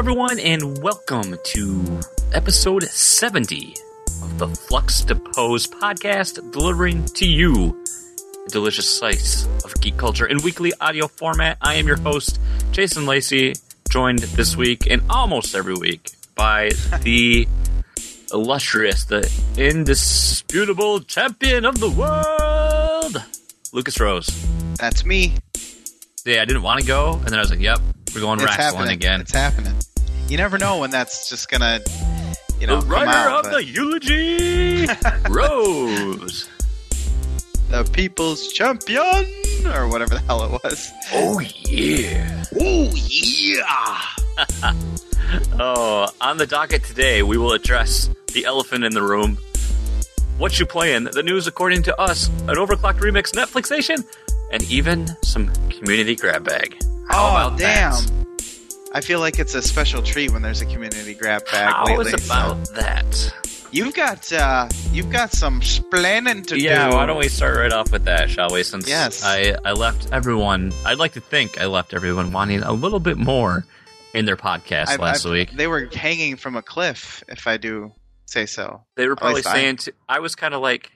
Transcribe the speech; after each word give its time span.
everyone, 0.00 0.38
and 0.40 0.82
welcome 0.82 1.36
to 1.44 2.00
episode 2.32 2.82
70 2.84 3.74
of 4.22 4.38
the 4.38 4.48
Flux 4.48 5.04
Depose 5.04 5.66
podcast, 5.66 6.52
delivering 6.52 7.04
to 7.04 7.26
you 7.26 7.84
a 8.46 8.48
delicious 8.48 8.88
slice 8.88 9.44
of 9.62 9.78
geek 9.82 9.98
culture 9.98 10.24
in 10.24 10.38
weekly 10.38 10.72
audio 10.80 11.06
format. 11.06 11.58
I 11.60 11.74
am 11.74 11.86
your 11.86 11.98
host, 11.98 12.40
Jason 12.72 13.04
Lacey, 13.04 13.52
joined 13.90 14.20
this 14.20 14.56
week 14.56 14.90
and 14.90 15.02
almost 15.10 15.54
every 15.54 15.74
week 15.74 16.12
by 16.34 16.70
the 17.02 17.46
illustrious, 18.32 19.04
the 19.04 19.30
indisputable 19.58 21.00
champion 21.00 21.66
of 21.66 21.78
the 21.78 21.90
world, 21.90 23.22
Lucas 23.74 24.00
Rose. 24.00 24.28
That's 24.78 25.04
me. 25.04 25.34
Yeah, 26.24 26.40
I 26.40 26.46
didn't 26.46 26.62
want 26.62 26.80
to 26.80 26.86
go, 26.86 27.16
and 27.16 27.26
then 27.26 27.34
I 27.34 27.40
was 27.42 27.50
like, 27.50 27.60
"Yep, 27.60 27.80
we're 28.14 28.22
going 28.22 28.40
It's 28.40 28.46
wrestling 28.46 28.78
happening 28.78 28.94
again." 28.94 29.20
It's 29.20 29.32
happening. 29.32 29.74
You 30.30 30.36
never 30.36 30.58
know 30.58 30.78
when 30.78 30.90
that's 30.90 31.28
just 31.28 31.50
gonna, 31.50 31.80
you 32.60 32.68
know, 32.68 32.80
the 32.80 32.86
writer 32.86 33.10
out. 33.10 33.46
of 33.46 33.50
but 33.50 33.52
the 33.52 33.64
eulogy, 33.64 34.86
Rose. 35.28 36.48
the 37.68 37.82
people's 37.92 38.46
champion, 38.52 39.24
or 39.74 39.88
whatever 39.88 40.14
the 40.14 40.22
hell 40.28 40.44
it 40.44 40.52
was. 40.62 40.92
Oh 41.12 41.40
yeah. 41.40 42.44
Oh 42.60 42.92
yeah. 42.94 44.74
Oh, 45.60 46.08
on 46.20 46.38
the 46.38 46.46
docket 46.46 46.82
today, 46.82 47.22
we 47.22 47.36
will 47.36 47.52
address 47.52 48.10
the 48.32 48.44
elephant 48.46 48.82
in 48.84 48.92
the 48.92 49.02
room. 49.02 49.36
What 50.38 50.58
you 50.58 50.66
playing? 50.66 51.04
The 51.04 51.22
news 51.22 51.46
according 51.46 51.84
to 51.84 52.00
us, 52.00 52.28
an 52.48 52.56
overclocked 52.56 52.98
remix 53.00 53.30
Netflixation, 53.32 54.04
and 54.52 54.62
even 54.70 55.08
some 55.22 55.52
community 55.68 56.16
grab 56.16 56.44
bag. 56.44 56.76
How 57.08 57.26
oh 57.26 57.30
about 57.46 57.58
damn. 57.58 57.92
that? 57.92 58.20
I 58.92 59.00
feel 59.00 59.20
like 59.20 59.38
it's 59.38 59.54
a 59.54 59.62
special 59.62 60.02
treat 60.02 60.32
when 60.32 60.42
there's 60.42 60.60
a 60.60 60.66
community 60.66 61.14
grab 61.14 61.44
bag 61.50 61.72
How 61.72 61.84
lately. 61.86 62.12
is 62.12 62.24
so- 62.24 62.34
about 62.34 62.68
that? 62.74 63.34
You've 63.72 63.94
got 63.94 64.32
uh, 64.32 64.68
you've 64.90 65.10
got 65.10 65.30
some 65.30 65.60
splaining 65.60 66.44
to 66.48 66.58
Yeah, 66.58 66.90
do. 66.90 66.96
why 66.96 67.06
don't 67.06 67.18
we 67.18 67.28
start 67.28 67.56
right 67.56 67.72
off 67.72 67.92
with 67.92 68.04
that, 68.06 68.28
shall 68.28 68.50
we? 68.50 68.64
Since 68.64 68.88
Yes. 68.88 69.22
I, 69.22 69.54
I 69.64 69.72
left 69.72 70.08
everyone, 70.12 70.72
I'd 70.84 70.98
like 70.98 71.12
to 71.12 71.20
think 71.20 71.60
I 71.60 71.66
left 71.66 71.94
everyone 71.94 72.32
wanting 72.32 72.62
a 72.64 72.72
little 72.72 72.98
bit 72.98 73.16
more 73.16 73.64
in 74.12 74.24
their 74.24 74.36
podcast 74.36 74.88
I- 74.88 74.96
last 74.96 75.24
I- 75.24 75.30
week. 75.30 75.52
They 75.52 75.68
were 75.68 75.86
hanging 75.92 76.34
from 76.36 76.56
a 76.56 76.62
cliff, 76.62 77.22
if 77.28 77.46
I 77.46 77.58
do 77.58 77.92
say 78.26 78.44
so. 78.46 78.82
They 78.96 79.06
were 79.06 79.14
probably 79.14 79.36
least 79.36 79.46
I- 79.48 79.52
saying 79.54 79.76
to, 79.76 79.92
I 80.08 80.18
was 80.18 80.34
kind 80.34 80.52
of 80.52 80.62
like 80.62 80.90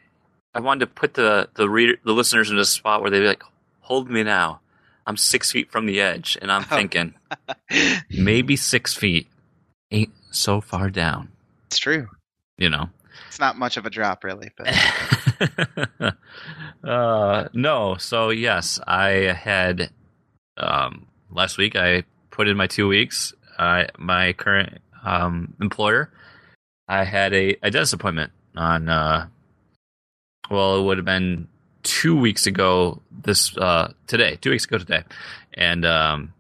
I 0.52 0.58
wanted 0.58 0.80
to 0.80 0.86
put 0.88 1.14
the 1.14 1.48
the 1.54 1.68
reader 1.68 1.94
the 2.04 2.12
listeners 2.12 2.50
in 2.50 2.58
a 2.58 2.64
spot 2.64 3.02
where 3.02 3.10
they'd 3.12 3.20
be 3.20 3.26
like, 3.28 3.44
"Hold 3.82 4.10
me 4.10 4.24
now." 4.24 4.60
I'm 5.06 5.16
six 5.16 5.52
feet 5.52 5.70
from 5.70 5.86
the 5.86 6.00
edge, 6.00 6.38
and 6.40 6.50
I'm 6.50 6.62
Oh. 6.70 6.76
thinking 6.76 7.14
maybe 8.10 8.56
six 8.56 8.94
feet 8.94 9.26
ain't 9.90 10.12
so 10.30 10.60
far 10.60 10.90
down. 10.90 11.30
It's 11.66 11.78
true. 11.78 12.08
You 12.58 12.70
know. 12.70 12.88
It's 13.28 13.38
not 13.40 13.56
much 13.58 13.76
of 13.76 13.84
a 13.86 13.90
drop, 13.90 14.22
really, 14.24 14.50
but 14.56 14.68
uh, 16.84 17.48
no, 17.52 17.96
so 17.96 18.30
yes, 18.30 18.78
I 18.86 19.08
had 19.32 19.90
um, 20.56 21.06
last 21.30 21.58
week. 21.58 21.76
I 21.76 22.04
put 22.30 22.48
in 22.48 22.56
my 22.56 22.66
two 22.66 22.88
weeks. 22.88 23.32
I 23.58 23.88
my 23.98 24.32
current 24.34 24.78
um, 25.04 25.54
employer. 25.60 26.10
I 26.88 27.04
had 27.04 27.32
a, 27.32 27.56
a 27.62 27.70
dentist 27.70 27.92
appointment 27.94 28.32
on. 28.56 28.88
Uh, 28.88 29.26
well, 30.50 30.78
it 30.78 30.82
would 30.84 30.98
have 30.98 31.06
been 31.06 31.48
two 31.84 32.16
weeks 32.18 32.46
ago. 32.48 33.00
This 33.10 33.56
uh, 33.56 33.92
today, 34.08 34.36
two 34.40 34.50
weeks 34.50 34.64
ago 34.64 34.78
today, 34.78 35.04
and 35.54 35.86
um, 35.86 36.34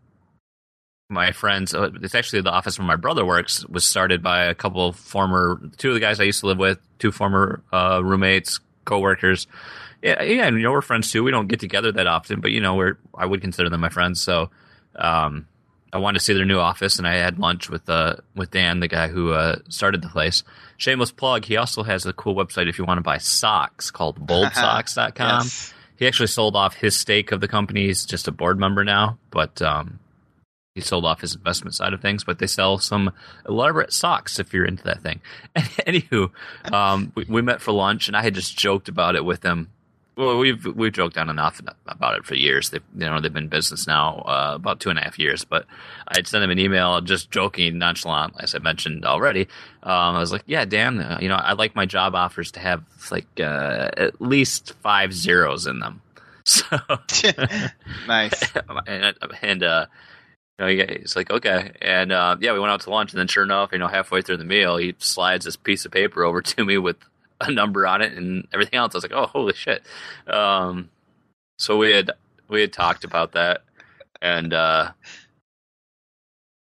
my 1.08 1.32
friends. 1.32 1.72
uh, 1.74 1.90
It's 2.02 2.14
actually 2.14 2.42
the 2.42 2.50
office 2.50 2.78
where 2.78 2.86
my 2.86 2.96
brother 2.96 3.24
works. 3.24 3.64
Was 3.68 3.86
started 3.86 4.22
by 4.22 4.44
a 4.44 4.54
couple 4.54 4.86
of 4.88 4.96
former, 4.96 5.60
two 5.78 5.90
of 5.90 5.94
the 5.94 6.00
guys 6.00 6.20
I 6.20 6.24
used 6.24 6.40
to 6.40 6.46
live 6.46 6.58
with, 6.58 6.78
two 6.98 7.12
former 7.12 7.62
uh, 7.72 8.02
roommates, 8.04 8.60
coworkers. 8.84 9.46
Yeah, 10.02 10.22
yeah, 10.22 10.46
and 10.46 10.56
you 10.56 10.64
know 10.64 10.72
we're 10.72 10.82
friends 10.82 11.10
too. 11.10 11.22
We 11.24 11.30
don't 11.30 11.46
get 11.46 11.60
together 11.60 11.92
that 11.92 12.06
often, 12.06 12.40
but 12.40 12.50
you 12.50 12.60
know 12.60 12.74
we're 12.74 12.98
I 13.16 13.24
would 13.24 13.40
consider 13.40 13.70
them 13.70 13.80
my 13.80 13.88
friends. 13.88 14.20
So, 14.20 14.50
um, 14.96 15.46
I 15.92 15.98
wanted 15.98 16.18
to 16.18 16.24
see 16.24 16.34
their 16.34 16.44
new 16.44 16.58
office, 16.58 16.98
and 16.98 17.06
I 17.06 17.14
had 17.14 17.38
lunch 17.38 17.70
with 17.70 17.88
uh 17.88 18.16
with 18.34 18.50
Dan, 18.50 18.80
the 18.80 18.88
guy 18.88 19.08
who 19.08 19.32
uh, 19.32 19.56
started 19.68 20.02
the 20.02 20.08
place. 20.08 20.42
Shameless 20.76 21.12
plug. 21.12 21.44
He 21.44 21.56
also 21.56 21.82
has 21.82 22.06
a 22.06 22.12
cool 22.12 22.34
website 22.34 22.68
if 22.68 22.78
you 22.78 22.84
want 22.84 22.98
to 22.98 23.02
buy 23.02 23.18
socks 23.18 23.90
called 23.90 24.26
boldsocks.com. 24.26 25.42
yes. 25.44 25.74
He 25.96 26.06
actually 26.06 26.26
sold 26.26 26.56
off 26.56 26.74
his 26.74 26.96
stake 26.96 27.32
of 27.32 27.40
the 27.40 27.48
company. 27.48 27.86
He's 27.86 28.04
just 28.04 28.26
a 28.26 28.32
board 28.32 28.58
member 28.58 28.82
now, 28.82 29.18
but 29.30 29.62
um, 29.62 30.00
he 30.74 30.80
sold 30.80 31.04
off 31.04 31.20
his 31.20 31.36
investment 31.36 31.74
side 31.74 31.92
of 31.92 32.00
things. 32.00 32.24
But 32.24 32.40
they 32.40 32.48
sell 32.48 32.78
some 32.78 33.12
elaborate 33.48 33.92
socks 33.92 34.40
if 34.40 34.52
you're 34.52 34.64
into 34.64 34.82
that 34.84 35.02
thing. 35.02 35.20
Anywho, 35.56 36.30
um, 36.72 37.12
we, 37.14 37.24
we 37.28 37.42
met 37.42 37.60
for 37.60 37.72
lunch, 37.72 38.08
and 38.08 38.16
I 38.16 38.22
had 38.22 38.34
just 38.34 38.58
joked 38.58 38.88
about 38.88 39.14
it 39.14 39.24
with 39.24 39.44
him. 39.44 39.70
Well, 40.16 40.38
we've 40.38 40.64
we've 40.64 40.92
joked 40.92 41.18
on 41.18 41.28
enough 41.28 41.60
about 41.86 42.16
it 42.16 42.24
for 42.24 42.36
years. 42.36 42.70
They've 42.70 42.82
you 42.96 43.06
know 43.06 43.20
they've 43.20 43.32
been 43.32 43.44
in 43.44 43.48
business 43.48 43.86
now 43.86 44.18
uh, 44.18 44.52
about 44.54 44.78
two 44.78 44.90
and 44.90 44.98
a 44.98 45.02
half 45.02 45.18
years. 45.18 45.44
But 45.44 45.66
I 46.06 46.18
had 46.18 46.28
sent 46.28 46.44
him 46.44 46.50
an 46.50 46.58
email, 46.58 47.00
just 47.00 47.32
joking, 47.32 47.78
nonchalant, 47.78 48.34
as 48.38 48.54
I 48.54 48.58
mentioned 48.58 49.04
already. 49.04 49.48
Um, 49.82 50.14
I 50.14 50.20
was 50.20 50.30
like, 50.30 50.44
"Yeah, 50.46 50.64
Dan, 50.66 51.00
uh, 51.00 51.18
you 51.20 51.28
know, 51.28 51.34
I 51.34 51.54
like 51.54 51.74
my 51.74 51.84
job 51.84 52.14
offers 52.14 52.52
to 52.52 52.60
have 52.60 52.84
like 53.10 53.26
uh, 53.40 53.90
at 53.96 54.20
least 54.20 54.74
five 54.82 55.12
zeros 55.12 55.66
in 55.66 55.80
them." 55.80 56.00
So 56.46 56.66
nice. 58.06 58.52
and, 58.86 59.16
and 59.40 59.62
uh, 59.62 59.86
you 60.58 60.64
know, 60.66 60.84
he's 61.00 61.16
like, 61.16 61.30
okay, 61.30 61.72
and 61.80 62.12
uh, 62.12 62.36
yeah, 62.38 62.52
we 62.52 62.60
went 62.60 62.70
out 62.70 62.82
to 62.82 62.90
lunch, 62.90 63.12
and 63.12 63.18
then 63.18 63.28
sure 63.28 63.44
enough, 63.44 63.70
you 63.72 63.78
know, 63.78 63.88
halfway 63.88 64.20
through 64.20 64.36
the 64.36 64.44
meal, 64.44 64.76
he 64.76 64.94
slides 64.98 65.46
this 65.46 65.56
piece 65.56 65.86
of 65.86 65.90
paper 65.90 66.22
over 66.22 66.42
to 66.42 66.64
me 66.64 66.76
with 66.76 66.98
a 67.40 67.50
number 67.50 67.86
on 67.86 68.02
it 68.02 68.12
and 68.12 68.46
everything 68.52 68.78
else. 68.78 68.94
I 68.94 68.98
was 68.98 69.04
like, 69.04 69.12
oh, 69.12 69.26
holy 69.26 69.54
shit! 69.54 69.82
Um, 70.26 70.90
so 71.58 71.76
we 71.76 71.92
had 71.92 72.12
we 72.48 72.60
had 72.60 72.72
talked 72.72 73.04
about 73.04 73.32
that, 73.32 73.62
and 74.20 74.52
uh, 74.52 74.92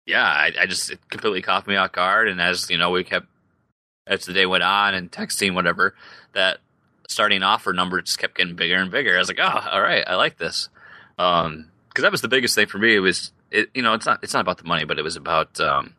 yeah, 0.05 0.25
I, 0.25 0.51
I 0.59 0.65
just 0.65 0.93
completely 1.09 1.41
caught 1.41 1.67
me 1.67 1.75
off 1.75 1.91
guard, 1.91 2.27
and 2.27 2.41
as 2.41 2.69
you 2.69 2.77
know, 2.77 2.91
we 2.91 3.03
kept 3.03 3.27
as 4.07 4.25
the 4.25 4.33
day 4.33 4.45
went 4.45 4.63
on 4.63 4.93
and 4.93 5.11
texting 5.11 5.53
whatever 5.53 5.93
that 6.33 6.57
starting 7.07 7.43
offer 7.43 7.73
number 7.73 8.01
just 8.01 8.19
kept 8.19 8.35
getting 8.35 8.55
bigger 8.55 8.75
and 8.75 8.91
bigger. 8.91 9.15
I 9.15 9.19
was 9.19 9.27
like, 9.27 9.39
oh, 9.39 9.67
all 9.71 9.81
right, 9.81 10.03
I 10.05 10.15
like 10.15 10.37
this. 10.37 10.69
Um, 11.17 11.69
because 11.89 12.03
that 12.03 12.11
was 12.11 12.21
the 12.21 12.27
biggest 12.27 12.55
thing 12.55 12.67
for 12.67 12.77
me. 12.77 12.95
It 12.95 12.99
was, 12.99 13.31
it, 13.51 13.69
you 13.73 13.81
know, 13.81 13.93
it's 13.93 14.05
not, 14.05 14.23
it's 14.23 14.33
not 14.33 14.41
about 14.41 14.59
the 14.59 14.63
money, 14.63 14.85
but 14.85 14.99
it 14.99 15.03
was 15.03 15.15
about 15.15 15.59
um, 15.59 15.95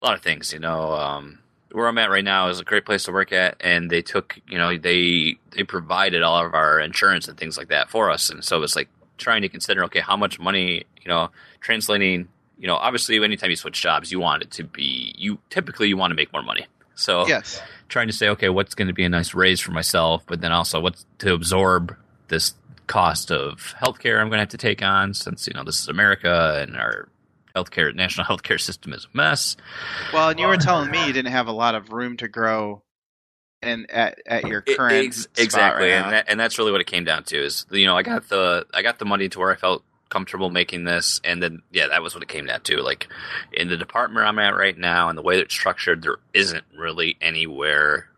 a 0.00 0.06
lot 0.06 0.14
of 0.16 0.22
things. 0.22 0.52
You 0.52 0.60
know, 0.60 0.92
um, 0.92 1.40
where 1.74 1.88
I'm 1.88 1.98
at 1.98 2.08
right 2.08 2.24
now 2.24 2.48
is 2.48 2.60
a 2.60 2.64
great 2.64 2.84
place 2.86 3.04
to 3.04 3.12
work 3.12 3.32
at, 3.32 3.56
and 3.60 3.90
they 3.90 4.00
took, 4.00 4.38
you 4.48 4.56
know, 4.56 4.78
they 4.78 5.36
they 5.50 5.64
provided 5.64 6.22
all 6.22 6.44
of 6.44 6.54
our 6.54 6.80
insurance 6.80 7.28
and 7.28 7.36
things 7.36 7.58
like 7.58 7.68
that 7.68 7.90
for 7.90 8.10
us, 8.10 8.30
and 8.30 8.44
so 8.44 8.62
it's 8.62 8.76
like 8.76 8.88
trying 9.18 9.42
to 9.42 9.48
consider, 9.48 9.84
okay, 9.84 10.00
how 10.00 10.16
much 10.16 10.38
money, 10.38 10.84
you 11.02 11.08
know, 11.08 11.30
translating. 11.60 12.28
You 12.58 12.68
know, 12.68 12.76
obviously, 12.76 13.22
anytime 13.22 13.50
you 13.50 13.56
switch 13.56 13.82
jobs, 13.82 14.12
you 14.12 14.20
want 14.20 14.42
it 14.44 14.50
to 14.52 14.64
be 14.64 15.14
you. 15.18 15.38
Typically, 15.50 15.88
you 15.88 15.96
want 15.96 16.12
to 16.12 16.14
make 16.14 16.32
more 16.32 16.42
money. 16.42 16.66
So, 16.94 17.26
Yes. 17.26 17.60
trying 17.88 18.06
to 18.06 18.12
say, 18.12 18.28
okay, 18.28 18.48
what's 18.48 18.76
going 18.76 18.86
to 18.86 18.94
be 18.94 19.04
a 19.04 19.08
nice 19.08 19.34
raise 19.34 19.60
for 19.60 19.72
myself, 19.72 20.22
but 20.26 20.40
then 20.40 20.52
also 20.52 20.80
what's 20.80 21.04
to 21.18 21.34
absorb 21.34 21.96
this 22.28 22.54
cost 22.86 23.32
of 23.32 23.74
healthcare 23.82 24.20
I'm 24.20 24.28
going 24.28 24.36
to 24.38 24.42
have 24.42 24.50
to 24.50 24.58
take 24.58 24.82
on 24.82 25.14
since, 25.14 25.48
you 25.48 25.54
know, 25.54 25.64
this 25.64 25.80
is 25.80 25.88
America 25.88 26.60
and 26.62 26.76
our 26.76 27.08
healthcare, 27.54 27.94
national 27.94 28.26
healthcare 28.36 28.60
system 28.60 28.92
is 28.92 29.06
a 29.12 29.16
mess. 29.16 29.56
Well, 30.12 30.30
and 30.30 30.38
you 30.40 30.46
were 30.46 30.56
telling 30.56 30.90
me 30.90 31.06
you 31.06 31.12
didn't 31.12 31.32
have 31.32 31.46
a 31.46 31.52
lot 31.52 31.74
of 31.74 31.90
room 31.92 32.16
to 32.18 32.28
grow, 32.28 32.82
and 33.62 33.90
at 33.90 34.18
at 34.26 34.46
your 34.46 34.62
It- 34.66 34.76
current 34.76 35.14
spot 35.14 35.38
exactly. 35.38 35.88
right 35.90 35.92
and, 35.94 36.12
that, 36.12 36.24
and 36.28 36.38
that's 36.40 36.58
really 36.58 36.72
what 36.72 36.80
it 36.80 36.86
came 36.86 37.04
down 37.04 37.24
to 37.24 37.36
is, 37.44 37.66
you 37.70 37.86
know, 37.86 37.96
I 37.96 38.02
got 38.02 38.28
the, 38.28 38.66
I 38.74 38.82
got 38.82 38.98
the 38.98 39.04
money 39.04 39.28
to 39.28 39.38
where 39.38 39.50
I 39.52 39.56
felt 39.56 39.82
comfortable 40.10 40.50
making 40.50 40.84
this. 40.84 41.20
And 41.24 41.42
then, 41.42 41.62
yeah, 41.72 41.88
that 41.88 42.02
was 42.02 42.14
what 42.14 42.22
it 42.22 42.28
came 42.28 42.46
down 42.46 42.60
to. 42.62 42.76
Like 42.82 43.08
in 43.52 43.68
the 43.68 43.76
department 43.76 44.26
I'm 44.26 44.38
at 44.38 44.54
right 44.54 44.76
now 44.76 45.08
and 45.08 45.16
the 45.18 45.22
way 45.22 45.36
that 45.36 45.42
it's 45.46 45.54
structured, 45.54 46.02
there 46.02 46.18
isn't 46.34 46.62
really 46.76 47.16
anywhere 47.20 48.08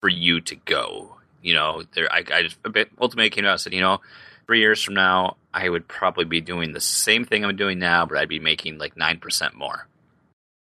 for 0.00 0.08
you 0.08 0.40
to 0.42 0.54
go. 0.56 1.16
You 1.42 1.54
know, 1.54 1.82
there, 1.94 2.10
I, 2.10 2.22
I 2.32 2.42
just 2.44 2.56
ultimately 3.00 3.28
came 3.30 3.44
out 3.44 3.52
and 3.52 3.60
said, 3.60 3.74
you 3.74 3.80
know, 3.80 4.00
three 4.46 4.60
years 4.60 4.82
from 4.82 4.94
now, 4.94 5.36
I 5.54 5.68
would 5.68 5.86
probably 5.88 6.24
be 6.24 6.40
doing 6.40 6.72
the 6.72 6.80
same 6.80 7.24
thing 7.24 7.44
I'm 7.44 7.56
doing 7.56 7.78
now, 7.78 8.06
but 8.06 8.16
I'd 8.18 8.28
be 8.28 8.38
making 8.40 8.78
like 8.78 8.94
9% 8.96 9.54
more 9.54 9.86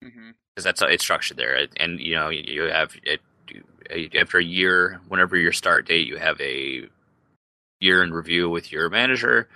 Mhm. 0.04 0.34
because 0.56 0.64
that's 0.64 0.82
how 0.82 0.88
it's 0.88 1.04
structured 1.04 1.38
there. 1.38 1.68
And 1.78 2.00
you 2.00 2.16
know, 2.16 2.30
you- 2.30 2.64
have 2.64 2.96
it 3.04 3.22
after 4.16 4.38
a 4.38 4.44
year, 4.44 5.00
whenever 5.10 5.36
your 5.38 5.52
start 5.52 5.86
date, 5.86 6.08
you 6.08 6.18
have 6.18 6.40
a 6.40 6.88
year 7.80 8.04
in 8.04 8.14
review 8.14 8.50
with 8.50 8.72
your 8.72 8.90
manager. 8.90 9.50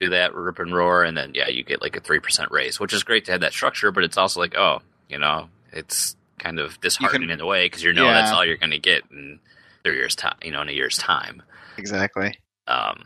Do 0.00 0.10
that 0.10 0.34
rip 0.34 0.58
and 0.58 0.74
roar, 0.74 1.02
and 1.04 1.16
then 1.16 1.32
yeah, 1.34 1.48
you 1.48 1.62
get 1.64 1.82
like 1.82 1.96
a 1.96 2.00
three 2.00 2.20
percent 2.20 2.50
raise, 2.50 2.78
which 2.80 2.92
is 2.92 3.02
great 3.04 3.24
to 3.26 3.32
have 3.32 3.40
that 3.40 3.52
structure. 3.52 3.90
But 3.92 4.04
it's 4.04 4.16
also 4.16 4.40
like, 4.40 4.54
oh, 4.56 4.80
you 5.08 5.18
know, 5.18 5.48
it's 5.72 6.16
kind 6.38 6.58
of 6.58 6.80
disheartening 6.80 7.30
in 7.30 7.40
a 7.40 7.46
way 7.46 7.66
because 7.66 7.82
you 7.82 7.92
know 7.92 8.04
that's 8.06 8.32
all 8.32 8.44
you're 8.44 8.56
going 8.56 8.70
to 8.72 8.78
get 8.78 9.04
in 9.10 9.38
three 9.84 9.94
years 9.96 10.14
time, 10.16 10.36
you 10.42 10.50
know, 10.50 10.60
in 10.62 10.68
a 10.68 10.72
year's 10.72 10.98
time. 10.98 11.42
Exactly. 11.76 12.38
Um, 12.66 13.04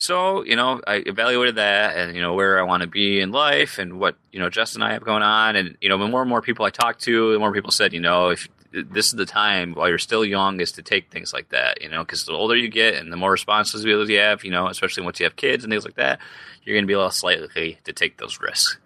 so 0.00 0.44
you 0.44 0.56
know, 0.56 0.80
I 0.86 0.96
evaluated 1.06 1.56
that, 1.56 1.96
and 1.96 2.16
you 2.16 2.22
know 2.22 2.34
where 2.34 2.58
I 2.58 2.62
want 2.62 2.82
to 2.82 2.88
be 2.88 3.20
in 3.20 3.30
life, 3.30 3.78
and 3.78 4.00
what 4.00 4.16
you 4.32 4.40
know 4.40 4.50
Justin 4.50 4.82
and 4.82 4.90
I 4.90 4.94
have 4.94 5.04
going 5.04 5.22
on, 5.22 5.54
and 5.56 5.76
you 5.80 5.88
know, 5.88 5.98
the 5.98 6.08
more 6.08 6.22
and 6.22 6.28
more 6.28 6.42
people 6.42 6.64
I 6.64 6.70
talked 6.70 7.02
to, 7.02 7.32
the 7.32 7.38
more 7.38 7.52
people 7.52 7.70
said, 7.70 7.92
you 7.92 8.00
know, 8.00 8.30
if 8.30 8.48
this 8.72 9.06
is 9.06 9.12
the 9.12 9.26
time 9.26 9.74
while 9.74 9.88
you're 9.88 9.98
still 9.98 10.24
young 10.24 10.60
is 10.60 10.72
to 10.72 10.82
take 10.82 11.10
things 11.10 11.32
like 11.32 11.48
that, 11.50 11.82
you 11.82 11.88
know, 11.88 12.02
because 12.02 12.24
the 12.24 12.32
older 12.32 12.56
you 12.56 12.68
get 12.68 12.94
and 12.94 13.12
the 13.12 13.16
more 13.16 13.32
responsibilities 13.32 14.08
you 14.08 14.18
have, 14.18 14.44
you 14.44 14.50
know, 14.50 14.68
especially 14.68 15.02
once 15.02 15.18
you 15.18 15.24
have 15.24 15.36
kids 15.36 15.64
and 15.64 15.72
things 15.72 15.84
like 15.84 15.96
that, 15.96 16.20
you're 16.62 16.74
going 16.76 16.84
to 16.84 16.88
be 16.88 16.94
a 16.94 17.00
less 17.00 17.22
likely 17.22 17.78
to 17.84 17.92
take 17.92 18.16
those 18.16 18.40
risks. 18.40 18.78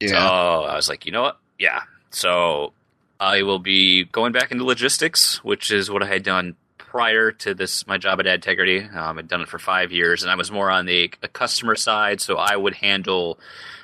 Yeah. 0.00 0.08
So 0.08 0.16
I 0.16 0.76
was 0.76 0.88
like, 0.88 1.04
you 1.04 1.12
know 1.12 1.22
what? 1.22 1.38
Yeah. 1.58 1.82
So 2.10 2.72
I 3.18 3.42
will 3.42 3.58
be 3.58 4.04
going 4.04 4.32
back 4.32 4.52
into 4.52 4.64
logistics, 4.64 5.42
which 5.42 5.70
is 5.70 5.90
what 5.90 6.02
I 6.02 6.06
had 6.06 6.22
done 6.22 6.54
prior 6.90 7.30
to 7.30 7.52
this 7.54 7.86
my 7.86 7.98
job 7.98 8.18
at 8.20 8.26
Adtegrity. 8.26 8.94
Um, 8.94 9.18
I'd 9.18 9.28
done 9.28 9.42
it 9.42 9.48
for 9.48 9.58
five 9.58 9.92
years, 9.92 10.22
and 10.22 10.32
I 10.32 10.36
was 10.36 10.50
more 10.50 10.70
on 10.70 10.86
the 10.86 11.08
customer 11.32 11.76
side. 11.76 12.20
So 12.20 12.36
I 12.36 12.56
would 12.56 12.74
handle 12.74 13.38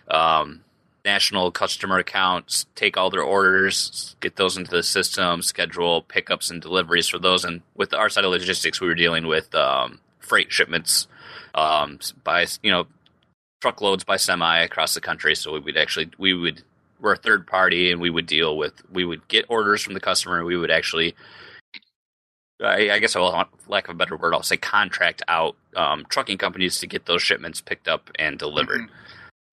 um, 0.09 0.65
national 1.05 1.51
customer 1.51 1.99
accounts, 1.99 2.65
take 2.75 2.97
all 2.97 3.11
their 3.11 3.23
orders, 3.23 4.17
get 4.21 4.37
those 4.37 4.57
into 4.57 4.71
the 4.71 4.83
system, 4.83 5.43
schedule 5.43 6.03
pickups 6.03 6.51
and 6.51 6.63
deliveries 6.63 7.07
for 7.07 7.19
those. 7.19 7.45
And 7.45 7.61
with 7.75 7.93
our 7.93 8.09
side 8.09 8.25
of 8.25 8.31
logistics, 8.31 8.81
we 8.81 8.89
were 8.89 8.95
dealing 8.95 9.27
with 9.27 9.55
um, 9.55 10.01
freight 10.21 10.51
shipments 10.51 11.07
um, 11.55 11.99
by 12.25 12.47
you 12.63 12.71
know 12.71 12.87
truckloads 13.61 14.05
by 14.05 14.17
semi 14.17 14.61
across 14.61 14.95
the 14.95 15.03
country. 15.03 15.35
So 15.35 15.53
we 15.53 15.61
would 15.61 15.77
actually 15.77 16.11
we 16.17 16.33
would 16.33 16.63
we're 17.01 17.13
a 17.13 17.19
third 17.19 17.47
party, 17.47 17.93
and 17.93 18.01
we 18.01 18.09
would 18.09 18.27
deal 18.27 18.57
with 18.57 18.73
we 18.91 19.05
would 19.05 19.29
get 19.29 19.45
orders 19.51 19.83
from 19.83 19.93
the 19.93 20.01
customer, 20.01 20.39
and 20.39 20.47
we 20.47 20.57
would 20.57 20.71
actually. 20.71 21.15
I, 22.63 22.91
I 22.91 22.99
guess, 22.99 23.17
I 23.17 23.19
will, 23.19 23.45
lack 23.69 23.89
of 23.89 23.95
a 23.95 23.99
better 23.99 24.17
word, 24.17 24.35
I'll 24.35 24.43
say 24.43 24.57
contract 24.57 25.23
out 25.29 25.57
um, 25.77 26.07
trucking 26.09 26.39
companies 26.39 26.79
to 26.79 26.87
get 26.87 27.07
those 27.07 27.23
shipments 27.23 27.61
picked 27.61 27.89
up 27.89 28.11
and 28.19 28.39
delivered. 28.39 28.83
Mm-hmm 28.83 28.95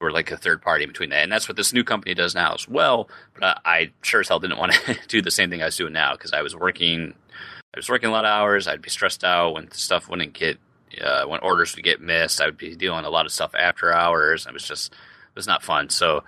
we're 0.02 0.12
like 0.12 0.32
a 0.32 0.38
third 0.38 0.62
party 0.62 0.86
between 0.86 1.12
that, 1.12 1.24
and 1.24 1.32
that's 1.32 1.48
what 1.48 1.56
this 1.56 1.72
new 1.72 1.84
company 1.84 2.14
does 2.14 2.34
now 2.36 2.54
as 2.54 2.68
well. 2.68 3.10
But 3.36 3.44
I, 3.44 3.60
I 3.66 3.92
sure 4.02 4.22
as 4.22 4.28
hell 4.28 4.40
didn't 4.40 4.58
want 4.58 4.74
to 4.74 4.98
do 5.08 5.22
the 5.22 5.32
same 5.32 5.50
thing 5.50 5.62
I 5.62 5.66
was 5.66 5.78
doing 5.78 5.94
now 5.94 6.14
because 6.14 6.34
I 6.34 6.42
was 6.42 6.56
working, 6.56 7.14
I 7.74 7.78
was 7.78 7.90
working 7.90 8.10
a 8.10 8.12
lot 8.12 8.26
of 8.26 8.30
hours. 8.30 8.68
I'd 8.68 8.82
be 8.82 8.90
stressed 8.90 9.24
out 9.24 9.54
when 9.54 9.72
stuff 9.72 10.10
wouldn't 10.10 10.34
get, 10.34 10.58
uh, 11.00 11.26
when 11.26 11.40
orders 11.42 11.76
would 11.76 11.86
get 11.86 12.02
missed. 12.02 12.42
I 12.42 12.46
would 12.48 12.58
be 12.58 12.76
dealing 12.76 13.06
a 13.06 13.10
lot 13.10 13.26
of 13.26 13.32
stuff 13.32 13.54
after 13.56 13.94
hours. 13.94 14.48
It 14.48 14.54
was 14.54 14.68
just, 14.68 14.92
it 14.92 15.36
was 15.36 15.48
not 15.48 15.64
fun. 15.64 15.90
So, 15.90 16.24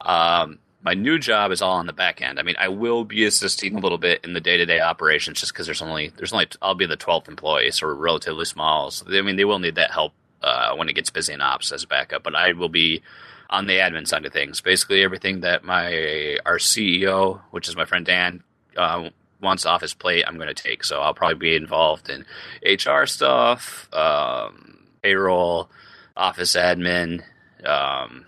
um, 0.00 0.58
my 0.82 0.94
new 0.94 1.18
job 1.18 1.52
is 1.52 1.60
all 1.60 1.76
on 1.76 1.86
the 1.86 1.92
back 1.92 2.22
end. 2.22 2.38
I 2.38 2.42
mean, 2.42 2.56
I 2.58 2.68
will 2.68 3.04
be 3.04 3.24
assisting 3.24 3.76
a 3.76 3.80
little 3.80 3.98
bit 3.98 4.24
in 4.24 4.32
the 4.32 4.40
day 4.40 4.56
to 4.56 4.66
day 4.66 4.80
operations 4.80 5.40
just 5.40 5.52
because 5.52 5.66
there's 5.66 5.82
only 5.82 6.12
there's 6.16 6.32
only 6.32 6.48
I'll 6.62 6.74
be 6.74 6.86
the 6.86 6.96
twelfth 6.96 7.28
employee, 7.28 7.70
so 7.70 7.86
we're 7.86 7.94
relatively 7.94 8.44
small. 8.44 8.90
So 8.90 9.06
I 9.06 9.22
mean, 9.22 9.36
they 9.36 9.44
will 9.44 9.58
need 9.58 9.74
that 9.74 9.90
help 9.90 10.14
uh, 10.42 10.74
when 10.74 10.88
it 10.88 10.94
gets 10.94 11.10
busy 11.10 11.32
in 11.32 11.40
ops 11.40 11.72
as 11.72 11.84
a 11.84 11.86
backup. 11.86 12.22
But 12.22 12.34
I 12.34 12.52
will 12.52 12.68
be 12.68 13.02
on 13.50 13.66
the 13.66 13.74
admin 13.74 14.06
side 14.06 14.24
of 14.24 14.32
things. 14.32 14.60
Basically, 14.60 15.02
everything 15.02 15.40
that 15.40 15.64
my 15.64 16.38
our 16.46 16.58
CEO, 16.58 17.40
which 17.50 17.68
is 17.68 17.76
my 17.76 17.84
friend 17.84 18.06
Dan, 18.06 18.42
uh, 18.76 19.10
wants 19.40 19.66
off 19.66 19.82
his 19.82 19.94
plate, 19.94 20.24
I'm 20.26 20.36
going 20.36 20.54
to 20.54 20.62
take. 20.62 20.84
So 20.84 21.00
I'll 21.00 21.14
probably 21.14 21.36
be 21.36 21.56
involved 21.56 22.08
in 22.08 22.24
HR 22.64 23.04
stuff, 23.06 23.92
um, 23.92 24.78
payroll, 25.02 25.70
office 26.16 26.56
admin, 26.56 27.22
um, 27.64 28.26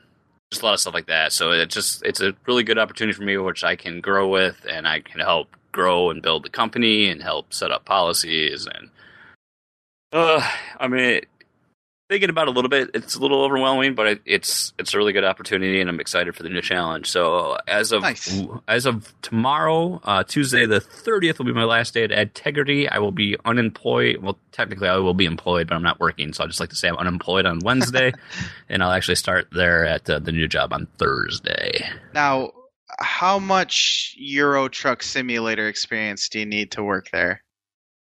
just 0.52 0.62
a 0.62 0.66
lot 0.66 0.74
of 0.74 0.80
stuff 0.80 0.94
like 0.94 1.06
that. 1.06 1.32
So 1.32 1.50
it 1.52 1.70
just 1.70 2.04
it's 2.04 2.20
a 2.20 2.34
really 2.46 2.62
good 2.62 2.78
opportunity 2.78 3.16
for 3.16 3.24
me, 3.24 3.36
which 3.38 3.64
I 3.64 3.76
can 3.76 4.00
grow 4.00 4.28
with, 4.28 4.64
and 4.68 4.86
I 4.86 5.00
can 5.00 5.20
help 5.20 5.56
grow 5.72 6.10
and 6.10 6.22
build 6.22 6.44
the 6.44 6.50
company 6.50 7.08
and 7.08 7.22
help 7.22 7.52
set 7.52 7.70
up 7.70 7.84
policies 7.84 8.66
and. 8.66 8.90
Uh, 10.14 10.46
I 10.78 10.88
mean, 10.88 11.22
thinking 12.12 12.28
about 12.28 12.46
it 12.46 12.50
a 12.50 12.52
little 12.52 12.68
bit. 12.68 12.90
It's 12.92 13.14
a 13.14 13.20
little 13.20 13.42
overwhelming, 13.42 13.94
but 13.94 14.20
it's 14.26 14.74
it's 14.78 14.92
a 14.92 14.98
really 14.98 15.14
good 15.14 15.24
opportunity, 15.24 15.80
and 15.80 15.88
I'm 15.88 15.98
excited 15.98 16.36
for 16.36 16.42
the 16.42 16.50
new 16.50 16.60
challenge. 16.60 17.10
So 17.10 17.56
as 17.66 17.90
of 17.90 18.02
nice. 18.02 18.38
as 18.68 18.84
of 18.84 19.12
tomorrow, 19.22 19.98
uh, 20.04 20.22
Tuesday 20.22 20.66
the 20.66 20.80
30th 20.80 21.38
will 21.38 21.46
be 21.46 21.54
my 21.54 21.64
last 21.64 21.94
day 21.94 22.04
at 22.04 22.10
Adtegrity. 22.10 22.86
I 22.90 22.98
will 22.98 23.12
be 23.12 23.36
unemployed. 23.46 24.18
Well, 24.18 24.38
technically 24.52 24.88
I 24.88 24.98
will 24.98 25.14
be 25.14 25.24
employed, 25.24 25.68
but 25.68 25.74
I'm 25.74 25.82
not 25.82 26.00
working, 26.00 26.34
so 26.34 26.44
I 26.44 26.46
just 26.46 26.60
like 26.60 26.70
to 26.70 26.76
say 26.76 26.88
I'm 26.88 26.98
unemployed 26.98 27.46
on 27.46 27.60
Wednesday, 27.64 28.12
and 28.68 28.82
I'll 28.82 28.92
actually 28.92 29.14
start 29.14 29.48
there 29.50 29.86
at 29.86 30.08
uh, 30.10 30.18
the 30.18 30.32
new 30.32 30.48
job 30.48 30.74
on 30.74 30.86
Thursday. 30.98 31.88
Now, 32.12 32.52
how 33.00 33.38
much 33.38 34.14
Euro 34.18 34.68
Truck 34.68 35.02
Simulator 35.02 35.66
experience 35.66 36.28
do 36.28 36.40
you 36.40 36.46
need 36.46 36.72
to 36.72 36.82
work 36.82 37.08
there? 37.10 37.42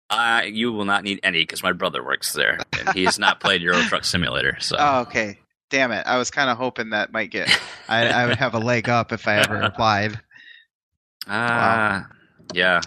Uh, 0.10 0.44
you 0.46 0.72
will 0.72 0.86
not 0.86 1.04
need 1.04 1.20
any 1.24 1.40
because 1.40 1.64
my 1.64 1.72
brother 1.72 2.04
works 2.04 2.34
there 2.34 2.60
and 2.80 2.90
he 2.94 3.06
has 3.06 3.18
not 3.18 3.40
played 3.40 3.62
Euro 3.62 3.82
Truck 3.84 4.06
Simulator. 4.06 4.58
So. 4.60 4.76
Oh, 4.78 5.00
okay. 5.02 5.40
Damn 5.72 5.92
it! 5.92 6.06
I 6.06 6.18
was 6.18 6.30
kind 6.30 6.50
of 6.50 6.58
hoping 6.58 6.92
that 6.92 7.12
might 7.12 7.32
get. 7.32 7.50
I, 7.90 8.08
I, 8.08 8.28
would 8.28 8.38
have 8.38 8.54
a 8.54 8.60
leg 8.60 8.88
up 8.88 9.12
if 9.12 9.28
I 9.28 9.38
ever 9.38 9.62
applied. 9.62 10.20
Ah, 11.28 11.32
uh, 11.34 12.02
wow. 12.02 12.06
yeah. 12.54 12.82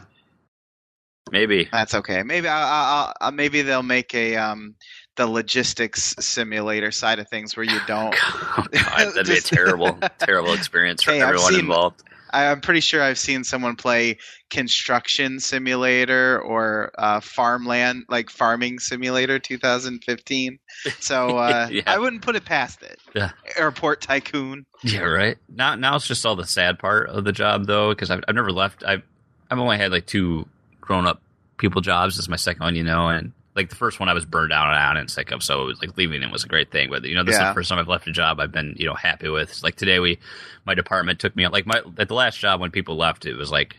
Maybe 1.32 1.68
that's 1.70 1.94
okay. 1.94 2.22
Maybe 2.22 2.48
I'll, 2.48 3.12
I'll, 3.20 3.32
maybe 3.32 3.62
they'll 3.62 3.82
make 3.82 4.14
a 4.14 4.36
um 4.36 4.76
the 5.16 5.26
logistics 5.26 6.14
simulator 6.20 6.90
side 6.90 7.18
of 7.18 7.28
things 7.28 7.56
where 7.56 7.64
you 7.64 7.78
don't. 7.86 8.14
God, 8.56 8.68
that'd 8.72 9.26
be 9.26 9.36
a 9.36 9.40
terrible, 9.40 9.98
terrible 10.18 10.54
experience 10.54 11.02
for 11.02 11.12
hey, 11.12 11.20
everyone 11.20 11.52
seen, 11.52 11.60
involved. 11.60 12.02
I'm 12.32 12.60
pretty 12.60 12.80
sure 12.80 13.02
I've 13.02 13.18
seen 13.18 13.44
someone 13.44 13.76
play 13.76 14.18
Construction 14.50 15.40
Simulator 15.40 16.40
or 16.40 16.92
uh, 16.98 17.20
Farmland, 17.20 18.04
like 18.08 18.30
Farming 18.30 18.78
Simulator 18.78 19.38
2015. 19.38 20.58
So 21.00 21.28
uh, 21.38 21.68
yeah. 21.70 21.82
I 21.86 21.98
wouldn't 21.98 22.22
put 22.22 22.36
it 22.36 22.44
past 22.44 22.82
it. 22.82 22.98
Yeah. 23.14 23.30
Airport 23.56 24.00
Tycoon. 24.00 24.66
Yeah, 24.82 25.00
right. 25.00 25.36
Now, 25.48 25.74
now 25.74 25.96
it's 25.96 26.06
just 26.06 26.24
all 26.24 26.36
the 26.36 26.46
sad 26.46 26.78
part 26.78 27.08
of 27.08 27.24
the 27.24 27.32
job, 27.32 27.66
though, 27.66 27.90
because 27.90 28.10
I've, 28.10 28.22
I've 28.28 28.34
never 28.34 28.52
left. 28.52 28.84
I've 28.84 29.02
I've 29.50 29.58
only 29.58 29.78
had 29.78 29.92
like 29.92 30.06
two 30.06 30.46
grown 30.80 31.06
up 31.06 31.22
people 31.56 31.80
jobs. 31.80 32.16
This 32.16 32.24
is 32.24 32.28
my 32.28 32.36
second 32.36 32.62
one, 32.62 32.76
you 32.76 32.84
know, 32.84 33.08
and 33.08 33.32
like 33.58 33.70
the 33.70 33.76
first 33.76 33.98
one 33.98 34.08
I 34.08 34.14
was 34.14 34.24
burned 34.24 34.52
out 34.52 34.68
on 34.68 34.96
and 34.96 35.10
sick 35.10 35.32
of, 35.32 35.42
so 35.42 35.62
it 35.62 35.64
was 35.64 35.80
like 35.80 35.96
leaving 35.96 36.22
it 36.22 36.30
was 36.30 36.44
a 36.44 36.48
great 36.48 36.70
thing. 36.70 36.90
But 36.90 37.02
you 37.02 37.16
know, 37.16 37.24
this 37.24 37.34
yeah. 37.34 37.48
is 37.48 37.50
the 37.50 37.54
first 37.54 37.68
time 37.68 37.80
I've 37.80 37.88
left 37.88 38.06
a 38.06 38.12
job 38.12 38.38
I've 38.38 38.52
been 38.52 38.74
you 38.78 38.86
know 38.86 38.94
happy 38.94 39.28
with. 39.28 39.50
It's 39.50 39.64
like 39.64 39.74
today, 39.74 39.98
we 39.98 40.18
my 40.64 40.74
department 40.74 41.18
took 41.18 41.34
me 41.34 41.44
out. 41.44 41.52
Like 41.52 41.66
my 41.66 41.82
at 41.98 42.06
the 42.06 42.14
last 42.14 42.38
job 42.38 42.60
when 42.60 42.70
people 42.70 42.96
left, 42.96 43.26
it 43.26 43.34
was 43.34 43.50
like 43.50 43.76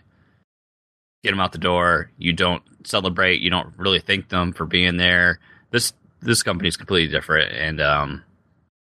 get 1.24 1.32
them 1.32 1.40
out 1.40 1.54
the 1.54 1.58
door. 1.60 2.12
You 2.18 2.34
don't 2.34 2.62
celebrate. 2.84 3.42
You 3.42 3.50
don't 3.50 3.74
really 3.78 4.02
thank 4.02 4.28
them 4.28 4.52
for 4.52 4.66
being 4.66 4.98
there. 4.98 5.40
This 5.72 5.94
this 6.22 6.44
company 6.44 6.68
is 6.68 6.76
completely 6.76 7.10
different, 7.10 7.54
and 7.54 7.80
um, 7.80 8.24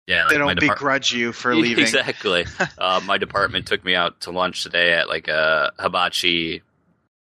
yeah, 0.08 0.24
like 0.24 0.32
they 0.32 0.38
don't 0.40 0.60
depart- 0.60 0.80
begrudge 0.80 1.14
you 1.14 1.32
for 1.32 1.56
leaving. 1.56 1.84
exactly. 1.84 2.46
uh, 2.80 3.02
my 3.06 3.20
department 3.20 3.68
took 3.68 3.86
me 3.86 3.94
out 3.94 4.22
to 4.22 4.32
lunch 4.32 4.64
today 4.64 4.94
at 4.94 5.08
like 5.08 5.28
a 5.28 5.74
hibachi 5.78 6.64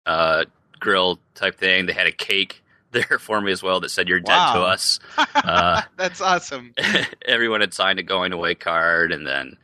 uh, 0.06 0.44
grill 0.80 1.20
type 1.36 1.56
thing. 1.56 1.86
They 1.86 1.92
had 1.92 2.08
a 2.08 2.12
cake 2.12 2.64
there 3.08 3.18
for 3.18 3.40
me 3.40 3.52
as 3.52 3.62
well 3.62 3.80
that 3.80 3.90
said 3.90 4.08
you're 4.08 4.20
wow. 4.24 4.52
dead 4.52 4.58
to 4.58 4.64
us. 4.64 5.00
Uh, 5.34 5.82
That's 5.96 6.20
awesome. 6.20 6.74
everyone 7.26 7.60
had 7.60 7.72
signed 7.72 7.98
a 7.98 8.02
going 8.02 8.32
away 8.32 8.54
card, 8.54 9.10
and 9.12 9.26
then 9.26 9.56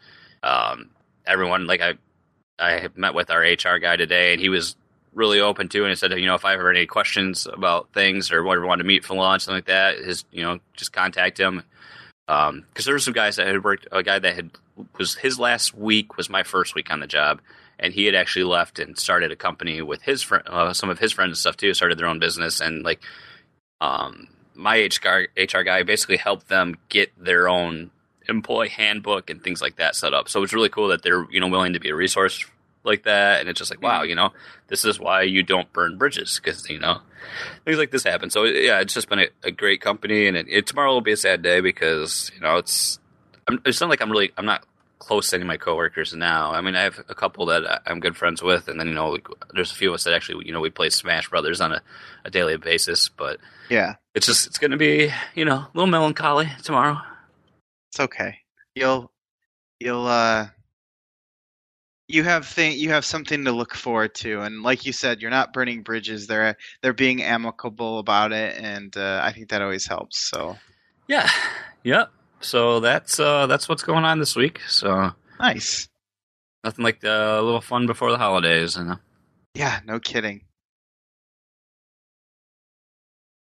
um, 0.42 0.90
everyone 1.26 1.66
like 1.66 1.80
I 1.80 1.94
I 2.58 2.88
met 2.94 3.14
with 3.14 3.30
our 3.30 3.40
HR 3.40 3.78
guy 3.78 3.96
today, 3.96 4.32
and 4.32 4.40
he 4.40 4.48
was 4.48 4.76
really 5.12 5.40
open 5.40 5.68
to, 5.70 5.80
it 5.80 5.82
and 5.82 5.90
he 5.90 5.96
said, 5.96 6.12
you 6.12 6.26
know, 6.26 6.34
if 6.34 6.44
I 6.44 6.54
ever 6.54 6.68
had 6.68 6.76
any 6.76 6.86
questions 6.86 7.46
about 7.46 7.92
things 7.92 8.30
or 8.30 8.42
whatever, 8.42 8.66
wanted 8.66 8.84
to 8.84 8.88
meet 8.88 9.04
for 9.04 9.14
lunch, 9.14 9.42
something 9.42 9.58
like 9.58 9.66
that, 9.66 9.98
his 9.98 10.24
you 10.30 10.42
know, 10.42 10.60
just 10.74 10.92
contact 10.92 11.38
him. 11.38 11.62
Because 12.26 12.48
um, 12.50 12.64
there 12.84 12.94
were 12.94 13.00
some 13.00 13.14
guys 13.14 13.36
that 13.36 13.46
had 13.46 13.64
worked, 13.64 13.86
a 13.92 14.02
guy 14.02 14.18
that 14.18 14.34
had 14.34 14.50
was 14.98 15.16
his 15.16 15.38
last 15.38 15.74
week 15.74 16.16
was 16.16 16.28
my 16.28 16.42
first 16.42 16.74
week 16.74 16.90
on 16.90 17.00
the 17.00 17.06
job, 17.06 17.40
and 17.78 17.92
he 17.92 18.06
had 18.06 18.14
actually 18.14 18.44
left 18.44 18.78
and 18.78 18.98
started 18.98 19.30
a 19.32 19.36
company 19.36 19.82
with 19.82 20.02
his 20.02 20.22
friend, 20.22 20.44
uh, 20.46 20.72
some 20.72 20.90
of 20.90 20.98
his 20.98 21.12
friends 21.12 21.30
and 21.30 21.38
stuff 21.38 21.56
too. 21.56 21.74
Started 21.74 21.98
their 21.98 22.06
own 22.06 22.18
business, 22.18 22.60
and 22.60 22.82
like, 22.82 23.00
um, 23.80 24.28
my 24.54 24.78
HR 24.78 25.28
HR 25.36 25.62
guy 25.62 25.82
basically 25.82 26.16
helped 26.16 26.48
them 26.48 26.76
get 26.88 27.12
their 27.22 27.48
own 27.48 27.90
employee 28.28 28.68
handbook 28.68 29.30
and 29.30 29.42
things 29.42 29.62
like 29.62 29.76
that 29.76 29.94
set 29.94 30.14
up. 30.14 30.28
So 30.28 30.42
it's 30.42 30.52
really 30.52 30.68
cool 30.68 30.88
that 30.88 31.02
they're 31.02 31.26
you 31.30 31.40
know 31.40 31.48
willing 31.48 31.74
to 31.74 31.80
be 31.80 31.90
a 31.90 31.94
resource 31.94 32.44
like 32.84 33.02
that, 33.02 33.40
and 33.40 33.48
it's 33.48 33.58
just 33.58 33.70
like 33.70 33.82
wow, 33.82 34.00
mm-hmm. 34.00 34.10
you 34.10 34.14
know, 34.14 34.30
this 34.68 34.84
is 34.84 34.98
why 34.98 35.22
you 35.22 35.42
don't 35.42 35.70
burn 35.72 35.98
bridges 35.98 36.40
because 36.42 36.68
you 36.70 36.78
know 36.78 37.00
things 37.64 37.78
like 37.78 37.90
this 37.90 38.04
happen. 38.04 38.30
So 38.30 38.44
yeah, 38.44 38.80
it's 38.80 38.94
just 38.94 39.08
been 39.08 39.20
a, 39.20 39.28
a 39.42 39.50
great 39.50 39.80
company, 39.80 40.26
and 40.26 40.36
it, 40.36 40.46
it, 40.48 40.66
tomorrow 40.66 40.92
will 40.92 41.00
be 41.00 41.12
a 41.12 41.16
sad 41.16 41.42
day 41.42 41.60
because 41.60 42.30
you 42.34 42.40
know 42.40 42.56
it's. 42.56 42.98
I'm, 43.48 43.60
it's 43.64 43.80
not 43.80 43.90
like 43.90 44.00
I'm 44.00 44.10
really 44.10 44.32
I'm 44.36 44.46
not 44.46 44.64
close 45.06 45.30
to 45.30 45.36
any 45.36 45.42
of 45.42 45.48
my 45.48 45.56
coworkers 45.56 46.12
now. 46.12 46.52
I 46.52 46.60
mean, 46.60 46.74
I 46.74 46.82
have 46.82 46.98
a 47.08 47.14
couple 47.14 47.46
that 47.46 47.82
I'm 47.86 48.00
good 48.00 48.16
friends 48.16 48.42
with, 48.42 48.68
and 48.68 48.78
then 48.78 48.88
you 48.88 48.94
know, 48.94 49.18
there's 49.54 49.72
a 49.72 49.74
few 49.74 49.90
of 49.90 49.94
us 49.94 50.04
that 50.04 50.14
actually 50.14 50.46
you 50.46 50.52
know 50.52 50.60
we 50.60 50.70
play 50.70 50.90
Smash 50.90 51.28
Brothers 51.30 51.60
on 51.60 51.72
a, 51.72 51.82
a 52.24 52.30
daily 52.30 52.56
basis. 52.56 53.08
But 53.08 53.38
yeah, 53.70 53.94
it's 54.14 54.26
just 54.26 54.46
it's 54.46 54.58
going 54.58 54.72
to 54.72 54.76
be 54.76 55.12
you 55.34 55.44
know 55.44 55.56
a 55.56 55.70
little 55.74 55.86
melancholy 55.86 56.48
tomorrow. 56.62 56.98
It's 57.90 58.00
okay. 58.00 58.38
You'll 58.74 59.10
you'll 59.80 60.06
uh 60.06 60.48
you 62.08 62.22
have 62.22 62.46
thing 62.46 62.78
you 62.78 62.90
have 62.90 63.04
something 63.04 63.44
to 63.44 63.52
look 63.52 63.74
forward 63.74 64.14
to 64.14 64.40
and 64.42 64.62
like 64.62 64.86
you 64.86 64.92
said 64.92 65.20
you're 65.20 65.30
not 65.30 65.52
burning 65.52 65.82
bridges 65.82 66.28
they're 66.28 66.56
they're 66.80 66.92
being 66.92 67.20
amicable 67.20 67.98
about 67.98 68.30
it 68.32 68.56
and 68.62 68.96
uh, 68.96 69.20
i 69.24 69.32
think 69.32 69.48
that 69.48 69.60
always 69.60 69.88
helps 69.88 70.30
so 70.30 70.56
Yeah. 71.08 71.28
Yep. 71.84 72.10
So 72.40 72.80
that's 72.80 73.18
uh 73.18 73.46
that's 73.46 73.68
what's 73.68 73.82
going 73.82 74.04
on 74.04 74.18
this 74.18 74.36
week. 74.36 74.60
So 74.68 75.12
nice. 75.40 75.88
Nothing 76.64 76.84
like 76.84 77.02
a 77.04 77.40
little 77.42 77.60
fun 77.60 77.86
before 77.86 78.10
the 78.10 78.18
holidays, 78.18 78.76
you 78.76 78.84
know. 78.84 78.96
Yeah, 79.54 79.80
no 79.86 80.00
kidding. 80.00 80.42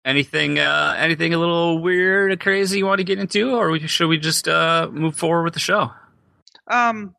Anything, 0.04 0.58
uh, 0.58 0.96
anything 0.98 1.34
a 1.34 1.38
little 1.38 1.80
weird 1.80 2.32
or 2.32 2.38
crazy 2.38 2.80
you 2.80 2.88
want 2.88 2.98
to 2.98 3.04
get 3.04 3.20
into, 3.20 3.54
or 3.54 3.78
should 3.80 4.08
we 4.08 4.18
just 4.18 4.48
uh, 4.48 4.90
move 4.92 5.16
forward 5.16 5.44
with 5.44 5.54
the 5.54 5.60
show? 5.60 5.92
Um, 6.66 7.14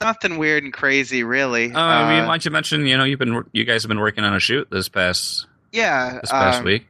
nothing 0.00 0.38
weird 0.38 0.62
and 0.62 0.72
crazy, 0.72 1.24
really. 1.24 1.72
Uh, 1.72 1.80
I 1.80 2.14
mean, 2.14 2.26
why 2.26 2.34
don't 2.34 2.44
you 2.44 2.52
mention? 2.52 2.86
You 2.86 2.96
know, 2.96 3.02
you've 3.02 3.18
been, 3.18 3.42
you 3.52 3.64
guys 3.64 3.82
have 3.82 3.88
been 3.88 3.98
working 3.98 4.22
on 4.22 4.36
a 4.36 4.38
shoot 4.38 4.68
this 4.70 4.88
past, 4.88 5.48
yeah, 5.72 6.20
this 6.20 6.30
past 6.30 6.60
um, 6.60 6.64
week. 6.64 6.86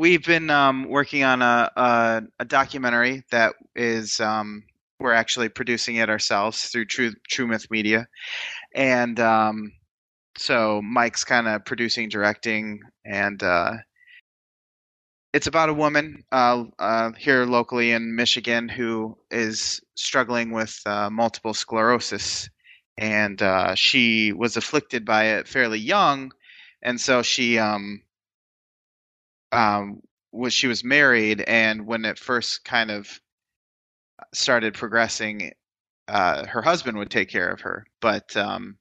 We've 0.00 0.24
been 0.24 0.48
um, 0.48 0.88
working 0.88 1.24
on 1.24 1.42
a, 1.42 1.70
a, 1.76 2.22
a 2.38 2.44
documentary 2.46 3.22
that 3.32 3.52
is 3.76 4.18
um, 4.18 4.62
we're 4.98 5.12
actually 5.12 5.50
producing 5.50 5.96
it 5.96 6.08
ourselves 6.08 6.68
through 6.68 6.86
True 6.86 7.12
True 7.28 7.46
Myth 7.46 7.66
Media, 7.70 8.08
and 8.74 9.20
um, 9.20 9.72
so 10.38 10.80
Mike's 10.80 11.24
kind 11.24 11.46
of 11.46 11.66
producing, 11.66 12.08
directing, 12.08 12.80
and 13.04 13.42
uh, 13.42 13.74
it's 15.34 15.48
about 15.48 15.68
a 15.68 15.74
woman 15.74 16.24
uh, 16.32 16.64
uh, 16.78 17.12
here 17.18 17.44
locally 17.44 17.90
in 17.90 18.16
Michigan 18.16 18.70
who 18.70 19.18
is 19.30 19.82
struggling 19.96 20.50
with 20.52 20.80
uh, 20.86 21.10
multiple 21.10 21.52
sclerosis, 21.52 22.48
and 22.96 23.42
uh, 23.42 23.74
she 23.74 24.32
was 24.32 24.56
afflicted 24.56 25.04
by 25.04 25.24
it 25.24 25.46
fairly 25.46 25.78
young, 25.78 26.32
and 26.80 26.98
so 26.98 27.20
she 27.20 27.58
um, 27.58 28.00
um, 29.52 30.00
was 30.32 30.54
she 30.54 30.66
was 30.66 30.84
married, 30.84 31.40
and 31.42 31.86
when 31.86 32.04
it 32.04 32.18
first 32.18 32.64
kind 32.64 32.90
of 32.90 33.20
started 34.32 34.74
progressing, 34.74 35.52
uh, 36.08 36.46
her 36.46 36.62
husband 36.62 36.98
would 36.98 37.10
take 37.10 37.28
care 37.28 37.48
of 37.48 37.60
her, 37.62 37.86
but 38.00 38.36
um, 38.36 38.76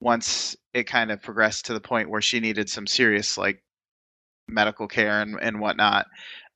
once 0.00 0.56
it 0.72 0.84
kind 0.84 1.10
of 1.10 1.22
progressed 1.22 1.66
to 1.66 1.72
the 1.72 1.80
point 1.80 2.10
where 2.10 2.20
she 2.20 2.40
needed 2.40 2.68
some 2.68 2.86
serious 2.86 3.38
like 3.38 3.62
medical 4.48 4.88
care 4.88 5.20
and, 5.20 5.38
and 5.40 5.60
whatnot. 5.60 6.06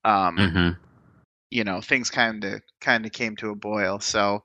Um, 0.04 0.36
mm-hmm. 0.36 0.68
You 1.50 1.64
know, 1.64 1.80
things 1.80 2.10
kind 2.10 2.44
of 2.44 2.60
kind 2.80 3.06
of 3.06 3.12
came 3.12 3.36
to 3.36 3.50
a 3.50 3.56
boil. 3.56 4.00
So 4.00 4.42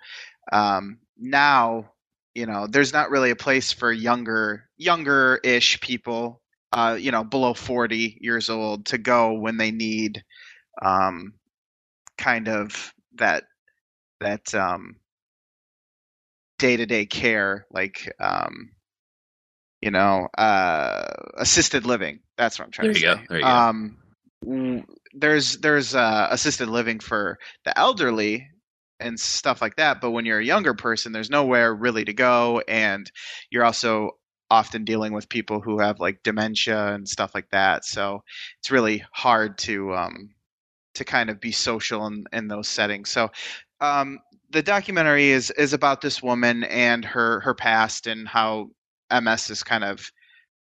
um, 0.51 0.99
now, 1.17 1.91
you 2.33 2.45
know, 2.45 2.67
there's 2.67 2.93
not 2.93 3.09
really 3.09 3.31
a 3.31 3.35
place 3.35 3.71
for 3.71 3.91
younger 3.91 4.69
younger 4.77 5.39
ish 5.43 5.81
people, 5.81 6.41
uh, 6.73 6.97
you 6.99 7.11
know, 7.11 7.23
below 7.23 7.53
40 7.53 8.17
years 8.19 8.49
old 8.49 8.87
to 8.87 8.97
go 8.97 9.33
when 9.33 9.57
they 9.57 9.71
need 9.71 10.23
um, 10.81 11.33
kind 12.17 12.47
of 12.47 12.93
that 13.15 13.43
that 14.19 14.53
um, 14.55 14.95
day-to-day 16.57 17.05
care 17.05 17.67
like 17.71 18.11
um, 18.19 18.71
you 19.81 19.91
know, 19.91 20.29
uh, 20.37 21.03
assisted 21.37 21.85
living. 21.85 22.19
That's 22.37 22.57
what 22.57 22.65
I'm 22.65 22.71
trying 22.71 22.87
there 22.87 22.93
to 22.93 22.99
say. 22.99 23.05
Go. 23.05 23.21
There 23.29 23.39
you 23.39 23.45
um, 23.45 23.97
go. 24.45 24.83
There's 25.13 25.57
there's 25.57 25.93
uh, 25.93 26.27
assisted 26.31 26.69
living 26.69 26.99
for 26.99 27.37
the 27.65 27.77
elderly 27.77 28.47
and 28.99 29.19
stuff 29.19 29.61
like 29.61 29.75
that, 29.75 29.99
but 29.99 30.11
when 30.11 30.25
you're 30.25 30.39
a 30.39 30.45
younger 30.45 30.73
person, 30.73 31.11
there's 31.11 31.29
nowhere 31.29 31.75
really 31.75 32.05
to 32.05 32.13
go, 32.13 32.63
and 32.67 33.11
you're 33.49 33.65
also 33.65 34.11
often 34.53 34.85
dealing 34.85 35.13
with 35.13 35.27
people 35.29 35.59
who 35.59 35.79
have 35.79 35.99
like 35.99 36.21
dementia 36.21 36.93
and 36.93 37.09
stuff 37.09 37.31
like 37.33 37.49
that. 37.49 37.83
So 37.85 38.23
it's 38.59 38.69
really 38.69 39.03
hard 39.11 39.57
to 39.59 39.95
um, 39.95 40.29
to 40.93 41.03
kind 41.03 41.31
of 41.31 41.41
be 41.41 41.51
social 41.51 42.05
in, 42.05 42.23
in 42.31 42.47
those 42.47 42.67
settings. 42.67 43.09
So 43.09 43.31
um, 43.81 44.19
the 44.51 44.61
documentary 44.61 45.31
is 45.31 45.49
is 45.51 45.73
about 45.73 46.01
this 46.01 46.21
woman 46.21 46.65
and 46.65 47.03
her 47.03 47.39
her 47.39 47.55
past 47.55 48.05
and 48.05 48.27
how 48.27 48.69
MS 49.11 49.47
has 49.47 49.63
kind 49.63 49.83
of 49.83 50.07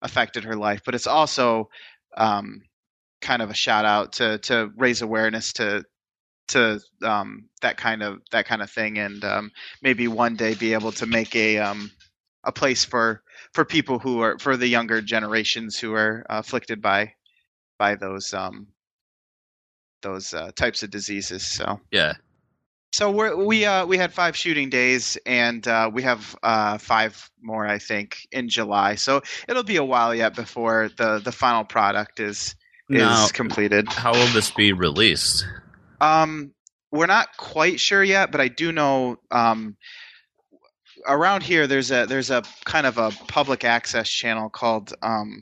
affected 0.02 0.44
her 0.44 0.56
life, 0.56 0.82
but 0.86 0.94
it's 0.94 1.08
also 1.08 1.70
um, 2.18 2.62
kind 3.22 3.42
of 3.42 3.50
a 3.50 3.56
shout 3.56 3.86
out 3.86 4.12
to 4.14 4.38
to 4.40 4.70
raise 4.76 5.02
awareness 5.02 5.54
to 5.54 5.84
to 6.50 6.80
um, 7.04 7.48
that 7.62 7.78
kind 7.78 8.04
of 8.04 8.20
that 8.32 8.46
kind 8.46 8.62
of 8.62 8.70
thing, 8.70 8.98
and 9.00 9.24
um, 9.24 9.52
maybe 9.82 10.10
one 10.10 10.36
day 10.36 10.56
be 10.56 10.74
able 10.74 10.92
to 10.92 11.06
make 11.06 11.34
a 11.36 11.58
um, 11.58 11.90
a 12.48 12.52
place 12.52 12.84
for 12.84 13.22
for 13.54 13.64
people 13.64 14.00
who 14.00 14.22
are 14.22 14.40
for 14.40 14.58
the 14.58 14.68
younger 14.68 15.02
generations 15.02 15.78
who 15.78 15.94
are 15.94 16.26
afflicted 16.30 16.82
by 16.82 17.14
by 17.78 17.94
those 17.94 18.34
um, 18.34 18.68
those 20.02 20.34
uh, 20.34 20.52
types 20.56 20.82
of 20.82 20.90
diseases. 20.90 21.46
So 21.46 21.80
yeah, 21.92 22.14
so 22.98 23.12
we're, 23.12 23.36
we 23.36 23.66
uh, 23.66 23.86
we 23.86 23.98
had 23.98 24.14
five 24.14 24.36
shooting 24.36 24.70
days, 24.70 25.18
and 25.26 25.68
uh, 25.68 25.92
we 25.94 26.02
have 26.04 26.36
uh, 26.42 26.78
five 26.78 27.30
more, 27.42 27.68
I 27.68 27.80
think, 27.80 28.28
in 28.32 28.50
July. 28.50 28.96
So 28.96 29.22
it'll 29.48 29.64
be 29.64 29.76
a 29.76 29.84
while 29.84 30.16
yet 30.16 30.36
before 30.36 30.90
the, 30.98 31.20
the 31.20 31.32
final 31.32 31.64
product 31.64 32.20
is 32.20 32.56
is 32.90 33.02
now, 33.02 33.28
completed. 33.28 33.90
How 33.90 34.14
will 34.14 34.28
this 34.34 34.50
be 34.50 34.72
released? 34.72 35.46
Um, 36.00 36.54
we're 36.92 37.08
not 37.08 37.36
quite 37.38 37.80
sure 37.80 38.04
yet, 38.04 38.32
but 38.32 38.40
I 38.40 38.48
do 38.48 38.72
know 38.72 39.18
um, 39.30 39.76
around 41.08 41.44
here 41.44 41.68
there's 41.68 41.92
a 41.92 42.06
there's 42.06 42.30
a 42.30 42.44
kind 42.66 42.86
of 42.86 42.98
a 42.98 43.12
public 43.28 43.64
access 43.64 44.10
channel 44.10 44.50
called 44.50 44.94
um, 45.02 45.42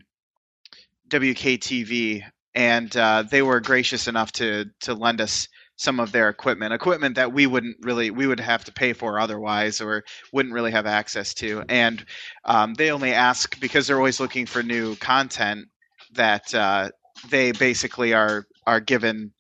WKTV, 1.10 2.24
and 2.54 2.96
uh, 2.96 3.24
they 3.30 3.42
were 3.42 3.60
gracious 3.60 4.08
enough 4.08 4.32
to 4.34 4.66
to 4.82 4.94
lend 4.94 5.22
us 5.22 5.48
some 5.78 6.00
of 6.00 6.14
their 6.14 6.30
equipment, 6.30 6.74
equipment 6.74 7.16
that 7.16 7.34
we 7.34 7.48
wouldn't 7.48 7.76
really 7.82 8.10
we 8.10 8.28
would 8.28 8.40
have 8.40 8.64
to 8.66 8.72
pay 8.72 8.94
for 8.94 9.20
otherwise, 9.20 9.82
or 9.82 10.04
wouldn't 10.32 10.54
really 10.54 10.72
have 10.72 10.86
access 10.86 11.34
to. 11.36 11.64
And 11.68 12.06
um, 12.46 12.74
they 12.76 12.92
only 12.92 13.12
ask 13.12 13.60
because 13.60 13.88
they're 13.88 13.98
always 13.98 14.20
looking 14.20 14.46
for 14.46 14.64
new 14.64 14.96
content 14.98 15.68
that 16.14 16.54
uh, 16.54 16.90
they 17.30 17.52
basically 17.52 18.14
are 18.14 18.46
are 18.66 18.80
given 18.80 19.32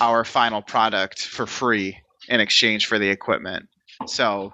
our 0.00 0.24
final 0.24 0.62
product 0.62 1.20
for 1.20 1.46
free 1.46 1.96
in 2.28 2.40
exchange 2.40 2.86
for 2.86 2.98
the 2.98 3.08
equipment. 3.08 3.66
So 4.06 4.52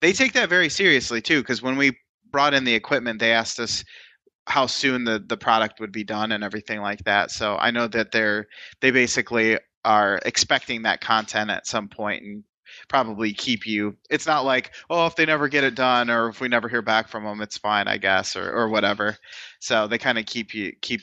they 0.00 0.12
take 0.12 0.32
that 0.34 0.48
very 0.48 0.68
seriously 0.68 1.20
too, 1.20 1.40
because 1.40 1.62
when 1.62 1.76
we 1.76 1.96
brought 2.30 2.54
in 2.54 2.64
the 2.64 2.74
equipment, 2.74 3.20
they 3.20 3.32
asked 3.32 3.58
us 3.58 3.84
how 4.46 4.66
soon 4.66 5.04
the, 5.04 5.22
the 5.26 5.36
product 5.36 5.78
would 5.80 5.92
be 5.92 6.04
done 6.04 6.32
and 6.32 6.42
everything 6.42 6.80
like 6.80 7.04
that. 7.04 7.30
So 7.30 7.56
I 7.56 7.70
know 7.70 7.86
that 7.88 8.12
they're 8.12 8.46
they 8.80 8.90
basically 8.90 9.58
are 9.84 10.20
expecting 10.24 10.82
that 10.82 11.00
content 11.00 11.50
at 11.50 11.66
some 11.66 11.88
point 11.88 12.22
and 12.22 12.44
probably 12.88 13.32
keep 13.32 13.66
you 13.66 13.96
it's 14.10 14.26
not 14.26 14.44
like 14.44 14.72
oh 14.90 15.06
if 15.06 15.16
they 15.16 15.24
never 15.24 15.48
get 15.48 15.64
it 15.64 15.74
done 15.74 16.10
or 16.10 16.28
if 16.28 16.40
we 16.40 16.48
never 16.48 16.68
hear 16.68 16.82
back 16.82 17.08
from 17.08 17.24
them 17.24 17.40
it's 17.40 17.56
fine 17.56 17.88
i 17.88 17.96
guess 17.96 18.36
or, 18.36 18.52
or 18.52 18.68
whatever 18.68 19.16
so 19.58 19.86
they 19.88 19.96
kind 19.96 20.18
of 20.18 20.26
keep 20.26 20.52
you 20.52 20.70
keep 20.82 21.00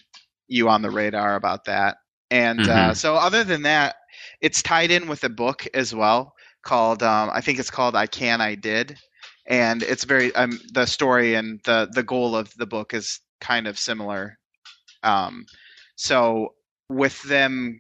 you 0.48 0.70
on 0.70 0.84
the 0.84 0.92
radar 0.92 1.36
about 1.36 1.66
that 1.66 1.98
and 2.30 2.62
uh, 2.62 2.64
mm-hmm. 2.64 2.90
uh, 2.92 2.94
so 2.94 3.16
other 3.16 3.44
than 3.44 3.64
that 3.64 3.96
it's 4.42 4.62
tied 4.62 4.92
in 4.92 5.08
with 5.08 5.24
a 5.24 5.30
book 5.30 5.68
as 5.74 5.96
well 5.96 6.35
called 6.66 7.02
um, 7.02 7.30
i 7.34 7.40
think 7.40 7.60
it's 7.60 7.72
called 7.72 7.96
i 7.96 8.06
can 8.06 8.42
i 8.42 8.56
did 8.56 8.98
and 9.48 9.84
it's 9.84 10.04
very 10.04 10.34
um, 10.36 10.60
the 10.74 10.86
story 10.86 11.36
and 11.36 11.62
the 11.64 11.88
the 11.94 12.04
goal 12.04 12.36
of 12.36 12.52
the 12.58 12.66
book 12.66 12.94
is 12.94 13.20
kind 13.40 13.68
of 13.68 13.80
similar 13.80 14.38
um, 15.04 15.46
so 15.96 16.50
with 16.90 17.22
them 17.24 17.80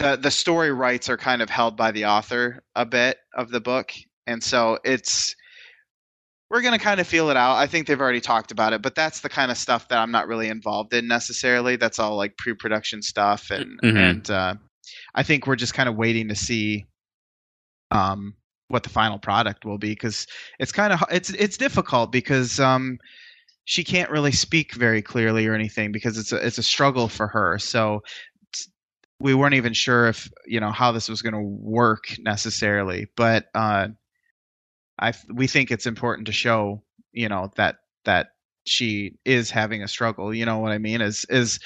the 0.00 0.16
the 0.16 0.30
story 0.30 0.72
rights 0.72 1.08
are 1.08 1.16
kind 1.16 1.42
of 1.42 1.50
held 1.50 1.76
by 1.76 1.90
the 1.92 2.06
author 2.06 2.62
a 2.74 2.86
bit 2.86 3.18
of 3.34 3.50
the 3.50 3.60
book, 3.60 3.92
and 4.26 4.42
so 4.42 4.78
it's 4.82 5.36
we're 6.50 6.62
going 6.62 6.76
to 6.76 6.82
kind 6.82 6.98
of 6.98 7.06
feel 7.06 7.30
it 7.30 7.36
out. 7.36 7.56
I 7.56 7.66
think 7.68 7.86
they've 7.86 8.00
already 8.00 8.20
talked 8.20 8.50
about 8.50 8.72
it, 8.72 8.82
but 8.82 8.96
that's 8.96 9.20
the 9.20 9.28
kind 9.28 9.52
of 9.52 9.58
stuff 9.58 9.86
that 9.88 9.98
I'm 9.98 10.10
not 10.10 10.26
really 10.26 10.48
involved 10.48 10.94
in 10.94 11.06
necessarily. 11.06 11.76
That's 11.76 12.00
all 12.00 12.16
like 12.16 12.36
pre-production 12.38 13.02
stuff, 13.02 13.50
and 13.50 13.78
mm-hmm. 13.82 13.96
and 13.96 14.30
uh, 14.30 14.54
I 15.14 15.22
think 15.22 15.46
we're 15.46 15.56
just 15.56 15.74
kind 15.74 15.88
of 15.88 15.96
waiting 15.96 16.28
to 16.28 16.34
see 16.34 16.86
um, 17.90 18.34
what 18.68 18.82
the 18.82 18.88
final 18.88 19.18
product 19.18 19.64
will 19.64 19.78
be 19.78 19.90
because 19.90 20.26
it's 20.58 20.72
kind 20.72 20.92
of 20.92 21.02
it's 21.10 21.30
it's 21.30 21.56
difficult 21.56 22.12
because 22.12 22.60
um, 22.60 22.98
she 23.64 23.84
can't 23.84 24.10
really 24.10 24.32
speak 24.32 24.74
very 24.74 25.02
clearly 25.02 25.46
or 25.46 25.54
anything 25.54 25.92
because 25.92 26.16
it's 26.18 26.32
a 26.32 26.36
it's 26.46 26.58
a 26.58 26.62
struggle 26.62 27.08
for 27.08 27.26
her. 27.26 27.58
So 27.58 28.02
we 29.18 29.34
weren't 29.34 29.54
even 29.54 29.74
sure 29.74 30.08
if 30.08 30.30
you 30.46 30.60
know 30.60 30.70
how 30.70 30.92
this 30.92 31.08
was 31.08 31.22
going 31.22 31.34
to 31.34 31.40
work 31.40 32.04
necessarily, 32.20 33.08
but 33.16 33.46
uh, 33.54 33.88
I 34.98 35.12
we 35.32 35.46
think 35.46 35.70
it's 35.70 35.86
important 35.86 36.26
to 36.26 36.32
show 36.32 36.82
you 37.12 37.28
know 37.28 37.50
that 37.56 37.76
that 38.04 38.28
she 38.66 39.18
is 39.24 39.50
having 39.50 39.82
a 39.82 39.88
struggle. 39.88 40.34
You 40.34 40.46
know 40.46 40.58
what 40.58 40.72
I 40.72 40.78
mean? 40.78 41.00
Is 41.00 41.24
is 41.28 41.58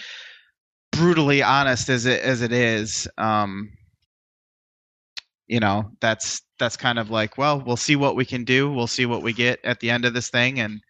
brutally 0.90 1.42
honest 1.42 1.88
as 1.88 2.06
it 2.06 2.22
as 2.22 2.42
it 2.42 2.52
is. 2.52 3.08
Um, 3.18 3.72
you 5.46 5.60
know 5.60 5.90
that's 6.00 6.40
that's 6.58 6.76
kind 6.76 6.98
of 6.98 7.10
like 7.10 7.36
well 7.36 7.60
we'll 7.60 7.76
see 7.76 7.96
what 7.96 8.16
we 8.16 8.24
can 8.24 8.44
do 8.44 8.70
we'll 8.72 8.86
see 8.86 9.06
what 9.06 9.22
we 9.22 9.32
get 9.32 9.60
at 9.64 9.80
the 9.80 9.90
end 9.90 10.04
of 10.04 10.14
this 10.14 10.30
thing 10.30 10.60
and 10.60 10.80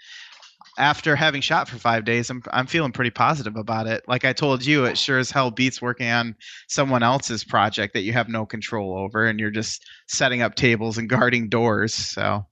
after 0.78 1.14
having 1.14 1.40
shot 1.40 1.68
for 1.68 1.78
five 1.78 2.04
days, 2.04 2.30
I'm 2.30 2.42
I'm 2.52 2.66
feeling 2.66 2.92
pretty 2.92 3.10
positive 3.10 3.56
about 3.56 3.86
it. 3.86 4.02
Like 4.08 4.24
I 4.24 4.32
told 4.32 4.64
you, 4.64 4.84
it 4.84 4.98
sure 4.98 5.18
as 5.18 5.30
hell 5.30 5.50
beats 5.50 5.80
working 5.80 6.08
on 6.10 6.34
someone 6.68 7.02
else's 7.02 7.44
project 7.44 7.94
that 7.94 8.02
you 8.02 8.12
have 8.12 8.28
no 8.28 8.44
control 8.44 8.96
over, 8.96 9.24
and 9.24 9.38
you're 9.38 9.50
just 9.50 9.84
setting 10.08 10.42
up 10.42 10.54
tables 10.54 10.98
and 10.98 11.08
guarding 11.08 11.48
doors. 11.48 11.94
So, 11.94 12.44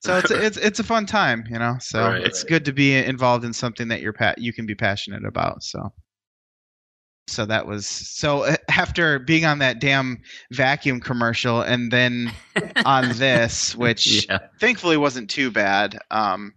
so 0.00 0.18
it's 0.18 0.30
it's 0.30 0.56
it's 0.56 0.78
a 0.78 0.84
fun 0.84 1.06
time, 1.06 1.44
you 1.50 1.58
know. 1.58 1.76
So 1.80 2.10
right. 2.10 2.22
it's 2.22 2.44
good 2.44 2.64
to 2.66 2.72
be 2.72 2.94
involved 2.94 3.44
in 3.44 3.52
something 3.52 3.88
that 3.88 4.00
you're 4.00 4.12
pa- 4.12 4.34
you 4.36 4.52
can 4.52 4.66
be 4.66 4.74
passionate 4.74 5.24
about. 5.24 5.62
So. 5.62 5.92
So 7.26 7.46
that 7.46 7.66
was 7.66 7.86
so 7.86 8.42
uh, 8.42 8.56
after 8.68 9.18
being 9.18 9.46
on 9.46 9.58
that 9.60 9.80
damn 9.80 10.20
vacuum 10.52 11.00
commercial 11.00 11.62
and 11.62 11.90
then 11.90 12.30
on 12.84 13.16
this, 13.16 13.74
which 13.74 14.28
yeah. 14.28 14.38
thankfully 14.60 14.96
wasn't 14.98 15.30
too 15.30 15.50
bad. 15.50 15.98
Um, 16.10 16.54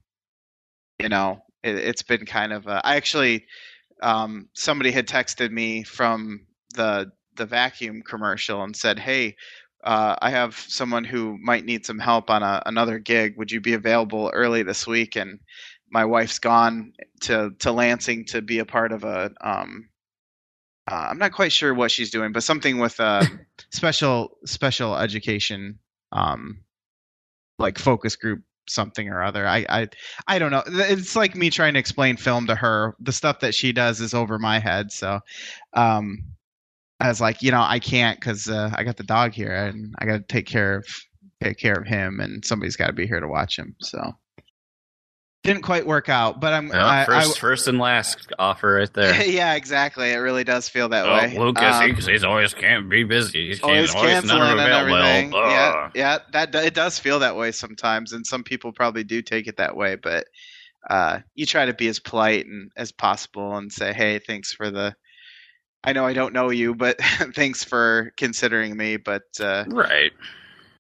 you 1.00 1.10
know, 1.10 1.40
it, 1.64 1.84
has 1.84 2.02
been 2.02 2.26
kind 2.26 2.52
of. 2.52 2.68
A, 2.68 2.82
I 2.84 2.96
actually, 2.98 3.46
um, 4.02 4.50
somebody 4.54 4.92
had 4.92 5.08
texted 5.08 5.52
me 5.52 5.84
from 5.84 6.46
the 6.76 7.12
the 7.36 7.46
vacuum 7.46 8.02
commercial 8.02 8.64
and 8.64 8.76
said, 8.76 9.00
"Hey, 9.00 9.38
uh, 9.86 10.16
I 10.22 10.30
have 10.32 10.56
someone 10.56 11.06
who 11.06 11.38
might 11.42 11.66
need 11.66 11.86
some 11.86 12.00
help 12.00 12.30
on 12.30 12.44
a, 12.44 12.62
another 12.66 13.00
gig. 13.00 13.38
Would 13.38 13.52
you 13.52 13.62
be 13.62 13.74
available 13.74 14.32
early 14.34 14.64
this 14.64 14.86
week?" 14.86 15.16
And 15.16 15.40
my 15.90 16.04
wife's 16.04 16.40
gone 16.40 16.92
to 17.22 17.52
to 17.60 17.72
Lansing 17.72 18.26
to 18.26 18.42
be 18.42 18.60
a 18.60 18.66
part 18.66 18.92
of 18.92 19.06
a. 19.06 19.32
Um, 19.42 19.90
uh, 20.90 21.08
I'm 21.10 21.18
not 21.18 21.34
quite 21.34 21.52
sure 21.52 21.74
what 21.74 21.92
she's 21.92 22.12
doing, 22.12 22.32
but 22.32 22.44
something 22.44 22.80
with 22.80 23.00
a 23.00 23.28
special 23.72 24.38
special 24.46 24.98
education, 24.98 25.80
um, 26.12 26.60
like 27.60 27.78
focus 27.78 28.16
group 28.16 28.42
something 28.70 29.10
or 29.10 29.24
other. 29.24 29.48
I, 29.48 29.66
I 29.70 29.88
I 30.28 30.40
don't 30.40 30.52
know. 30.52 30.64
It's 30.68 31.16
like 31.16 31.36
me 31.36 31.50
trying 31.50 31.74
to 31.74 31.80
explain 31.80 32.18
film 32.18 32.48
to 32.48 32.56
her. 32.56 32.96
The 33.00 33.12
stuff 33.12 33.40
that 33.42 33.56
she 33.56 33.72
does 33.72 34.00
is 34.00 34.14
over 34.14 34.40
my 34.40 34.60
head. 34.60 34.92
So, 34.92 35.20
um, 35.74 36.24
I 37.00 37.10
was 37.10 37.22
like, 37.22 37.42
you 37.42 37.52
know, 37.52 37.62
I 37.62 37.80
can't 37.80 38.20
because 38.20 38.50
uh, 38.50 38.72
I 38.74 38.84
got 38.84 38.98
the 38.98 39.04
dog 39.04 39.34
here 39.34 39.54
and 39.54 39.94
I 40.00 40.06
got 40.06 40.18
to 40.18 40.24
take 40.24 40.48
care 40.48 40.78
of 40.78 40.88
take 41.44 41.58
care 41.58 41.76
of 41.76 41.86
him, 41.86 42.20
and 42.20 42.44
somebody's 42.44 42.76
got 42.76 42.88
to 42.88 42.94
be 42.94 43.08
here 43.08 43.20
to 43.20 43.28
watch 43.28 43.58
him. 43.58 43.76
So, 43.80 44.14
didn't 45.48 45.64
quite 45.64 45.88
work 45.88 46.10
out, 46.10 46.42
but 46.42 46.52
I'm 46.52 46.70
I, 46.74 47.06
first, 47.06 47.38
I, 47.38 47.40
first 47.40 47.68
and 47.70 47.80
last 47.80 48.34
offer 48.38 48.74
right 48.74 48.94
there. 48.94 49.26
yeah, 49.26 49.56
exactly. 49.56 50.12
It 50.12 50.18
really 50.18 50.44
does 50.44 50.68
feel 50.68 50.90
that 50.90 51.06
oh, 51.06 51.14
way. 51.14 51.38
Lucas, 51.38 51.76
um, 51.76 51.96
he, 51.96 52.12
he's 52.12 52.26
always 52.26 52.54
can't 52.54 52.90
be 52.90 53.06
busy. 53.06 53.48
He's 53.48 53.62
always, 53.62 53.96
always 53.96 54.12
canceling 54.12 54.42
and 54.42 54.60
everything. 54.60 55.32
Yeah, 55.32 55.90
yeah, 55.96 56.18
that 56.34 56.54
it 56.54 56.74
does 56.74 57.00
feel 57.00 57.20
that 57.20 57.38
way 57.38 57.54
sometimes, 57.54 58.12
and 58.12 58.28
some 58.28 58.44
people 58.44 58.74
probably 58.74 59.06
do 59.06 59.22
take 59.22 59.48
it 59.48 59.56
that 59.56 59.78
way. 59.78 59.96
But 59.96 60.28
uh, 60.90 61.20
you 61.34 61.46
try 61.46 61.66
to 61.66 61.74
be 61.74 61.88
as 61.88 62.00
polite 62.00 62.46
and 62.46 62.70
as 62.76 62.92
possible 62.92 63.56
and 63.56 63.72
say, 63.72 63.94
"Hey, 63.94 64.20
thanks 64.20 64.52
for 64.52 64.70
the." 64.70 64.96
I 65.82 65.94
know 65.94 66.06
I 66.06 66.12
don't 66.12 66.34
know 66.34 66.50
you, 66.50 66.76
but 66.76 67.00
thanks 67.36 67.64
for 67.64 68.12
considering 68.18 68.76
me. 68.76 68.98
But 68.98 69.24
uh, 69.40 69.64
right 69.70 70.12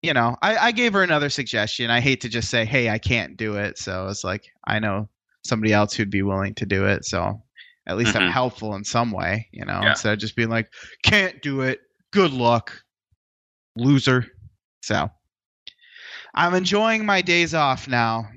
you 0.02 0.14
know, 0.14 0.36
I, 0.42 0.58
I 0.58 0.72
gave 0.72 0.94
her 0.94 1.04
another 1.04 1.30
suggestion. 1.30 1.90
I 1.90 2.00
hate 2.00 2.22
to 2.22 2.30
just 2.30 2.50
say, 2.50 2.66
hey, 2.66 2.90
I 2.90 2.98
can't 2.98 3.36
do 3.36 3.56
it. 3.56 3.78
So 3.78 4.08
it's 4.08 4.24
like, 4.24 4.46
I 4.66 4.80
know 4.80 5.10
somebody 5.44 5.74
else 5.74 5.94
who'd 5.94 6.10
be 6.10 6.22
willing 6.22 6.54
to 6.56 6.66
do 6.66 6.86
it. 6.86 7.06
So 7.06 7.42
at 7.88 7.98
least 7.98 8.14
mm-hmm. 8.14 8.24
I'm 8.24 8.32
helpful 8.32 8.76
in 8.76 8.84
some 8.84 9.12
way, 9.12 9.48
you 9.52 9.66
know, 9.66 9.80
yeah. 9.82 9.92
instead 9.92 10.14
of 10.14 10.20
just 10.20 10.36
being 10.36 10.50
like, 10.50 10.72
can't 11.04 11.42
do 11.42 11.62
it. 11.62 11.82
Good 12.12 12.32
luck, 12.32 12.82
loser. 13.76 14.26
So 14.82 15.10
I'm 16.34 16.54
enjoying 16.54 17.06
my 17.06 17.22
days 17.22 17.54
off 17.54 17.88
now. 17.88 18.28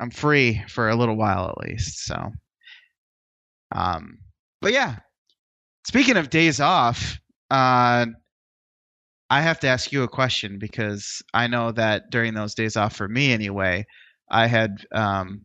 I'm 0.00 0.10
free 0.10 0.62
for 0.68 0.88
a 0.88 0.96
little 0.96 1.16
while 1.16 1.48
at 1.48 1.68
least. 1.68 2.04
So, 2.04 2.30
um, 3.74 4.18
but 4.60 4.72
yeah, 4.72 4.96
speaking 5.84 6.16
of 6.16 6.30
days 6.30 6.60
off, 6.60 7.18
uh, 7.50 8.06
I 9.30 9.42
have 9.42 9.60
to 9.60 9.68
ask 9.68 9.92
you 9.92 10.02
a 10.02 10.08
question 10.08 10.58
because 10.58 11.22
I 11.34 11.46
know 11.46 11.72
that 11.72 12.10
during 12.10 12.34
those 12.34 12.54
days 12.54 12.76
off 12.76 12.96
for 12.96 13.08
me 13.08 13.32
anyway, 13.32 13.86
I 14.30 14.46
had 14.46 14.86
um, 14.92 15.44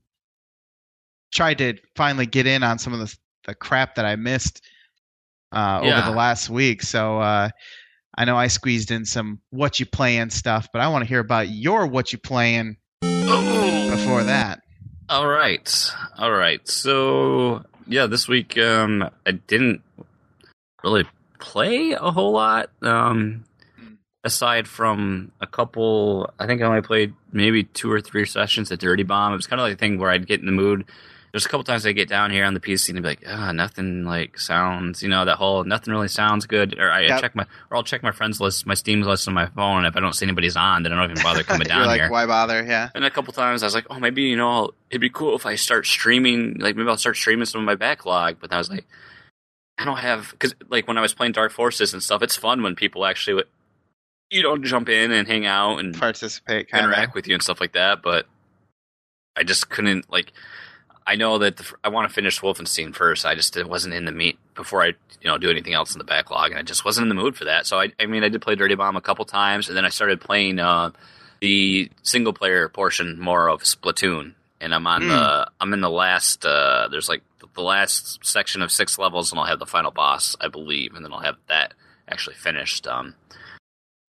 tried 1.33 1.57
to 1.57 1.75
finally 1.95 2.25
get 2.25 2.47
in 2.47 2.63
on 2.63 2.79
some 2.79 2.93
of 2.93 2.99
the, 2.99 3.15
the 3.45 3.55
crap 3.55 3.95
that 3.95 4.05
I 4.05 4.15
missed 4.15 4.61
uh, 5.51 5.81
yeah. 5.83 5.97
over 5.97 6.11
the 6.11 6.17
last 6.17 6.49
week. 6.49 6.81
So 6.81 7.19
uh, 7.19 7.49
I 8.17 8.25
know 8.25 8.37
I 8.37 8.47
squeezed 8.47 8.91
in 8.91 9.05
some 9.05 9.39
what 9.49 9.79
you 9.79 9.85
playing 9.85 10.29
stuff, 10.29 10.67
but 10.71 10.81
I 10.81 10.87
want 10.87 11.03
to 11.03 11.07
hear 11.07 11.19
about 11.19 11.49
your 11.49 11.85
what 11.87 12.13
you 12.13 12.19
playing 12.19 12.77
before 13.01 14.23
that. 14.23 14.61
All 15.09 15.27
right, 15.27 15.91
all 16.17 16.31
right. 16.31 16.65
So 16.67 17.63
yeah, 17.87 18.07
this 18.07 18.27
week 18.27 18.57
um, 18.57 19.09
I 19.25 19.31
didn't 19.31 19.81
really 20.83 21.05
play 21.39 21.91
a 21.91 22.11
whole 22.11 22.31
lot. 22.31 22.69
Um, 22.81 23.43
aside 24.23 24.67
from 24.67 25.31
a 25.41 25.47
couple, 25.47 26.31
I 26.39 26.45
think 26.47 26.61
I 26.61 26.65
only 26.65 26.81
played 26.81 27.13
maybe 27.31 27.63
two 27.63 27.91
or 27.91 27.99
three 27.99 28.25
sessions 28.25 28.71
at 28.71 28.79
Dirty 28.79 29.03
Bomb. 29.03 29.33
It 29.33 29.35
was 29.35 29.47
kind 29.47 29.59
of 29.59 29.65
like 29.65 29.73
a 29.73 29.77
thing 29.77 29.99
where 29.99 30.09
I'd 30.09 30.27
get 30.27 30.39
in 30.39 30.45
the 30.45 30.51
mood. 30.51 30.85
There's 31.31 31.47
a 31.47 31.49
couple 31.49 31.63
times 31.63 31.83
I 31.85 31.93
get 31.93 32.07
down 32.07 32.29
here 32.29 32.45
on 32.45 32.53
the 32.53 32.59
PC 32.59 32.89
and 32.89 33.01
be 33.01 33.09
like, 33.09 33.23
ah, 33.27 33.49
oh, 33.49 33.51
nothing 33.53 34.05
like 34.05 34.39
sounds, 34.39 35.01
you 35.01 35.09
know, 35.09 35.25
that 35.25 35.37
whole 35.37 35.63
nothing 35.63 35.91
really 35.91 36.07
sounds 36.07 36.45
good. 36.45 36.77
Or 36.77 36.91
I, 36.91 37.01
yep. 37.01 37.11
I, 37.11 37.21
check 37.21 37.35
my, 37.35 37.43
or 37.71 37.77
I'll 37.77 37.83
check 37.83 38.03
my 38.03 38.11
friends 38.11 38.39
list, 38.39 38.67
my 38.67 38.75
Steam 38.75 39.01
list 39.01 39.27
on 39.27 39.33
my 39.33 39.47
phone. 39.47 39.79
And 39.79 39.87
if 39.87 39.97
I 39.97 39.99
don't 39.99 40.13
see 40.13 40.27
anybody's 40.27 40.55
on, 40.55 40.83
then 40.83 40.93
I 40.93 40.95
don't 40.95 41.09
even 41.09 41.23
bother 41.23 41.41
coming 41.41 41.67
down 41.67 41.87
like, 41.87 42.01
here. 42.01 42.11
Why 42.11 42.27
bother? 42.27 42.63
Yeah. 42.63 42.89
And 42.93 43.03
a 43.03 43.09
couple 43.09 43.33
times 43.33 43.63
I 43.63 43.65
was 43.65 43.73
like, 43.73 43.87
oh, 43.89 43.99
maybe 43.99 44.21
you 44.21 44.35
know, 44.35 44.71
it'd 44.91 45.01
be 45.01 45.09
cool 45.09 45.35
if 45.35 45.47
I 45.47 45.55
start 45.55 45.87
streaming. 45.87 46.59
Like 46.59 46.75
maybe 46.75 46.87
I'll 46.87 46.97
start 46.97 47.17
streaming 47.17 47.45
some 47.45 47.61
of 47.61 47.65
my 47.65 47.75
backlog. 47.75 48.37
But 48.39 48.53
I 48.53 48.59
was 48.59 48.69
like, 48.69 48.85
I 49.79 49.85
don't 49.85 49.97
have 49.97 50.29
because 50.31 50.53
like 50.69 50.87
when 50.87 50.99
I 50.99 51.01
was 51.01 51.15
playing 51.15 51.31
Dark 51.31 51.51
Forces 51.51 51.93
and 51.93 52.03
stuff, 52.03 52.21
it's 52.21 52.37
fun 52.37 52.61
when 52.61 52.75
people 52.75 53.07
actually 53.07 53.43
you 54.33 54.41
know 54.43 54.57
jump 54.57 54.89
in 54.89 55.11
and 55.11 55.27
hang 55.27 55.45
out 55.45 55.77
and 55.77 55.97
participate, 55.97 56.69
kinda. 56.69 56.85
interact 56.85 57.15
with 57.15 57.27
you 57.27 57.35
and 57.35 57.43
stuff 57.43 57.61
like 57.61 57.73
that. 57.73 58.01
But 58.01 58.25
I 59.35 59.43
just 59.43 59.69
couldn't 59.69 60.11
like. 60.11 60.33
I 61.05 61.15
know 61.15 61.37
that 61.39 61.57
the, 61.57 61.65
I 61.83 61.89
want 61.89 62.07
to 62.07 62.13
finish 62.13 62.39
Wolfenstein 62.39 62.95
first. 62.95 63.25
I 63.25 63.35
just 63.35 63.61
wasn't 63.65 63.93
in 63.93 64.05
the 64.05 64.11
meat 64.11 64.39
before 64.55 64.81
I 64.81 64.87
you 64.87 65.25
know 65.25 65.37
do 65.37 65.49
anything 65.49 65.73
else 65.73 65.93
in 65.93 65.99
the 65.99 66.05
backlog, 66.05 66.51
and 66.51 66.59
I 66.59 66.63
just 66.63 66.83
wasn't 66.83 67.03
in 67.05 67.09
the 67.09 67.21
mood 67.21 67.37
for 67.37 67.45
that. 67.45 67.67
So 67.67 67.79
I, 67.79 67.91
I 67.99 68.07
mean, 68.07 68.23
I 68.23 68.29
did 68.29 68.41
play 68.41 68.55
Dirty 68.55 68.75
Bomb 68.75 68.95
a 68.95 69.01
couple 69.01 69.25
times, 69.25 69.67
and 69.67 69.77
then 69.77 69.85
I 69.85 69.89
started 69.89 70.19
playing 70.19 70.59
uh, 70.59 70.91
the 71.39 71.91
single 72.01 72.33
player 72.33 72.67
portion 72.69 73.19
more 73.19 73.49
of 73.49 73.61
Splatoon, 73.61 74.33
and 74.59 74.73
I'm 74.73 74.87
on 74.87 75.03
mm. 75.03 75.09
the 75.09 75.51
I'm 75.61 75.73
in 75.73 75.81
the 75.81 75.89
last. 75.89 76.45
Uh, 76.45 76.87
there's 76.89 77.09
like 77.09 77.21
the 77.53 77.61
last 77.61 78.25
section 78.25 78.63
of 78.63 78.71
six 78.71 78.97
levels, 78.97 79.31
and 79.31 79.39
I'll 79.39 79.45
have 79.45 79.59
the 79.59 79.67
final 79.67 79.91
boss, 79.91 80.35
I 80.41 80.47
believe, 80.47 80.95
and 80.95 81.05
then 81.05 81.13
I'll 81.13 81.19
have 81.19 81.37
that 81.49 81.75
actually 82.07 82.35
finished. 82.35 82.87
Um, 82.87 83.13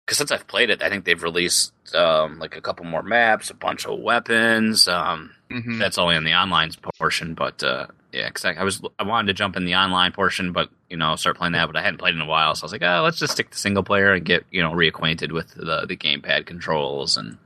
because 0.05 0.19
since 0.19 0.31
I've 0.31 0.47
played 0.47 0.71
it, 0.71 0.83
I 0.83 0.88
think 0.88 1.05
they've 1.05 1.23
released 1.23 1.73
um, 1.95 2.38
like 2.38 2.57
a 2.57 2.61
couple 2.61 2.85
more 2.85 3.03
maps, 3.03 3.51
a 3.51 3.55
bunch 3.55 3.87
of 3.87 3.99
weapons. 3.99 4.87
Um, 4.87 5.31
mm-hmm. 5.51 5.79
That's 5.79 5.99
only 5.99 6.17
in 6.17 6.25
the 6.25 6.35
online 6.35 6.73
portion, 6.99 7.35
but 7.35 7.62
uh, 7.62 7.87
yeah, 8.12 8.29
because 8.29 8.45
I, 8.45 8.53
I, 8.53 8.64
was 8.64 8.83
I 8.99 9.05
wanted 9.05 9.29
to 9.29 9.35
jump 9.35 9.57
in 9.57 9.64
the 9.64 9.77
online 9.77 10.12
portion, 10.12 10.53
but 10.53 10.69
you 10.90 10.97
know 10.97 11.17
start 11.17 11.38
playing 11.38 11.53
that, 11.55 11.67
but 11.67 11.77
I 11.77 11.83
hadn't 11.83 11.99
played 11.99 12.14
in 12.14 12.21
a 12.21 12.27
while, 12.27 12.55
so 12.55 12.64
I 12.64 12.67
was 12.67 12.73
like, 12.73 12.83
oh, 12.83 13.03
let's 13.03 13.19
just 13.19 13.33
stick 13.33 13.51
to 13.51 13.59
single 13.59 13.83
player 13.83 14.12
and 14.12 14.25
get 14.25 14.45
you 14.51 14.62
know 14.62 14.73
reacquainted 14.73 15.33
with 15.33 15.55
the 15.55 15.87
the 15.87 15.97
gamepad 15.97 16.47
controls 16.47 17.17
and. 17.17 17.38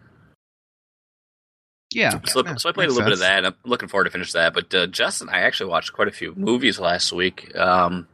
Yeah, 1.90 2.20
so, 2.26 2.44
yeah, 2.44 2.56
so 2.56 2.68
I 2.68 2.72
played 2.72 2.90
a 2.90 2.92
little 2.92 3.06
sense. 3.06 3.06
bit 3.06 3.12
of 3.14 3.18
that. 3.20 3.46
I'm 3.46 3.54
looking 3.64 3.88
forward 3.88 4.04
to 4.04 4.10
finish 4.10 4.32
that. 4.32 4.52
But 4.52 4.74
uh, 4.74 4.88
Justin, 4.88 5.30
I 5.30 5.38
actually 5.38 5.70
watched 5.70 5.94
quite 5.94 6.06
a 6.06 6.10
few 6.10 6.34
movies 6.36 6.78
last 6.78 7.14
week. 7.14 7.56
Um, 7.56 8.06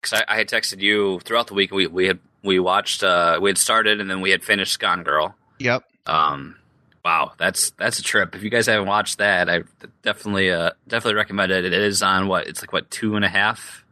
because 0.00 0.22
I, 0.26 0.32
I, 0.32 0.36
had 0.38 0.48
texted 0.48 0.80
you 0.80 1.20
throughout 1.20 1.48
the 1.48 1.52
week. 1.52 1.72
We 1.72 1.86
we 1.86 2.06
had 2.06 2.20
we 2.42 2.58
watched 2.58 3.02
uh 3.02 3.38
we 3.40 3.50
had 3.50 3.58
started 3.58 4.00
and 4.00 4.10
then 4.10 4.20
we 4.20 4.30
had 4.30 4.42
finished 4.42 4.78
Gone 4.78 5.02
Girl. 5.02 5.34
Yep. 5.58 5.84
Um 6.06 6.56
wow, 7.04 7.32
that's 7.38 7.70
that's 7.72 7.98
a 7.98 8.02
trip. 8.02 8.34
If 8.34 8.42
you 8.42 8.50
guys 8.50 8.66
haven't 8.66 8.88
watched 8.88 9.18
that, 9.18 9.48
I 9.48 9.62
definitely 10.02 10.50
uh 10.50 10.70
definitely 10.88 11.16
recommend 11.16 11.52
it. 11.52 11.64
It 11.64 11.72
is 11.72 12.02
on 12.02 12.28
what 12.28 12.46
it's 12.46 12.62
like 12.62 12.72
what 12.72 12.90
two 12.90 13.16
and 13.16 13.24
a 13.24 13.28
half 13.28 13.84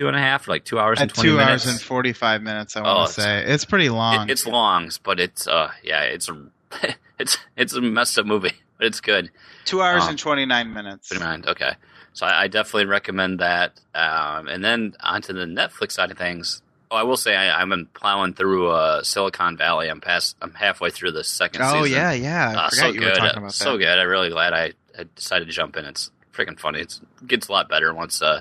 two 0.00 0.08
and 0.08 0.16
a 0.16 0.20
half, 0.20 0.48
like 0.48 0.64
two 0.64 0.78
hours 0.78 0.98
At 0.98 1.02
and 1.02 1.14
twenty 1.14 1.28
two 1.28 1.36
minutes. 1.36 1.66
hours 1.66 1.74
and 1.74 1.80
forty 1.80 2.12
five 2.12 2.42
minutes. 2.42 2.74
I 2.74 2.80
want 2.80 3.10
to 3.10 3.20
oh, 3.20 3.24
say 3.24 3.44
it's 3.44 3.66
pretty 3.66 3.90
long. 3.90 4.28
It, 4.28 4.32
it's 4.32 4.46
long, 4.46 4.90
but 5.02 5.20
it's 5.20 5.46
uh 5.46 5.70
yeah, 5.84 6.02
it's 6.02 6.28
a 6.28 6.46
it's 7.18 7.36
it's 7.56 7.74
a 7.74 7.80
messed 7.82 8.18
up 8.18 8.26
movie, 8.26 8.54
but 8.78 8.86
it's 8.86 9.00
good. 9.00 9.30
Two 9.66 9.82
hours 9.82 10.04
um, 10.04 10.10
and 10.10 10.18
twenty 10.18 10.46
nine 10.46 10.72
minutes. 10.72 11.08
Twenty 11.08 11.22
nine. 11.22 11.44
Okay, 11.46 11.72
so 12.14 12.26
I, 12.26 12.44
I, 12.44 12.48
definitely 12.48 12.86
recommend 12.86 13.40
that. 13.40 13.78
Um, 13.94 14.48
and 14.48 14.64
then 14.64 14.94
onto 15.00 15.34
the 15.34 15.44
Netflix 15.44 15.92
side 15.92 16.10
of 16.10 16.16
things. 16.16 16.62
Oh, 16.90 16.96
I 16.96 17.04
will 17.04 17.16
say 17.16 17.36
I, 17.36 17.62
am 17.62 17.88
plowing 17.94 18.34
through 18.34 18.68
uh, 18.70 19.04
Silicon 19.04 19.56
Valley. 19.56 19.88
I'm 19.88 20.00
past. 20.00 20.36
I'm 20.42 20.52
halfway 20.52 20.90
through 20.90 21.12
the 21.12 21.22
second. 21.22 21.62
Oh 21.62 21.84
season. 21.84 21.98
yeah, 21.98 22.12
yeah. 22.12 22.60
Uh, 22.62 22.70
so 22.70 22.92
good, 22.92 23.52
so 23.52 23.78
good. 23.78 23.86
I'm 23.86 24.08
really 24.08 24.30
glad 24.30 24.52
I, 24.52 24.72
I, 24.98 25.04
decided 25.14 25.46
to 25.46 25.52
jump 25.52 25.76
in. 25.76 25.84
It's 25.84 26.10
freaking 26.32 26.58
funny. 26.58 26.80
It's, 26.80 27.00
it 27.22 27.28
gets 27.28 27.46
a 27.46 27.52
lot 27.52 27.68
better 27.68 27.94
once 27.94 28.20
uh 28.22 28.40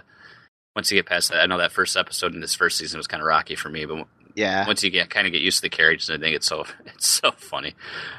once 0.75 0.91
you 0.91 0.97
get 0.97 1.05
past 1.05 1.29
that. 1.29 1.41
I 1.41 1.45
know 1.45 1.59
that 1.59 1.71
first 1.71 1.95
episode 1.95 2.33
in 2.33 2.39
this 2.39 2.55
first 2.55 2.77
season 2.77 2.97
was 2.97 3.05
kind 3.05 3.21
of 3.21 3.27
rocky 3.27 3.55
for 3.55 3.69
me, 3.69 3.85
but 3.85 4.07
yeah, 4.33 4.65
once 4.65 4.83
you 4.83 4.89
get 4.89 5.11
kind 5.11 5.27
of 5.27 5.33
get 5.33 5.41
used 5.41 5.57
to 5.57 5.61
the 5.63 5.69
characters, 5.69 6.09
I 6.09 6.17
think 6.17 6.35
it's 6.35 6.47
so 6.47 6.65
it's 6.87 7.07
so 7.07 7.31
funny. 7.31 7.75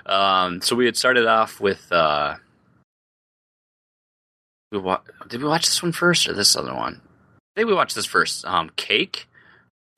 Um, 0.07 0.61
so 0.61 0.77
we 0.77 0.85
had 0.87 0.97
started 0.97 1.27
off 1.27 1.61
with 1.61 1.91
uh, 1.91 2.37
we 4.71 4.79
wa- 4.79 5.03
did 5.29 5.43
we 5.43 5.49
watch 5.49 5.67
this 5.67 5.83
one 5.83 5.93
first 5.93 6.29
or 6.29 6.35
this 6.35 6.55
other 6.55 6.75
one? 6.75 7.01
I 7.57 7.61
think 7.61 7.69
we 7.69 7.75
watched 7.75 7.97
this 7.97 8.07
first. 8.07 8.45
Um, 8.45 8.71
Cake. 8.77 9.27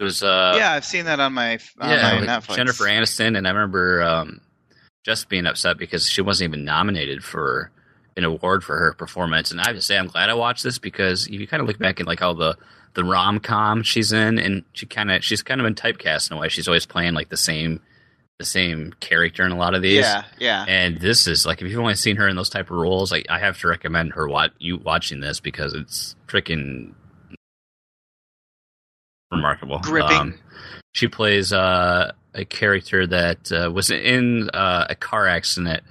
It 0.03 0.05
was 0.07 0.25
uh 0.25 0.55
yeah, 0.57 0.73
I've 0.73 0.85
seen 0.85 1.05
that 1.05 1.21
on 1.21 1.33
my 1.33 1.61
on 1.79 1.89
yeah, 1.89 2.19
my 2.19 2.27
Netflix. 2.27 2.57
Jennifer 2.57 2.85
Aniston, 2.87 3.39
and 3.39 3.47
I 3.47 3.51
remember 3.53 4.03
um, 4.03 4.41
just 5.05 5.29
being 5.29 5.47
upset 5.47 5.79
because 5.79 6.11
she 6.11 6.21
wasn't 6.21 6.51
even 6.51 6.65
nominated 6.65 7.23
for 7.23 7.71
an 8.17 8.25
award 8.25 8.65
for 8.65 8.77
her 8.77 8.95
performance. 8.95 9.53
And 9.53 9.61
I 9.61 9.69
have 9.69 9.77
to 9.77 9.81
say, 9.81 9.97
I'm 9.97 10.09
glad 10.09 10.29
I 10.29 10.35
watched 10.35 10.65
this 10.65 10.81
because 10.81 11.29
if 11.29 11.35
you 11.35 11.47
kind 11.47 11.61
of 11.61 11.69
look 11.69 11.79
back 11.79 12.01
at 12.01 12.09
like 12.09 12.21
all 12.21 12.35
the 12.35 12.59
the 12.95 13.05
rom 13.05 13.39
com 13.39 13.85
she's 13.85 14.13
in, 14.13 14.41
and 14.41 14.65
she 14.73 14.87
kind 14.87 15.09
of 15.13 15.23
she's 15.23 15.45
kind 15.45 15.61
of 15.61 15.67
been 15.67 15.77
typecast 15.77 16.33
in 16.33 16.37
a 16.37 16.41
way. 16.41 16.49
She's 16.49 16.67
always 16.67 16.85
playing 16.85 17.15
like 17.15 17.29
the 17.29 17.37
same 17.37 17.81
the 18.41 18.45
same 18.45 18.93
character 18.99 19.45
in 19.45 19.53
a 19.53 19.57
lot 19.57 19.77
of 19.77 19.83
these. 19.83 20.01
Yeah, 20.01 20.25
yeah. 20.41 20.65
And 20.67 20.99
this 20.99 21.29
is 21.29 21.47
like 21.47 21.63
if 21.63 21.71
you've 21.71 21.79
only 21.79 21.95
seen 21.95 22.17
her 22.17 22.27
in 22.27 22.35
those 22.35 22.51
type 22.51 22.73
of 22.73 22.77
roles, 22.77 23.13
like 23.13 23.27
I 23.31 23.39
have 23.39 23.61
to 23.61 23.69
recommend 23.69 24.15
her 24.15 24.27
what 24.27 24.51
you 24.59 24.79
watching 24.79 25.21
this 25.21 25.39
because 25.39 25.75
it's 25.75 26.17
freaking 26.27 26.95
remarkable. 29.33 29.79
Gripping. 29.81 30.17
Um, 30.17 30.35
she 30.93 31.09
plays 31.09 31.53
uh, 31.53 32.13
a 32.35 32.45
character 32.45 33.07
that 33.07 33.51
uh, 33.51 33.71
was 33.71 33.91
in 33.91 34.51
uh, 34.51 34.87
a 34.91 34.95
car 34.95 35.27
accident 35.27 35.83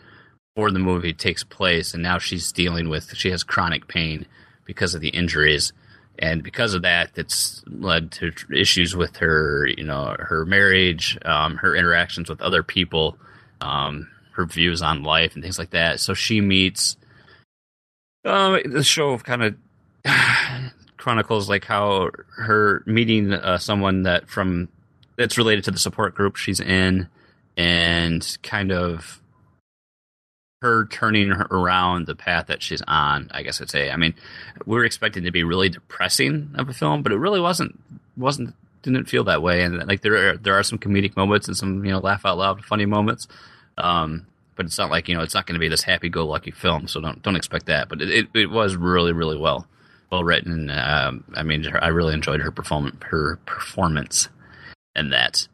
before 0.55 0.71
the 0.71 0.79
movie 0.79 1.13
takes 1.13 1.43
place, 1.43 1.93
and 1.93 2.03
now 2.03 2.19
she's 2.19 2.51
dealing 2.51 2.89
with 2.89 3.15
she 3.15 3.31
has 3.31 3.43
chronic 3.43 3.87
pain 3.87 4.25
because 4.65 4.93
of 4.93 5.01
the 5.01 5.09
injuries, 5.09 5.73
and 6.19 6.43
because 6.43 6.73
of 6.73 6.83
that, 6.83 7.09
it's 7.15 7.63
led 7.67 8.11
to 8.11 8.31
issues 8.53 8.95
with 8.95 9.17
her, 9.17 9.67
you 9.67 9.83
know, 9.83 10.15
her 10.19 10.45
marriage, 10.45 11.17
um, 11.25 11.57
her 11.57 11.75
interactions 11.75 12.29
with 12.29 12.41
other 12.41 12.63
people, 12.63 13.17
um, 13.59 14.07
her 14.33 14.45
views 14.45 14.81
on 14.81 15.03
life, 15.03 15.33
and 15.33 15.43
things 15.43 15.57
like 15.57 15.71
that. 15.71 15.99
So 15.99 16.13
she 16.13 16.41
meets. 16.41 16.95
Uh, 18.23 18.59
the 18.63 18.83
show 18.83 19.11
of 19.11 19.23
kind 19.23 19.43
of 19.43 19.55
chronicles 21.01 21.49
like 21.49 21.65
how 21.65 22.11
her 22.37 22.83
meeting 22.85 23.33
uh, 23.33 23.57
someone 23.57 24.03
that 24.03 24.29
from 24.29 24.69
that's 25.17 25.37
related 25.37 25.63
to 25.63 25.71
the 25.71 25.79
support 25.79 26.13
group 26.13 26.35
she's 26.35 26.59
in, 26.59 27.07
and 27.57 28.37
kind 28.43 28.71
of 28.71 29.19
her 30.61 30.85
turning 30.85 31.29
her 31.29 31.47
around 31.49 32.05
the 32.05 32.15
path 32.15 32.45
that 32.47 32.61
she's 32.61 32.83
on. 32.87 33.29
I 33.33 33.41
guess 33.41 33.59
I'd 33.59 33.69
say. 33.71 33.89
I 33.89 33.97
mean, 33.97 34.13
we 34.65 34.77
were 34.77 34.85
expecting 34.85 35.23
to 35.23 35.31
be 35.31 35.43
really 35.43 35.69
depressing 35.69 36.51
of 36.53 36.69
a 36.69 36.73
film, 36.73 37.01
but 37.01 37.11
it 37.11 37.17
really 37.17 37.41
wasn't. 37.41 37.79
wasn't 38.15 38.55
didn't 38.83 39.05
feel 39.05 39.23
that 39.25 39.43
way. 39.43 39.63
And 39.63 39.87
like 39.87 40.01
there 40.01 40.29
are 40.29 40.37
there 40.37 40.53
are 40.53 40.63
some 40.63 40.79
comedic 40.79 41.15
moments 41.15 41.47
and 41.47 41.57
some 41.57 41.83
you 41.83 41.91
know 41.91 41.99
laugh 41.99 42.25
out 42.25 42.37
loud 42.37 42.63
funny 42.63 42.85
moments. 42.85 43.27
Um, 43.77 44.27
but 44.55 44.67
it's 44.67 44.77
not 44.77 44.91
like 44.91 45.07
you 45.09 45.15
know 45.15 45.21
it's 45.21 45.33
not 45.33 45.47
going 45.47 45.55
to 45.55 45.59
be 45.59 45.67
this 45.67 45.83
happy 45.83 46.09
go 46.09 46.27
lucky 46.27 46.51
film. 46.51 46.87
So 46.87 47.01
don't 47.01 47.23
don't 47.23 47.35
expect 47.35 47.65
that. 47.65 47.89
But 47.89 48.01
it, 48.03 48.09
it, 48.09 48.27
it 48.35 48.51
was 48.51 48.75
really 48.75 49.13
really 49.13 49.37
well 49.37 49.67
well 50.11 50.23
written. 50.23 50.69
Um, 50.69 51.23
I 51.35 51.43
mean, 51.43 51.65
I 51.81 51.87
really 51.87 52.13
enjoyed 52.13 52.41
her 52.41 52.51
performance 52.51 52.97
her 53.03 53.37
performance 53.45 54.29
in 54.95 55.09
that. 55.09 55.47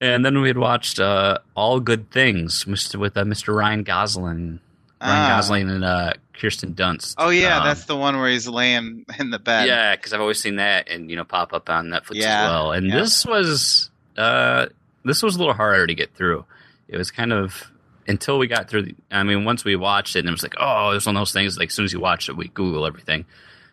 And 0.00 0.24
then 0.24 0.40
we 0.40 0.48
had 0.48 0.58
watched 0.58 1.00
uh, 1.00 1.38
All 1.56 1.80
Good 1.80 2.10
Things 2.12 2.64
with 2.66 3.16
uh, 3.16 3.24
Mr. 3.24 3.54
Ryan 3.54 3.82
Gosling, 3.82 4.60
Ryan 5.00 5.24
ah. 5.24 5.36
Gosling 5.36 5.68
and 5.68 5.84
uh, 5.84 6.12
Kirsten 6.34 6.74
Dunst. 6.74 7.14
Oh 7.18 7.30
yeah, 7.30 7.58
um, 7.58 7.64
that's 7.64 7.86
the 7.86 7.96
one 7.96 8.18
where 8.18 8.30
he's 8.30 8.46
laying 8.46 9.04
in 9.18 9.30
the 9.30 9.40
bed. 9.40 9.66
Yeah, 9.66 9.96
because 9.96 10.12
I've 10.12 10.20
always 10.20 10.40
seen 10.40 10.56
that 10.56 10.88
and 10.88 11.10
you 11.10 11.16
know 11.16 11.24
pop 11.24 11.52
up 11.52 11.68
on 11.68 11.88
Netflix 11.88 12.14
yeah. 12.14 12.44
as 12.44 12.48
well. 12.48 12.72
And 12.72 12.86
yeah. 12.86 13.00
this 13.00 13.26
was 13.26 13.90
uh, 14.16 14.66
this 15.04 15.22
was 15.22 15.34
a 15.34 15.38
little 15.38 15.54
harder 15.54 15.86
to 15.86 15.94
get 15.94 16.14
through. 16.14 16.44
It 16.86 16.96
was 16.96 17.10
kind 17.10 17.32
of 17.32 17.70
until 18.06 18.38
we 18.38 18.46
got 18.46 18.70
through. 18.70 18.82
The, 18.82 18.94
I 19.10 19.24
mean, 19.24 19.44
once 19.44 19.64
we 19.64 19.74
watched 19.74 20.14
it, 20.14 20.20
and 20.20 20.28
it 20.28 20.32
was 20.32 20.44
like, 20.44 20.54
oh, 20.60 20.90
it's 20.90 21.06
one 21.06 21.16
of 21.16 21.20
those 21.20 21.32
things. 21.32 21.58
Like 21.58 21.68
as 21.68 21.74
soon 21.74 21.84
as 21.84 21.92
you 21.92 21.98
watch 21.98 22.28
it, 22.28 22.36
we 22.36 22.48
Google 22.48 22.86
everything. 22.86 23.24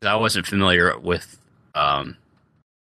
I 0.06 0.16
wasn't 0.16 0.48
familiar 0.48 0.98
with 0.98 1.38
um, 1.74 2.18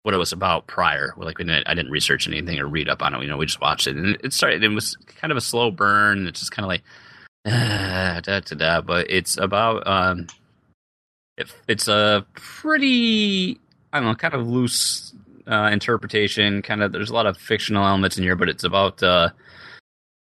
what 0.02 0.14
it 0.14 0.18
was 0.18 0.32
about 0.32 0.66
prior. 0.66 1.14
Like 1.16 1.38
didn't, 1.38 1.66
I 1.66 1.74
didn't 1.74 1.92
research 1.92 2.26
anything 2.26 2.58
or 2.58 2.66
read 2.66 2.88
up 2.88 3.02
on 3.02 3.14
it. 3.14 3.22
You 3.22 3.28
know, 3.28 3.36
we 3.36 3.46
just 3.46 3.60
watched 3.60 3.86
it, 3.86 3.96
and 3.96 4.16
it 4.22 4.32
started. 4.32 4.62
It 4.62 4.68
was 4.68 4.96
kind 5.06 5.30
of 5.30 5.36
a 5.36 5.42
slow 5.42 5.70
burn. 5.70 6.26
It's 6.26 6.40
just 6.40 6.52
kind 6.52 6.64
of 6.64 6.68
like 6.68 6.82
uh, 7.46 8.20
da 8.22 8.40
da 8.40 8.56
da. 8.56 8.80
But 8.80 9.10
it's 9.10 9.36
about 9.36 9.86
um, 9.86 10.26
it, 11.36 11.52
it's 11.68 11.88
a 11.88 12.26
pretty 12.34 13.60
I 13.92 14.00
don't 14.00 14.08
know, 14.08 14.14
kind 14.14 14.34
of 14.34 14.48
loose 14.48 15.14
uh, 15.46 15.68
interpretation. 15.72 16.62
Kind 16.62 16.82
of, 16.82 16.92
there's 16.92 17.10
a 17.10 17.14
lot 17.14 17.26
of 17.26 17.36
fictional 17.36 17.86
elements 17.86 18.16
in 18.16 18.24
here, 18.24 18.36
but 18.36 18.48
it's 18.48 18.64
about 18.64 19.02
uh, 19.02 19.30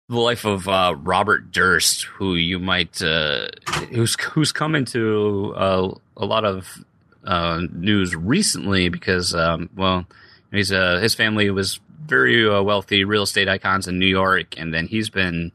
the 0.09 0.19
life 0.19 0.45
of 0.45 0.67
uh, 0.67 0.95
Robert 0.97 1.51
Durst, 1.51 2.03
who 2.03 2.35
you 2.35 2.59
might 2.59 3.01
uh, 3.01 3.47
who's 3.91 4.15
who's 4.19 4.51
come 4.51 4.75
into 4.75 5.53
uh, 5.55 5.93
a 6.17 6.25
lot 6.25 6.45
of 6.45 6.83
uh, 7.23 7.61
news 7.71 8.15
recently 8.15 8.89
because, 8.89 9.33
um, 9.33 9.69
well, 9.75 10.05
he's 10.51 10.71
uh, 10.71 10.99
his 10.99 11.15
family 11.15 11.49
was 11.49 11.79
very 12.05 12.47
uh, 12.47 12.61
wealthy 12.61 13.03
real 13.05 13.23
estate 13.23 13.47
icons 13.47 13.87
in 13.87 13.99
New 13.99 14.07
York, 14.07 14.55
and 14.57 14.73
then 14.73 14.87
he's 14.87 15.09
been 15.09 15.51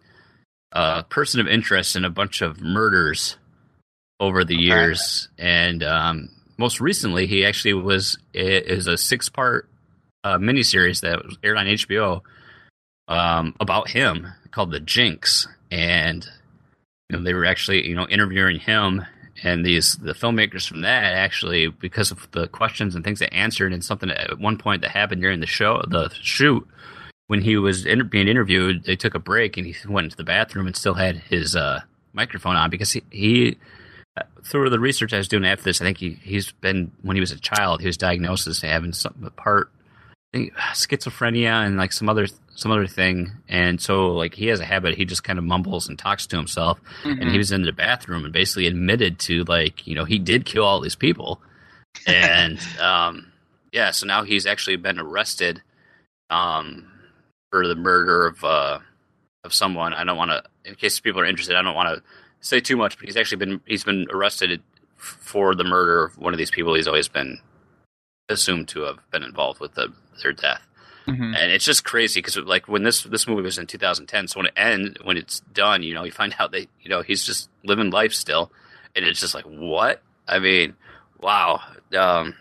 a 0.73 1.03
person 1.05 1.41
of 1.41 1.47
interest 1.47 1.97
in 1.97 2.05
a 2.05 2.11
bunch 2.11 2.41
of 2.41 2.61
murders 2.61 3.37
over 4.21 4.45
the 4.45 4.57
okay. 4.57 4.65
years, 4.65 5.29
and 5.39 5.83
um, 5.83 6.31
most 6.57 6.81
recently, 6.81 7.27
he 7.27 7.45
actually 7.45 7.75
was 7.75 8.19
is 8.33 8.87
a 8.87 8.97
six 8.97 9.29
part 9.29 9.69
uh, 10.25 10.39
miniseries 10.39 11.03
that 11.03 11.25
was 11.25 11.37
aired 11.45 11.59
on 11.59 11.67
HBO 11.67 12.23
um, 13.09 13.55
about 13.59 13.91
him 13.91 14.29
called 14.51 14.71
The 14.71 14.81
Jinx, 14.81 15.49
and 15.71 16.29
you 17.09 17.17
know, 17.17 17.25
they 17.25 17.35
were 17.35 17.47
actually 17.47 17.87
you 17.89 17.95
know 17.95 18.07
interviewing 18.09 18.61
him. 18.61 19.05
And 19.45 19.65
these 19.65 19.95
the 19.95 20.15
filmmakers 20.15 20.67
from 20.67 20.81
that 20.81 21.15
actually 21.15 21.69
because 21.69 22.11
of 22.11 22.29
the 22.33 22.49
questions 22.49 22.97
and 22.97 23.05
things 23.05 23.21
they 23.21 23.29
answered 23.29 23.73
and 23.73 23.85
something 23.85 24.11
at 24.11 24.41
one 24.41 24.59
point 24.59 24.83
that 24.83 24.91
happened 24.91 25.23
during 25.23 25.39
the 25.39 25.47
show 25.47 25.81
the 25.87 26.11
shoot 26.21 26.67
when 27.29 27.41
he 27.41 27.57
was 27.57 27.87
inter- 27.87 28.03
being 28.03 28.27
interviewed 28.27 28.83
they 28.83 28.97
took 28.97 29.15
a 29.15 29.21
break 29.21 29.57
and 29.57 29.65
he 29.65 29.77
went 29.89 30.07
into 30.07 30.17
the 30.17 30.25
bathroom 30.25 30.67
and 30.67 30.77
still 30.77 30.95
had 30.95 31.19
his 31.19 31.55
uh, 31.55 31.81
microphone 32.13 32.57
on 32.57 32.69
because 32.69 32.91
he, 32.91 33.03
he 33.13 33.57
through 34.43 34.69
the 34.71 34.81
research 34.81 35.13
I 35.13 35.19
was 35.19 35.29
doing 35.29 35.45
after 35.45 35.63
this 35.63 35.81
I 35.81 35.85
think 35.85 35.99
he 35.99 36.19
he's 36.21 36.51
been 36.51 36.91
when 37.03 37.15
he 37.15 37.21
was 37.21 37.31
a 37.31 37.39
child 37.39 37.81
he 37.81 37.87
was 37.87 37.97
diagnosed 37.97 38.49
as 38.49 38.61
having 38.61 38.93
some 38.93 39.33
part 39.37 39.71
schizophrenia 40.35 41.67
and 41.67 41.77
like 41.77 41.93
some 41.93 42.09
other 42.09 42.27
some 42.55 42.73
other 42.73 42.87
thing. 42.87 43.33
And 43.49 43.81
so 43.81 44.09
like 44.09 44.35
he 44.35 44.47
has 44.49 44.61
a 44.61 44.65
habit 44.65 44.97
he 44.97 45.05
just 45.05 45.25
kind 45.25 45.39
of 45.39 45.45
mumbles 45.45 45.89
and 45.89 45.99
talks 45.99 46.27
to 46.29 46.37
himself. 46.37 46.81
Mm-hmm. 47.03 47.23
and 47.23 47.31
he 47.31 47.39
was 47.39 47.53
in 47.53 47.63
the 47.63 47.73
bathroom 47.73 48.25
and 48.25 48.33
basically 48.33 48.67
admitted 48.67 49.19
to 49.21 49.45
like 49.45 49.87
you 49.87 49.95
know 49.95 50.05
he 50.05 50.19
did 50.19 50.45
kill 50.45 50.65
all 50.65 50.81
these 50.81 50.97
people. 50.97 51.41
And 52.07 52.59
um 52.81 53.33
yeah 53.73 53.91
so 53.91 54.07
now 54.07 54.25
he's 54.25 54.47
actually 54.47 54.77
been 54.77 54.99
arrested 54.99 55.63
um 56.31 56.91
for 57.51 57.67
the 57.67 57.77
murder 57.77 58.27
of 58.27 58.45
uh 58.45 58.79
of 59.45 59.55
someone. 59.55 59.95
I 59.95 60.05
don't 60.05 60.17
want 60.17 60.31
to 60.31 60.43
in 60.69 60.75
case 60.75 61.01
people 61.01 61.21
are 61.21 61.27
interested 61.27 61.57
i 61.57 61.63
don't 61.63 61.75
want 61.75 61.97
to 61.97 62.03
say 62.41 62.61
too 62.61 62.77
much 62.77 62.99
but 62.99 63.07
he's 63.07 63.17
actually 63.17 63.39
been 63.39 63.61
he's 63.67 63.85
been 63.85 64.07
arrested 64.11 64.63
for 64.97 65.55
the 65.55 65.65
murder 65.65 66.05
of 66.05 66.19
one 66.19 66.35
of 66.35 66.39
these 66.39 66.51
people 66.51 66.75
he's 66.75 66.87
always 66.87 67.09
been 67.09 67.39
assumed 68.29 68.69
to 68.69 68.83
have 68.83 68.99
been 69.11 69.23
involved 69.23 69.61
with 69.61 69.75
the, 69.75 69.93
their 70.23 70.33
death. 70.33 70.63
Mm-hmm. 71.07 71.35
And 71.35 71.53
it's 71.53 71.65
just 71.65 71.85
crazy 71.85 72.21
because 72.21 72.37
like 72.37 72.69
when 72.69 72.83
this 72.83 73.03
this 73.05 73.27
movie 73.27 73.41
was 73.41 73.57
in 73.57 73.67
2010, 73.67 74.29
so 74.29 74.41
when 74.41 74.47
it 74.47 74.53
ends, 74.57 74.99
when 75.03 75.17
it's 75.17 75.41
done, 75.41 75.83
you 75.83 75.95
know, 75.95 76.05
you 76.05 76.13
find 76.13 76.35
out 76.39 76.53
that 76.53 76.67
you 76.83 76.91
know 76.91 77.01
he's 77.01 77.25
just 77.25 77.49
living 77.65 77.89
life 77.89 78.13
still, 78.13 78.53
and 78.95 79.07
it's 79.07 79.21
just 79.21 79.35
like 79.35 79.47
what? 79.47 80.03
I 80.27 80.39
mean, 80.39 80.75
wow. 81.19 81.63
Um, 81.97 82.35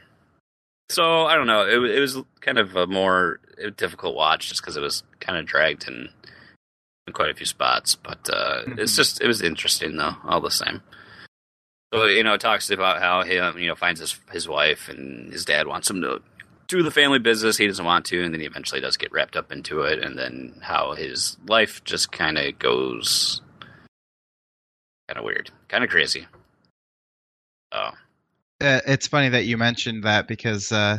so 0.89 1.25
I 1.25 1.35
don't 1.35 1.47
know. 1.47 1.61
It, 1.61 1.91
it 1.91 1.99
was 2.01 2.17
kind 2.41 2.57
of 2.57 2.75
a 2.75 2.87
more 2.87 3.39
difficult 3.77 4.15
watch 4.15 4.49
just 4.49 4.61
because 4.61 4.75
it 4.75 4.81
was 4.81 5.03
kind 5.21 5.37
of 5.37 5.45
dragged 5.45 5.87
in, 5.87 6.09
in 7.07 7.13
quite 7.13 7.29
a 7.29 7.35
few 7.35 7.45
spots. 7.45 7.95
But 7.95 8.29
uh, 8.29 8.63
mm-hmm. 8.63 8.79
it's 8.79 8.97
just 8.97 9.21
it 9.21 9.27
was 9.27 9.41
interesting 9.41 9.95
though, 9.95 10.15
all 10.25 10.41
the 10.41 10.51
same. 10.51 10.81
So 11.93 12.05
you 12.05 12.23
know, 12.23 12.33
it 12.33 12.41
talks 12.41 12.69
about 12.69 12.99
how 12.99 13.23
he 13.23 13.35
you 13.35 13.67
know 13.67 13.75
finds 13.75 13.99
his 13.99 14.19
his 14.31 14.47
wife 14.47 14.89
and 14.89 15.31
his 15.31 15.45
dad 15.45 15.67
wants 15.67 15.89
him 15.89 16.01
to 16.01 16.21
do 16.67 16.83
the 16.83 16.91
family 16.91 17.19
business. 17.19 17.57
He 17.57 17.67
doesn't 17.67 17.85
want 17.85 18.05
to, 18.07 18.23
and 18.23 18.33
then 18.33 18.41
he 18.41 18.45
eventually 18.45 18.81
does 18.81 18.97
get 18.97 19.11
wrapped 19.11 19.37
up 19.37 19.51
into 19.51 19.81
it, 19.81 19.99
and 20.03 20.17
then 20.17 20.59
how 20.61 20.93
his 20.93 21.37
life 21.47 21.83
just 21.83 22.11
kind 22.11 22.37
of 22.37 22.59
goes 22.59 23.41
kind 25.07 25.17
of 25.17 25.23
weird, 25.23 25.49
kind 25.69 25.83
of 25.83 25.89
crazy. 25.89 26.27
Oh, 27.71 27.91
uh, 28.59 28.81
it's 28.85 29.07
funny 29.07 29.29
that 29.29 29.45
you 29.45 29.57
mentioned 29.57 30.03
that 30.03 30.27
because 30.27 30.71
uh, 30.71 30.97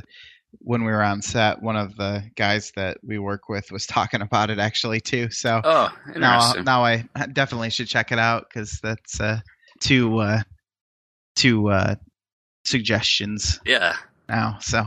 when 0.60 0.84
we 0.84 0.92
were 0.92 1.02
on 1.02 1.20
set, 1.20 1.60
one 1.62 1.76
of 1.76 1.96
the 1.96 2.24
guys 2.34 2.72
that 2.76 2.98
we 3.02 3.18
work 3.18 3.48
with 3.50 3.70
was 3.70 3.84
talking 3.86 4.22
about 4.22 4.48
it 4.48 4.58
actually 4.58 5.00
too. 5.00 5.28
So 5.30 5.60
oh, 5.64 5.94
now 6.16 6.54
now 6.64 6.82
I 6.82 7.04
definitely 7.32 7.70
should 7.70 7.88
check 7.88 8.10
it 8.10 8.18
out 8.18 8.46
because 8.48 8.80
that's 8.82 9.20
uh, 9.20 9.40
two 9.80 10.18
uh, 10.18 10.40
two 11.38 11.70
uh, 11.70 11.94
suggestions. 12.64 13.60
Yeah. 13.64 13.96
Now, 14.28 14.58
so. 14.60 14.86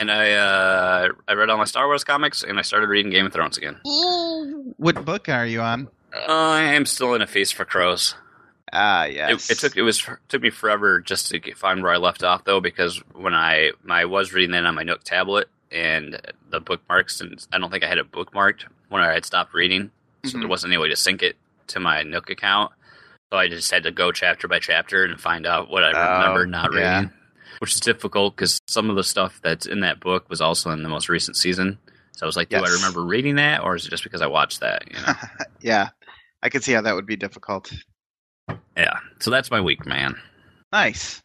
And 0.00 0.10
I 0.10 0.32
uh, 0.32 1.08
I 1.28 1.32
read 1.34 1.50
all 1.50 1.58
my 1.58 1.64
Star 1.64 1.86
Wars 1.86 2.04
comics, 2.04 2.42
and 2.42 2.58
I 2.58 2.62
started 2.62 2.88
reading 2.88 3.12
Game 3.12 3.26
of 3.26 3.32
Thrones 3.32 3.58
again. 3.58 3.78
What 4.76 5.04
book 5.04 5.28
are 5.28 5.44
you 5.44 5.60
on? 5.60 5.88
Uh, 6.14 6.32
I 6.32 6.62
am 6.62 6.86
still 6.86 7.12
in 7.12 7.20
a 7.20 7.26
Feast 7.26 7.54
for 7.54 7.66
Crows. 7.66 8.14
Ah, 8.72 9.04
yes. 9.04 9.50
It, 9.50 9.52
it, 9.52 9.58
took 9.58 9.76
it 9.76 9.82
was 9.82 10.08
took 10.28 10.40
me 10.40 10.48
forever 10.48 11.00
just 11.00 11.28
to 11.30 11.38
get, 11.38 11.58
find 11.58 11.82
where 11.82 11.92
I 11.92 11.98
left 11.98 12.22
off 12.22 12.44
though, 12.44 12.60
because 12.60 12.96
when 13.12 13.34
I 13.34 13.72
I 13.88 14.06
was 14.06 14.32
reading 14.32 14.52
that 14.52 14.64
on 14.64 14.74
my 14.74 14.84
Nook 14.84 15.04
tablet 15.04 15.48
and 15.70 16.18
the 16.48 16.60
bookmarks, 16.60 17.20
and 17.20 17.46
I 17.52 17.58
don't 17.58 17.70
think 17.70 17.84
I 17.84 17.88
had 17.88 17.98
it 17.98 18.10
bookmarked 18.10 18.64
when 18.88 19.02
I 19.02 19.12
had 19.12 19.26
stopped 19.26 19.52
reading, 19.52 19.90
so 20.24 20.30
mm-hmm. 20.30 20.40
there 20.40 20.48
wasn't 20.48 20.72
any 20.72 20.80
way 20.80 20.88
to 20.88 20.96
sync 20.96 21.22
it 21.22 21.36
to 21.68 21.80
my 21.80 22.02
Nook 22.02 22.30
account. 22.30 22.72
So 23.32 23.38
I 23.38 23.48
just 23.48 23.70
had 23.70 23.84
to 23.84 23.92
go 23.92 24.10
chapter 24.10 24.48
by 24.48 24.58
chapter 24.58 25.04
and 25.04 25.20
find 25.20 25.46
out 25.46 25.70
what 25.70 25.84
I 25.84 25.90
remember 25.90 26.42
oh, 26.42 26.44
not 26.46 26.72
yeah. 26.74 26.96
reading, 26.96 27.12
which 27.60 27.74
is 27.74 27.80
difficult 27.80 28.34
because 28.34 28.60
some 28.66 28.90
of 28.90 28.96
the 28.96 29.04
stuff 29.04 29.40
that's 29.42 29.66
in 29.66 29.80
that 29.80 30.00
book 30.00 30.28
was 30.28 30.40
also 30.40 30.70
in 30.70 30.82
the 30.82 30.88
most 30.88 31.08
recent 31.08 31.36
season. 31.36 31.78
So 32.16 32.26
I 32.26 32.26
was 32.26 32.36
like, 32.36 32.48
do 32.48 32.56
yes. 32.56 32.68
I 32.68 32.74
remember 32.74 33.04
reading 33.04 33.36
that, 33.36 33.62
or 33.62 33.76
is 33.76 33.86
it 33.86 33.90
just 33.90 34.02
because 34.02 34.20
I 34.20 34.26
watched 34.26 34.60
that? 34.60 34.82
You 34.88 35.00
know? 35.00 35.12
yeah, 35.60 35.88
I 36.42 36.48
could 36.48 36.64
see 36.64 36.72
how 36.72 36.80
that 36.82 36.94
would 36.94 37.06
be 37.06 37.16
difficult. 37.16 37.72
Yeah, 38.76 38.98
so 39.20 39.30
that's 39.30 39.50
my 39.50 39.60
week, 39.60 39.86
man. 39.86 40.16
Nice. 40.72 41.22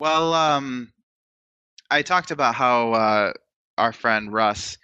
Well, 0.00 0.34
um, 0.34 0.92
I 1.90 2.02
talked 2.02 2.32
about 2.32 2.56
how 2.56 2.92
uh, 2.92 3.32
our 3.78 3.92
friend 3.92 4.32
Russ 4.32 4.76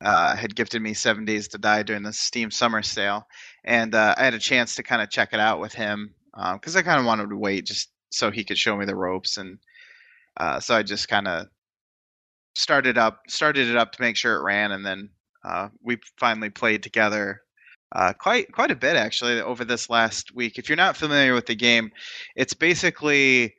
uh, 0.00 0.36
had 0.36 0.54
gifted 0.54 0.80
me 0.80 0.94
Seven 0.94 1.24
Days 1.24 1.48
to 1.48 1.58
Die 1.58 1.82
during 1.82 2.02
the 2.02 2.12
Steam 2.12 2.50
Summer 2.50 2.82
Sale, 2.82 3.26
and 3.64 3.94
uh, 3.94 4.14
I 4.16 4.24
had 4.24 4.34
a 4.34 4.38
chance 4.38 4.74
to 4.76 4.82
kind 4.82 5.02
of 5.02 5.10
check 5.10 5.32
it 5.32 5.40
out 5.40 5.60
with 5.60 5.72
him 5.72 6.14
because 6.54 6.76
um, 6.76 6.78
I 6.78 6.82
kind 6.82 7.00
of 7.00 7.06
wanted 7.06 7.30
to 7.30 7.36
wait 7.36 7.66
just 7.66 7.90
so 8.10 8.30
he 8.30 8.44
could 8.44 8.58
show 8.58 8.76
me 8.76 8.84
the 8.84 8.96
ropes, 8.96 9.36
and 9.36 9.58
uh, 10.36 10.60
so 10.60 10.74
I 10.74 10.82
just 10.82 11.08
kind 11.08 11.28
of 11.28 11.46
started 12.56 12.98
up 12.98 13.22
started 13.28 13.68
it 13.68 13.76
up 13.76 13.92
to 13.92 14.02
make 14.02 14.16
sure 14.16 14.36
it 14.36 14.42
ran, 14.42 14.72
and 14.72 14.84
then 14.84 15.10
uh, 15.44 15.68
we 15.82 15.98
finally 16.18 16.50
played 16.50 16.82
together. 16.82 17.42
Uh, 17.94 18.12
quite 18.14 18.50
quite 18.52 18.70
a 18.70 18.76
bit 18.76 18.96
actually 18.96 19.40
over 19.40 19.64
this 19.64 19.90
last 19.90 20.34
week. 20.34 20.58
If 20.58 20.68
you're 20.68 20.76
not 20.76 20.96
familiar 20.96 21.34
with 21.34 21.46
the 21.46 21.54
game, 21.54 21.90
it's 22.36 22.54
basically 22.54 23.54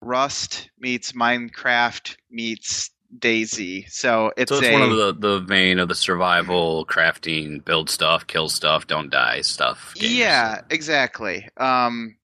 Rust 0.00 0.70
meets 0.78 1.12
Minecraft 1.12 2.16
meets 2.30 2.90
DayZ. 3.18 3.90
So 3.90 4.32
it's, 4.36 4.50
so 4.50 4.58
it's 4.58 4.66
a, 4.66 4.72
one 4.72 4.82
of 4.82 4.96
the, 4.96 5.14
the 5.18 5.40
vein 5.40 5.78
of 5.78 5.88
the 5.88 5.94
survival, 5.94 6.86
crafting, 6.86 7.64
build 7.64 7.90
stuff, 7.90 8.26
kill 8.26 8.48
stuff, 8.48 8.86
don't 8.86 9.10
die 9.10 9.42
stuff. 9.42 9.94
Games. 9.96 10.14
Yeah, 10.14 10.60
exactly. 10.70 11.48
Um, 11.56 12.16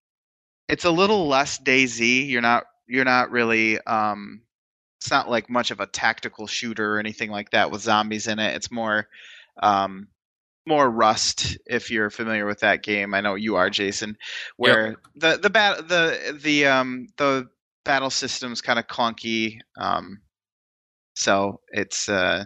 it's 0.69 0.85
a 0.85 0.91
little 0.91 1.29
less 1.29 1.59
DayZ. 1.59 2.29
You're 2.29 2.43
not 2.43 2.65
you're 2.87 3.05
not 3.05 3.31
really. 3.31 3.81
Um, 3.81 4.43
it's 4.99 5.11
not 5.11 5.31
like 5.31 5.49
much 5.49 5.71
of 5.71 5.81
a 5.81 5.87
tactical 5.87 6.47
shooter 6.47 6.97
or 6.97 6.99
anything 6.99 7.31
like 7.31 7.51
that 7.51 7.71
with 7.71 7.83
zombies 7.83 8.27
in 8.27 8.39
it. 8.39 8.55
It's 8.55 8.71
more. 8.71 9.09
Um, 9.63 10.09
more 10.67 10.89
Rust, 10.89 11.59
if 11.67 11.91
you're 11.91 12.11
familiar 12.11 12.47
with 12.47 12.61
that 12.61 12.83
game. 12.83 13.15
I 13.15 13.23
know 13.23 13.35
you 13.35 13.57
are, 13.57 13.71
Jason. 13.71 14.17
Where 14.57 14.89
yep. 14.89 14.97
the 15.17 15.39
the 15.39 15.51
bat 15.51 15.89
the 15.89 16.39
the 16.41 16.67
um 16.67 17.09
the 17.17 17.49
battle 17.85 18.11
system's 18.11 18.61
kind 18.61 18.79
of 18.79 18.87
clunky. 18.87 19.59
Um, 19.77 20.21
so 21.21 21.61
it's 21.69 22.09
uh, 22.09 22.45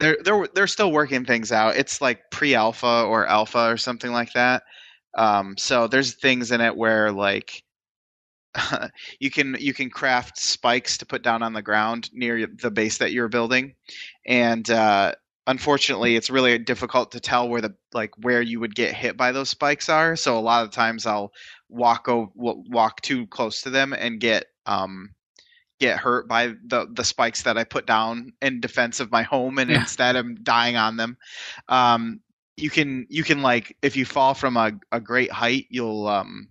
they're 0.00 0.16
they're 0.24 0.48
they're 0.54 0.66
still 0.66 0.90
working 0.90 1.24
things 1.24 1.52
out. 1.52 1.76
It's 1.76 2.00
like 2.00 2.30
pre-alpha 2.30 3.04
or 3.06 3.26
alpha 3.26 3.70
or 3.70 3.76
something 3.76 4.10
like 4.10 4.32
that. 4.32 4.62
Um, 5.14 5.56
so 5.58 5.86
there's 5.86 6.14
things 6.14 6.50
in 6.50 6.60
it 6.60 6.76
where 6.76 7.12
like 7.12 7.62
you 9.20 9.30
can 9.30 9.56
you 9.60 9.74
can 9.74 9.90
craft 9.90 10.38
spikes 10.38 10.96
to 10.98 11.06
put 11.06 11.22
down 11.22 11.42
on 11.42 11.52
the 11.52 11.62
ground 11.62 12.10
near 12.12 12.46
the 12.46 12.70
base 12.70 12.98
that 12.98 13.12
you're 13.12 13.28
building, 13.28 13.74
and 14.26 14.70
uh, 14.70 15.12
unfortunately, 15.46 16.16
it's 16.16 16.30
really 16.30 16.58
difficult 16.58 17.12
to 17.12 17.20
tell 17.20 17.48
where 17.48 17.60
the 17.60 17.74
like 17.92 18.12
where 18.18 18.40
you 18.40 18.60
would 18.60 18.74
get 18.74 18.94
hit 18.94 19.16
by 19.16 19.30
those 19.30 19.50
spikes 19.50 19.90
are. 19.90 20.16
So 20.16 20.38
a 20.38 20.40
lot 20.40 20.64
of 20.64 20.70
times 20.70 21.06
I'll 21.06 21.32
walk 21.68 22.08
o- 22.08 22.32
walk 22.34 23.02
too 23.02 23.26
close 23.26 23.60
to 23.62 23.70
them 23.70 23.92
and 23.92 24.20
get 24.20 24.46
um, 24.64 25.10
get 25.78 25.98
hurt 25.98 26.28
by 26.28 26.54
the 26.66 26.86
the 26.92 27.04
spikes 27.04 27.42
that 27.42 27.58
I 27.58 27.64
put 27.64 27.86
down 27.86 28.32
in 28.42 28.60
defense 28.60 29.00
of 29.00 29.10
my 29.10 29.22
home, 29.22 29.58
and 29.58 29.70
yeah. 29.70 29.80
instead 29.80 30.16
I'm 30.16 30.36
dying 30.42 30.76
on 30.76 30.96
them. 30.96 31.16
Um, 31.68 32.20
you 32.56 32.70
can 32.70 33.06
you 33.10 33.22
can 33.22 33.42
like 33.42 33.76
if 33.82 33.96
you 33.96 34.04
fall 34.04 34.34
from 34.34 34.56
a, 34.56 34.72
a 34.92 35.00
great 35.00 35.30
height, 35.30 35.66
you'll 35.68 36.06
um, 36.08 36.48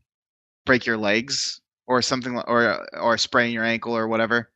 break 0.65 0.85
your 0.85 0.97
legs 0.97 1.61
or 1.87 2.01
something, 2.01 2.37
or 2.39 2.85
or 2.93 3.17
sprain 3.17 3.51
your 3.51 3.63
ankle 3.63 3.95
or 3.95 4.07
whatever. 4.07 4.51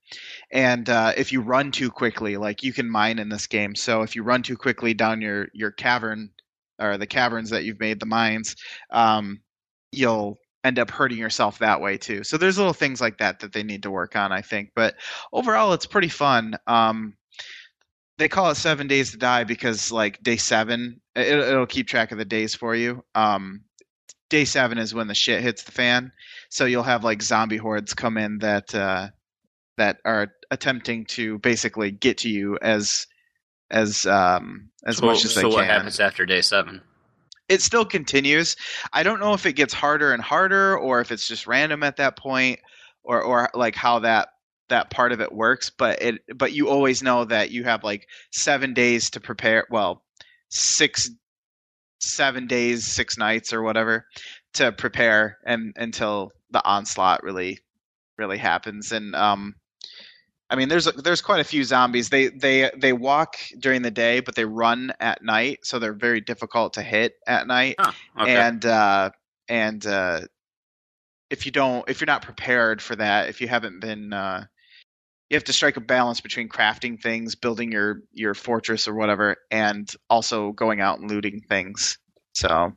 And 0.51 0.89
uh, 0.89 1.13
if 1.17 1.31
you 1.31 1.41
run 1.41 1.71
too 1.71 1.89
quickly, 1.91 2.37
like 2.37 2.63
you 2.63 2.73
can 2.73 2.89
mine 2.89 3.19
in 3.19 3.29
this 3.29 3.47
game, 3.47 3.75
so 3.75 4.01
if 4.01 4.15
you 4.15 4.23
run 4.23 4.43
too 4.43 4.57
quickly 4.57 4.93
down 4.93 5.21
your 5.21 5.47
your 5.53 5.71
cavern 5.71 6.29
or 6.79 6.97
the 6.97 7.07
caverns 7.07 7.49
that 7.49 7.65
you've 7.65 7.79
made, 7.79 7.99
the 7.99 8.05
mines, 8.05 8.55
um, 8.91 9.41
you'll 9.91 10.37
end 10.63 10.79
up 10.79 10.91
hurting 10.91 11.17
yourself 11.17 11.59
that 11.59 11.81
way 11.81 11.97
too. 11.97 12.23
So 12.23 12.37
there's 12.37 12.57
little 12.57 12.73
things 12.73 12.99
like 12.99 13.17
that 13.19 13.39
that 13.39 13.53
they 13.53 13.63
need 13.63 13.83
to 13.83 13.91
work 13.91 14.15
on, 14.15 14.31
I 14.31 14.41
think. 14.41 14.71
But 14.75 14.95
overall, 15.31 15.73
it's 15.73 15.85
pretty 15.85 16.09
fun. 16.09 16.55
Um, 16.67 17.15
they 18.17 18.27
call 18.27 18.51
it 18.51 18.55
seven 18.55 18.87
days 18.87 19.11
to 19.11 19.17
die 19.17 19.45
because 19.45 19.91
like 19.91 20.21
day 20.21 20.35
seven, 20.35 20.99
it, 21.15 21.55
will 21.55 21.65
keep 21.65 21.87
track 21.87 22.11
of 22.11 22.17
the 22.17 22.25
days 22.25 22.53
for 22.53 22.75
you. 22.75 23.03
Um, 23.15 23.61
day 24.29 24.45
seven 24.45 24.77
is 24.77 24.93
when 24.93 25.07
the 25.07 25.15
shit 25.15 25.41
hits 25.41 25.63
the 25.63 25.71
fan. 25.71 26.11
So 26.49 26.65
you'll 26.65 26.83
have 26.83 27.03
like 27.03 27.21
zombie 27.21 27.57
hordes 27.57 27.93
come 27.93 28.17
in 28.17 28.39
that 28.39 28.75
uh, 28.75 29.09
that 29.77 29.99
are 30.03 30.33
attempting 30.51 31.05
to 31.05 31.39
basically 31.39 31.91
get 31.91 32.19
to 32.19 32.29
you 32.29 32.57
as 32.61 33.07
as 33.71 34.05
um, 34.05 34.69
as 34.85 34.97
so, 34.97 35.05
much 35.05 35.23
as 35.23 35.33
so 35.33 35.39
they 35.39 35.43
can. 35.43 35.51
So 35.51 35.57
what 35.57 35.65
happens 35.65 35.99
after 35.99 36.25
day 36.25 36.41
seven? 36.41 36.81
It 37.49 37.61
still 37.61 37.85
continues. 37.85 38.55
I 38.93 39.03
don't 39.03 39.19
know 39.19 39.33
if 39.33 39.45
it 39.45 39.53
gets 39.53 39.73
harder 39.73 40.13
and 40.13 40.21
harder 40.23 40.77
or 40.77 41.01
if 41.01 41.11
it's 41.11 41.27
just 41.27 41.47
random 41.47 41.83
at 41.83 41.97
that 41.97 42.17
point 42.17 42.59
or 43.03 43.21
or 43.21 43.49
like 43.53 43.75
how 43.75 43.99
that 43.99 44.29
that 44.69 44.91
part 44.91 45.11
of 45.11 45.19
it 45.19 45.33
works, 45.33 45.69
but 45.69 46.01
it 46.01 46.21
but 46.37 46.53
you 46.53 46.69
always 46.69 47.01
know 47.03 47.25
that 47.25 47.51
you 47.51 47.63
have 47.63 47.83
like 47.83 48.07
7 48.31 48.73
days 48.73 49.09
to 49.11 49.19
prepare, 49.19 49.65
well, 49.71 50.03
6 50.49 51.09
7 51.99 52.47
days, 52.47 52.85
6 52.85 53.17
nights 53.17 53.51
or 53.53 53.61
whatever 53.63 54.05
to 54.53 54.71
prepare 54.71 55.37
and 55.45 55.73
until 55.75 56.31
the 56.51 56.63
onslaught 56.65 57.23
really 57.23 57.59
really 58.17 58.37
happens 58.37 58.91
and 58.91 59.15
um 59.15 59.55
I 60.49 60.55
mean, 60.55 60.67
there's 60.67 60.85
there's 60.85 61.21
quite 61.21 61.41
a 61.41 61.43
few 61.43 61.63
zombies. 61.63 62.09
They 62.09 62.29
they 62.29 62.71
they 62.75 62.91
walk 62.91 63.35
during 63.59 63.83
the 63.83 63.91
day, 63.91 64.19
but 64.19 64.35
they 64.35 64.45
run 64.45 64.91
at 64.99 65.23
night, 65.23 65.59
so 65.63 65.77
they're 65.77 65.93
very 65.93 66.21
difficult 66.21 66.73
to 66.73 66.81
hit 66.81 67.13
at 67.27 67.45
night. 67.45 67.75
Oh, 67.77 67.93
okay. 68.21 68.35
And 68.35 68.65
uh, 68.65 69.11
and 69.47 69.85
uh, 69.85 70.21
if 71.29 71.45
you 71.45 71.51
don't, 71.51 71.87
if 71.87 72.01
you're 72.01 72.07
not 72.07 72.23
prepared 72.23 72.81
for 72.81 72.95
that, 72.95 73.29
if 73.29 73.41
you 73.41 73.47
haven't 73.47 73.79
been, 73.79 74.11
uh, 74.11 74.45
you 75.29 75.35
have 75.35 75.43
to 75.43 75.53
strike 75.53 75.77
a 75.77 75.81
balance 75.81 76.19
between 76.19 76.49
crafting 76.49 76.99
things, 76.99 77.35
building 77.35 77.71
your 77.71 78.01
your 78.11 78.33
fortress 78.33 78.87
or 78.87 78.95
whatever, 78.95 79.37
and 79.51 79.87
also 80.09 80.51
going 80.53 80.81
out 80.81 80.99
and 80.99 81.11
looting 81.11 81.41
things. 81.47 81.99
So 82.33 82.73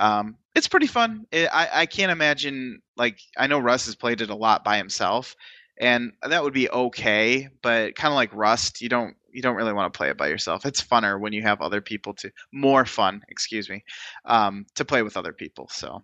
um, 0.00 0.36
it's 0.56 0.66
pretty 0.66 0.88
fun. 0.88 1.26
It, 1.30 1.48
I 1.52 1.68
I 1.72 1.86
can't 1.86 2.10
imagine 2.10 2.80
like 2.96 3.20
I 3.36 3.46
know 3.46 3.60
Russ 3.60 3.86
has 3.86 3.94
played 3.94 4.20
it 4.20 4.30
a 4.30 4.34
lot 4.34 4.64
by 4.64 4.78
himself 4.78 5.36
and 5.80 6.12
that 6.22 6.42
would 6.42 6.54
be 6.54 6.70
okay 6.70 7.48
but 7.62 7.94
kind 7.94 8.12
of 8.12 8.16
like 8.16 8.34
rust 8.34 8.80
you 8.80 8.88
don't 8.88 9.14
you 9.30 9.42
don't 9.42 9.56
really 9.56 9.72
want 9.72 9.92
to 9.92 9.96
play 9.96 10.08
it 10.08 10.16
by 10.16 10.26
yourself. 10.26 10.64
It's 10.64 10.82
funner 10.82 11.20
when 11.20 11.32
you 11.32 11.42
have 11.42 11.60
other 11.60 11.80
people 11.80 12.14
to 12.14 12.30
more 12.52 12.84
fun 12.84 13.22
excuse 13.28 13.68
me 13.68 13.84
um, 14.24 14.66
to 14.74 14.84
play 14.84 15.02
with 15.02 15.16
other 15.16 15.32
people 15.32 15.68
so 15.70 16.02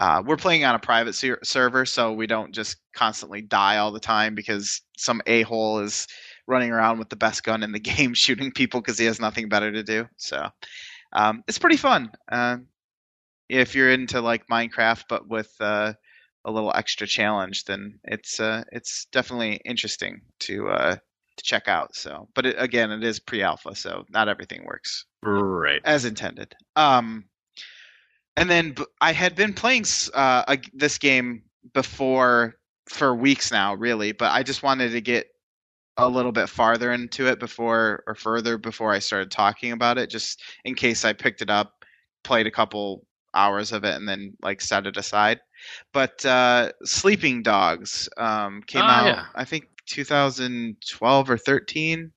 uh, 0.00 0.22
we're 0.26 0.36
playing 0.36 0.64
on 0.64 0.74
a 0.74 0.78
private 0.78 1.14
ser- 1.14 1.38
server 1.42 1.86
so 1.86 2.12
we 2.12 2.26
don't 2.26 2.54
just 2.54 2.76
constantly 2.94 3.40
die 3.42 3.78
all 3.78 3.92
the 3.92 4.00
time 4.00 4.34
because 4.34 4.82
some 4.96 5.22
a-hole 5.26 5.78
is 5.80 6.06
running 6.46 6.70
around 6.70 6.98
with 6.98 7.08
the 7.08 7.16
best 7.16 7.44
gun 7.44 7.62
in 7.62 7.72
the 7.72 7.80
game 7.96 8.14
shooting 8.14 8.50
people 8.50 8.80
because 8.80 8.98
he 8.98 9.06
has 9.06 9.20
nothing 9.20 9.48
better 9.48 9.70
to 9.70 9.82
do 9.82 10.06
so 10.16 10.48
um, 11.12 11.42
it's 11.48 11.58
pretty 11.58 11.76
fun. 11.78 12.10
Uh, 12.30 12.58
if 13.48 13.74
you're 13.74 13.90
into 13.90 14.20
like 14.20 14.48
minecraft 14.48 15.04
but 15.08 15.28
with 15.28 15.52
uh, 15.60 15.92
a 16.46 16.50
little 16.50 16.72
extra 16.74 17.06
challenge, 17.06 17.64
then 17.64 17.98
it's 18.04 18.40
uh, 18.40 18.62
it's 18.72 19.06
definitely 19.06 19.60
interesting 19.64 20.22
to 20.40 20.68
uh, 20.68 20.94
to 20.94 21.44
check 21.44 21.68
out. 21.68 21.94
So, 21.94 22.28
but 22.34 22.46
it, 22.46 22.56
again, 22.58 22.90
it 22.90 23.04
is 23.04 23.20
pre-alpha, 23.20 23.74
so 23.74 24.04
not 24.08 24.28
everything 24.28 24.64
works 24.64 25.04
right 25.22 25.82
as 25.84 26.04
intended. 26.04 26.54
Um, 26.76 27.24
and 28.36 28.48
then 28.48 28.76
I 29.00 29.12
had 29.12 29.34
been 29.34 29.52
playing 29.52 29.84
uh, 30.14 30.56
this 30.72 30.98
game 30.98 31.42
before 31.74 32.54
for 32.88 33.14
weeks 33.14 33.50
now, 33.50 33.74
really, 33.74 34.12
but 34.12 34.32
I 34.32 34.42
just 34.42 34.62
wanted 34.62 34.92
to 34.92 35.00
get 35.00 35.26
a 35.96 36.08
little 36.08 36.32
bit 36.32 36.48
farther 36.48 36.92
into 36.92 37.26
it 37.26 37.40
before 37.40 38.04
or 38.06 38.14
further 38.14 38.58
before 38.58 38.92
I 38.92 38.98
started 38.98 39.30
talking 39.30 39.72
about 39.72 39.98
it, 39.98 40.10
just 40.10 40.42
in 40.64 40.74
case 40.74 41.04
I 41.04 41.14
picked 41.14 41.40
it 41.40 41.50
up, 41.50 41.84
played 42.22 42.46
a 42.46 42.50
couple 42.50 43.05
hours 43.36 43.72
of 43.72 43.84
it, 43.84 43.94
and 43.94 44.08
then 44.08 44.36
like 44.42 44.60
set 44.60 44.86
it 44.86 44.96
aside. 44.96 45.40
But 45.92 46.24
uh, 46.24 46.72
Sleeping 46.84 47.42
Dogs 47.42 48.08
um, 48.16 48.62
came 48.66 48.82
oh, 48.82 48.86
out, 48.86 49.06
yeah. 49.06 49.24
I 49.34 49.44
think, 49.44 49.66
2012 49.86 51.30
or 51.30 51.38
13, 51.38 52.10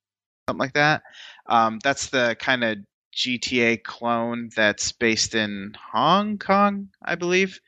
something 0.47 0.59
like 0.59 0.73
that. 0.73 1.03
Um, 1.47 1.79
that's 1.83 2.09
the 2.09 2.35
kind 2.39 2.63
of 2.63 2.77
GTA 3.15 3.83
clone 3.83 4.49
that's 4.55 4.91
based 4.91 5.35
in 5.35 5.73
Hong 5.91 6.37
Kong, 6.37 6.89
I 7.03 7.15
believe, 7.15 7.59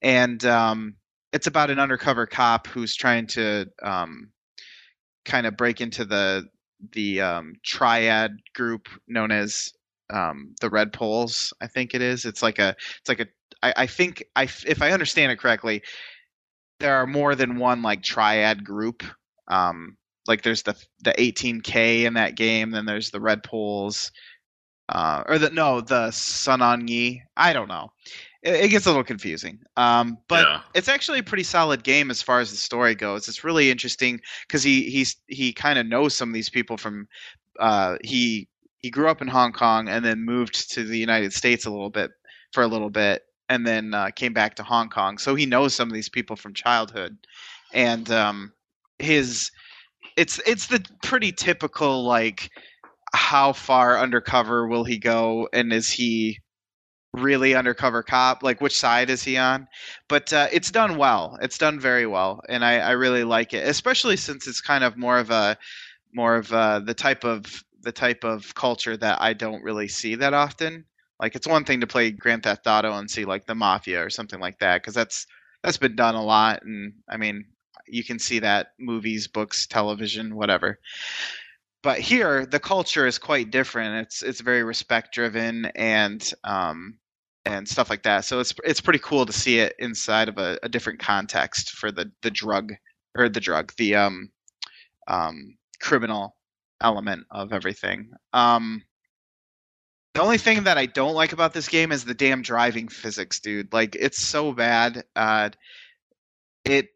and 0.00 0.44
um, 0.44 0.94
it's 1.32 1.46
about 1.46 1.70
an 1.70 1.78
undercover 1.78 2.26
cop 2.26 2.66
who's 2.66 2.94
trying 2.94 3.26
to 3.28 3.66
um, 3.82 4.30
kind 5.24 5.46
of 5.46 5.56
break 5.56 5.80
into 5.80 6.04
the 6.04 6.44
the 6.92 7.20
um, 7.20 7.54
triad 7.64 8.38
group 8.54 8.88
known 9.06 9.30
as 9.30 9.72
um, 10.10 10.54
the 10.60 10.70
Red 10.70 10.92
Poles. 10.92 11.52
I 11.60 11.66
think 11.66 11.94
it 11.94 12.02
is. 12.02 12.24
It's 12.24 12.42
like 12.42 12.58
a. 12.58 12.74
It's 13.00 13.08
like 13.08 13.20
a. 13.20 13.26
I, 13.62 13.74
I 13.78 13.86
think 13.86 14.24
I 14.36 14.44
if 14.44 14.82
I 14.82 14.92
understand 14.92 15.32
it 15.32 15.38
correctly, 15.38 15.82
there 16.80 16.96
are 16.96 17.06
more 17.06 17.34
than 17.34 17.58
one 17.58 17.82
like 17.82 18.02
triad 18.02 18.64
group. 18.64 19.02
Um, 19.48 19.96
like 20.26 20.42
there's 20.42 20.62
the 20.62 20.76
the 21.00 21.12
18k 21.12 22.04
in 22.04 22.14
that 22.14 22.36
game, 22.36 22.70
then 22.70 22.84
there's 22.84 23.10
the 23.10 23.20
Red 23.20 23.42
Poles, 23.42 24.12
uh, 24.88 25.24
or 25.26 25.38
the 25.38 25.50
no 25.50 25.80
the 25.80 26.10
Sun 26.10 26.62
On 26.62 26.86
Yee. 26.86 27.22
I 27.36 27.52
don't 27.52 27.68
know. 27.68 27.92
It, 28.42 28.64
it, 28.64 28.68
gets 28.68 28.86
a 28.86 28.90
little 28.90 29.04
confusing, 29.04 29.60
um, 29.76 30.18
but 30.28 30.46
yeah. 30.46 30.60
it's 30.74 30.88
actually 30.88 31.20
a 31.20 31.24
pretty 31.24 31.44
solid 31.44 31.84
game 31.84 32.10
as 32.10 32.22
far 32.22 32.40
as 32.40 32.50
the 32.50 32.56
story 32.56 32.94
goes. 32.94 33.28
It's 33.28 33.44
really 33.44 33.70
interesting 33.70 34.20
because 34.46 34.62
he 34.62 34.90
he's 34.90 35.16
he 35.28 35.52
kind 35.52 35.78
of 35.78 35.86
knows 35.86 36.14
some 36.14 36.28
of 36.28 36.34
these 36.34 36.50
people 36.50 36.76
from. 36.76 37.08
Uh, 37.60 37.96
he 38.02 38.48
he 38.82 38.90
grew 38.90 39.08
up 39.08 39.22
in 39.22 39.28
Hong 39.28 39.52
Kong 39.52 39.88
and 39.88 40.04
then 40.04 40.24
moved 40.24 40.70
to 40.72 40.84
the 40.84 40.98
United 40.98 41.32
States 41.32 41.64
a 41.64 41.70
little 41.70 41.90
bit 41.90 42.10
for 42.52 42.62
a 42.62 42.68
little 42.68 42.90
bit, 42.90 43.22
and 43.48 43.66
then 43.66 43.94
uh, 43.94 44.10
came 44.10 44.32
back 44.32 44.56
to 44.56 44.62
Hong 44.62 44.88
Kong. 44.90 45.18
So 45.18 45.34
he 45.34 45.46
knows 45.46 45.74
some 45.74 45.88
of 45.88 45.94
these 45.94 46.08
people 46.08 46.36
from 46.36 46.52
childhood, 46.52 47.16
and 47.72 48.10
um, 48.10 48.52
his 48.98 49.50
it's 50.16 50.40
it's 50.46 50.66
the 50.66 50.84
pretty 51.02 51.32
typical 51.32 52.04
like 52.04 52.50
how 53.14 53.52
far 53.52 53.98
undercover 53.98 54.66
will 54.66 54.84
he 54.84 54.98
go? 54.98 55.48
And 55.52 55.72
is 55.72 55.90
he 55.90 56.38
really 57.12 57.54
undercover 57.54 58.02
cop? 58.02 58.42
Like 58.42 58.60
which 58.60 58.78
side 58.78 59.10
is 59.10 59.22
he 59.22 59.36
on? 59.36 59.68
But 60.08 60.32
uh, 60.32 60.48
it's 60.52 60.70
done 60.70 60.96
well. 60.96 61.38
It's 61.42 61.58
done 61.58 61.78
very 61.78 62.06
well. 62.06 62.40
And 62.48 62.64
I, 62.64 62.78
I 62.78 62.90
really 62.92 63.24
like 63.24 63.52
it 63.52 63.66
especially 63.68 64.16
since 64.16 64.46
it's 64.46 64.60
kind 64.60 64.82
of 64.82 64.96
more 64.96 65.18
of 65.18 65.30
a 65.30 65.56
more 66.14 66.36
of 66.36 66.52
uh, 66.52 66.80
the 66.80 66.94
type 66.94 67.24
of 67.24 67.64
the 67.82 67.92
type 67.92 68.24
of 68.24 68.54
culture 68.54 68.96
that 68.96 69.20
i 69.20 69.32
don't 69.32 69.62
really 69.62 69.88
see 69.88 70.14
that 70.14 70.34
often 70.34 70.84
like 71.20 71.34
it's 71.34 71.46
one 71.46 71.64
thing 71.64 71.80
to 71.80 71.86
play 71.86 72.10
grand 72.10 72.42
theft 72.42 72.66
auto 72.66 72.92
and 72.96 73.10
see 73.10 73.24
like 73.24 73.46
the 73.46 73.54
mafia 73.54 74.04
or 74.04 74.10
something 74.10 74.40
like 74.40 74.58
that 74.58 74.80
because 74.80 74.94
that's 74.94 75.26
that's 75.62 75.76
been 75.76 75.96
done 75.96 76.14
a 76.14 76.22
lot 76.22 76.62
and 76.64 76.92
i 77.08 77.16
mean 77.16 77.44
you 77.86 78.04
can 78.04 78.18
see 78.18 78.38
that 78.40 78.68
movies, 78.78 79.28
books, 79.28 79.66
television, 79.66 80.34
whatever. 80.34 80.78
But 81.82 81.98
here, 81.98 82.46
the 82.46 82.60
culture 82.60 83.06
is 83.06 83.18
quite 83.18 83.50
different. 83.50 84.06
It's 84.06 84.22
it's 84.22 84.40
very 84.40 84.62
respect 84.62 85.12
driven 85.12 85.66
and 85.74 86.32
um, 86.44 86.98
and 87.44 87.68
stuff 87.68 87.90
like 87.90 88.04
that. 88.04 88.24
So 88.24 88.38
it's 88.40 88.54
it's 88.64 88.80
pretty 88.80 89.00
cool 89.00 89.26
to 89.26 89.32
see 89.32 89.58
it 89.58 89.74
inside 89.78 90.28
of 90.28 90.38
a, 90.38 90.58
a 90.62 90.68
different 90.68 91.00
context 91.00 91.70
for 91.70 91.90
the 91.90 92.10
the 92.22 92.30
drug 92.30 92.72
or 93.16 93.28
the 93.28 93.40
drug 93.40 93.72
the 93.76 93.96
um 93.96 94.30
um 95.08 95.56
criminal 95.80 96.36
element 96.82 97.26
of 97.30 97.52
everything. 97.52 98.10
Um, 98.32 98.82
the 100.14 100.22
only 100.22 100.38
thing 100.38 100.64
that 100.64 100.76
I 100.76 100.86
don't 100.86 101.14
like 101.14 101.32
about 101.32 101.54
this 101.54 101.68
game 101.68 101.90
is 101.90 102.04
the 102.04 102.14
damn 102.14 102.42
driving 102.42 102.88
physics, 102.88 103.40
dude. 103.40 103.72
Like 103.72 103.96
it's 103.96 104.20
so 104.20 104.52
bad. 104.52 105.04
Uh, 105.16 105.50
it 106.64 106.88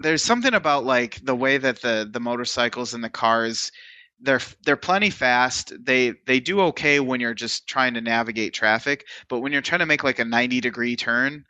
there's 0.00 0.22
something 0.22 0.54
about 0.54 0.84
like 0.84 1.24
the 1.24 1.34
way 1.34 1.58
that 1.58 1.82
the 1.82 2.08
the 2.10 2.20
motorcycles 2.20 2.94
and 2.94 3.02
the 3.02 3.10
cars 3.10 3.72
they're 4.20 4.40
they're 4.64 4.76
plenty 4.76 5.10
fast. 5.10 5.72
They 5.84 6.14
they 6.26 6.40
do 6.40 6.60
okay 6.62 7.00
when 7.00 7.20
you're 7.20 7.34
just 7.34 7.66
trying 7.66 7.94
to 7.94 8.00
navigate 8.00 8.54
traffic, 8.54 9.06
but 9.28 9.40
when 9.40 9.52
you're 9.52 9.62
trying 9.62 9.80
to 9.80 9.86
make 9.86 10.04
like 10.04 10.18
a 10.18 10.24
90 10.24 10.60
degree 10.60 10.96
turn, 10.96 11.44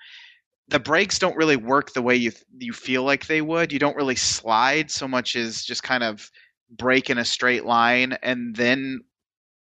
the 0.69 0.81
brakes 0.81 1.19
don't 1.19 1.37
really 1.37 1.57
work 1.57 1.93
the 1.93 2.03
way 2.03 2.17
you 2.17 2.33
you 2.59 2.73
feel 2.73 3.03
like 3.05 3.27
they 3.27 3.43
would. 3.43 3.73
You 3.73 3.79
don't 3.79 3.97
really 3.97 4.17
slide 4.17 4.91
so 4.91 5.07
much 5.07 5.37
as 5.37 5.65
just 5.65 5.83
kind 5.83 6.03
of 6.03 6.31
brake 6.77 7.11
in 7.11 7.19
a 7.19 7.25
straight 7.25 7.65
line 7.65 8.17
and 8.23 8.55
then 8.55 9.01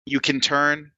you 0.06 0.20
can 0.20 0.40
turn. 0.40 0.92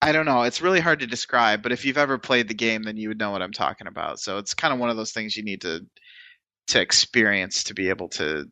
I 0.00 0.12
don't 0.12 0.26
know. 0.26 0.42
It's 0.42 0.62
really 0.62 0.80
hard 0.80 1.00
to 1.00 1.06
describe, 1.06 1.62
but 1.62 1.72
if 1.72 1.84
you've 1.84 1.98
ever 1.98 2.18
played 2.18 2.46
the 2.46 2.54
game, 2.54 2.84
then 2.84 2.96
you 2.96 3.08
would 3.08 3.18
know 3.18 3.32
what 3.32 3.42
I'm 3.42 3.52
talking 3.52 3.88
about. 3.88 4.20
So 4.20 4.38
it's 4.38 4.54
kind 4.54 4.72
of 4.72 4.78
one 4.78 4.90
of 4.90 4.96
those 4.96 5.12
things 5.12 5.36
you 5.36 5.42
need 5.42 5.60
to 5.62 5.84
to 6.68 6.80
experience 6.80 7.64
to 7.64 7.74
be 7.74 7.88
able 7.88 8.08
to 8.10 8.44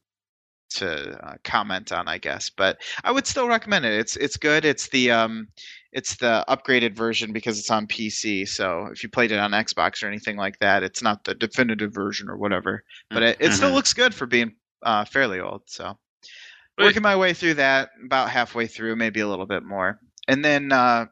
to 0.68 1.26
uh, 1.26 1.34
comment 1.44 1.92
on, 1.92 2.08
I 2.08 2.18
guess. 2.18 2.50
But 2.50 2.78
I 3.04 3.12
would 3.12 3.26
still 3.26 3.46
recommend 3.46 3.84
it. 3.84 3.92
It's 3.92 4.16
it's 4.16 4.36
good. 4.36 4.64
It's 4.64 4.88
the 4.88 5.12
um, 5.12 5.48
it's 5.92 6.16
the 6.16 6.44
upgraded 6.48 6.96
version 6.96 7.32
because 7.32 7.58
it's 7.58 7.70
on 7.70 7.86
PC. 7.86 8.48
So 8.48 8.88
if 8.92 9.02
you 9.02 9.08
played 9.08 9.32
it 9.32 9.38
on 9.38 9.52
Xbox 9.52 10.02
or 10.02 10.08
anything 10.08 10.36
like 10.36 10.58
that, 10.58 10.82
it's 10.82 11.02
not 11.02 11.24
the 11.24 11.34
definitive 11.34 11.94
version 11.94 12.28
or 12.28 12.36
whatever. 12.36 12.82
But 13.10 13.22
it, 13.22 13.36
it 13.38 13.44
mm-hmm. 13.44 13.54
still 13.54 13.70
looks 13.70 13.92
good 13.92 14.14
for 14.14 14.26
being 14.26 14.54
uh, 14.82 15.04
fairly 15.04 15.40
old. 15.40 15.62
So 15.66 15.96
working 16.78 17.02
my 17.02 17.16
way 17.16 17.34
through 17.34 17.54
that, 17.54 17.90
about 18.04 18.30
halfway 18.30 18.66
through, 18.66 18.96
maybe 18.96 19.20
a 19.20 19.28
little 19.28 19.46
bit 19.46 19.62
more, 19.62 19.98
and 20.28 20.44
then 20.44 20.72
uh, 20.72 21.06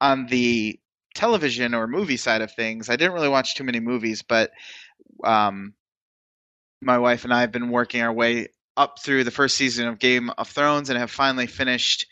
on 0.00 0.26
the 0.26 0.78
television 1.14 1.74
or 1.74 1.86
movie 1.86 2.16
side 2.16 2.42
of 2.42 2.52
things, 2.52 2.88
I 2.88 2.96
didn't 2.96 3.14
really 3.14 3.28
watch 3.28 3.54
too 3.54 3.64
many 3.64 3.80
movies, 3.80 4.22
but 4.22 4.50
um, 5.24 5.74
my 6.80 6.98
wife 6.98 7.24
and 7.24 7.32
I 7.32 7.40
have 7.40 7.52
been 7.52 7.70
working 7.70 8.02
our 8.02 8.12
way 8.12 8.48
up 8.76 9.00
through 9.00 9.24
the 9.24 9.30
first 9.30 9.56
season 9.56 9.88
of 9.88 9.98
Game 9.98 10.30
of 10.38 10.48
Thrones 10.48 10.88
and 10.88 10.98
have 10.98 11.10
finally 11.10 11.46
finished 11.46 12.06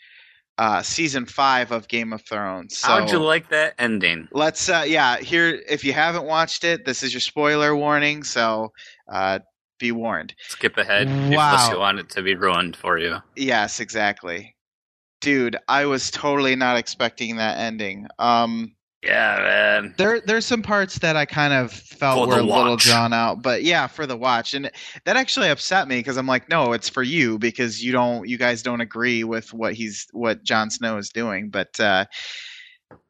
uh, 0.57 0.81
season 0.81 1.25
five 1.25 1.71
of 1.71 1.87
Game 1.87 2.11
of 2.11 2.21
Thrones. 2.21 2.77
So 2.77 2.89
How'd 2.89 3.11
you 3.11 3.19
like 3.19 3.49
that 3.49 3.75
ending? 3.79 4.27
Let's, 4.31 4.67
uh, 4.67 4.83
yeah, 4.85 5.17
here, 5.17 5.61
if 5.69 5.85
you 5.85 5.93
haven't 5.93 6.25
watched 6.25 6.65
it, 6.65 6.85
this 6.85 7.01
is 7.01 7.13
your 7.13 7.21
spoiler 7.21 7.75
warning, 7.75 8.23
so 8.23 8.73
uh, 9.11 9.39
be 9.79 9.91
warned. 9.91 10.35
Skip 10.47 10.77
ahead 10.77 11.07
wow. 11.33 11.65
if 11.65 11.71
you 11.71 11.79
want 11.79 11.99
it 11.99 12.09
to 12.09 12.21
be 12.21 12.35
ruined 12.35 12.75
for 12.75 12.97
you. 12.97 13.17
Yes, 13.35 13.79
exactly. 13.79 14.55
Dude, 15.21 15.57
I 15.67 15.85
was 15.85 16.11
totally 16.11 16.55
not 16.55 16.77
expecting 16.77 17.37
that 17.37 17.57
ending. 17.57 18.07
Um, 18.19 18.75
yeah, 19.03 19.37
man. 19.39 19.95
There, 19.97 20.19
there's 20.19 20.45
some 20.45 20.61
parts 20.61 20.99
that 20.99 21.15
I 21.15 21.25
kind 21.25 21.53
of 21.53 21.71
felt 21.71 22.29
for 22.29 22.35
were 22.35 22.41
a 22.41 22.43
little 22.43 22.75
drawn 22.75 23.13
out, 23.13 23.41
but 23.41 23.63
yeah, 23.63 23.87
for 23.87 24.05
the 24.05 24.17
watch, 24.17 24.53
and 24.53 24.69
that 25.05 25.15
actually 25.15 25.49
upset 25.49 25.87
me 25.87 25.99
because 25.99 26.17
I'm 26.17 26.27
like, 26.27 26.49
no, 26.49 26.73
it's 26.73 26.89
for 26.89 27.03
you 27.03 27.39
because 27.39 27.83
you 27.83 27.93
don't, 27.93 28.27
you 28.27 28.37
guys 28.37 28.61
don't 28.61 28.81
agree 28.81 29.23
with 29.23 29.53
what 29.53 29.73
he's, 29.73 30.05
what 30.11 30.43
Jon 30.43 30.69
Snow 30.69 30.97
is 30.97 31.09
doing. 31.09 31.49
But 31.49 31.79
uh, 31.79 32.05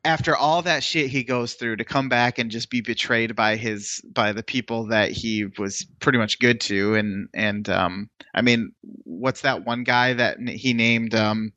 after 0.04 0.36
all 0.36 0.62
that 0.62 0.84
shit 0.84 1.10
he 1.10 1.24
goes 1.24 1.54
through 1.54 1.78
to 1.78 1.86
come 1.86 2.10
back 2.10 2.40
and 2.40 2.52
just 2.52 2.70
be 2.70 2.82
betrayed 2.82 3.36
by 3.36 3.56
his, 3.56 4.02
by 4.14 4.32
the 4.32 4.44
people 4.44 4.88
that 4.88 5.12
he 5.12 5.46
was 5.58 5.86
pretty 6.00 6.18
much 6.18 6.40
good 6.40 6.62
to, 6.62 6.96
and 6.96 7.28
and 7.34 7.70
um, 7.70 8.10
I 8.34 8.42
mean, 8.42 8.72
what's 9.04 9.42
that 9.42 9.66
one 9.66 9.84
guy 9.84 10.14
that 10.14 10.38
he 10.40 10.74
named 10.74 11.16
um, 11.16 11.52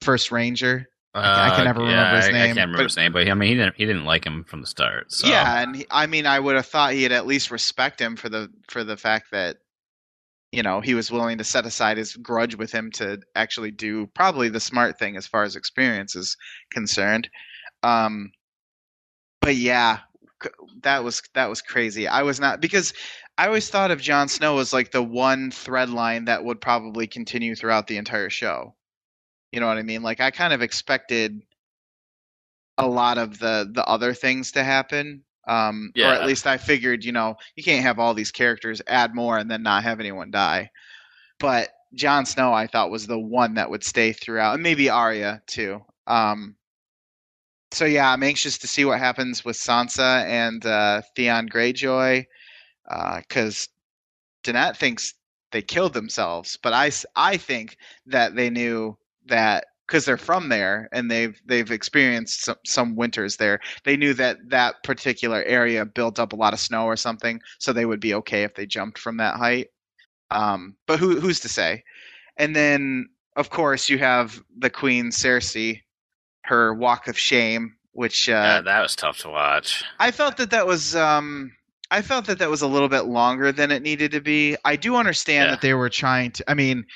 First 0.00 0.32
Ranger? 0.32 0.88
I 1.16 1.50
can 1.50 1.60
uh, 1.60 1.64
never 1.64 1.82
yeah, 1.82 1.90
remember 1.90 2.16
his 2.16 2.26
name. 2.26 2.34
I, 2.34 2.38
I 2.38 2.46
can't 2.46 2.56
remember 2.56 2.76
but, 2.78 2.82
his 2.82 2.96
name, 2.96 3.12
but 3.12 3.28
I 3.28 3.34
mean, 3.34 3.48
he 3.48 3.54
didn't. 3.54 3.76
He 3.76 3.86
didn't 3.86 4.04
like 4.04 4.24
him 4.24 4.44
from 4.44 4.60
the 4.60 4.66
start. 4.66 5.12
So. 5.12 5.28
Yeah, 5.28 5.62
and 5.62 5.76
he, 5.76 5.86
I 5.90 6.06
mean, 6.06 6.26
I 6.26 6.40
would 6.40 6.56
have 6.56 6.66
thought 6.66 6.92
he'd 6.92 7.12
at 7.12 7.26
least 7.26 7.50
respect 7.50 8.00
him 8.00 8.16
for 8.16 8.28
the 8.28 8.50
for 8.68 8.82
the 8.82 8.96
fact 8.96 9.30
that 9.30 9.58
you 10.50 10.62
know 10.62 10.80
he 10.80 10.94
was 10.94 11.12
willing 11.12 11.38
to 11.38 11.44
set 11.44 11.66
aside 11.66 11.98
his 11.98 12.16
grudge 12.16 12.56
with 12.56 12.72
him 12.72 12.90
to 12.92 13.20
actually 13.36 13.70
do 13.70 14.08
probably 14.08 14.48
the 14.48 14.60
smart 14.60 14.98
thing 14.98 15.16
as 15.16 15.26
far 15.26 15.44
as 15.44 15.54
experience 15.54 16.16
is 16.16 16.36
concerned. 16.72 17.28
Um, 17.84 18.32
but 19.40 19.56
yeah, 19.56 19.98
that 20.82 21.04
was 21.04 21.22
that 21.34 21.48
was 21.48 21.60
crazy. 21.60 22.08
I 22.08 22.22
was 22.22 22.40
not 22.40 22.60
because 22.60 22.94
I 23.36 23.46
always 23.46 23.68
thought 23.68 23.90
of 23.90 24.00
Jon 24.00 24.28
Snow 24.28 24.58
as 24.58 24.72
like 24.72 24.90
the 24.90 25.02
one 25.02 25.50
thread 25.50 25.90
line 25.90 26.24
that 26.24 26.44
would 26.44 26.60
probably 26.60 27.06
continue 27.06 27.54
throughout 27.54 27.86
the 27.86 27.98
entire 27.98 28.30
show. 28.30 28.74
You 29.52 29.60
know 29.60 29.66
what 29.66 29.76
I 29.76 29.82
mean? 29.82 30.02
Like 30.02 30.20
I 30.20 30.30
kind 30.30 30.52
of 30.52 30.62
expected 30.62 31.42
a 32.78 32.86
lot 32.86 33.18
of 33.18 33.38
the 33.38 33.70
the 33.70 33.84
other 33.84 34.14
things 34.14 34.52
to 34.52 34.64
happen. 34.64 35.22
Um, 35.46 35.92
yeah. 35.94 36.12
Or 36.12 36.14
at 36.14 36.26
least 36.26 36.46
I 36.46 36.56
figured, 36.56 37.04
you 37.04 37.12
know, 37.12 37.36
you 37.54 37.62
can't 37.62 37.84
have 37.84 37.98
all 37.98 38.14
these 38.14 38.32
characters 38.32 38.80
add 38.86 39.14
more 39.14 39.36
and 39.36 39.50
then 39.50 39.62
not 39.62 39.82
have 39.82 40.00
anyone 40.00 40.30
die. 40.30 40.70
But 41.38 41.68
Jon 41.92 42.24
Snow, 42.24 42.54
I 42.54 42.66
thought 42.66 42.90
was 42.90 43.06
the 43.06 43.18
one 43.18 43.54
that 43.54 43.68
would 43.68 43.84
stay 43.84 44.14
throughout, 44.14 44.54
and 44.54 44.62
maybe 44.62 44.88
Arya 44.88 45.42
too. 45.46 45.84
Um, 46.06 46.56
so 47.74 47.84
yeah, 47.84 48.12
I'm 48.12 48.22
anxious 48.22 48.58
to 48.58 48.68
see 48.68 48.84
what 48.84 48.98
happens 48.98 49.44
with 49.44 49.56
Sansa 49.56 50.24
and 50.24 50.64
uh, 50.64 51.02
Theon 51.16 51.48
Greyjoy, 51.48 52.24
because 53.18 53.68
uh, 53.68 54.50
Danette 54.50 54.76
thinks 54.76 55.14
they 55.52 55.62
killed 55.62 55.94
themselves, 55.94 56.58
but 56.62 56.72
I 56.72 56.90
I 57.16 57.36
think 57.36 57.76
that 58.06 58.34
they 58.34 58.50
knew 58.50 58.96
that 59.26 59.66
because 59.86 60.04
they're 60.04 60.16
from 60.16 60.48
there 60.48 60.88
and 60.92 61.10
they've 61.10 61.40
they've 61.46 61.70
experienced 61.70 62.44
some, 62.44 62.56
some 62.64 62.96
winters 62.96 63.36
there. 63.36 63.60
They 63.84 63.96
knew 63.96 64.14
that 64.14 64.38
that 64.48 64.82
particular 64.82 65.42
area 65.44 65.84
built 65.84 66.18
up 66.18 66.32
a 66.32 66.36
lot 66.36 66.54
of 66.54 66.60
snow 66.60 66.86
or 66.86 66.96
something, 66.96 67.40
so 67.58 67.72
they 67.72 67.86
would 67.86 68.00
be 68.00 68.14
okay 68.14 68.42
if 68.44 68.54
they 68.54 68.66
jumped 68.66 68.98
from 68.98 69.16
that 69.18 69.36
height. 69.36 69.68
Um, 70.30 70.76
but 70.86 70.98
who 70.98 71.20
who's 71.20 71.40
to 71.40 71.48
say? 71.48 71.84
And 72.36 72.56
then 72.56 73.08
of 73.36 73.50
course 73.50 73.88
you 73.88 73.98
have 73.98 74.42
the 74.58 74.70
queen 74.70 75.10
Cersei, 75.10 75.82
her 76.44 76.74
walk 76.74 77.08
of 77.08 77.18
shame, 77.18 77.76
which 77.92 78.28
uh, 78.28 78.32
yeah, 78.32 78.60
that 78.60 78.80
was 78.82 78.96
tough 78.96 79.18
to 79.18 79.28
watch. 79.28 79.84
I 79.98 80.10
felt 80.10 80.36
that 80.38 80.50
that 80.50 80.66
was 80.66 80.94
um, 80.96 81.52
I 81.90 82.02
felt 82.02 82.26
that 82.26 82.38
that 82.38 82.50
was 82.50 82.62
a 82.62 82.66
little 82.66 82.88
bit 82.88 83.02
longer 83.06 83.52
than 83.52 83.70
it 83.70 83.82
needed 83.82 84.12
to 84.12 84.20
be. 84.20 84.56
I 84.64 84.76
do 84.76 84.96
understand 84.96 85.46
Yeah. 85.46 85.50
that 85.52 85.60
they 85.60 85.74
were 85.74 85.88
trying 85.90 86.32
to. 86.32 86.50
I 86.50 86.54
mean, 86.54 86.86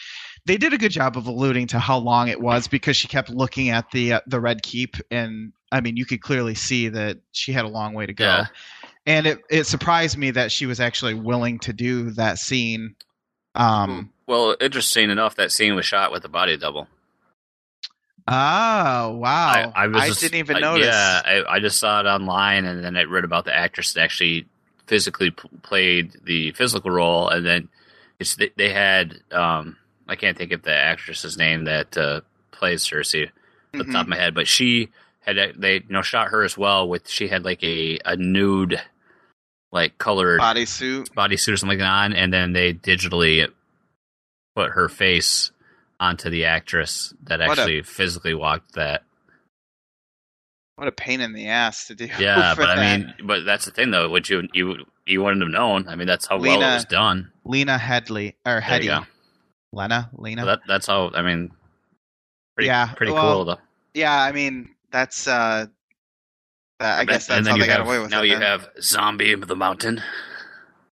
they 0.47 0.57
did 0.57 0.73
a 0.73 0.79
good 0.79 0.93
job 0.93 1.17
of 1.17 1.27
alluding 1.27 1.67
to 1.69 1.79
how 1.79 1.99
long 1.99 2.29
it 2.29 2.41
was 2.41 2.69
because 2.69 2.97
she 2.97 3.09
kept 3.09 3.31
looking 3.31 3.69
at 3.71 3.91
the 3.91 4.15
uh, 4.15 4.21
the 4.27 4.41
red 4.41 4.63
keep, 4.63 4.97
and 5.11 5.53
I 5.73 5.81
mean, 5.81 5.97
you 5.97 6.05
could 6.07 6.23
clearly 6.23 6.55
see 6.55 6.89
that 6.89 7.19
she 7.33 7.53
had 7.53 7.65
a 7.65 7.69
long 7.69 7.95
way 7.95 8.07
to 8.07 8.15
go. 8.15 8.25
Yeah. 8.25 8.47
And 9.07 9.27
it 9.27 9.39
it 9.51 9.65
surprised 9.65 10.19
me 10.19 10.31
that 10.33 10.53
she 10.53 10.67
was 10.67 10.81
actually 10.81 11.15
willing 11.15 11.59
to 11.61 11.73
do 11.73 12.11
that 12.13 12.39
scene. 12.39 12.95
Um. 13.55 14.11
Well, 14.27 14.57
interesting 14.61 15.09
enough, 15.09 15.37
that 15.37 15.51
scene 15.53 15.75
was 15.75 15.87
shot 15.87 16.13
with 16.13 16.23
a 16.25 16.29
body 16.29 16.59
double. 16.59 16.87
Oh 18.31 19.13
wow! 19.17 19.73
I, 19.75 19.87
was 19.87 20.03
just- 20.07 20.21
didn't 20.21 20.39
even 20.41 20.57
I- 20.57 20.61
notice. 20.61 20.87
Yeah, 20.87 21.23
I, 21.25 21.45
I 21.57 21.61
just 21.61 21.79
saw 21.79 22.01
it 22.01 22.07
online, 22.07 22.65
and 22.67 22.85
then 22.85 22.97
I 22.97 23.05
read 23.05 23.25
about 23.25 23.45
the 23.47 23.55
actress 23.55 23.95
that 23.95 24.03
actually 24.03 24.47
physically 24.87 25.31
p- 25.31 25.49
played 25.63 26.17
the 26.25 26.53
physical 26.53 26.91
role, 26.91 27.29
and 27.29 27.45
then 27.47 27.69
it's 28.19 28.37
they, 28.37 28.51
they 28.57 28.71
had 28.73 29.15
um, 29.33 29.77
I 30.07 30.17
can't 30.17 30.37
think 30.37 30.53
of 30.53 30.63
the 30.63 30.75
actress's 30.75 31.39
name 31.39 31.65
that 31.65 31.97
uh, 31.97 32.21
plays 32.51 32.85
Cersei 32.85 33.29
off 33.29 33.87
the 33.87 33.93
top 33.93 34.03
of 34.03 34.09
my 34.09 34.17
head, 34.17 34.35
but 34.35 34.47
she 34.47 34.91
had 35.21 35.39
a- 35.39 35.53
they 35.57 35.75
you 35.77 35.85
know 35.89 36.03
shot 36.03 36.29
her 36.29 36.43
as 36.45 36.57
well 36.59 36.87
with 36.89 37.09
she 37.09 37.29
had 37.29 37.45
like 37.45 37.63
a 37.65 37.99
a 38.05 38.17
nude 38.17 38.81
like 39.73 39.97
colored 39.99 40.41
Bodysuit. 40.41 41.11
bodysuit 41.15 41.53
or 41.53 41.57
something 41.57 41.81
on, 41.81 42.13
and 42.13 42.31
then 42.33 42.53
they 42.53 42.75
digitally 42.75 43.47
put 44.55 44.71
her 44.73 44.89
face 44.89 45.51
onto 46.01 46.31
the 46.31 46.45
actress 46.45 47.13
that 47.25 47.41
What 47.41 47.59
a- 47.59 47.63
actually 47.63 47.83
physically 47.83 48.35
walked 48.35 48.75
that. 48.75 49.05
What 50.77 50.87
a 50.89 50.93
pain 50.93 51.21
in 51.21 51.33
the 51.33 51.49
ass 51.49 51.87
to 51.89 51.95
do. 51.95 52.09
Yeah, 52.21 52.55
but 52.57 52.69
I 52.71 52.97
mean, 52.99 53.15
but 53.25 53.45
that's 53.45 53.65
the 53.65 53.73
thing 53.73 53.91
though. 53.91 54.09
Would 54.09 54.29
you 54.29 54.49
you 54.53 54.85
you 55.07 55.23
wouldn't 55.23 55.43
have 55.43 55.51
known? 55.51 55.89
I 55.89 55.97
mean, 55.97 56.07
that's 56.07 56.27
how 56.27 56.39
well 56.39 56.61
it 56.63 56.75
was 56.75 56.85
done. 56.85 57.33
Lena 57.45 57.79
Headley 57.79 58.37
or 58.47 58.55
There 58.55 58.61
Headey. 58.61 58.83
you 58.85 58.89
go. 58.91 59.07
Lena, 59.73 60.09
Lena. 60.15 60.45
That, 60.45 60.61
that's 60.69 60.87
how. 60.87 61.11
I 61.15 61.23
mean, 61.23 61.51
pretty, 62.55 62.69
Yeah, 62.69 62.93
pretty 62.95 63.13
well, 63.13 63.35
cool 63.35 63.45
though. 63.47 63.59
yeah, 63.95 64.23
I 64.23 64.33
mean 64.33 64.71
that's. 64.93 65.27
uh 65.27 65.67
that, 66.79 67.01
I 67.01 67.05
guess 67.05 67.27
that's 67.27 67.49
how 67.49 67.57
they 67.57 67.67
have 67.67 67.79
got 67.79 67.87
away 67.89 67.99
with 67.99 68.13
now 68.13 68.23
it. 68.23 68.27
you 68.29 68.35
then. 68.35 68.43
have 68.43 68.69
zombie 68.81 69.33
of 69.33 69.49
the 69.49 69.57
mountain. 69.57 70.01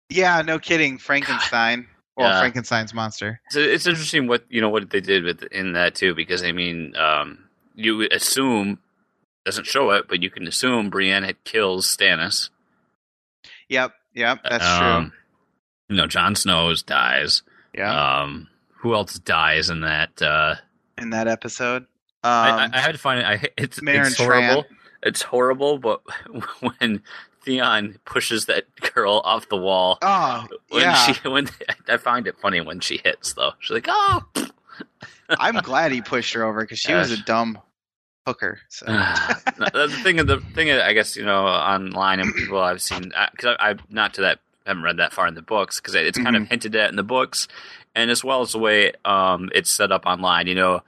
yeah, 0.08 0.42
no 0.42 0.58
kidding, 0.58 0.98
Frankenstein. 0.98 1.86
Well, 2.16 2.28
Yeah. 2.30 2.40
Frankenstein's 2.40 2.94
monster. 2.94 3.40
So 3.50 3.60
it's 3.60 3.86
interesting 3.86 4.26
what 4.26 4.44
you 4.48 4.60
know 4.60 4.70
what 4.70 4.88
they 4.90 5.00
did 5.00 5.24
with 5.24 5.42
in 5.44 5.72
that 5.74 5.94
too, 5.94 6.14
because 6.14 6.42
I 6.42 6.52
mean, 6.52 6.96
um, 6.96 7.44
you 7.74 8.08
assume 8.10 8.78
doesn't 9.44 9.66
show 9.66 9.90
it, 9.90 10.08
but 10.08 10.22
you 10.22 10.30
can 10.30 10.46
assume 10.46 10.90
Brienne 10.90 11.22
had 11.22 11.42
kills 11.44 11.86
Stannis. 11.94 12.50
Yep, 13.68 13.92
yep, 14.14 14.38
that's 14.48 14.64
Um, 14.64 15.12
You 15.88 15.96
know, 15.96 16.06
Jon 16.06 16.34
Snow's 16.34 16.82
dies. 16.82 17.42
Yeah, 17.74 18.20
Um, 18.22 18.48
who 18.78 18.94
else 18.94 19.18
dies 19.18 19.70
in 19.70 19.82
that? 19.82 20.20
Uh, 20.22 20.56
in 20.98 21.10
that 21.10 21.28
episode. 21.28 21.82
Um, 22.24 22.32
I, 22.32 22.48
I, 22.64 22.70
I 22.72 22.80
had 22.80 22.92
to 22.92 22.98
find 22.98 23.20
it. 23.20 23.24
I, 23.26 23.48
it's, 23.56 23.78
it's 23.82 24.16
horrible. 24.16 24.62
Trant. 24.64 24.66
It's 25.02 25.22
horrible, 25.22 25.78
but 25.78 26.00
when 26.60 27.02
Theon 27.46 27.98
pushes 28.04 28.46
that 28.46 28.66
girl 28.94 29.22
off 29.24 29.48
the 29.48 29.56
wall, 29.56 29.98
oh, 30.02 30.46
when 30.68 30.82
yeah. 30.82 30.94
she 30.94 31.28
when 31.28 31.48
I 31.88 31.96
find 31.96 32.26
it 32.26 32.36
funny 32.38 32.60
when 32.60 32.80
she 32.80 33.00
hits 33.02 33.32
though. 33.34 33.52
She's 33.60 33.70
like, 33.74 33.86
oh. 33.88 34.24
I'm 35.30 35.56
glad 35.56 35.92
he 35.92 36.02
pushed 36.02 36.34
her 36.34 36.44
over 36.44 36.60
because 36.60 36.78
she 36.78 36.92
was 36.92 37.10
a 37.10 37.16
dumb 37.22 37.58
hooker. 38.26 38.60
So. 38.68 38.86
the 39.58 39.88
thing 40.02 40.16
the 40.16 40.40
thing 40.54 40.70
I 40.70 40.92
guess 40.92 41.16
you 41.16 41.24
know 41.24 41.46
online 41.46 42.20
and 42.20 42.34
people 42.34 42.60
I've 42.60 42.82
seen 42.82 43.12
because 43.32 43.56
I, 43.58 43.70
I 43.70 43.74
not 43.88 44.14
to 44.14 44.22
that 44.22 44.40
haven't 44.66 44.82
read 44.82 44.96
that 44.98 45.12
far 45.12 45.26
in 45.28 45.34
the 45.34 45.42
books 45.42 45.80
because 45.80 45.94
it's 45.94 46.18
kind 46.18 46.34
of 46.36 46.42
Mm-hmm. 46.42 46.50
hinted 46.50 46.76
at 46.76 46.90
in 46.90 46.96
the 46.96 47.04
books 47.04 47.46
and 47.94 48.10
as 48.10 48.22
well 48.22 48.42
as 48.42 48.52
the 48.52 48.58
way 48.58 48.92
um, 49.04 49.50
it's 49.54 49.70
set 49.70 49.90
up 49.90 50.04
online. 50.06 50.46
You 50.46 50.54
know, 50.56 50.82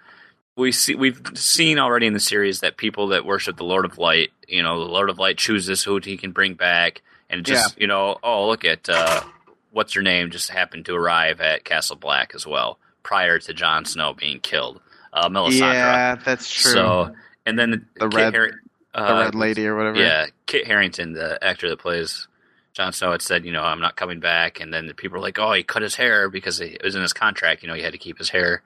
we 0.59 0.73
see 0.73 0.95
we've 0.95 1.21
seen 1.35 1.79
already 1.79 2.07
in 2.07 2.13
the 2.13 2.21
series 2.21 2.61
that 2.61 2.77
people 2.77 3.09
that 3.09 3.25
worship 3.25 3.57
the 3.57 3.65
Lord 3.65 3.85
of 3.85 3.97
Light, 3.97 4.31
you 4.47 4.63
know, 4.63 4.79
the 4.85 4.91
Lord 4.91 5.09
of 5.09 5.19
Light 5.19 5.39
chooses 5.39 5.85
who 5.85 6.01
he 6.03 6.17
can 6.17 6.33
bring 6.33 6.55
back, 6.55 7.03
and 7.31 7.47
just 7.47 7.81
you 7.81 7.87
know, 7.87 8.17
oh 8.23 8.49
look 8.49 8.65
at 8.65 8.89
uh, 8.89 9.23
what's 9.71 9.95
her 9.95 10.03
name 10.03 10.31
just 10.31 10.51
happened 10.51 10.85
to 10.87 10.95
arrive 10.95 11.41
at 11.41 11.65
Castle 11.65 11.97
Black 11.97 12.33
as 12.35 12.47
well 12.47 12.79
prior 13.03 13.39
to 13.39 13.55
Jon 13.55 13.85
Snow 13.85 14.13
being 14.13 14.41
killed, 14.41 14.81
uh, 15.13 15.29
Melisandre. 15.29 15.73
yeah, 15.73 16.15
that's 16.17 16.53
true. 16.53 16.73
So 16.73 17.15
and 17.47 17.59
then 17.59 17.87
The 17.97 18.09
Kit 18.09 18.15
red- 18.15 18.35
Har- 18.35 18.61
the 18.95 19.15
uh, 19.15 19.21
red 19.25 19.35
lady 19.35 19.67
or 19.67 19.77
whatever. 19.77 19.99
Yeah, 19.99 20.27
Kit 20.47 20.67
Harington, 20.67 21.13
the 21.13 21.43
actor 21.43 21.69
that 21.69 21.79
plays 21.79 22.27
Jon 22.73 22.93
Snow, 22.93 23.13
had 23.13 23.23
said, 23.23 23.45
you 23.45 23.53
know, 23.53 23.63
I'm 23.63 23.81
not 23.81 23.97
coming 23.97 24.19
back, 24.19 24.59
and 24.61 24.75
then 24.75 24.87
the 24.89 24.95
people 24.95 25.19
were 25.19 25.23
like, 25.23 25.39
oh, 25.39 25.53
he 25.53 25.63
cut 25.63 25.83
his 25.83 25.95
hair 25.95 26.29
because 26.29 26.61
it 26.61 26.83
was 26.83 26.97
in 26.97 27.03
his 27.03 27.13
contract. 27.13 27.63
You 27.63 27.69
know, 27.69 27.75
he 27.75 27.83
had 27.83 27.93
to 27.93 27.99
keep 27.99 28.19
his 28.19 28.31
hair 28.31 28.63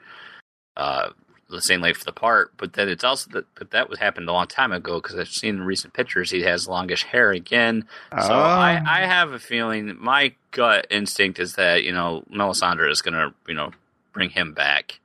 uh, 0.76 1.10
the 1.56 1.62
same 1.62 1.80
length 1.80 1.98
for 1.98 2.04
the 2.04 2.12
part. 2.12 2.52
But 2.56 2.72
then 2.74 2.88
it's 2.88 3.04
also 3.04 3.30
that, 3.32 3.46
but 3.54 3.70
that 3.70 3.88
was 3.88 3.98
happened 3.98 4.28
a 4.28 4.32
long 4.32 4.46
time 4.46 4.72
ago 4.72 5.00
because 5.00 5.16
I've 5.18 5.28
seen 5.28 5.60
recent 5.60 5.94
pictures 5.94 6.30
he 6.30 6.42
has 6.42 6.66
longish 6.68 7.04
hair 7.04 7.30
again. 7.30 7.86
So 8.12 8.32
Oh. 8.32 8.34
I, 8.34 8.80
ah. 8.84 8.90
I 8.94 9.06
have 9.06 9.32
a 9.32 9.38
feeling, 9.38 9.96
my 10.00 10.34
gut 10.50 10.86
instinct 10.90 11.38
is 11.38 11.54
that 11.54 11.82
you 11.84 11.92
know 11.92 12.24
Melisandre 12.32 12.90
is 12.90 13.02
going 13.02 13.14
to 13.14 13.32
you 13.48 13.54
know 13.54 13.70
bring 14.12 14.30
him 14.30 14.52
back, 14.52 15.00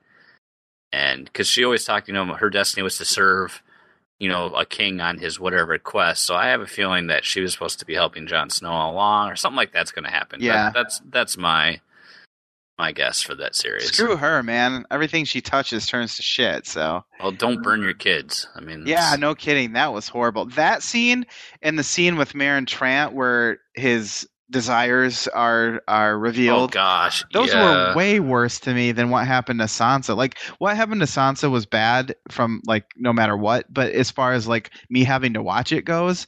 and 0.91 1.25
because 1.25 1.47
she 1.47 1.63
always 1.63 1.85
talked, 1.85 2.07
you 2.07 2.13
know, 2.13 2.25
her 2.33 2.49
destiny 2.49 2.83
was 2.83 2.97
to 2.97 3.05
serve, 3.05 3.61
you 4.19 4.29
know, 4.29 4.47
a 4.55 4.65
king 4.65 4.99
on 4.99 5.17
his 5.19 5.39
whatever 5.39 5.77
quest. 5.77 6.23
So 6.23 6.35
I 6.35 6.47
have 6.47 6.61
a 6.61 6.67
feeling 6.67 7.07
that 7.07 7.23
she 7.25 7.41
was 7.41 7.53
supposed 7.53 7.79
to 7.79 7.85
be 7.85 7.93
helping 7.93 8.27
Jon 8.27 8.49
Snow 8.49 8.71
all 8.71 8.93
along, 8.93 9.29
or 9.29 9.35
something 9.35 9.57
like 9.57 9.71
that's 9.71 9.91
going 9.91 10.05
to 10.05 10.11
happen. 10.11 10.41
Yeah. 10.41 10.65
That- 10.65 10.73
that's 10.73 11.01
that's 11.09 11.37
my 11.37 11.81
my 12.77 12.91
guess 12.91 13.21
for 13.21 13.33
that 13.35 13.55
series. 13.55 13.85
Screw 13.91 14.15
her, 14.15 14.43
man. 14.43 14.85
Everything 14.91 15.25
she 15.25 15.41
touches 15.41 15.85
turns 15.87 16.15
to 16.17 16.21
shit. 16.21 16.67
So 16.67 17.03
Well, 17.21 17.31
don't 17.31 17.61
burn 17.63 17.81
your 17.81 17.93
kids. 17.93 18.47
I 18.55 18.59
mean, 18.61 18.83
yeah, 18.85 19.15
no 19.17 19.33
kidding. 19.35 19.73
That 19.73 19.93
was 19.93 20.07
horrible. 20.07 20.45
That 20.45 20.83
scene 20.83 21.25
and 21.61 21.77
the 21.79 21.83
scene 21.83 22.17
with 22.17 22.33
Meryn 22.33 22.65
Trant 22.67 23.13
where 23.13 23.59
his 23.75 24.27
desires 24.49 25.27
are 25.29 25.81
are 25.87 26.13
Oh 26.13 26.19
revealed. 26.19 26.71
gosh, 26.71 27.23
Those 27.33 27.49
yeah. 27.53 27.89
were 27.89 27.95
way 27.95 28.19
worse 28.19 28.59
to 28.61 28.73
me 28.73 28.91
than 28.93 29.09
what 29.09 29.27
happened 29.27 29.59
to 29.59 29.65
Sansa. 29.65 30.15
Like 30.15 30.37
what 30.59 30.75
happened 30.77 31.01
to 31.01 31.07
Sansa 31.07 31.51
was 31.51 31.65
bad 31.65 32.15
from 32.29 32.61
like 32.65 32.85
no 32.95 33.11
matter 33.11 33.35
what, 33.35 33.65
but 33.73 33.91
as 33.91 34.09
far 34.11 34.33
as 34.33 34.47
like 34.47 34.71
me 34.89 35.03
having 35.03 35.33
to 35.33 35.41
watch 35.43 35.71
it 35.71 35.83
goes, 35.83 36.25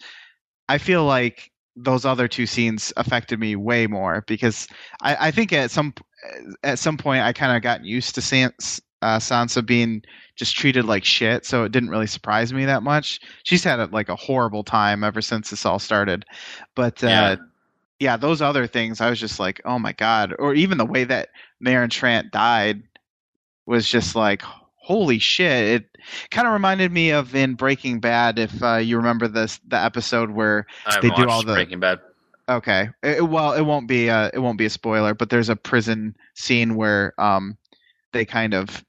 I 0.67 0.79
feel 0.79 1.05
like 1.05 1.51
those 1.77 2.03
other 2.03 2.27
two 2.27 2.45
scenes 2.45 2.91
affected 2.97 3.39
me 3.39 3.55
way 3.55 3.87
more 3.87 4.25
because 4.27 4.67
I, 5.01 5.27
I 5.27 5.31
think 5.31 5.53
at 5.53 5.71
some 5.71 5.93
at 6.63 6.79
some 6.79 6.97
point 6.97 7.23
I 7.23 7.33
kind 7.33 7.55
of 7.55 7.61
got 7.63 7.83
used 7.85 8.15
to 8.15 8.21
Sans, 8.21 8.81
uh, 9.01 9.17
Sansa 9.19 9.65
being 9.65 10.03
just 10.35 10.55
treated 10.55 10.85
like 10.85 11.03
shit, 11.05 11.45
so 11.45 11.63
it 11.63 11.71
didn't 11.71 11.89
really 11.89 12.07
surprise 12.07 12.53
me 12.53 12.65
that 12.65 12.83
much. 12.83 13.19
She's 13.43 13.63
had 13.63 13.79
a, 13.79 13.85
like 13.87 14.09
a 14.09 14.15
horrible 14.15 14.63
time 14.63 15.03
ever 15.03 15.21
since 15.21 15.49
this 15.49 15.65
all 15.65 15.79
started, 15.79 16.25
but 16.75 17.03
uh, 17.03 17.07
Yeah. 17.07 17.35
yeah, 17.99 18.17
those 18.17 18.41
other 18.41 18.67
things, 18.67 19.01
I 19.01 19.09
was 19.09 19.19
just 19.19 19.39
like, 19.39 19.61
oh 19.65 19.79
my 19.79 19.93
god, 19.93 20.33
or 20.39 20.53
even 20.53 20.77
the 20.77 20.85
way 20.85 21.03
that 21.05 21.29
Meryn 21.65 21.89
Trant 21.89 22.31
died 22.31 22.83
was 23.65 23.87
just 23.87 24.15
like, 24.15 24.41
holy 24.75 25.19
shit! 25.19 25.81
It 25.81 25.97
kind 26.31 26.47
of 26.47 26.53
reminded 26.53 26.91
me 26.91 27.11
of 27.11 27.35
in 27.35 27.53
Breaking 27.55 27.99
Bad, 27.99 28.39
if 28.39 28.63
uh, 28.63 28.77
you 28.77 28.97
remember 28.97 29.27
this 29.27 29.59
the 29.67 29.77
episode 29.77 30.31
where 30.31 30.65
I 30.85 30.99
they 31.01 31.09
do 31.11 31.27
all 31.29 31.43
the- 31.43 31.53
Breaking 31.53 31.79
Bad. 31.79 31.99
Okay. 32.49 32.89
It, 33.03 33.23
well, 33.29 33.53
it 33.53 33.61
won't 33.61 33.87
be 33.87 34.09
uh 34.09 34.31
it 34.33 34.39
won't 34.39 34.57
be 34.57 34.65
a 34.65 34.69
spoiler, 34.71 35.13
but 35.13 35.29
there's 35.29 35.49
a 35.49 35.55
prison 35.55 36.15
scene 36.35 36.75
where 36.75 37.13
um 37.21 37.57
they 38.13 38.25
kind 38.25 38.53
of 38.55 38.83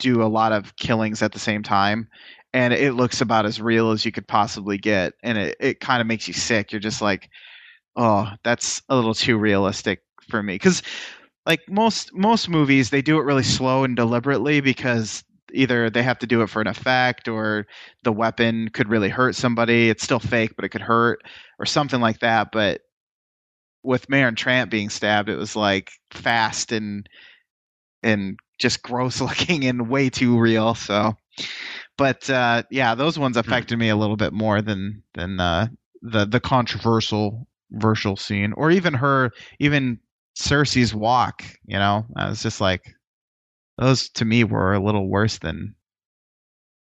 do 0.00 0.22
a 0.22 0.26
lot 0.26 0.52
of 0.52 0.76
killings 0.76 1.22
at 1.22 1.32
the 1.32 1.38
same 1.40 1.62
time 1.62 2.08
and 2.54 2.74
it 2.74 2.94
looks 2.94 3.20
about 3.20 3.46
as 3.46 3.60
real 3.60 3.92
as 3.92 4.04
you 4.04 4.12
could 4.12 4.28
possibly 4.28 4.78
get 4.78 5.14
and 5.24 5.38
it, 5.38 5.56
it 5.60 5.80
kind 5.80 6.00
of 6.00 6.06
makes 6.08 6.28
you 6.28 6.34
sick. 6.34 6.72
You're 6.72 6.80
just 6.80 7.02
like, 7.02 7.30
"Oh, 7.96 8.30
that's 8.44 8.82
a 8.90 8.96
little 8.96 9.14
too 9.14 9.38
realistic 9.38 10.02
for 10.30 10.42
me." 10.42 10.58
Cuz 10.58 10.82
like 11.46 11.60
most 11.68 12.14
most 12.14 12.48
movies, 12.48 12.90
they 12.90 13.02
do 13.02 13.18
it 13.18 13.24
really 13.24 13.44
slow 13.44 13.84
and 13.84 13.96
deliberately 13.96 14.60
because 14.60 15.24
either 15.52 15.90
they 15.90 16.02
have 16.02 16.18
to 16.20 16.26
do 16.26 16.42
it 16.42 16.48
for 16.48 16.60
an 16.60 16.66
effect 16.66 17.28
or 17.28 17.66
the 18.04 18.12
weapon 18.12 18.68
could 18.72 18.88
really 18.88 19.08
hurt 19.08 19.34
somebody. 19.34 19.90
It's 19.90 20.02
still 20.02 20.20
fake, 20.20 20.52
but 20.56 20.64
it 20.64 20.70
could 20.70 20.80
hurt 20.80 21.22
or 21.58 21.66
something 21.66 22.00
like 22.00 22.20
that. 22.20 22.48
But 22.52 22.80
with 23.82 24.08
Meryn 24.08 24.36
Trant 24.36 24.70
being 24.70 24.90
stabbed, 24.90 25.28
it 25.28 25.36
was 25.36 25.56
like 25.56 25.90
fast 26.12 26.72
and 26.72 27.08
and 28.02 28.38
just 28.58 28.82
gross 28.82 29.20
looking 29.20 29.64
and 29.64 29.88
way 29.88 30.10
too 30.10 30.38
real. 30.38 30.74
So, 30.74 31.14
but 31.96 32.28
uh, 32.30 32.64
yeah, 32.70 32.94
those 32.94 33.18
ones 33.18 33.36
affected 33.36 33.78
me 33.78 33.88
a 33.88 33.96
little 33.96 34.16
bit 34.16 34.32
more 34.32 34.62
than 34.62 35.02
than 35.14 35.40
uh, 35.40 35.68
the 36.02 36.26
the 36.26 36.40
controversial 36.40 37.46
virtual 37.72 38.16
scene 38.16 38.52
or 38.56 38.70
even 38.70 38.94
her 38.94 39.30
even 39.58 39.98
Cersei's 40.38 40.94
walk. 40.94 41.44
You 41.64 41.78
know, 41.78 42.04
I 42.16 42.28
was 42.28 42.42
just 42.42 42.60
like 42.60 42.94
those 43.80 44.10
to 44.10 44.24
me 44.26 44.44
were 44.44 44.74
a 44.74 44.78
little 44.78 45.08
worse 45.08 45.38
than 45.38 45.74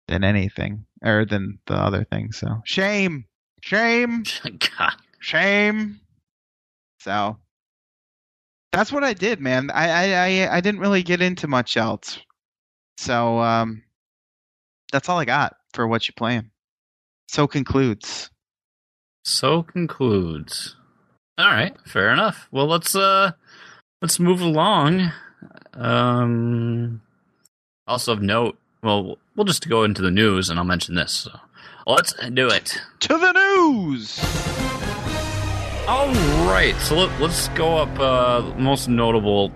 than 0.09 0.24
anything 0.24 0.86
or 1.05 1.26
than 1.26 1.59
the 1.66 1.74
other 1.74 2.05
thing. 2.05 2.32
So 2.32 2.62
shame, 2.64 3.26
shame, 3.61 4.24
God. 4.78 4.95
shame. 5.20 6.01
So 6.99 7.36
that's 8.72 8.91
what 8.91 9.05
I 9.05 9.12
did, 9.12 9.39
man. 9.39 9.70
I, 9.70 9.91
I, 9.91 10.12
I, 10.47 10.57
I 10.57 10.61
didn't 10.61 10.80
really 10.80 11.03
get 11.03 11.20
into 11.20 11.47
much 11.47 11.76
else. 11.76 12.18
So 12.97 13.39
um, 13.39 13.82
that's 14.91 15.09
all 15.11 15.18
I 15.18 15.26
got 15.26 15.57
for 15.74 15.86
what 15.86 16.09
you 16.09 16.14
playing. 16.16 16.51
So 17.28 17.47
concludes. 17.47 18.30
So 19.24 19.62
concludes. 19.62 20.74
All 21.36 21.49
right, 21.51 21.76
fair 21.86 22.11
enough. 22.11 22.49
Well, 22.51 22.66
let's 22.66 22.97
uh 22.97 23.32
let's 24.01 24.18
move 24.18 24.41
along. 24.41 25.12
Um 25.74 27.01
also 27.86 28.12
of 28.12 28.22
note, 28.22 28.59
well, 28.82 29.18
we'll 29.34 29.45
just 29.45 29.68
go 29.68 29.84
into 29.84 30.03
the 30.03 30.11
news 30.11 30.51
and 30.51 30.59
I'll 30.59 30.64
mention 30.64 30.95
this. 30.95 31.12
So 31.12 31.39
let's 31.86 32.12
do 32.12 32.49
it. 32.49 32.80
To 33.01 33.09
the 33.09 33.32
news. 33.32 34.18
All 35.89 36.12
right, 36.47 36.74
so 36.80 36.97
let, 36.97 37.20
us 37.22 37.49
go 37.55 37.78
up. 37.78 37.99
Uh, 37.99 38.53
most 38.59 38.89
notable 38.89 39.51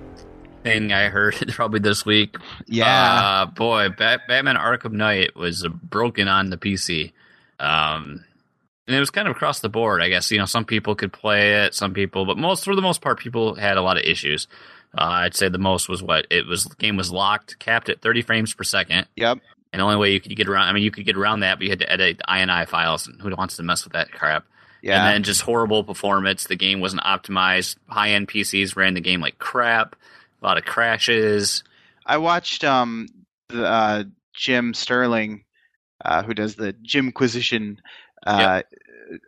thing 0.62 0.90
I 0.90 1.10
heard 1.10 1.34
probably 1.48 1.80
this 1.80 2.06
week. 2.06 2.36
Yeah, 2.66 2.86
uh, 2.86 3.46
boy, 3.46 3.90
Bat- 3.90 4.22
Batman 4.28 4.56
Arkham 4.56 4.92
Knight 4.92 5.36
was 5.36 5.66
broken 5.82 6.28
on 6.28 6.48
the 6.48 6.56
PC. 6.56 7.12
Um, 7.60 8.24
and 8.86 8.96
it 8.96 8.98
was 8.98 9.10
kind 9.10 9.28
of 9.28 9.36
across 9.36 9.60
the 9.60 9.68
board. 9.68 10.02
I 10.02 10.08
guess 10.08 10.30
you 10.30 10.38
know 10.38 10.46
some 10.46 10.64
people 10.64 10.94
could 10.94 11.12
play 11.12 11.64
it, 11.64 11.74
some 11.74 11.92
people, 11.92 12.24
but 12.24 12.38
most 12.38 12.64
for 12.64 12.74
the 12.74 12.82
most 12.82 13.02
part, 13.02 13.18
people 13.18 13.54
had 13.54 13.76
a 13.76 13.82
lot 13.82 13.98
of 13.98 14.04
issues. 14.04 14.48
Uh, 14.96 15.24
I'd 15.24 15.34
say 15.34 15.48
the 15.48 15.58
most 15.58 15.88
was 15.88 16.02
what 16.02 16.26
it 16.30 16.46
was. 16.46 16.64
The 16.64 16.76
game 16.76 16.96
was 16.96 17.10
locked, 17.10 17.58
capped 17.58 17.88
at 17.88 18.02
30 18.02 18.22
frames 18.22 18.54
per 18.54 18.64
second. 18.64 19.06
Yep. 19.16 19.38
And 19.72 19.80
the 19.80 19.84
only 19.84 19.96
way 19.96 20.12
you 20.12 20.20
could 20.20 20.36
get 20.36 20.48
around, 20.48 20.68
I 20.68 20.72
mean, 20.72 20.82
you 20.82 20.90
could 20.90 21.06
get 21.06 21.16
around 21.16 21.40
that, 21.40 21.58
but 21.58 21.64
you 21.64 21.70
had 21.70 21.78
to 21.78 21.90
edit 21.90 22.18
the 22.18 22.24
INI 22.24 22.68
files, 22.68 23.06
and 23.06 23.20
who 23.20 23.34
wants 23.34 23.56
to 23.56 23.62
mess 23.62 23.84
with 23.84 23.94
that 23.94 24.12
crap? 24.12 24.44
Yeah. 24.82 24.98
And 24.98 25.14
then 25.14 25.22
just 25.22 25.42
horrible 25.42 25.84
performance. 25.84 26.44
The 26.44 26.56
game 26.56 26.80
wasn't 26.80 27.02
optimized. 27.02 27.76
High 27.86 28.10
end 28.10 28.28
PCs 28.28 28.76
ran 28.76 28.94
the 28.94 29.00
game 29.00 29.20
like 29.20 29.38
crap. 29.38 29.96
A 30.42 30.44
lot 30.44 30.58
of 30.58 30.64
crashes. 30.64 31.62
I 32.04 32.18
watched 32.18 32.64
um 32.64 33.06
the 33.48 33.64
uh, 33.64 34.04
Jim 34.34 34.74
Sterling, 34.74 35.44
uh, 36.04 36.22
who 36.22 36.34
does 36.34 36.56
the 36.56 36.72
Jimquisition 36.82 37.80
uh, 38.26 38.62
yep. 38.70 38.80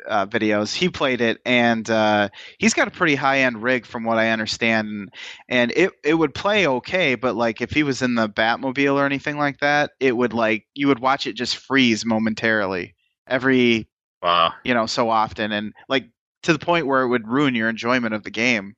Uh, 0.07 0.27
videos. 0.27 0.75
He 0.75 0.89
played 0.89 1.21
it, 1.21 1.41
and 1.45 1.89
uh, 1.91 2.29
he's 2.59 2.75
got 2.75 2.89
a 2.89 2.91
pretty 2.91 3.15
high 3.15 3.41
end 3.41 3.63
rig, 3.63 3.87
from 3.87 4.05
what 4.05 4.19
I 4.19 4.31
understand. 4.31 5.11
And 5.49 5.73
it 5.77 5.93
it 6.03 6.15
would 6.15 6.35
play 6.35 6.67
okay, 6.67 7.15
but 7.15 7.37
like 7.37 7.61
if 7.61 7.71
he 7.71 7.83
was 7.83 8.03
in 8.03 8.15
the 8.15 8.29
Batmobile 8.29 8.95
or 8.95 9.07
anything 9.07 9.39
like 9.39 9.59
that, 9.61 9.93
it 10.01 10.17
would 10.17 10.33
like 10.33 10.67
you 10.75 10.89
would 10.89 11.01
watch 11.01 11.27
it 11.27 11.35
just 11.35 11.57
freeze 11.57 12.05
momentarily 12.05 12.95
every 13.27 13.89
Wow. 14.23 14.55
You 14.65 14.73
know, 14.75 14.87
so 14.87 15.11
often 15.11 15.53
and 15.53 15.75
like 15.89 16.07
to 16.45 16.53
the 16.53 16.59
point 16.59 16.87
where 16.87 17.03
it 17.03 17.09
would 17.09 17.29
ruin 17.29 17.55
your 17.55 17.69
enjoyment 17.69 18.15
of 18.15 18.23
the 18.23 18.31
game. 18.31 18.75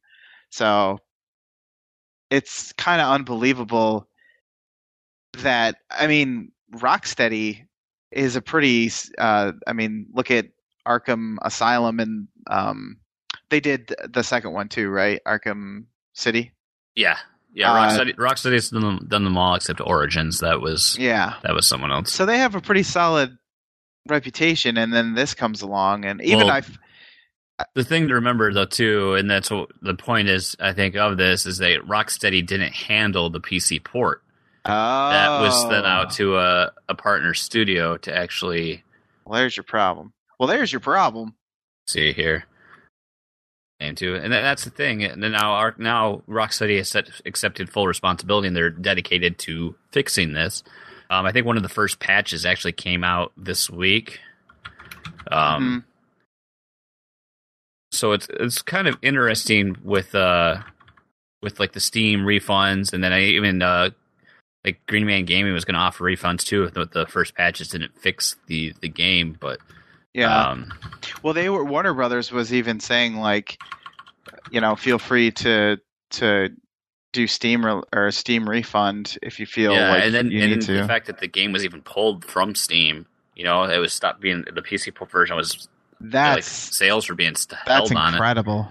So 0.50 0.98
it's 2.30 2.72
kind 2.72 3.00
of 3.00 3.08
unbelievable 3.08 4.08
that 5.38 5.76
I 5.90 6.06
mean, 6.06 6.52
Rocksteady 6.74 7.66
is 8.10 8.36
a 8.36 8.42
pretty 8.42 8.90
uh 9.18 9.52
I 9.66 9.72
mean, 9.72 10.06
look 10.12 10.30
at 10.30 10.46
Arkham 10.86 11.36
Asylum 11.42 12.00
and 12.00 12.28
um 12.48 12.98
they 13.50 13.60
did 13.60 13.94
the 14.08 14.22
second 14.22 14.52
one 14.52 14.68
too, 14.68 14.88
right? 14.88 15.20
Arkham 15.26 15.84
City? 16.14 16.52
Yeah. 16.94 17.18
Yeah, 17.56 17.68
Rocksteady, 17.68 18.12
uh, 18.12 18.22
Rocksteady's 18.22 18.68
done 18.68 18.82
them, 18.82 19.06
done 19.08 19.24
them 19.24 19.38
all 19.38 19.54
except 19.54 19.80
Origins. 19.80 20.40
That 20.40 20.60
was 20.60 20.94
yeah, 21.00 21.36
that 21.42 21.54
was 21.54 21.66
someone 21.66 21.90
else. 21.90 22.12
So 22.12 22.26
they 22.26 22.36
have 22.36 22.54
a 22.54 22.60
pretty 22.60 22.82
solid 22.82 23.38
reputation, 24.06 24.76
and 24.76 24.92
then 24.92 25.14
this 25.14 25.32
comes 25.32 25.62
along, 25.62 26.04
and 26.04 26.20
even 26.20 26.48
well, 26.48 26.50
I. 26.50 26.62
The 27.74 27.84
thing 27.84 28.08
to 28.08 28.14
remember, 28.14 28.52
though, 28.52 28.66
too, 28.66 29.14
and 29.14 29.30
that's 29.30 29.50
what 29.50 29.70
the 29.80 29.94
point 29.94 30.28
is, 30.28 30.54
I 30.60 30.74
think, 30.74 30.96
of 30.96 31.16
this 31.16 31.46
is 31.46 31.56
that 31.56 31.80
Rocksteady 31.88 32.46
didn't 32.46 32.74
handle 32.74 33.30
the 33.30 33.40
PC 33.40 33.82
port. 33.82 34.22
Oh. 34.66 34.68
That 34.68 35.40
was 35.40 35.58
sent 35.62 35.86
out 35.86 36.10
to 36.14 36.36
a, 36.36 36.72
a 36.90 36.94
partner 36.94 37.32
studio 37.32 37.96
to 37.96 38.14
actually. 38.14 38.84
Well, 39.24 39.40
there's 39.40 39.56
your 39.56 39.64
problem. 39.64 40.12
Well, 40.38 40.48
there's 40.48 40.72
your 40.72 40.80
problem. 40.80 41.34
See 41.86 42.12
here. 42.12 42.44
And 43.78 43.96
to 43.98 44.14
and 44.14 44.32
that's 44.32 44.64
the 44.64 44.70
thing. 44.70 45.04
And 45.04 45.20
now, 45.20 45.72
now 45.76 46.22
Rocksteady 46.28 46.78
has 46.78 46.88
set, 46.88 47.10
accepted 47.26 47.68
full 47.68 47.86
responsibility, 47.86 48.48
and 48.48 48.56
they're 48.56 48.70
dedicated 48.70 49.38
to 49.40 49.74
fixing 49.92 50.32
this. 50.32 50.62
Um, 51.10 51.26
I 51.26 51.32
think 51.32 51.46
one 51.46 51.58
of 51.58 51.62
the 51.62 51.68
first 51.68 51.98
patches 51.98 52.46
actually 52.46 52.72
came 52.72 53.04
out 53.04 53.32
this 53.36 53.68
week. 53.68 54.20
Um, 55.30 55.62
mm-hmm. 55.62 55.78
so 57.92 58.12
it's 58.12 58.28
it's 58.30 58.62
kind 58.62 58.88
of 58.88 58.96
interesting 59.02 59.76
with 59.84 60.14
uh 60.14 60.62
with 61.42 61.60
like 61.60 61.72
the 61.72 61.80
Steam 61.80 62.20
refunds, 62.20 62.94
and 62.94 63.04
then 63.04 63.12
I 63.12 63.22
even 63.24 63.60
uh 63.60 63.90
like 64.64 64.84
Green 64.86 65.06
Man 65.06 65.26
Gaming 65.26 65.52
was 65.52 65.64
going 65.64 65.74
to 65.74 65.80
offer 65.80 66.04
refunds 66.04 66.44
too 66.44 66.64
if 66.64 66.74
the, 66.74 66.86
the, 66.86 67.06
first 67.06 67.36
patches 67.36 67.68
didn't 67.68 67.96
fix 67.96 68.36
the 68.46 68.74
the 68.80 68.88
game, 68.88 69.36
but 69.38 69.60
yeah. 70.16 70.48
Um, 70.48 70.72
well, 71.22 71.34
they 71.34 71.50
were 71.50 71.62
Warner 71.62 71.92
Brothers 71.92 72.32
was 72.32 72.52
even 72.52 72.80
saying 72.80 73.16
like, 73.16 73.58
you 74.50 74.60
know, 74.60 74.74
feel 74.74 74.98
free 74.98 75.30
to 75.32 75.78
to 76.12 76.48
do 77.12 77.26
Steam 77.26 77.64
re- 77.64 77.82
or 77.92 78.10
Steam 78.10 78.48
refund 78.48 79.18
if 79.22 79.38
you 79.38 79.46
feel 79.46 79.72
yeah, 79.74 79.90
like 79.90 80.04
and 80.04 80.14
then, 80.14 80.30
you 80.30 80.40
and 80.40 80.52
need 80.52 80.62
to. 80.62 80.72
The 80.72 80.86
fact 80.86 81.06
that 81.06 81.20
the 81.20 81.26
game 81.26 81.52
was 81.52 81.64
even 81.64 81.82
pulled 81.82 82.24
from 82.24 82.54
Steam, 82.54 83.06
you 83.34 83.44
know, 83.44 83.64
it 83.64 83.78
was 83.78 83.92
stopped 83.92 84.20
being 84.20 84.44
the 84.52 84.62
PC 84.62 84.92
version 85.08 85.36
was 85.36 85.68
that's 86.00 86.36
like, 86.36 86.44
sales 86.44 87.08
were 87.08 87.14
being 87.14 87.36
st- 87.36 87.60
that's 87.66 87.90
held 87.90 88.14
incredible. 88.14 88.68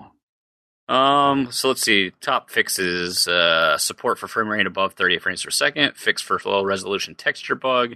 Um, 0.87 1.51
so 1.51 1.69
let's 1.69 1.81
see. 1.81 2.11
Top 2.21 2.49
fixes: 2.49 3.27
uh, 3.27 3.77
support 3.77 4.17
for 4.17 4.27
frame 4.27 4.47
rate 4.47 4.65
above 4.65 4.93
30 4.93 5.19
frames 5.19 5.43
per 5.43 5.51
second, 5.51 5.95
fix 5.95 6.23
for 6.23 6.39
low 6.43 6.63
resolution 6.63 7.13
texture 7.13 7.55
bug, 7.55 7.95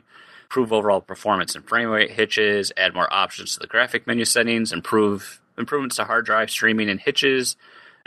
improve 0.49 0.73
overall 0.73 0.99
performance 0.99 1.53
and 1.53 1.63
frame 1.67 1.89
rate 1.89 2.09
hitches, 2.09 2.71
add 2.75 2.95
more 2.95 3.11
options 3.13 3.53
to 3.53 3.59
the 3.59 3.67
graphic 3.67 4.07
menu 4.07 4.25
settings, 4.25 4.73
improve 4.73 5.39
improvements 5.59 5.97
to 5.97 6.03
hard 6.05 6.25
drive 6.25 6.49
streaming 6.49 6.89
and 6.89 6.99
hitches, 6.99 7.55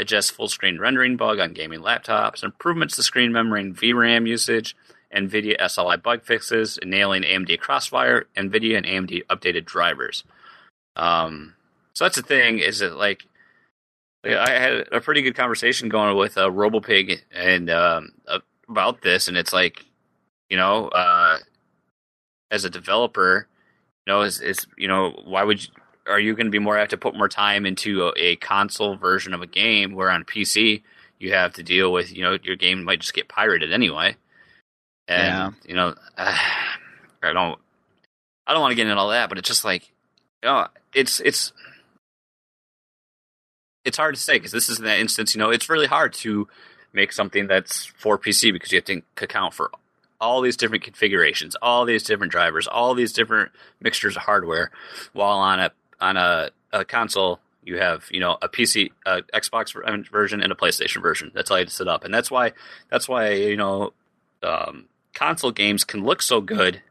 adjust 0.01 0.33
full 0.33 0.49
screen 0.49 0.81
rendering 0.81 1.17
bug 1.17 1.39
on 1.39 1.53
gaming 1.53 1.79
laptops, 1.79 2.43
improvements 2.43 2.97
to 2.97 3.03
screen 3.05 3.31
memory 3.31 3.61
and 3.61 3.77
VRAM 3.77 4.27
usage, 4.27 4.75
NVIDIA 5.15 5.57
SLI 5.61 6.03
bug 6.03 6.25
fixes, 6.25 6.81
nailing 6.85 7.23
AMD 7.23 7.61
Crossfire, 7.61 8.27
NVIDIA 8.37 8.77
and 8.77 8.87
AMD 8.87 9.25
updated 9.27 9.65
drivers. 9.65 10.25
Um, 10.97 11.55
so 11.93 12.07
that's 12.07 12.17
the 12.17 12.23
thing 12.23 12.59
is 12.59 12.81
that 12.81 12.97
like 12.97 13.23
I 14.25 14.51
had 14.51 14.89
a 14.91 15.01
pretty 15.01 15.23
good 15.23 15.37
conversation 15.37 15.89
going 15.89 16.17
with 16.17 16.37
uh, 16.37 16.49
RoboPig 16.51 17.21
and 17.33 17.71
um, 17.71 18.13
about 18.69 19.03
this, 19.03 19.29
and 19.29 19.37
it's 19.37 19.53
like 19.53 19.85
you 20.53 20.59
know, 20.59 20.89
uh, 20.89 21.39
as 22.53 22.65
a 22.65 22.71
developer, 22.71 23.49
you 24.07 24.13
know, 24.13 24.23
is 24.23 24.41
is 24.41 24.67
you 24.77 24.87
know, 24.87 25.19
why 25.25 25.43
would 25.43 25.65
you, 25.65 25.71
are 26.07 26.21
you 26.21 26.35
going 26.35 26.47
to 26.47 26.53
be 26.53 26.59
more 26.59 26.77
have 26.77 26.89
to 26.89 26.97
put 26.97 27.17
more 27.17 27.29
time 27.29 27.67
into 27.67 28.09
a, 28.09 28.13
a, 28.17 28.37
console 28.37 28.97
version 28.97 29.35
of 29.35 29.41
a 29.41 29.47
game 29.47 29.95
where 29.95 30.11
on 30.11 30.25
PC 30.25 30.83
you 31.19 31.33
have 31.33 31.55
to 31.55 31.63
deal 31.63 31.93
with 31.93 32.15
you 32.15 32.23
know 32.23 32.39
your 32.43 32.57
game 32.57 32.85
might 32.85 33.01
just 33.01 33.15
get 33.15 33.29
pirated 33.29 33.73
anyway, 33.73 34.17
and 35.09 35.27
yeah. 35.27 35.51
you 35.67 35.75
know 35.75 35.95
uh, 36.19 36.39
I 37.23 37.33
don't 37.33 37.59
I 38.47 38.53
don't 38.53 38.61
want 38.61 38.73
to 38.73 38.77
get 38.77 38.87
into 38.87 39.01
all 39.01 39.11
that, 39.11 39.29
but 39.29 39.39
it's 39.39 39.49
just 39.49 39.65
like 39.65 39.91
you 40.43 40.49
know 40.49 40.69
it's 40.95 41.21
it's 41.21 41.53
it's 43.85 43.97
hard 43.97 44.15
to 44.15 44.21
say 44.21 44.35
because 44.35 44.53
this 44.53 44.69
is 44.69 44.79
in 44.79 44.85
that 44.85 45.01
instance 45.01 45.35
you 45.35 45.39
know 45.39 45.51
it's 45.51 45.71
really 45.71 45.87
hard 45.87 46.13
to 46.13 46.47
make 46.93 47.13
something 47.13 47.47
that's 47.47 47.87
for 47.87 48.19
PC 48.19 48.53
because 48.53 48.71
you 48.71 48.77
have 48.77 48.85
to 48.85 49.03
account 49.17 49.55
for 49.55 49.71
all 50.23 50.41
these 50.41 50.57
different 50.57 50.85
configurations, 50.85 51.57
all 51.61 51.85
these 51.85 52.05
different 52.05 52.31
drivers, 52.31 52.69
all 52.69 52.95
these 52.95 53.13
different 53.13 53.51
mixtures 53.81 54.17
of 54.17 54.23
hardware, 54.23 54.71
while 55.13 55.39
on 55.39 55.59
a 55.59 55.73
on 56.01 56.17
a, 56.17 56.51
a 56.73 56.85
console 56.85 57.41
you 57.65 57.79
have 57.79 58.07
you 58.11 58.21
know 58.21 58.39
a 58.41 58.49
PC, 58.49 58.93
a 59.05 59.23
Xbox 59.35 59.75
version, 60.11 60.41
and 60.41 60.53
a 60.53 60.57
PlayStation 60.57 61.03
version. 61.03 61.33
That's 61.35 61.51
all 61.51 61.61
you 61.61 61.67
set 61.67 61.89
up, 61.89 62.05
and 62.05 62.15
that's 62.15 62.31
why 62.31 62.53
that's 62.89 63.09
why 63.09 63.33
you 63.33 63.57
know 63.57 63.93
um, 64.43 64.87
console 65.13 65.51
games 65.51 65.85
can 65.85 66.05
look 66.05 66.23
so 66.23 66.41
good 66.41 66.83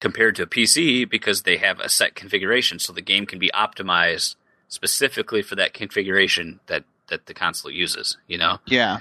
compared 0.00 0.36
to 0.36 0.42
a 0.42 0.46
PC 0.46 1.08
because 1.08 1.42
they 1.42 1.56
have 1.56 1.80
a 1.80 1.88
set 1.88 2.14
configuration, 2.14 2.78
so 2.78 2.92
the 2.92 3.00
game 3.00 3.24
can 3.24 3.38
be 3.38 3.50
optimized 3.54 4.36
specifically 4.68 5.42
for 5.42 5.56
that 5.56 5.72
configuration 5.72 6.60
that 6.66 6.84
that 7.08 7.24
the 7.24 7.34
console 7.34 7.70
uses. 7.70 8.18
You 8.26 8.36
know? 8.36 8.58
Yeah. 8.66 9.00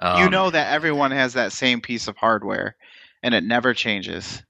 Um, 0.00 0.22
you 0.24 0.30
know 0.30 0.50
that 0.50 0.72
everyone 0.72 1.10
has 1.10 1.34
that 1.34 1.52
same 1.52 1.80
piece 1.80 2.08
of 2.08 2.16
hardware, 2.16 2.74
and 3.22 3.34
it 3.34 3.44
never 3.44 3.74
changes 3.74 4.42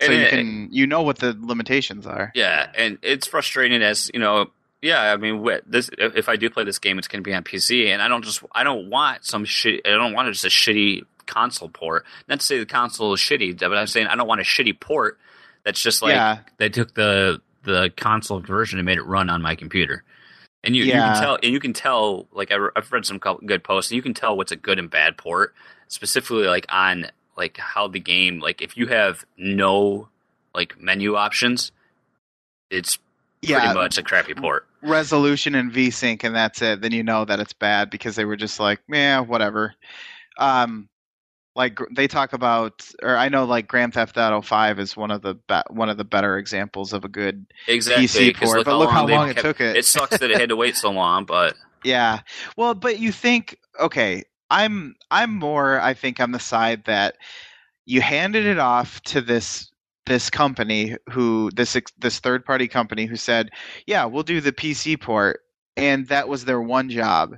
so 0.00 0.12
you 0.12 0.26
can 0.28 0.68
you 0.70 0.86
know 0.86 1.02
what 1.02 1.18
the 1.18 1.36
limitations 1.38 2.06
are. 2.06 2.32
Yeah, 2.34 2.70
and 2.74 2.98
it's 3.02 3.26
frustrating 3.26 3.82
as 3.82 4.10
you 4.14 4.20
know. 4.20 4.50
Yeah, 4.82 5.12
I 5.12 5.16
mean, 5.18 5.46
this 5.66 5.90
if 5.98 6.28
I 6.30 6.36
do 6.36 6.48
play 6.48 6.64
this 6.64 6.78
game, 6.78 6.98
it's 6.98 7.06
going 7.08 7.22
to 7.22 7.28
be 7.28 7.34
on 7.34 7.44
PC, 7.44 7.88
and 7.88 8.00
I 8.00 8.08
don't 8.08 8.24
just 8.24 8.42
I 8.52 8.64
don't 8.64 8.88
want 8.88 9.24
some 9.24 9.44
shit. 9.44 9.82
I 9.84 9.90
don't 9.90 10.14
want 10.14 10.32
just 10.32 10.44
a 10.44 10.48
shitty 10.48 11.02
console 11.26 11.68
port. 11.68 12.06
Not 12.28 12.40
to 12.40 12.46
say 12.46 12.58
the 12.58 12.66
console 12.66 13.12
is 13.12 13.20
shitty, 13.20 13.58
but 13.58 13.76
I'm 13.76 13.86
saying 13.86 14.06
I 14.06 14.16
don't 14.16 14.26
want 14.26 14.40
a 14.40 14.44
shitty 14.44 14.80
port 14.80 15.18
that's 15.64 15.82
just 15.82 16.00
like 16.02 16.12
Yeah. 16.14 16.38
they 16.56 16.70
took 16.70 16.94
the 16.94 17.42
the 17.64 17.92
console 17.94 18.40
version 18.40 18.78
and 18.78 18.86
made 18.86 18.96
it 18.96 19.04
run 19.04 19.28
on 19.28 19.42
my 19.42 19.54
computer. 19.54 20.02
And 20.62 20.76
you, 20.76 20.84
you 20.84 20.92
can 20.92 21.20
tell, 21.20 21.38
and 21.42 21.52
you 21.52 21.60
can 21.60 21.72
tell. 21.72 22.26
Like 22.32 22.52
I've 22.52 22.92
read 22.92 23.06
some 23.06 23.18
good 23.18 23.64
posts, 23.64 23.90
and 23.90 23.96
you 23.96 24.02
can 24.02 24.14
tell 24.14 24.36
what's 24.36 24.52
a 24.52 24.56
good 24.56 24.78
and 24.78 24.90
bad 24.90 25.16
port, 25.16 25.54
specifically 25.88 26.46
like 26.46 26.66
on 26.68 27.06
like 27.36 27.56
how 27.56 27.88
the 27.88 28.00
game. 28.00 28.40
Like 28.40 28.60
if 28.60 28.76
you 28.76 28.86
have 28.88 29.24
no 29.38 30.08
like 30.54 30.78
menu 30.78 31.16
options, 31.16 31.72
it's 32.70 32.98
yeah, 33.40 33.60
pretty 33.60 33.74
much 33.74 33.96
a 33.96 34.02
crappy 34.02 34.34
port. 34.34 34.66
resolution 34.82 35.54
and 35.54 35.72
VSync, 35.72 36.22
and 36.24 36.34
that's 36.34 36.60
it. 36.60 36.82
Then 36.82 36.92
you 36.92 37.02
know 37.02 37.24
that 37.24 37.40
it's 37.40 37.54
bad 37.54 37.88
because 37.88 38.16
they 38.16 38.26
were 38.26 38.36
just 38.36 38.60
like, 38.60 38.80
yeah, 38.88 39.20
whatever. 39.20 39.74
Um, 40.36 40.88
like 41.56 41.78
they 41.94 42.06
talk 42.06 42.32
about, 42.32 42.86
or 43.02 43.16
I 43.16 43.28
know 43.28 43.44
like 43.44 43.66
Grand 43.68 43.94
Theft 43.94 44.16
Auto 44.16 44.40
Five 44.40 44.78
is 44.78 44.96
one 44.96 45.10
of 45.10 45.22
the 45.22 45.34
be- 45.34 45.62
one 45.70 45.88
of 45.88 45.96
the 45.96 46.04
better 46.04 46.38
examples 46.38 46.92
of 46.92 47.04
a 47.04 47.08
good 47.08 47.46
Exactly. 47.66 48.06
PC 48.06 48.36
port. 48.36 48.64
But 48.64 48.78
look 48.78 48.90
how 48.90 49.06
long 49.06 49.28
it 49.30 49.34
kept- 49.34 49.46
took 49.46 49.60
it. 49.60 49.76
It 49.76 49.84
sucks 49.84 50.18
that 50.18 50.30
it 50.30 50.38
had 50.40 50.50
to 50.50 50.56
wait 50.56 50.76
so 50.76 50.90
long, 50.90 51.24
but 51.24 51.54
Yeah. 51.84 52.20
Well, 52.56 52.74
but 52.74 52.98
you 53.00 53.10
think 53.12 53.58
okay, 53.80 54.24
I'm 54.50 54.94
I'm 55.10 55.34
more 55.34 55.80
I 55.80 55.94
think 55.94 56.20
on 56.20 56.32
the 56.32 56.38
side 56.38 56.84
that 56.84 57.16
you 57.86 58.00
handed 58.00 58.46
it 58.46 58.58
off 58.58 59.00
to 59.02 59.20
this 59.20 59.70
this 60.06 60.30
company 60.30 60.96
who 61.10 61.50
this 61.54 61.76
this 61.98 62.20
third 62.20 62.44
party 62.44 62.68
company 62.68 63.06
who 63.06 63.16
said, 63.16 63.50
"Yeah, 63.86 64.04
we'll 64.04 64.22
do 64.22 64.40
the 64.40 64.52
PC 64.52 65.00
port." 65.00 65.40
And 65.76 66.06
that 66.08 66.28
was 66.28 66.44
their 66.44 66.60
one 66.60 66.90
job. 66.90 67.36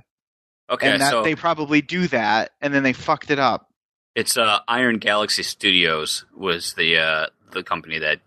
okay. 0.69 0.91
and 0.91 1.01
that 1.01 1.11
so 1.11 1.23
they 1.23 1.35
probably 1.35 1.81
do 1.81 2.07
that 2.07 2.51
and 2.61 2.73
then 2.73 2.83
they 2.83 2.93
fucked 2.93 3.31
it 3.31 3.39
up. 3.39 3.69
It's 4.15 4.37
uh, 4.37 4.59
Iron 4.67 4.97
Galaxy 4.99 5.43
Studios 5.43 6.25
was 6.35 6.73
the 6.73 6.97
uh, 6.97 7.27
the 7.51 7.63
company 7.63 7.99
that 7.99 8.19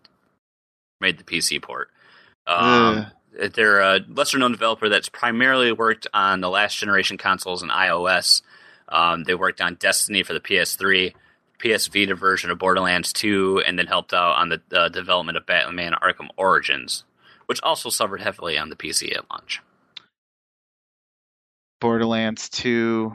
made 1.01 1.19
the 1.19 1.25
PC 1.25 1.61
port. 1.63 1.91
Um, 2.47 3.07
they're 3.55 3.81
a 3.81 4.01
lesser 4.09 4.39
known 4.39 4.53
developer 4.53 4.89
that's 4.89 5.09
primarily 5.09 5.73
worked 5.73 6.07
on 6.15 6.41
the 6.41 6.49
last 6.49 6.79
generation 6.79 7.19
consoles 7.19 7.63
and 7.63 7.71
iOS. 7.71 8.43
Um, 8.89 9.25
they 9.25 9.35
worked 9.35 9.61
on 9.61 9.75
Destiny 9.75 10.23
for 10.23 10.33
the 10.33 10.41
PS3, 10.41 11.13
PS 11.59 11.89
Vita 11.89 12.15
version 12.15 12.51
of 12.51 12.59
Borderlands 12.59 13.13
2, 13.13 13.63
and 13.67 13.79
then 13.79 13.87
helped 13.87 14.15
out 14.15 14.37
on 14.37 14.49
the 14.49 14.63
uh, 14.73 14.89
development 14.89 15.37
of 15.37 15.45
Batman 15.45 15.93
Arkham 15.93 16.29
Origins, 16.37 17.05
which 17.47 17.61
also 17.63 17.91
suffered 17.91 18.21
heavily 18.21 18.57
on 18.57 18.71
the 18.71 18.77
PC 18.77 19.15
at 19.15 19.29
launch. 19.31 19.61
Borderlands 21.81 22.49
2. 22.49 23.15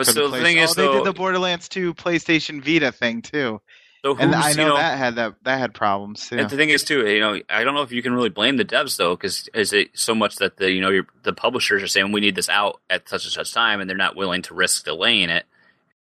But 0.00 0.14
so 0.14 0.28
the, 0.28 0.40
thing 0.40 0.58
oh, 0.58 0.62
is, 0.62 0.74
they 0.74 0.88
did 0.88 1.04
the 1.04 1.12
Borderlands 1.12 1.68
2 1.68 1.92
PlayStation 1.92 2.64
Vita 2.64 2.90
thing 2.90 3.20
too. 3.20 3.60
so 4.02 4.16
And 4.16 4.34
I 4.34 4.50
you 4.50 4.56
know, 4.56 4.68
know, 4.68 4.76
that 4.78 4.96
had 4.96 5.16
that 5.16 5.34
that 5.42 5.58
had 5.58 5.74
problems 5.74 6.26
too. 6.26 6.38
And 6.38 6.48
the 6.48 6.56
thing 6.56 6.70
is, 6.70 6.84
too, 6.84 7.06
you 7.06 7.20
know, 7.20 7.38
I 7.50 7.64
don't 7.64 7.74
know 7.74 7.82
if 7.82 7.92
you 7.92 8.02
can 8.02 8.14
really 8.14 8.30
blame 8.30 8.56
the 8.56 8.64
devs 8.64 8.96
though, 8.96 9.14
because 9.14 9.48
is 9.52 9.74
it 9.74 9.90
so 9.92 10.14
much 10.14 10.36
that 10.36 10.56
the 10.56 10.70
you 10.72 10.80
know 10.80 10.88
your, 10.88 11.06
the 11.22 11.34
publishers 11.34 11.82
are 11.82 11.86
saying 11.86 12.12
we 12.12 12.20
need 12.22 12.34
this 12.34 12.48
out 12.48 12.80
at 12.88 13.08
such 13.10 13.24
and 13.24 13.32
such 13.32 13.52
time, 13.52 13.80
and 13.80 13.90
they're 13.90 13.96
not 13.96 14.16
willing 14.16 14.40
to 14.42 14.54
risk 14.54 14.86
delaying 14.86 15.28
it. 15.28 15.44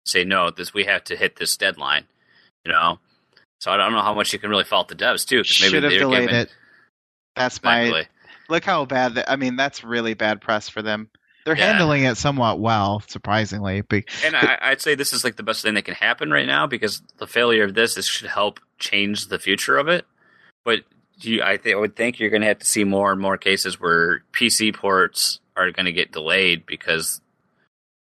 Say 0.06 0.24
no, 0.24 0.50
this 0.50 0.74
we 0.74 0.86
have 0.86 1.04
to 1.06 1.16
hit 1.16 1.36
this 1.36 1.56
deadline, 1.56 2.06
you 2.66 2.72
know. 2.72 2.98
So 3.62 3.72
I 3.72 3.78
don't 3.78 3.94
know 3.94 4.02
how 4.02 4.16
much 4.16 4.34
you 4.34 4.40
can 4.40 4.50
really 4.50 4.64
fault 4.66 4.88
the 4.88 4.96
devs 4.96 5.26
too. 5.26 5.38
'cause 5.44 5.60
maybe 5.62 5.72
Should 5.76 5.84
have 5.84 5.92
they're 5.92 6.00
delayed 6.00 6.30
giving- 6.30 6.36
it. 6.42 6.56
That's 7.36 7.62
my 7.64 8.06
look 8.50 8.64
how 8.66 8.86
bad 8.86 9.16
that 9.16 9.32
I 9.32 9.36
mean 9.36 9.56
that's 9.56 9.84
really 9.84 10.14
bad 10.16 10.42
press 10.42 10.68
for 10.68 10.82
them. 10.82 11.10
They're 11.46 11.58
Yeah. 11.58 11.74
handling 11.74 12.04
it 12.04 12.16
somewhat 12.16 12.60
well, 12.60 13.02
surprisingly. 13.08 13.82
But 13.82 14.04
And 14.24 14.36
I, 14.36 14.58
I'd 14.62 14.82
say 14.82 14.96
this 14.96 15.14
is 15.14 15.24
like 15.24 15.36
the 15.36 15.44
best 15.44 15.62
thing 15.62 15.74
that 15.74 15.86
can 15.86 15.96
happen 15.96 16.32
right 16.32 16.48
now 16.48 16.68
because 16.68 17.02
the 17.18 17.28
failure 17.28 17.64
of 17.64 17.74
this 17.74 17.98
is 17.98 18.08
should 18.08 18.30
help 18.30 18.60
change 18.80 19.28
the 19.28 19.40
future 19.40 19.78
of 19.78 19.88
it. 19.88 20.06
But 20.64 20.82
do 21.20 21.32
you, 21.32 21.44
I, 21.44 21.58
think, 21.58 21.76
I 21.76 21.80
would 21.80 21.96
think 21.96 22.20
you're 22.20 22.30
going 22.30 22.42
to 22.42 22.48
have 22.48 22.60
to 22.60 22.66
see 22.66 22.84
more 22.84 23.12
and 23.12 23.20
more 23.22 23.38
cases 23.38 23.80
where 23.80 24.24
PC 24.32 24.74
ports 24.74 25.40
are 25.56 25.72
going 25.72 25.86
to 25.86 25.92
get 25.92 26.12
delayed 26.12 26.66
because, 26.66 27.22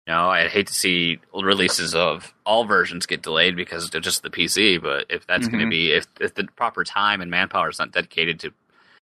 you 0.07 0.13
know, 0.13 0.29
I'd 0.29 0.49
hate 0.49 0.67
to 0.67 0.73
see 0.73 1.19
releases 1.33 1.93
of 1.93 2.33
all 2.45 2.65
versions 2.65 3.05
get 3.05 3.21
delayed 3.21 3.55
because 3.55 3.89
they're 3.89 4.01
just 4.01 4.23
the 4.23 4.29
PC. 4.29 4.81
But 4.81 5.05
if 5.09 5.27
that's 5.27 5.47
going 5.47 5.59
to 5.59 5.65
mm-hmm. 5.65 5.69
be 5.69 5.91
if 5.91 6.07
if 6.19 6.33
the 6.33 6.45
proper 6.55 6.83
time 6.83 7.21
and 7.21 7.29
manpower 7.29 7.69
is 7.69 7.79
not 7.79 7.91
dedicated 7.91 8.39
to 8.41 8.53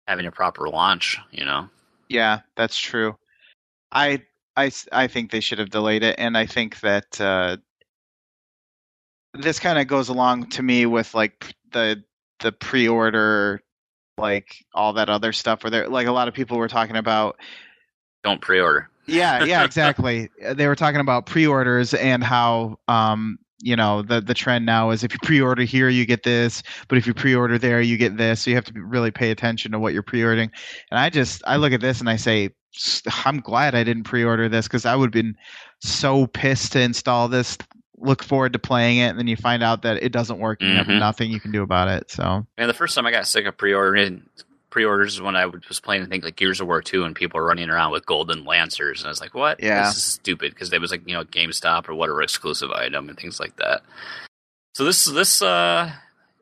having 0.06 0.26
a 0.26 0.32
proper 0.32 0.68
launch, 0.68 1.18
you 1.30 1.44
know, 1.44 1.68
yeah, 2.08 2.40
that's 2.56 2.78
true. 2.78 3.16
I 3.92 4.22
I 4.56 4.70
I 4.92 5.06
think 5.06 5.30
they 5.30 5.40
should 5.40 5.58
have 5.58 5.70
delayed 5.70 6.02
it, 6.02 6.16
and 6.18 6.36
I 6.36 6.46
think 6.46 6.80
that 6.80 7.20
uh, 7.20 7.58
this 9.34 9.58
kind 9.58 9.78
of 9.78 9.86
goes 9.86 10.08
along 10.08 10.48
to 10.50 10.62
me 10.62 10.86
with 10.86 11.14
like 11.14 11.54
the 11.72 12.02
the 12.40 12.52
pre-order, 12.52 13.62
like 14.16 14.64
all 14.74 14.92
that 14.94 15.08
other 15.10 15.32
stuff. 15.32 15.62
Where 15.64 15.70
there, 15.70 15.88
like 15.88 16.06
a 16.06 16.12
lot 16.12 16.28
of 16.28 16.34
people 16.34 16.58
were 16.58 16.68
talking 16.68 16.96
about 16.96 17.36
don't 18.24 18.40
pre-order. 18.40 18.90
yeah 19.06 19.40
yeah 19.40 19.62
exactly 19.64 20.28
Uh, 20.44 20.54
they 20.54 20.66
were 20.66 20.76
talking 20.76 21.00
about 21.00 21.26
pre-orders 21.26 21.94
and 21.94 22.22
how 22.22 22.78
um 22.88 23.38
you 23.60 23.74
know 23.76 24.02
the 24.02 24.20
the 24.20 24.34
trend 24.34 24.64
now 24.66 24.90
is 24.90 25.02
if 25.02 25.12
you 25.12 25.18
pre-order 25.22 25.62
here 25.62 25.88
you 25.88 26.06
get 26.06 26.22
this 26.22 26.62
but 26.88 26.98
if 26.98 27.06
you 27.06 27.14
pre-order 27.14 27.58
there 27.58 27.80
you 27.80 27.96
get 27.96 28.16
this 28.16 28.42
so 28.42 28.50
you 28.50 28.56
have 28.56 28.64
to 28.64 28.72
really 28.82 29.10
pay 29.10 29.30
attention 29.30 29.72
to 29.72 29.78
what 29.78 29.92
you're 29.92 30.02
pre-ordering 30.02 30.50
and 30.90 31.00
i 31.00 31.08
just 31.10 31.42
i 31.46 31.56
look 31.56 31.72
at 31.72 31.80
this 31.80 32.00
and 32.00 32.08
i 32.08 32.16
say 32.16 32.44
"S- 32.46 32.52
i'm 33.24 33.40
glad 33.40 33.74
i 33.74 33.82
didn't 33.82 34.04
pre-order 34.04 34.48
this 34.48 34.66
because 34.66 34.84
i 34.84 34.94
would 34.94 35.06
have 35.06 35.24
been 35.24 35.36
so 35.80 36.26
pissed 36.26 36.72
to 36.72 36.80
install 36.80 37.28
this 37.28 37.56
look 37.96 38.22
forward 38.22 38.52
to 38.52 38.58
playing 38.58 38.98
it 38.98 39.08
and 39.08 39.18
then 39.18 39.26
you 39.26 39.36
find 39.36 39.62
out 39.62 39.82
that 39.82 40.00
it 40.02 40.12
doesn't 40.12 40.38
work 40.38 40.60
and 40.60 40.70
you 40.70 40.76
have 40.76 40.86
nothing 40.88 41.30
you 41.30 41.40
can 41.40 41.50
do 41.50 41.62
about 41.62 41.88
it 41.88 42.08
so 42.10 42.46
and 42.56 42.68
the 42.68 42.74
first 42.74 42.94
time 42.94 43.06
I 43.06 43.10
got 43.10 43.26
sick 43.26 43.44
of 43.46 43.56
pre-ordering 43.56 44.28
pre-orders 44.70 45.14
is 45.14 45.20
when 45.20 45.36
I 45.36 45.46
was 45.46 45.80
playing, 45.80 46.02
I 46.02 46.06
think, 46.06 46.24
like 46.24 46.36
Gears 46.36 46.60
of 46.60 46.66
War 46.66 46.82
two, 46.82 47.04
and 47.04 47.14
people 47.14 47.40
were 47.40 47.46
running 47.46 47.70
around 47.70 47.92
with 47.92 48.06
golden 48.06 48.44
lancers, 48.44 49.00
and 49.00 49.06
I 49.06 49.10
was 49.10 49.20
like, 49.20 49.34
"What? 49.34 49.62
Yeah. 49.62 49.86
this 49.86 49.96
is 49.96 50.04
stupid." 50.04 50.52
Because 50.52 50.70
they 50.70 50.78
was 50.78 50.90
like, 50.90 51.02
you 51.06 51.14
know, 51.14 51.24
GameStop 51.24 51.88
or 51.88 51.94
whatever 51.94 52.22
exclusive 52.22 52.70
item 52.70 53.08
and 53.08 53.18
things 53.18 53.40
like 53.40 53.56
that. 53.56 53.82
So 54.74 54.84
this 54.84 55.04
this 55.06 55.42
uh, 55.42 55.92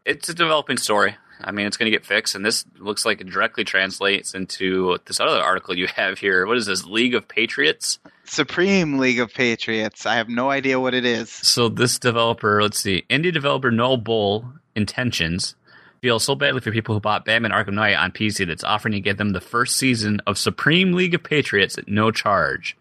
it's 0.04 0.28
a 0.28 0.34
developing 0.34 0.76
story. 0.76 1.16
I 1.40 1.52
mean, 1.52 1.66
it's 1.66 1.76
going 1.76 1.90
to 1.90 1.96
get 1.96 2.06
fixed, 2.06 2.34
and 2.34 2.44
this 2.44 2.64
looks 2.78 3.04
like 3.04 3.20
it 3.20 3.28
directly 3.28 3.64
translates 3.64 4.34
into 4.34 4.98
this 5.06 5.20
other 5.20 5.40
article 5.40 5.76
you 5.76 5.86
have 5.88 6.18
here. 6.18 6.46
What 6.46 6.56
is 6.56 6.66
this? 6.66 6.84
League 6.84 7.14
of 7.14 7.28
Patriots. 7.28 7.98
supreme 8.24 8.98
league 8.98 9.20
of 9.20 9.32
patriots 9.32 10.04
i 10.04 10.16
have 10.16 10.28
no 10.28 10.50
idea 10.50 10.80
what 10.80 10.94
it 10.94 11.04
is 11.04 11.30
So 11.30 11.68
this 11.68 11.98
developer, 11.98 12.60
let's 12.60 12.80
see, 12.80 13.04
indie 13.08 13.32
developer 13.32 13.70
Noel 13.70 13.98
Bull 13.98 14.44
Intentions 14.74 15.54
feels 16.02 16.24
so 16.24 16.34
badly 16.34 16.60
for 16.60 16.70
people 16.72 16.94
who 16.94 17.00
bought 17.00 17.24
Batman 17.24 17.52
Arkham 17.52 17.74
Knight 17.74 17.94
on 17.96 18.10
PC 18.12 18.46
that's 18.46 18.64
offering 18.64 18.92
to 18.92 19.00
get 19.00 19.16
them 19.16 19.30
the 19.30 19.40
first 19.40 19.76
season 19.76 20.20
of 20.26 20.38
Supreme 20.38 20.92
League 20.92 21.14
of 21.14 21.22
Patriots 21.22 21.78
at 21.78 21.88
no 21.88 22.10
charge. 22.10 22.76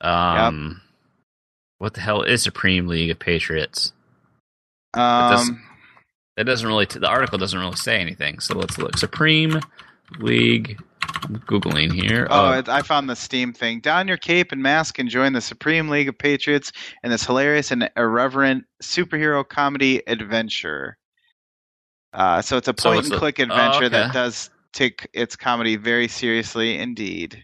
Um, 0.00 0.80
what 1.78 1.94
the 1.94 2.00
hell 2.00 2.22
is 2.22 2.42
Supreme 2.42 2.86
League 2.88 3.10
of 3.10 3.18
Patriots? 3.18 3.92
um 4.94 5.62
That 6.36 6.44
doesn't 6.44 6.66
really. 6.68 6.84
the 6.86 7.08
article 7.08 7.38
doesn't 7.38 7.58
really 7.58 7.76
say 7.76 7.98
anything. 7.98 8.40
So 8.40 8.54
let's 8.58 8.78
look. 8.78 8.96
Supreme 8.98 9.60
League. 10.18 10.78
I'm 11.24 11.36
googling 11.40 11.92
here. 11.92 12.26
Oh, 12.30 12.46
Uh, 12.46 12.62
I 12.68 12.82
found 12.82 13.08
the 13.08 13.16
Steam 13.16 13.52
thing. 13.52 13.80
Don 13.80 14.06
your 14.08 14.16
cape 14.16 14.52
and 14.52 14.62
mask 14.62 14.98
and 14.98 15.08
join 15.08 15.32
the 15.32 15.40
Supreme 15.40 15.88
League 15.88 16.08
of 16.08 16.18
Patriots 16.18 16.72
in 17.02 17.10
this 17.10 17.24
hilarious 17.24 17.70
and 17.70 17.88
irreverent 17.96 18.64
superhero 18.82 19.48
comedy 19.48 20.02
adventure. 20.06 20.98
Uh, 22.12 22.42
so 22.42 22.56
it's 22.56 22.68
a 22.68 22.74
So 22.78 22.90
point 22.90 23.00
it's 23.00 23.08
and 23.08 23.16
a- 23.16 23.18
click 23.18 23.40
oh, 23.40 23.44
adventure 23.44 23.84
okay. 23.84 23.88
that 23.90 24.12
does 24.12 24.50
take 24.72 25.08
its 25.14 25.36
comedy 25.36 25.76
very 25.76 26.08
seriously 26.08 26.78
indeed. 26.78 27.42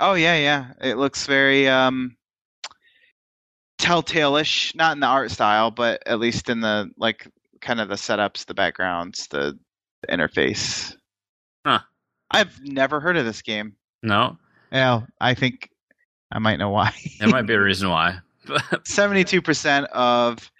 Oh 0.00 0.14
yeah, 0.14 0.36
yeah. 0.36 0.72
It 0.80 0.96
looks 0.96 1.26
very 1.26 1.68
um, 1.68 2.16
telltale-ish, 3.82 4.74
not 4.74 4.94
in 4.96 5.00
the 5.00 5.06
art 5.06 5.30
style, 5.30 5.70
but 5.70 6.02
at 6.06 6.18
least 6.20 6.48
in 6.48 6.60
the 6.60 6.90
like 6.96 7.26
kind 7.60 7.80
of 7.80 7.88
the 7.88 7.96
setups, 7.96 8.46
the 8.46 8.54
backgrounds, 8.54 9.26
the, 9.28 9.58
the 10.02 10.06
interface. 10.08 10.94
Huh. 11.66 11.80
I've 12.30 12.58
never 12.62 13.00
heard 13.00 13.16
of 13.16 13.24
this 13.24 13.42
game. 13.42 13.74
no, 14.02 14.38
Well, 14.70 15.06
I 15.20 15.34
think 15.34 15.68
I 16.30 16.38
might 16.38 16.56
know 16.56 16.70
why. 16.70 16.94
there 17.18 17.28
might 17.28 17.46
be 17.46 17.54
a 17.54 17.60
reason 17.60 17.90
why. 17.90 18.18
Seventy-two 18.84 19.42
percent 19.42 19.86
of 19.92 20.50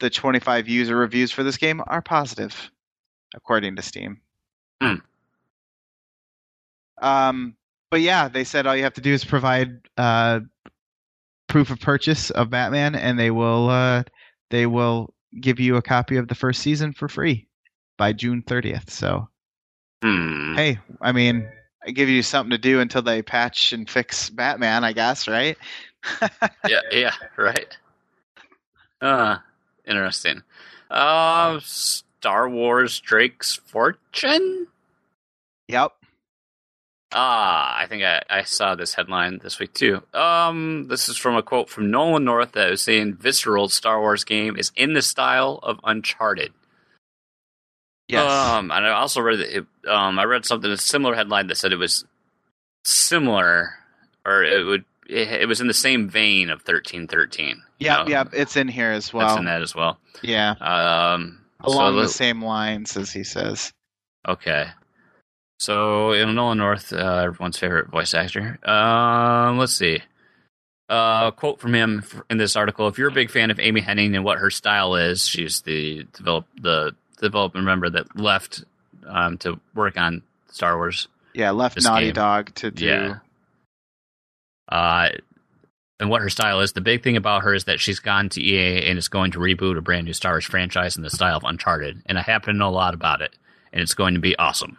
the 0.00 0.10
twenty-five 0.10 0.68
user 0.68 0.96
reviews 0.96 1.30
for 1.30 1.42
this 1.42 1.56
game 1.56 1.82
are 1.86 2.02
positive, 2.02 2.70
according 3.34 3.76
to 3.76 3.82
Steam. 3.82 4.20
Hmm. 4.82 4.94
Um, 7.00 7.56
but 7.90 8.00
yeah, 8.00 8.28
they 8.28 8.44
said 8.44 8.66
all 8.66 8.74
you 8.76 8.82
have 8.84 8.94
to 8.94 9.00
do 9.00 9.12
is 9.12 9.24
provide 9.24 9.80
uh, 9.96 10.40
proof 11.52 11.70
of 11.70 11.78
purchase 11.80 12.30
of 12.30 12.48
Batman, 12.48 12.94
and 12.94 13.18
they 13.18 13.30
will 13.30 13.68
uh, 13.68 14.02
they 14.48 14.66
will 14.66 15.12
give 15.38 15.60
you 15.60 15.76
a 15.76 15.82
copy 15.82 16.16
of 16.16 16.26
the 16.26 16.34
first 16.34 16.62
season 16.62 16.94
for 16.94 17.08
free 17.08 17.46
by 17.98 18.14
June 18.14 18.42
thirtieth. 18.42 18.90
So 18.90 19.28
hmm. 20.02 20.54
hey, 20.54 20.78
I 21.02 21.12
mean, 21.12 21.46
I 21.86 21.90
give 21.90 22.08
you 22.08 22.22
something 22.22 22.50
to 22.50 22.58
do 22.58 22.80
until 22.80 23.02
they 23.02 23.20
patch 23.20 23.74
and 23.74 23.88
fix 23.88 24.30
Batman, 24.30 24.82
I 24.82 24.94
guess, 24.94 25.28
right? 25.28 25.58
yeah, 26.66 26.80
yeah, 26.90 27.14
right. 27.36 27.76
Uh, 29.02 29.36
interesting. 29.86 30.42
Uh, 30.90 31.60
Star 31.62 32.48
Wars 32.48 32.98
Drake's 32.98 33.56
Fortune? 33.56 34.68
Yep. 35.68 35.92
Ah, 37.14 37.78
I 37.78 37.86
think 37.86 38.02
I, 38.02 38.22
I 38.30 38.42
saw 38.42 38.74
this 38.74 38.94
headline 38.94 39.38
this 39.42 39.58
week 39.58 39.74
too. 39.74 40.02
Um, 40.14 40.86
this 40.88 41.08
is 41.08 41.16
from 41.16 41.36
a 41.36 41.42
quote 41.42 41.68
from 41.68 41.90
Nolan 41.90 42.24
North 42.24 42.52
that 42.52 42.70
was 42.70 42.82
saying 42.82 43.14
Visceral 43.16 43.68
Star 43.68 44.00
Wars 44.00 44.24
game 44.24 44.56
is 44.56 44.72
in 44.76 44.94
the 44.94 45.02
style 45.02 45.60
of 45.62 45.78
Uncharted. 45.84 46.52
Yes. 48.08 48.30
Um, 48.30 48.70
and 48.70 48.86
I 48.86 48.90
also 48.90 49.20
read 49.20 49.38
that 49.38 49.56
it, 49.56 49.66
um, 49.88 50.18
I 50.18 50.24
read 50.24 50.44
something 50.44 50.70
a 50.70 50.76
similar 50.76 51.14
headline 51.14 51.46
that 51.46 51.56
said 51.56 51.72
it 51.72 51.76
was 51.76 52.04
similar, 52.84 53.74
or 54.26 54.42
it 54.42 54.64
would 54.64 54.84
it, 55.08 55.42
it 55.42 55.48
was 55.48 55.60
in 55.60 55.66
the 55.66 55.74
same 55.74 56.08
vein 56.08 56.50
of 56.50 56.62
thirteen 56.62 57.08
thirteen. 57.08 57.62
Yep, 57.78 58.08
yep, 58.08 58.28
it's 58.32 58.56
in 58.56 58.68
here 58.68 58.90
as 58.90 59.12
well. 59.12 59.28
That's 59.28 59.38
in 59.38 59.46
that 59.46 59.62
as 59.62 59.74
well. 59.74 59.98
Yeah. 60.22 60.50
Um, 60.52 61.40
along 61.60 61.94
so 61.94 62.02
the 62.02 62.08
same 62.08 62.42
lines 62.42 62.96
as 62.96 63.12
he 63.12 63.24
says. 63.24 63.72
Okay. 64.28 64.66
So, 65.62 66.10
in 66.10 66.34
Nolan 66.34 66.58
North, 66.58 66.92
uh, 66.92 67.22
everyone's 67.22 67.56
favorite 67.56 67.86
voice 67.86 68.14
actor. 68.14 68.58
Um, 68.68 69.58
let's 69.58 69.72
see. 69.72 70.02
Uh, 70.88 71.30
quote 71.30 71.60
from 71.60 71.72
him 71.72 72.02
in 72.28 72.36
this 72.36 72.56
article: 72.56 72.88
If 72.88 72.98
you're 72.98 73.10
a 73.10 73.12
big 73.12 73.30
fan 73.30 73.52
of 73.52 73.60
Amy 73.60 73.80
Hennig 73.80 74.12
and 74.12 74.24
what 74.24 74.38
her 74.38 74.50
style 74.50 74.96
is, 74.96 75.24
she's 75.24 75.60
the 75.60 76.04
develop 76.14 76.46
the 76.60 76.96
development 77.20 77.64
member 77.64 77.88
that 77.88 78.18
left 78.18 78.64
um, 79.06 79.38
to 79.38 79.60
work 79.72 79.96
on 79.96 80.22
Star 80.50 80.76
Wars. 80.76 81.06
Yeah, 81.32 81.52
left 81.52 81.80
Naughty 81.80 82.06
game. 82.06 82.14
Dog 82.14 82.52
to 82.56 82.72
do. 82.72 82.84
Yeah. 82.84 83.18
Uh, 84.68 85.10
and 86.00 86.10
what 86.10 86.22
her 86.22 86.28
style 86.28 86.58
is. 86.58 86.72
The 86.72 86.80
big 86.80 87.04
thing 87.04 87.16
about 87.16 87.44
her 87.44 87.54
is 87.54 87.66
that 87.66 87.78
she's 87.78 88.00
gone 88.00 88.30
to 88.30 88.42
EA 88.42 88.88
and 88.88 88.98
is 88.98 89.06
going 89.06 89.30
to 89.30 89.38
reboot 89.38 89.78
a 89.78 89.80
brand 89.80 90.06
new 90.06 90.12
Star 90.12 90.32
Wars 90.32 90.44
franchise 90.44 90.96
in 90.96 91.04
the 91.04 91.10
style 91.10 91.36
of 91.36 91.44
Uncharted. 91.44 92.02
And 92.06 92.18
I 92.18 92.22
happen 92.22 92.54
to 92.54 92.58
know 92.58 92.68
a 92.68 92.70
lot 92.70 92.94
about 92.94 93.22
it, 93.22 93.32
and 93.72 93.80
it's 93.80 93.94
going 93.94 94.14
to 94.14 94.20
be 94.20 94.36
awesome. 94.36 94.76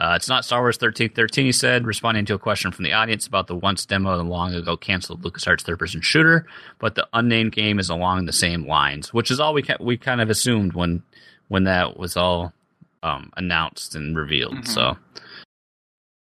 Uh, 0.00 0.14
it's 0.16 0.28
not 0.28 0.46
Star 0.46 0.60
Wars 0.60 0.76
1313, 0.76 1.44
he 1.44 1.52
said, 1.52 1.86
responding 1.86 2.24
to 2.24 2.34
a 2.34 2.38
question 2.38 2.72
from 2.72 2.84
the 2.84 2.92
audience 2.94 3.26
about 3.26 3.48
the 3.48 3.54
once 3.54 3.84
demo 3.84 4.18
and 4.18 4.30
long 4.30 4.54
ago 4.54 4.74
canceled 4.74 5.22
LucasArts 5.22 5.60
third 5.60 5.78
person 5.78 6.00
shooter, 6.00 6.46
but 6.78 6.94
the 6.94 7.06
unnamed 7.12 7.52
game 7.52 7.78
is 7.78 7.90
along 7.90 8.24
the 8.24 8.32
same 8.32 8.66
lines, 8.66 9.12
which 9.12 9.30
is 9.30 9.38
all 9.38 9.52
we, 9.52 9.62
ca- 9.62 9.76
we 9.78 9.98
kind 9.98 10.22
of 10.22 10.30
assumed 10.30 10.72
when 10.72 11.02
when 11.48 11.64
that 11.64 11.98
was 11.98 12.16
all 12.16 12.54
um, 13.02 13.30
announced 13.36 13.94
and 13.94 14.16
revealed. 14.16 14.54
Mm-hmm. 14.54 14.72
So 14.72 14.96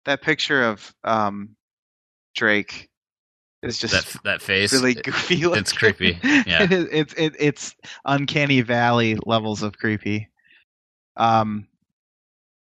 that 0.07 0.23
picture 0.23 0.65
of 0.65 0.93
um, 1.05 1.55
Drake 2.35 2.89
is 3.63 3.79
just 3.79 3.95
that 3.95 4.23
that 4.25 4.43
face 4.43 4.73
really 4.73 4.95
goofy. 4.95 5.43
It, 5.43 5.57
it's 5.57 5.73
creepy. 5.73 6.19
Yeah, 6.25 6.65
it, 6.65 6.73
it, 6.73 7.15
it, 7.17 7.37
it's 7.39 7.77
uncanny 8.05 8.63
valley 8.63 9.19
levels 9.25 9.63
of 9.63 9.79
creepy. 9.79 10.29
Um, 11.17 11.69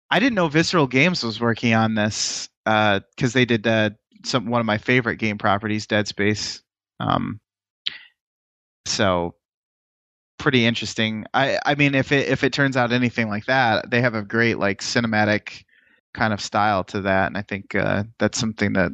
I 0.10 0.20
didn't 0.20 0.36
know 0.36 0.48
Visceral 0.48 0.88
Games 0.88 1.24
was 1.24 1.40
working 1.40 1.74
on 1.74 1.96
this 1.96 2.50
because 2.66 3.02
uh, 3.24 3.34
they 3.34 3.46
did 3.46 3.68
uh, 3.68 3.92
some 4.24 4.48
one 4.48 4.60
of 4.60 4.66
my 4.66 4.78
favorite 4.78 5.18
game 5.18 5.38
properties, 5.38 5.88
Dead 5.88 6.08
Space. 6.08 6.62
Um, 7.00 7.40
so 8.86 9.36
pretty 10.38 10.66
interesting. 10.66 11.26
I 11.34 11.60
I 11.66 11.76
mean, 11.76 11.96
if 11.96 12.12
it 12.12 12.30
if 12.30 12.44
it 12.44 12.54
turns 12.54 12.78
out 12.78 12.92
anything 12.92 13.30
like 13.30 13.46
that, 13.46 13.90
they 13.92 14.02
have 14.02 14.16
a 14.16 14.22
great 14.22 14.60
like 14.60 14.82
cinematic 14.82 15.64
kind 16.14 16.34
of 16.34 16.42
style 16.42 16.84
to 16.86 17.02
that, 17.02 17.28
and 17.28 17.38
I 17.38 17.42
think 17.42 17.76
uh, 17.76 18.04
that's 18.20 18.40
something 18.40 18.74
that 18.74 18.92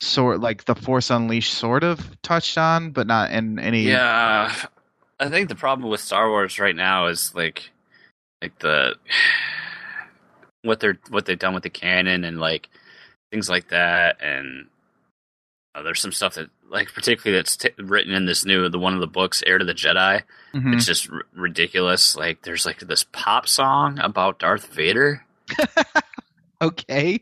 sort 0.00 0.40
like 0.40 0.64
the 0.64 0.74
Force 0.74 1.10
Unleashed 1.10 1.54
sort 1.54 1.84
of 1.84 2.20
touched 2.22 2.58
on, 2.58 2.90
but 2.90 3.06
not 3.06 3.30
in 3.30 3.58
any. 3.58 3.82
Yeah, 3.82 4.54
I 5.18 5.28
think 5.28 5.48
the 5.48 5.54
problem 5.54 5.90
with 5.90 6.00
Star 6.00 6.28
Wars 6.28 6.58
right 6.58 6.76
now 6.76 7.06
is 7.06 7.34
like 7.34 7.70
like 8.40 8.58
the 8.60 8.96
what 10.62 10.80
they're 10.80 10.98
what 11.10 11.26
they've 11.26 11.38
done 11.38 11.54
with 11.54 11.62
the 11.62 11.70
canon 11.70 12.24
and 12.24 12.38
like 12.38 12.68
things 13.30 13.48
like 13.48 13.68
that, 13.68 14.22
and 14.22 14.68
uh, 15.74 15.82
there's 15.82 16.00
some 16.00 16.12
stuff 16.12 16.34
that 16.34 16.48
like 16.70 16.92
particularly 16.92 17.38
that's 17.38 17.56
t- 17.56 17.70
written 17.78 18.12
in 18.12 18.26
this 18.26 18.44
new 18.44 18.68
the 18.68 18.78
one 18.78 18.94
of 18.94 19.00
the 19.00 19.06
books 19.06 19.42
Heir 19.46 19.58
to 19.58 19.64
the 19.64 19.74
Jedi. 19.74 20.22
Mm-hmm. 20.54 20.74
It's 20.74 20.86
just 20.86 21.10
r- 21.10 21.22
ridiculous. 21.34 22.16
Like 22.16 22.42
there's 22.42 22.66
like 22.66 22.80
this 22.80 23.04
pop 23.12 23.48
song 23.48 23.98
about 23.98 24.38
Darth 24.38 24.72
Vader. 24.72 25.24
okay. 26.62 27.20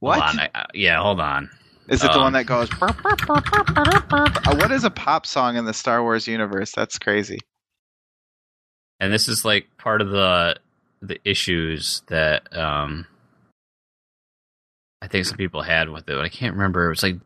What? 0.00 0.20
Hold 0.20 0.40
I, 0.40 0.50
uh, 0.54 0.64
yeah, 0.74 1.00
hold 1.00 1.20
on. 1.20 1.50
Is 1.88 2.02
it 2.02 2.10
um, 2.10 2.14
the 2.14 2.18
one 2.18 2.26
um, 2.28 2.32
that 2.32 2.46
goes? 2.46 2.68
uh, 4.46 4.56
what 4.56 4.70
is 4.70 4.84
a 4.84 4.90
pop 4.90 5.26
song 5.26 5.56
in 5.56 5.64
the 5.64 5.74
Star 5.74 6.02
Wars 6.02 6.26
universe? 6.26 6.72
That's 6.72 6.98
crazy. 6.98 7.40
And 9.00 9.12
this 9.12 9.28
is 9.28 9.44
like 9.44 9.66
part 9.76 10.00
of 10.00 10.08
the 10.08 10.56
the 11.06 11.20
issues 11.24 12.02
that 12.08 12.56
um 12.56 13.06
I 15.04 15.06
think 15.06 15.26
some 15.26 15.36
people 15.36 15.60
had 15.60 15.90
with 15.90 16.08
it. 16.08 16.16
I 16.16 16.30
can't 16.30 16.54
remember. 16.54 16.86
It 16.86 16.90
was 16.90 17.02
like 17.02 17.16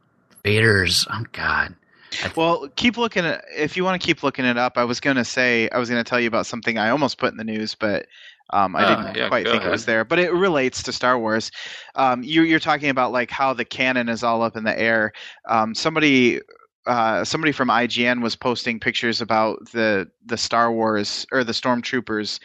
Vader's. 0.43 1.07
Oh 1.11 1.25
God. 1.33 1.77
Th- 2.11 2.35
well, 2.35 2.69
keep 2.75 2.97
looking 2.97 3.25
at 3.25 3.45
if 3.57 3.77
you 3.77 3.85
want 3.85 4.01
to 4.01 4.05
keep 4.05 4.25
looking 4.25 4.45
it 4.45 4.59
up. 4.59 4.77
I 4.77 4.85
was 4.85 4.99
going 4.99 5.17
to 5.17 5.25
say 5.25 5.69
I 5.71 5.79
was 5.79 5.89
going 5.89 6.03
to 6.03 6.09
tell 6.09 6.19
you 6.19 6.27
about 6.27 6.47
something 6.47 6.77
I 6.77 6.91
almost 6.91 7.19
put 7.19 7.31
in 7.31 7.37
the 7.37 7.45
news, 7.45 7.77
but 7.77 8.07
um, 8.51 8.75
I 8.75 8.85
oh, 8.85 8.89
didn't 8.89 9.17
yeah, 9.17 9.29
quite 9.29 9.45
think 9.45 9.59
ahead. 9.59 9.69
it 9.69 9.71
was 9.71 9.85
there. 9.85 10.05
But 10.05 10.19
it 10.19 10.33
relates 10.33 10.83
to 10.85 10.93
Star 10.93 11.19
Wars. 11.19 11.53
Um, 11.95 12.23
you, 12.25 12.57
are 12.57 12.59
talking 12.59 12.89
about 12.89 13.13
like 13.13 13.31
how 13.31 13.53
the 13.53 13.65
canon 13.65 14.09
is 14.09 14.25
all 14.25 14.43
up 14.43 14.57
in 14.57 14.65
the 14.65 14.79
air. 14.79 15.13
Um, 15.49 15.75
somebody. 15.75 16.41
Uh, 16.87 17.23
somebody 17.23 17.53
from 17.53 17.69
IGN 17.69 18.23
was 18.23 18.35
posting 18.35 18.81
pictures 18.81 19.21
about 19.21 19.59
the 19.73 20.11
the 20.25 20.39
Star 20.39 20.73
Wars 20.73 21.27
or 21.31 21.45
the 21.45 21.53
Stormtroopers 21.53 22.41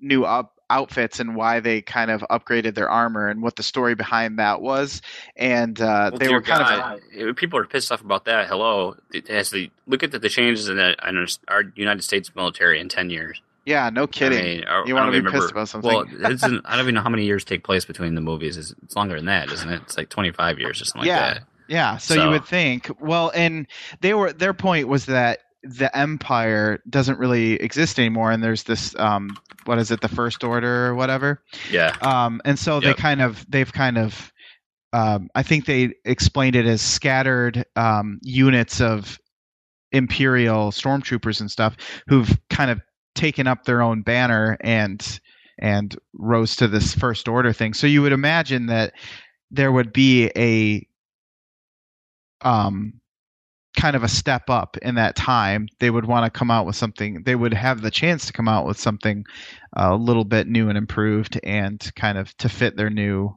new 0.00 0.24
up 0.24 0.55
outfits 0.68 1.20
and 1.20 1.36
why 1.36 1.60
they 1.60 1.80
kind 1.80 2.10
of 2.10 2.24
upgraded 2.30 2.74
their 2.74 2.90
armor 2.90 3.28
and 3.28 3.42
what 3.42 3.56
the 3.56 3.62
story 3.62 3.94
behind 3.94 4.38
that 4.38 4.60
was. 4.60 5.02
And 5.36 5.80
uh, 5.80 6.10
well, 6.12 6.18
they 6.18 6.28
were 6.28 6.42
kind 6.42 6.62
God, 6.62 7.00
of 7.28 7.36
people 7.36 7.58
are 7.58 7.66
pissed 7.66 7.92
off 7.92 8.00
about 8.00 8.24
that. 8.24 8.48
Hello, 8.48 8.96
as 9.28 9.50
the 9.50 9.70
look 9.86 10.02
at 10.02 10.10
the, 10.10 10.18
the 10.18 10.28
changes 10.28 10.68
in, 10.68 10.76
the, 10.76 10.96
in 11.06 11.26
our 11.48 11.62
United 11.74 12.02
States 12.02 12.34
military 12.34 12.80
in 12.80 12.88
ten 12.88 13.10
years. 13.10 13.40
Yeah, 13.64 13.90
no 13.90 14.06
kidding. 14.06 14.64
I 14.64 14.78
mean, 14.78 14.86
you 14.86 14.94
want 14.94 15.08
to 15.08 15.10
be 15.10 15.18
remember, 15.18 15.40
pissed 15.40 15.50
about 15.50 15.68
something? 15.68 15.90
Well, 15.90 16.06
I 16.22 16.34
don't 16.34 16.80
even 16.80 16.94
know 16.94 17.00
how 17.00 17.08
many 17.08 17.24
years 17.24 17.44
take 17.44 17.64
place 17.64 17.84
between 17.84 18.14
the 18.14 18.20
movies. 18.20 18.56
It's, 18.56 18.72
it's 18.84 18.94
longer 18.94 19.16
than 19.16 19.26
that, 19.26 19.50
isn't 19.50 19.68
it? 19.68 19.82
It's 19.82 19.96
like 19.96 20.08
twenty 20.08 20.30
five 20.30 20.60
years 20.60 20.80
or 20.80 20.84
something 20.84 21.08
yeah. 21.08 21.20
like 21.20 21.34
that. 21.34 21.44
Yeah, 21.68 21.96
so, 21.96 22.14
so 22.14 22.24
you 22.24 22.30
would 22.30 22.44
think. 22.44 22.88
Well, 23.00 23.32
and 23.34 23.66
they 24.00 24.14
were 24.14 24.32
their 24.32 24.54
point 24.54 24.86
was 24.86 25.06
that 25.06 25.40
the 25.68 25.94
empire 25.96 26.80
doesn't 26.88 27.18
really 27.18 27.54
exist 27.54 27.98
anymore 27.98 28.30
and 28.30 28.42
there's 28.42 28.64
this 28.64 28.94
um 28.98 29.36
what 29.64 29.78
is 29.78 29.90
it 29.90 30.00
the 30.00 30.08
first 30.08 30.44
order 30.44 30.86
or 30.86 30.94
whatever? 30.94 31.42
Yeah. 31.70 31.96
Um 32.00 32.40
and 32.44 32.58
so 32.58 32.74
yep. 32.74 32.82
they 32.82 32.94
kind 33.00 33.20
of 33.20 33.44
they've 33.48 33.72
kind 33.72 33.98
of 33.98 34.32
um 34.92 35.28
i 35.34 35.42
think 35.42 35.66
they 35.66 35.92
explained 36.04 36.56
it 36.56 36.66
as 36.66 36.80
scattered 36.80 37.64
um 37.74 38.18
units 38.22 38.80
of 38.80 39.18
imperial 39.92 40.70
stormtroopers 40.70 41.40
and 41.40 41.50
stuff 41.50 41.76
who've 42.06 42.38
kind 42.50 42.70
of 42.70 42.80
taken 43.14 43.46
up 43.46 43.64
their 43.64 43.82
own 43.82 44.02
banner 44.02 44.56
and 44.60 45.20
and 45.58 45.96
rose 46.12 46.54
to 46.56 46.68
this 46.68 46.94
first 46.94 47.28
order 47.28 47.52
thing. 47.52 47.72
So 47.72 47.86
you 47.86 48.02
would 48.02 48.12
imagine 48.12 48.66
that 48.66 48.92
there 49.50 49.72
would 49.72 49.92
be 49.92 50.30
a 50.36 50.86
um 52.42 53.00
kind 53.76 53.94
of 53.94 54.02
a 54.02 54.08
step 54.08 54.50
up 54.50 54.76
in 54.78 54.96
that 54.96 55.14
time, 55.14 55.68
they 55.78 55.90
would 55.90 56.06
want 56.06 56.24
to 56.24 56.36
come 56.36 56.50
out 56.50 56.66
with 56.66 56.76
something. 56.76 57.22
They 57.22 57.36
would 57.36 57.54
have 57.54 57.82
the 57.82 57.90
chance 57.90 58.26
to 58.26 58.32
come 58.32 58.48
out 58.48 58.66
with 58.66 58.80
something 58.80 59.24
uh, 59.76 59.90
a 59.92 59.96
little 59.96 60.24
bit 60.24 60.48
new 60.48 60.68
and 60.68 60.78
improved, 60.78 61.38
and 61.44 61.80
kind 61.94 62.18
of 62.18 62.36
to 62.38 62.48
fit 62.48 62.76
their 62.76 62.90
new 62.90 63.36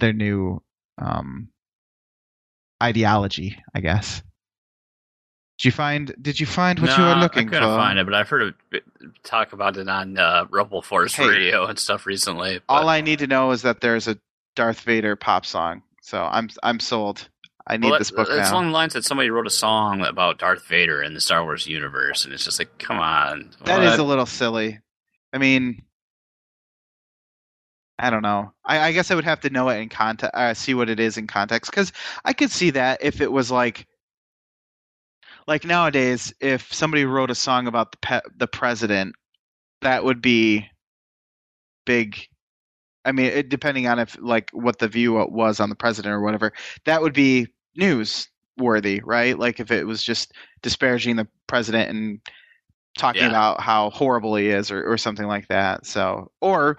their 0.00 0.12
new 0.12 0.62
um, 0.98 1.48
ideology, 2.82 3.56
I 3.74 3.80
guess. 3.80 4.22
Did 5.58 5.66
you 5.66 5.72
find? 5.72 6.14
Did 6.20 6.40
you 6.40 6.46
find 6.46 6.78
what 6.78 6.90
no, 6.90 6.96
you 6.96 7.02
were 7.02 7.20
looking 7.20 7.48
for? 7.48 7.54
I 7.54 7.58
couldn't 7.58 7.74
for? 7.74 7.76
find 7.76 7.98
it, 7.98 8.04
but 8.04 8.14
I've 8.14 8.28
heard 8.28 8.54
it, 8.72 8.82
talk 9.22 9.52
about 9.52 9.76
it 9.76 9.88
on 9.88 10.18
uh, 10.18 10.46
Rebel 10.50 10.82
Force 10.82 11.14
hey, 11.14 11.28
Radio 11.28 11.66
and 11.66 11.78
stuff 11.78 12.06
recently. 12.06 12.60
But. 12.66 12.74
All 12.74 12.88
I 12.88 13.00
need 13.00 13.20
to 13.20 13.26
know 13.26 13.50
is 13.52 13.62
that 13.62 13.80
there's 13.80 14.08
a 14.08 14.18
Darth 14.56 14.80
Vader 14.80 15.14
pop 15.14 15.46
song, 15.46 15.82
so 16.00 16.22
I'm 16.24 16.48
I'm 16.62 16.80
sold. 16.80 17.28
I 17.66 17.76
need 17.76 17.90
well, 17.90 17.98
this 17.98 18.10
book 18.10 18.28
It's 18.28 18.50
now. 18.50 18.54
along 18.54 18.66
the 18.66 18.72
lines 18.72 18.92
that 18.94 19.04
somebody 19.04 19.30
wrote 19.30 19.46
a 19.46 19.50
song 19.50 20.02
about 20.02 20.38
Darth 20.38 20.66
Vader 20.66 21.02
in 21.02 21.14
the 21.14 21.20
Star 21.20 21.44
Wars 21.44 21.66
universe, 21.66 22.24
and 22.24 22.34
it's 22.34 22.44
just 22.44 22.58
like, 22.58 22.78
come 22.78 22.98
on. 22.98 23.50
That 23.64 23.78
what? 23.78 23.92
is 23.92 23.98
a 23.98 24.02
little 24.02 24.26
silly. 24.26 24.80
I 25.32 25.38
mean, 25.38 25.82
I 27.98 28.10
don't 28.10 28.22
know. 28.22 28.52
I, 28.64 28.80
I 28.80 28.92
guess 28.92 29.10
I 29.10 29.14
would 29.14 29.24
have 29.24 29.40
to 29.40 29.50
know 29.50 29.68
it 29.68 29.78
in 29.78 29.88
context, 29.88 30.34
uh, 30.34 30.54
see 30.54 30.74
what 30.74 30.90
it 30.90 30.98
is 30.98 31.16
in 31.16 31.26
context, 31.28 31.70
because 31.70 31.92
I 32.24 32.32
could 32.32 32.50
see 32.50 32.70
that 32.70 32.98
if 33.02 33.20
it 33.20 33.30
was 33.30 33.50
like, 33.50 33.86
like 35.46 35.64
nowadays, 35.64 36.32
if 36.40 36.72
somebody 36.72 37.04
wrote 37.04 37.30
a 37.30 37.34
song 37.34 37.66
about 37.68 37.92
the 37.92 37.98
pe- 37.98 38.28
the 38.36 38.48
president, 38.48 39.14
that 39.82 40.04
would 40.04 40.20
be 40.20 40.68
big 41.86 42.26
I 43.04 43.12
mean, 43.12 43.26
it, 43.26 43.48
depending 43.48 43.86
on 43.86 43.98
if 43.98 44.16
like 44.20 44.50
what 44.52 44.78
the 44.78 44.88
view 44.88 45.14
was 45.30 45.60
on 45.60 45.68
the 45.68 45.74
president 45.76 46.12
or 46.12 46.20
whatever, 46.20 46.52
that 46.84 47.02
would 47.02 47.14
be 47.14 47.48
news. 47.76 48.28
worthy, 48.58 49.00
right? 49.04 49.38
Like 49.38 49.60
if 49.60 49.70
it 49.70 49.86
was 49.86 50.02
just 50.02 50.32
disparaging 50.62 51.16
the 51.16 51.26
president 51.46 51.90
and 51.90 52.20
talking 52.96 53.26
Yeah. 53.26 53.28
about 53.28 53.60
how 53.60 53.90
horrible 53.90 54.36
he 54.36 54.48
is 54.48 54.70
or, 54.70 54.84
or 54.90 54.96
something 54.98 55.26
like 55.26 55.48
that. 55.48 55.86
So, 55.86 56.30
or 56.40 56.76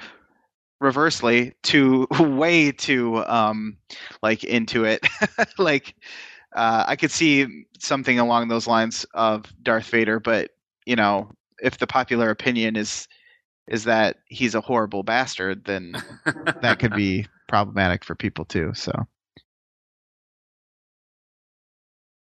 reversely, 0.79 1.53
too 1.63 2.07
way 2.19 2.71
too 2.71 3.23
um 3.27 3.77
like 4.21 4.43
into 4.43 4.85
it, 4.85 5.05
like 5.57 5.95
uh, 6.55 6.85
I 6.87 6.95
could 6.95 7.11
see 7.11 7.65
something 7.79 8.19
along 8.19 8.47
those 8.47 8.67
lines 8.67 9.05
of 9.13 9.45
Darth 9.63 9.87
Vader, 9.89 10.19
but 10.19 10.51
you 10.85 10.95
know, 10.95 11.31
if 11.61 11.77
the 11.77 11.87
popular 11.87 12.29
opinion 12.29 12.75
is 12.75 13.07
is 13.67 13.85
that 13.85 14.17
he's 14.27 14.55
a 14.55 14.61
horrible 14.61 15.03
bastard, 15.03 15.65
then 15.65 15.95
that 16.61 16.79
could 16.79 16.93
be 16.93 17.27
problematic 17.47 18.03
for 18.03 18.15
people 18.15 18.45
too. 18.45 18.71
So 18.73 18.91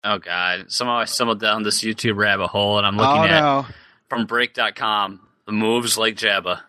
Oh 0.03 0.17
god. 0.17 0.71
Somehow 0.71 0.97
I 0.97 1.05
stumbled 1.05 1.39
down 1.39 1.63
this 1.63 1.81
YouTube 1.81 2.15
rabbit 2.15 2.47
hole 2.47 2.77
and 2.77 2.87
I'm 2.87 2.97
looking 2.97 3.21
oh 3.21 3.25
at 3.25 3.41
no, 3.41 3.65
from 4.09 4.25
break.com 4.25 5.21
the 5.45 5.51
moves 5.51 5.97
like 5.97 6.15
Jabba. 6.15 6.61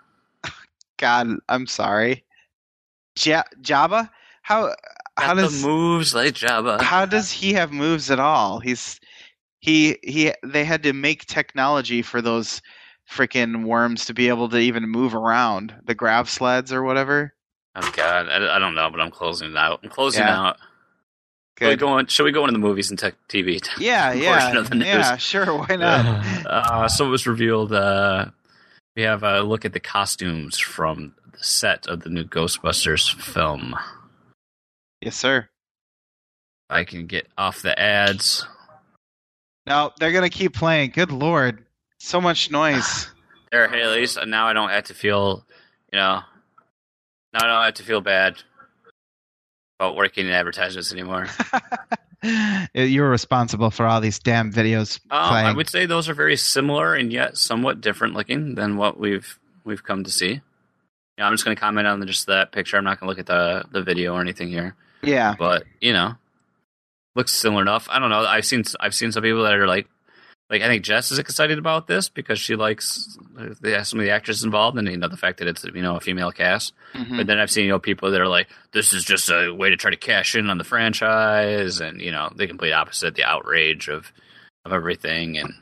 God, 0.99 1.29
I'm 1.49 1.67
sorry. 1.67 2.25
Ja- 3.19 3.43
Jabba, 3.61 4.11
how 4.43 4.75
how 5.17 5.35
Got 5.35 5.43
does 5.43 5.63
the 5.63 5.69
moves 5.69 6.15
like 6.15 6.35
Jabba? 6.35 6.81
how 6.81 7.05
does 7.07 7.31
he 7.31 7.53
have 7.53 7.73
moves 7.73 8.11
at 8.11 8.19
all? 8.19 8.59
He's 8.59 8.99
he 9.61 9.99
he 10.03 10.33
they 10.45 10.65
had 10.65 10.83
to 10.85 10.93
make 10.93 11.27
technology 11.27 12.03
for 12.03 12.21
those 12.23 12.63
freaking 13.11 13.65
worms 13.65 14.07
to 14.07 14.15
be 14.15 14.29
able 14.29 14.49
to 14.49 14.59
even 14.59 14.89
move 14.89 15.15
around 15.15 15.75
the 15.85 15.95
grav 15.95 16.29
sleds 16.31 16.73
or 16.73 16.83
whatever. 16.83 17.35
Oh 17.77 17.93
god, 17.95 18.29
I, 18.29 18.57
I 18.57 18.59
don't 18.59 18.75
know, 18.75 18.91
but 18.91 19.01
I'm 19.01 19.11
closing 19.11 19.51
it 19.51 19.57
out. 19.57 19.81
I'm 19.83 19.91
closing 19.91 20.23
Yeah. 20.23 20.41
out. 20.49 20.57
Should 21.59 21.69
we 21.69 21.77
go 21.77 21.89
on, 21.89 22.07
should 22.07 22.25
we 22.25 22.33
go 22.33 22.41
into 22.45 22.53
the 22.53 22.59
movies 22.59 22.89
and 22.89 22.99
tech 22.99 23.15
TV? 23.29 23.61
Yeah, 23.79 24.13
portion 24.13 24.23
yeah, 24.55 24.59
of 24.59 24.71
the 24.71 24.77
news? 24.77 24.87
yeah. 24.87 25.17
Sure, 25.19 25.55
why 25.59 25.77
not? 25.77 26.47
uh, 26.47 26.89
so 26.89 27.07
it 27.07 27.11
was 27.11 27.27
revealed. 27.27 27.73
Uh, 27.73 28.27
we 28.97 29.03
have 29.03 29.23
a 29.23 29.43
look 29.43 29.65
at 29.67 29.73
the 29.75 29.81
costumes 29.81 30.59
from 30.59 31.15
the 31.33 31.45
set 31.45 31.87
of 31.87 32.01
the 32.01 32.09
new 32.09 32.25
Ghostbusters 32.25 33.15
film. 33.21 33.77
Yes, 35.03 35.17
sir. 35.17 35.49
I 36.71 36.85
can 36.85 37.07
get 37.07 37.27
off 37.37 37.63
the 37.63 37.79
ads. 37.79 38.47
No, 39.67 39.93
they're 39.99 40.13
gonna 40.13 40.31
keep 40.31 40.55
playing. 40.55 40.91
Good 40.91 41.13
lord, 41.13 41.65
so 42.01 42.21
much 42.21 42.51
noise. 42.51 43.09
There, 43.53 43.69
hey, 43.69 43.83
at 43.83 43.91
least 43.91 44.17
now 44.29 44.47
I 44.47 44.53
don't 44.53 44.71
have 44.71 44.85
to 44.85 44.95
feel, 44.95 45.45
you 45.93 45.99
know, 45.99 46.21
now 47.33 47.41
I 47.41 47.47
don't 47.49 47.65
have 47.65 47.75
to 47.75 47.83
feel 47.83 48.01
bad 48.01 48.41
about 49.81 49.97
working 49.97 50.25
in 50.25 50.33
advertisements 50.33 50.93
anymore. 50.93 51.27
You're 52.75 53.11
responsible 53.11 53.73
for 53.73 53.87
all 53.87 54.01
these 54.01 54.21
damn 54.21 54.53
videos 54.53 55.01
Um. 55.11 55.33
I 55.33 55.53
would 55.53 55.69
say 55.69 55.87
those 55.87 56.09
are 56.09 56.15
very 56.15 56.37
similar 56.37 56.95
and 56.95 57.13
yet 57.13 57.39
somewhat 57.39 57.81
different 57.81 58.15
looking 58.15 58.55
than 58.55 58.77
what 58.77 59.01
we've 59.01 59.37
we've 59.65 59.83
come 59.83 60.05
to 60.05 60.11
see. 60.11 60.41
Yeah, 61.19 61.27
I'm 61.27 61.33
just 61.33 61.45
going 61.45 61.57
to 61.57 61.61
comment 61.61 61.89
on 61.89 62.07
just 62.07 62.29
that 62.29 62.53
picture. 62.53 62.77
I'm 62.77 62.85
not 62.85 63.01
going 63.01 63.07
to 63.07 63.11
look 63.11 63.19
at 63.19 63.27
the 63.27 63.65
the 63.73 63.83
video 63.83 64.15
or 64.15 64.21
anything 64.21 64.49
here, 64.49 64.77
yeah, 65.03 65.35
but 65.37 65.65
you 65.81 65.93
know, 65.93 66.15
looks 67.17 67.33
similar 67.33 67.63
enough. 67.63 67.89
I 67.91 67.99
don't 67.99 68.11
know. 68.11 68.21
I've 68.21 68.47
seen 68.47 68.63
I've 68.79 68.95
seen 68.95 69.11
some 69.11 69.23
people 69.23 69.43
that 69.43 69.55
are 69.55 69.67
like, 69.67 69.89
like 70.51 70.63
I 70.63 70.67
think 70.67 70.85
Jess 70.85 71.13
is 71.13 71.21
excited 71.21 71.59
about 71.59 71.87
this 71.87 72.09
because 72.09 72.41
she 72.41 72.57
likes 72.57 73.17
the, 73.61 73.83
some 73.85 74.01
of 74.01 74.05
the 74.05 74.11
actors 74.11 74.43
involved 74.43 74.77
and 74.77 74.89
you 74.89 74.97
know 74.97 75.09
the 75.09 75.17
fact 75.17 75.39
that 75.39 75.49
it's 75.49 75.65
you 75.65 75.81
know 75.81 75.97
a 75.97 76.01
female 76.01 76.33
cast. 76.33 76.75
Mhm. 76.95 77.17
But 77.17 77.27
then 77.29 77.39
I've 77.39 77.51
seen 77.51 77.65
you 77.65 77.71
know 77.71 77.79
people 77.79 78.11
that 78.11 78.21
are 78.21 78.29
like, 78.29 78.49
this 78.73 78.93
is 78.93 79.05
just 79.05 79.31
a 79.31 79.53
way 79.53 79.71
to 79.71 79.77
try 79.77 79.93
to 79.93 79.97
cash 79.97 80.35
in 80.35 80.51
on 80.51 80.59
the 80.59 80.65
franchise, 80.65 81.81
and 81.81 82.01
you 82.01 82.11
know 82.11 82.31
the 82.35 82.49
complete 82.49 82.73
opposite, 82.73 83.15
the 83.15 83.25
outrage 83.25 83.89
of 83.89 84.13
of 84.65 84.73
everything, 84.73 85.39
and 85.39 85.55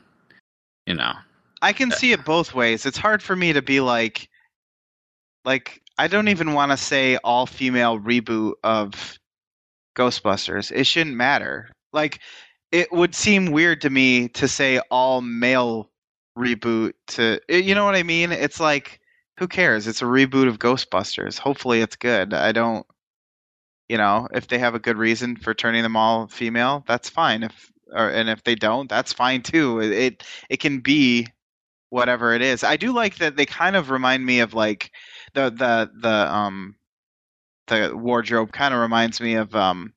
you 0.87 0.95
know, 0.95 1.13
I 1.61 1.73
can 1.73 1.91
see 1.91 2.11
it 2.11 2.25
both 2.25 2.55
ways. 2.55 2.87
It's 2.87 2.97
hard 2.97 3.21
for 3.21 3.35
me 3.35 3.53
to 3.53 3.61
be 3.61 3.79
like, 3.79 4.27
like 5.45 5.81
I 5.99 6.07
don't 6.07 6.29
even 6.29 6.53
want 6.53 6.71
to 6.71 6.77
say 6.77 7.17
all 7.17 7.45
female 7.45 7.99
reboot 7.99 8.53
of 8.63 9.19
Ghostbusters. 9.95 10.71
It 10.71 10.85
shouldn't 10.85 11.15
matter. 11.15 11.69
Like, 11.93 12.19
it 12.71 12.91
would 12.91 13.15
seem 13.15 13.51
weird 13.51 13.81
to 13.81 13.89
me 13.89 14.27
to 14.29 14.47
say 14.47 14.79
all 14.91 15.21
male 15.21 15.89
reboot. 16.37 16.93
To 17.07 17.39
you 17.49 17.75
know 17.75 17.85
what 17.85 17.95
I 17.95 18.03
mean? 18.03 18.31
It's 18.31 18.59
like, 18.59 18.99
who 19.37 19.47
cares? 19.47 19.87
It's 19.87 20.01
a 20.01 20.05
reboot 20.05 20.47
of 20.47 20.59
Ghostbusters. 20.59 21.37
Hopefully, 21.37 21.81
it's 21.81 21.95
good. 21.95 22.33
I 22.33 22.51
don't. 22.51 22.85
You 23.87 23.97
know, 23.97 24.27
if 24.33 24.47
they 24.47 24.59
have 24.59 24.75
a 24.75 24.79
good 24.79 24.97
reason 24.97 25.35
for 25.35 25.53
turning 25.53 25.81
them 25.81 25.95
all 25.95 26.27
female, 26.27 26.83
that's 26.87 27.09
fine. 27.09 27.43
If 27.43 27.71
or 27.91 28.09
and 28.09 28.29
if 28.29 28.43
they 28.43 28.55
don't, 28.55 28.89
that's 28.89 29.13
fine 29.13 29.41
too. 29.41 29.79
It 29.79 29.91
it, 29.91 30.23
it 30.49 30.57
can 30.59 30.79
be 30.79 31.27
whatever 31.89 32.33
it 32.33 32.41
is. 32.41 32.63
I 32.63 32.77
do 32.77 32.93
like 32.93 33.17
that 33.17 33.35
they 33.35 33.45
kind 33.45 33.75
of 33.75 33.89
remind 33.89 34.25
me 34.25 34.41
of 34.41 34.53
like 34.53 34.91
the 35.33 35.49
the 35.49 35.89
the 36.01 36.33
um 36.33 36.75
the 37.67 37.95
wardrobe 37.95 38.51
kind 38.51 38.73
of 38.73 38.79
reminds 38.79 39.21
me 39.21 39.35
of 39.35 39.55
um 39.55 39.93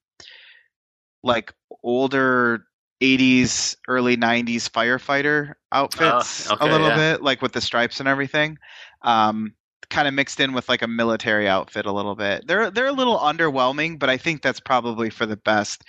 like 1.22 1.52
older 1.82 2.64
80s 3.02 3.76
early 3.88 4.16
90s 4.16 4.68
firefighter 4.68 5.54
outfits 5.72 6.50
okay, 6.50 6.64
a 6.64 6.70
little 6.70 6.88
yeah. 6.88 7.14
bit 7.14 7.22
like 7.22 7.42
with 7.42 7.52
the 7.52 7.60
stripes 7.60 7.98
and 7.98 8.08
everything 8.08 8.56
um 9.02 9.52
kind 9.90 10.06
of 10.06 10.14
mixed 10.14 10.40
in 10.40 10.52
with 10.52 10.68
like 10.68 10.82
a 10.82 10.88
military 10.88 11.48
outfit 11.48 11.84
a 11.84 11.92
little 11.92 12.14
bit 12.14 12.46
they're 12.46 12.70
they're 12.70 12.86
a 12.86 12.92
little 12.92 13.18
underwhelming 13.18 13.98
but 13.98 14.08
i 14.08 14.16
think 14.16 14.40
that's 14.40 14.60
probably 14.60 15.10
for 15.10 15.26
the 15.26 15.36
best 15.36 15.82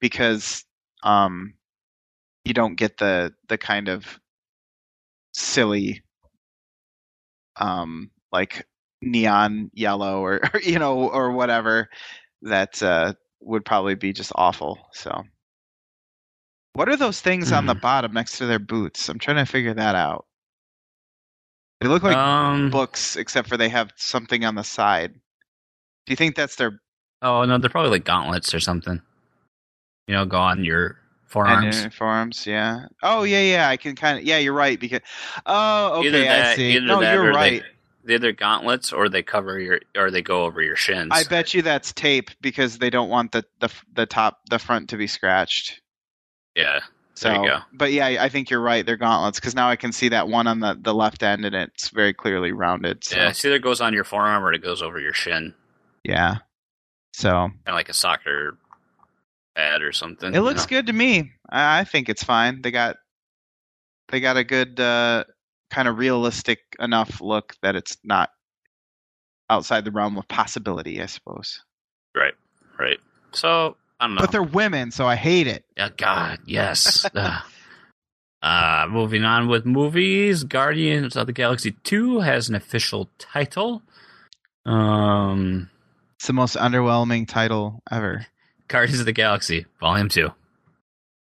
because 0.00 0.64
um 1.04 1.54
you 2.44 2.52
don't 2.52 2.74
get 2.74 2.98
the 2.98 3.32
the 3.48 3.56
kind 3.56 3.88
of 3.88 4.18
silly 5.32 6.02
um 7.60 8.10
like 8.32 8.66
neon 9.02 9.70
yellow 9.72 10.20
or, 10.20 10.40
or 10.52 10.60
you 10.62 10.78
know 10.78 11.08
or 11.08 11.30
whatever 11.30 11.88
that 12.42 12.82
uh 12.82 13.12
would 13.40 13.64
probably 13.64 13.94
be 13.94 14.12
just 14.12 14.32
awful 14.34 14.88
so. 14.92 15.24
What 16.74 16.88
are 16.88 16.96
those 16.96 17.20
things 17.20 17.52
on 17.52 17.66
the 17.66 17.74
Hmm. 17.74 17.80
bottom 17.80 18.12
next 18.12 18.38
to 18.38 18.46
their 18.46 18.58
boots? 18.58 19.08
I'm 19.08 19.18
trying 19.18 19.38
to 19.38 19.46
figure 19.50 19.74
that 19.74 19.94
out. 19.94 20.26
They 21.80 21.88
look 21.88 22.02
like 22.02 22.16
um, 22.16 22.70
books 22.70 23.16
except 23.16 23.48
for 23.48 23.56
they 23.56 23.68
have 23.68 23.92
something 23.96 24.44
on 24.44 24.54
the 24.54 24.64
side. 24.64 25.12
Do 25.14 26.12
you 26.12 26.16
think 26.16 26.36
that's 26.36 26.56
their 26.56 26.80
oh 27.22 27.44
no, 27.44 27.58
they're 27.58 27.70
probably 27.70 27.90
like 27.90 28.04
gauntlets 28.04 28.54
or 28.54 28.60
something. 28.60 29.00
You 30.06 30.14
know, 30.14 30.24
go 30.26 30.38
on 30.38 30.64
your 30.64 30.98
forearms. 31.26 31.76
uniforms 31.76 32.46
yeah. 32.46 32.86
Oh 33.02 33.24
yeah 33.24 33.40
yeah 33.42 33.68
i 33.68 33.76
can 33.76 33.96
kind 33.96 34.18
of 34.18 34.24
yeah 34.24 34.38
you're 34.38 34.52
right 34.52 34.78
because 34.78 35.00
oh 35.46 36.00
okay 36.00 36.24
that, 36.24 36.52
i 36.52 36.54
see 36.56 36.78
no 36.80 37.00
you're 37.00 37.32
right 37.32 37.62
They, 37.62 37.75
they're 38.06 38.14
either 38.16 38.32
gauntlets 38.32 38.92
or 38.92 39.08
they 39.08 39.22
cover 39.22 39.58
your 39.58 39.80
or 39.96 40.10
they 40.10 40.22
go 40.22 40.44
over 40.44 40.62
your 40.62 40.76
shins. 40.76 41.10
I 41.12 41.24
bet 41.24 41.52
you 41.54 41.62
that's 41.62 41.92
tape 41.92 42.30
because 42.40 42.78
they 42.78 42.88
don't 42.90 43.08
want 43.10 43.32
the 43.32 43.44
the 43.60 43.68
the 43.92 44.06
top 44.06 44.38
the 44.48 44.58
front 44.58 44.88
to 44.90 44.96
be 44.96 45.06
scratched. 45.06 45.80
yeah, 46.54 46.80
So, 47.14 47.28
There 47.28 47.42
you 47.42 47.48
go. 47.48 47.58
but 47.72 47.92
yeah, 47.92 48.06
I 48.20 48.28
think 48.28 48.48
you're 48.50 48.62
right. 48.62 48.86
They're 48.86 48.96
gauntlets 48.96 49.38
because 49.40 49.54
now 49.54 49.68
I 49.68 49.76
can 49.76 49.92
see 49.92 50.08
that 50.10 50.28
one 50.28 50.46
on 50.46 50.60
the 50.60 50.78
the 50.80 50.94
left 50.94 51.22
end 51.22 51.44
and 51.44 51.54
it's 51.54 51.88
very 51.90 52.14
clearly 52.14 52.52
rounded. 52.52 53.04
So, 53.04 53.16
yeah. 53.16 53.28
It's 53.30 53.44
either 53.44 53.58
goes 53.58 53.80
on 53.80 53.92
your 53.92 54.04
forearm 54.04 54.44
or 54.44 54.52
it 54.52 54.62
goes 54.62 54.82
over 54.82 54.98
your 55.00 55.12
shin, 55.14 55.54
yeah. 56.04 56.36
So 57.12 57.30
kind 57.30 57.52
of 57.66 57.74
like 57.74 57.88
a 57.88 57.94
soccer 57.94 58.56
pad 59.56 59.82
or 59.82 59.90
something. 59.92 60.34
it 60.34 60.40
looks 60.40 60.66
good 60.66 60.86
to 60.86 60.92
me. 60.92 61.32
I, 61.50 61.80
I 61.80 61.84
think 61.84 62.08
it's 62.08 62.22
fine. 62.22 62.60
They 62.62 62.70
got 62.70 62.96
they 64.08 64.20
got 64.20 64.36
a 64.36 64.44
good 64.44 64.78
uh, 64.78 65.24
kind 65.70 65.88
of 65.88 65.98
realistic 65.98 66.60
enough 66.78 67.20
look 67.20 67.54
that 67.62 67.76
it's 67.76 67.96
not 68.04 68.30
outside 69.50 69.84
the 69.84 69.90
realm 69.90 70.16
of 70.18 70.26
possibility. 70.28 71.02
I 71.02 71.06
suppose. 71.06 71.62
Right, 72.14 72.34
right. 72.78 72.98
So 73.32 73.76
I 74.00 74.06
don't 74.06 74.14
know. 74.16 74.20
But 74.20 74.32
they're 74.32 74.42
women, 74.42 74.90
so 74.90 75.06
I 75.06 75.16
hate 75.16 75.46
it. 75.46 75.64
Yeah, 75.76 75.90
God, 75.96 76.40
yes. 76.46 77.06
Uh, 78.42 78.86
moving 78.88 79.24
on 79.24 79.48
with 79.48 79.66
movies, 79.66 80.44
Guardians 80.44 81.16
of 81.16 81.26
the 81.26 81.32
Galaxy 81.32 81.72
Two 81.82 82.20
has 82.20 82.48
an 82.48 82.54
official 82.54 83.10
title. 83.18 83.82
Um, 84.64 85.68
It's 86.16 86.28
the 86.28 86.32
most 86.32 86.54
underwhelming 86.54 87.26
title 87.26 87.82
ever. 87.90 88.26
Guardians 88.68 89.00
of 89.00 89.06
the 89.06 89.12
Galaxy 89.12 89.66
Volume 89.80 90.08
Two. 90.08 90.30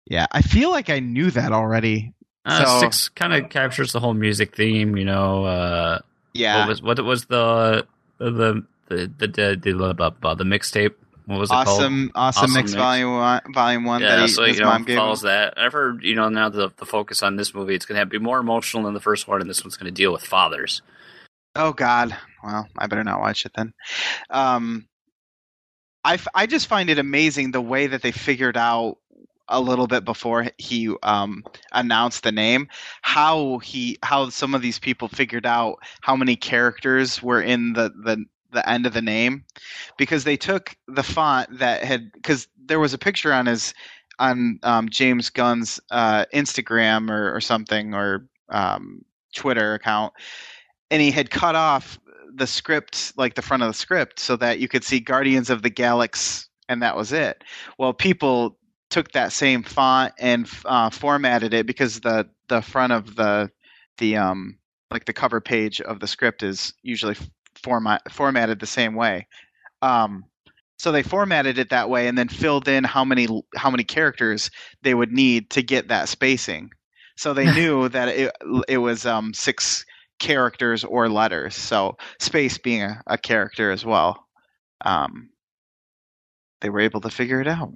Yeah, 0.05 0.25
I 0.33 0.41
feel 0.41 0.71
like 0.71 0.89
I 0.89 0.99
knew 0.99 1.31
that 1.31 1.53
already. 1.53 2.13
Uh, 2.45 2.65
So- 2.65 2.79
six 2.81 3.09
kind 3.09 3.33
of 3.33 3.49
captures 3.49 3.91
the 3.93 3.99
whole 3.99 4.13
music 4.13 4.55
theme. 4.55 4.97
You 4.97 5.05
know, 5.05 5.45
uh, 5.45 5.99
Yeah, 6.33 6.59
what 6.59 6.67
was 6.69 6.81
what 6.81 7.03
was 7.05 7.25
the 7.25 7.85
the 8.17 8.31
the 8.31 8.63
the 8.89 9.07
the, 9.17 9.55
the, 9.55 10.35
the, 10.35 10.43
mixtape? 10.43 10.93
What 11.25 11.39
was 11.39 11.49
it 11.49 11.53
called? 11.53 11.67
awesome, 11.69 12.11
awesome, 12.15 12.43
Awesome 12.43 12.53
mix, 12.53 12.71
Mix. 12.71 12.73
volume 12.73 13.13
one, 13.15 13.41
volume 13.53 13.85
one. 13.85 14.01
Yeah, 14.01 14.17
that 14.17 14.21
he, 14.23 14.27
so 14.27 14.43
you 14.43 14.59
know, 14.59 14.65
mom 14.65 14.83
gave 14.83 14.95
him. 14.97 14.99
follows 14.99 15.21
that. 15.21 15.53
I've 15.57 15.71
heard, 15.71 16.03
you 16.03 16.15
know, 16.15 16.27
now 16.27 16.49
the 16.49 16.69
the 16.77 16.85
focus 16.85 17.23
on 17.23 17.37
this 17.37 17.53
movie, 17.55 17.75
it's 17.75 17.85
going 17.85 17.97
to 17.99 18.05
be 18.05 18.19
more 18.19 18.39
emotional 18.39 18.83
than 18.83 18.93
the 18.93 18.99
first 18.99 19.25
one, 19.27 19.39
and 19.39 19.49
this 19.49 19.63
one's 19.63 19.77
going 19.77 19.85
to 19.85 19.95
deal 19.95 20.11
with 20.11 20.25
fathers. 20.25 20.81
Oh 21.55 21.71
God. 21.71 22.15
Well, 22.43 22.67
I 22.77 22.87
better 22.87 23.05
not 23.05 23.21
watch 23.21 23.45
it 23.45 23.53
then. 23.55 23.73
Um, 24.29 24.87
I, 26.03 26.15
f- 26.15 26.27
I 26.35 26.45
just 26.45 26.67
find 26.67 26.89
it 26.89 26.99
amazing 26.99 27.51
the 27.51 27.61
way 27.61 27.87
that 27.87 28.01
they 28.01 28.11
figured 28.11 28.57
out 28.57 28.97
a 29.49 29.59
little 29.59 29.87
bit 29.87 30.05
before 30.05 30.47
he 30.57 30.93
um, 31.03 31.43
announced 31.73 32.23
the 32.23 32.31
name 32.31 32.67
how 33.01 33.57
he 33.59 33.97
how 34.03 34.29
some 34.29 34.55
of 34.55 34.61
these 34.61 34.79
people 34.79 35.07
figured 35.07 35.45
out 35.45 35.77
how 36.01 36.15
many 36.15 36.35
characters 36.35 37.21
were 37.21 37.41
in 37.41 37.73
the 37.73 37.91
the 38.03 38.23
the 38.53 38.67
end 38.69 38.85
of 38.85 38.93
the 38.93 39.01
name 39.01 39.43
because 39.97 40.23
they 40.23 40.37
took 40.37 40.75
the 40.87 41.03
font 41.03 41.59
that 41.59 41.83
had 41.83 42.11
because 42.13 42.47
there 42.65 42.79
was 42.79 42.93
a 42.93 42.97
picture 42.97 43.33
on 43.33 43.47
his 43.47 43.73
on 44.19 44.59
um, 44.63 44.89
James 44.89 45.29
Gunn's 45.29 45.79
uh, 45.91 46.25
Instagram 46.33 47.09
or, 47.09 47.35
or 47.35 47.41
something 47.41 47.93
or 47.93 48.27
um, 48.49 49.03
Twitter 49.35 49.73
account, 49.73 50.13
and 50.91 51.01
he 51.01 51.11
had 51.11 51.31
cut 51.31 51.55
off 51.55 51.99
the 52.35 52.47
script, 52.47 53.13
like 53.17 53.35
the 53.35 53.41
front 53.41 53.63
of 53.63 53.69
the 53.69 53.73
script, 53.73 54.19
so 54.19 54.35
that 54.37 54.59
you 54.59 54.67
could 54.67 54.83
see 54.83 54.99
Guardians 54.99 55.49
of 55.49 55.61
the 55.61 55.69
Galaxy, 55.69 56.45
and 56.69 56.81
that 56.81 56.95
was 56.95 57.11
it. 57.11 57.43
Well, 57.77 57.93
people 57.93 58.57
took 58.93 59.11
that 59.13 59.31
same 59.31 59.63
font 59.63 60.13
and 60.19 60.47
uh, 60.65 60.87
formatted 60.91 61.51
it 61.51 61.65
because 61.65 61.99
the 62.01 62.29
the 62.47 62.61
front 62.61 62.93
of 62.93 63.15
the 63.15 63.49
the 63.97 64.15
um 64.15 64.55
like 64.91 65.05
the 65.05 65.13
cover 65.13 65.41
page 65.41 65.81
of 65.81 65.99
the 65.99 66.05
script 66.05 66.43
is 66.43 66.75
usually 66.83 67.15
format 67.63 68.03
formatted 68.11 68.59
the 68.59 68.67
same 68.67 68.93
way. 68.93 69.27
Um, 69.81 70.25
so 70.77 70.91
they 70.91 71.01
formatted 71.01 71.57
it 71.57 71.71
that 71.71 71.89
way 71.89 72.07
and 72.07 72.15
then 72.15 72.27
filled 72.27 72.67
in 72.67 72.83
how 72.83 73.03
many 73.03 73.27
how 73.55 73.71
many 73.71 73.83
characters 73.83 74.51
they 74.83 74.93
would 74.93 75.11
need 75.11 75.49
to 75.51 75.63
get 75.63 75.87
that 75.87 76.07
spacing. 76.07 76.69
So 77.17 77.33
they 77.33 77.51
knew 77.55 77.89
that 77.89 78.09
it 78.09 78.31
it 78.69 78.77
was 78.77 79.07
um, 79.07 79.33
six 79.33 79.85
characters 80.19 80.83
or 80.83 81.09
letters. 81.09 81.55
So 81.55 81.97
space 82.19 82.59
being 82.59 82.83
a, 82.83 83.01
a 83.07 83.17
character 83.17 83.71
as 83.71 83.83
well. 83.83 84.27
Um, 84.85 85.31
they 86.61 86.69
were 86.69 86.81
able 86.81 87.01
to 87.01 87.09
figure 87.09 87.41
it 87.41 87.47
out, 87.47 87.73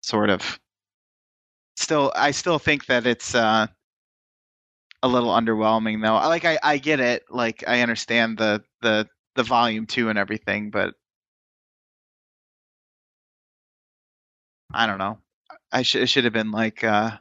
sort 0.00 0.30
of. 0.30 0.58
Still, 1.76 2.12
I 2.14 2.30
still 2.32 2.58
think 2.58 2.86
that 2.86 3.06
it's 3.06 3.34
uh, 3.34 3.66
a 5.02 5.08
little 5.08 5.30
underwhelming, 5.30 6.02
though. 6.02 6.14
Like 6.14 6.44
I, 6.44 6.58
I 6.62 6.78
get 6.78 7.00
it. 7.00 7.24
Like 7.30 7.64
I 7.66 7.80
understand 7.80 8.38
the 8.38 8.62
the 8.82 9.08
the 9.36 9.42
volume 9.42 9.86
two 9.86 10.08
and 10.08 10.18
everything, 10.18 10.70
but 10.70 10.94
I 14.72 14.86
don't 14.86 14.98
know. 14.98 15.18
I 15.72 15.82
should 15.82 16.02
it 16.02 16.08
should 16.08 16.24
have 16.24 16.32
been 16.32 16.50
like 16.50 16.84
uh, 16.84 17.12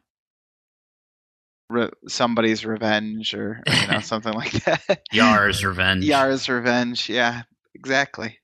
re- 1.69 1.89
somebody's 2.07 2.65
revenge 2.65 3.33
or, 3.33 3.61
or 3.65 3.73
you 3.73 3.87
know 3.87 3.99
something 4.01 4.33
like 4.33 4.51
that. 4.65 5.03
Yar's 5.11 5.63
revenge. 5.63 6.03
Yar's 6.03 6.49
revenge. 6.49 7.09
Yeah, 7.09 7.43
exactly. 7.73 8.39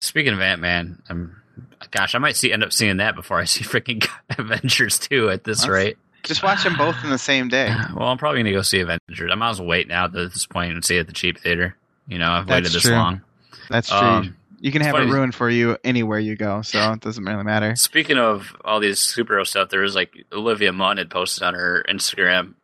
Speaking 0.00 0.32
of 0.32 0.40
Ant 0.40 0.60
Man, 0.60 1.02
I'm 1.08 1.42
gosh, 1.90 2.14
I 2.14 2.18
might 2.18 2.36
see 2.36 2.52
end 2.52 2.64
up 2.64 2.72
seeing 2.72 2.98
that 2.98 3.14
before 3.14 3.38
I 3.38 3.44
see 3.44 3.64
freaking 3.64 4.06
Avengers 4.38 4.98
two 4.98 5.30
at 5.30 5.44
this 5.44 5.60
That's, 5.60 5.68
rate. 5.68 5.98
Just 6.24 6.42
watch 6.42 6.64
them 6.64 6.76
both 6.76 6.96
in 7.04 7.10
the 7.10 7.18
same 7.18 7.48
day. 7.48 7.74
Well, 7.94 8.08
I'm 8.08 8.18
probably 8.18 8.40
gonna 8.40 8.52
go 8.52 8.62
see 8.62 8.80
Avengers. 8.80 9.30
I 9.32 9.34
might 9.34 9.50
as 9.50 9.60
well 9.60 9.68
wait 9.68 9.88
now 9.88 10.04
at 10.04 10.12
this 10.12 10.46
point 10.46 10.72
and 10.72 10.84
see 10.84 10.96
it 10.96 11.00
at 11.00 11.06
the 11.06 11.12
cheap 11.12 11.38
theater. 11.38 11.76
You 12.06 12.18
know, 12.18 12.30
I've 12.30 12.46
That's 12.46 12.64
waited 12.64 12.72
this 12.72 12.82
true. 12.82 12.94
long. 12.94 13.22
That's 13.68 13.88
true. 13.88 13.98
Um, 13.98 14.36
you 14.60 14.72
can 14.72 14.82
have 14.82 14.96
it 14.96 15.08
ruined 15.08 15.34
for 15.34 15.48
you 15.48 15.76
anywhere 15.84 16.18
you 16.18 16.34
go, 16.34 16.62
so 16.62 16.92
it 16.92 17.00
doesn't 17.00 17.24
really 17.24 17.44
matter. 17.44 17.76
Speaking 17.76 18.18
of 18.18 18.56
all 18.64 18.80
these 18.80 18.98
superhero 18.98 19.46
stuff, 19.46 19.68
there 19.68 19.82
was 19.82 19.94
like 19.94 20.24
Olivia 20.32 20.72
Munn 20.72 20.96
had 20.96 21.10
posted 21.10 21.44
on 21.44 21.54
her 21.54 21.84
Instagram, 21.88 22.54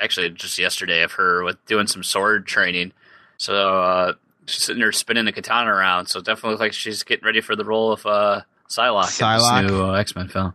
actually 0.00 0.30
just 0.30 0.58
yesterday, 0.58 1.02
of 1.02 1.12
her 1.12 1.44
with 1.44 1.64
doing 1.66 1.86
some 1.86 2.02
sword 2.02 2.46
training. 2.46 2.92
So 3.36 3.80
uh, 3.80 4.12
she's 4.46 4.62
sitting 4.62 4.80
there 4.80 4.92
spinning 4.92 5.24
the 5.24 5.32
katana 5.32 5.70
around. 5.70 6.06
So 6.06 6.18
it 6.20 6.24
definitely 6.24 6.50
looks 6.50 6.60
like 6.60 6.72
she's 6.72 7.02
getting 7.02 7.24
ready 7.24 7.40
for 7.40 7.56
the 7.56 7.64
role 7.64 7.92
of 7.92 8.06
uh, 8.06 8.42
Psylocke, 8.68 9.04
Psylocke. 9.04 9.58
in 9.58 9.66
this 9.66 9.72
new 9.72 9.84
uh, 9.84 9.92
X 9.92 10.16
Men 10.16 10.28
film. 10.28 10.54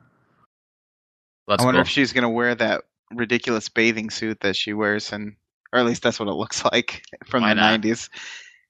That's 1.47 1.61
I 1.61 1.65
wonder 1.65 1.79
cool. 1.79 1.83
if 1.83 1.89
she's 1.89 2.13
going 2.13 2.23
to 2.23 2.29
wear 2.29 2.55
that 2.55 2.83
ridiculous 3.11 3.69
bathing 3.69 4.09
suit 4.09 4.39
that 4.41 4.55
she 4.55 4.73
wears, 4.73 5.11
and 5.11 5.35
or 5.73 5.79
at 5.79 5.85
least 5.85 6.03
that's 6.03 6.19
what 6.19 6.29
it 6.29 6.33
looks 6.33 6.63
like 6.71 7.03
from 7.25 7.43
Why 7.43 7.53
the 7.53 7.61
'90s. 7.61 8.09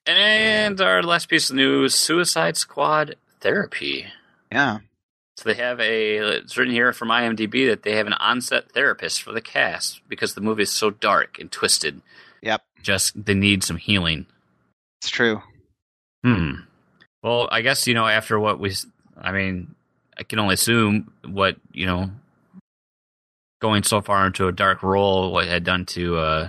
And 0.06 0.80
our 0.80 1.02
last 1.02 1.28
piece 1.28 1.50
of 1.50 1.56
news: 1.56 1.94
Suicide 1.94 2.56
Squad 2.56 3.16
therapy. 3.40 4.06
Yeah. 4.50 4.78
So 5.36 5.48
they 5.48 5.54
have 5.54 5.80
a. 5.80 6.16
It's 6.38 6.56
written 6.56 6.74
here 6.74 6.92
from 6.92 7.08
IMDb 7.08 7.68
that 7.68 7.82
they 7.82 7.96
have 7.96 8.06
an 8.06 8.12
onset 8.14 8.72
therapist 8.72 9.22
for 9.22 9.32
the 9.32 9.40
cast 9.40 10.00
because 10.08 10.34
the 10.34 10.40
movie 10.40 10.64
is 10.64 10.72
so 10.72 10.90
dark 10.90 11.38
and 11.38 11.50
twisted. 11.50 12.02
Yep. 12.42 12.62
Just 12.82 13.24
they 13.24 13.34
need 13.34 13.64
some 13.64 13.76
healing. 13.76 14.26
It's 15.02 15.10
true. 15.10 15.42
Hmm. 16.22 16.52
Well, 17.24 17.48
I 17.50 17.62
guess 17.62 17.88
you 17.88 17.94
know 17.94 18.06
after 18.06 18.38
what 18.38 18.60
we. 18.60 18.72
I 19.20 19.32
mean, 19.32 19.74
I 20.16 20.22
can 20.22 20.38
only 20.38 20.54
assume 20.54 21.12
what 21.26 21.56
you 21.72 21.86
know. 21.86 22.08
Going 23.60 23.82
so 23.82 24.00
far 24.00 24.26
into 24.28 24.46
a 24.46 24.52
dark 24.52 24.84
role, 24.84 25.32
what 25.32 25.48
had 25.48 25.64
done 25.64 25.86
to 25.86 26.18
uh, 26.18 26.48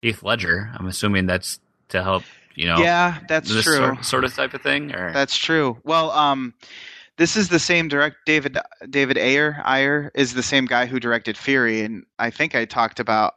Heath 0.00 0.22
Ledger. 0.22 0.70
I'm 0.78 0.86
assuming 0.86 1.26
that's 1.26 1.58
to 1.88 2.04
help 2.04 2.22
you 2.54 2.66
know 2.66 2.78
yeah 2.78 3.18
that's 3.28 3.50
true 3.50 3.74
sort, 3.74 4.04
sort, 4.04 4.24
of 4.24 4.32
type 4.32 4.54
of 4.54 4.62
thing 4.62 4.94
or? 4.94 5.12
that's 5.12 5.36
true 5.36 5.76
well 5.82 6.12
um 6.12 6.54
this 7.16 7.34
is 7.34 7.48
the 7.48 7.58
same 7.58 7.88
direct 7.88 8.16
david 8.26 8.56
david 8.90 9.18
ayer 9.18 9.60
ayer 9.64 10.12
is 10.14 10.34
the 10.34 10.42
same 10.42 10.64
guy 10.64 10.86
who 10.86 11.00
directed 11.00 11.36
fury 11.36 11.80
and 11.80 12.04
i 12.20 12.30
think 12.30 12.54
i 12.54 12.64
talked 12.64 13.00
about 13.00 13.34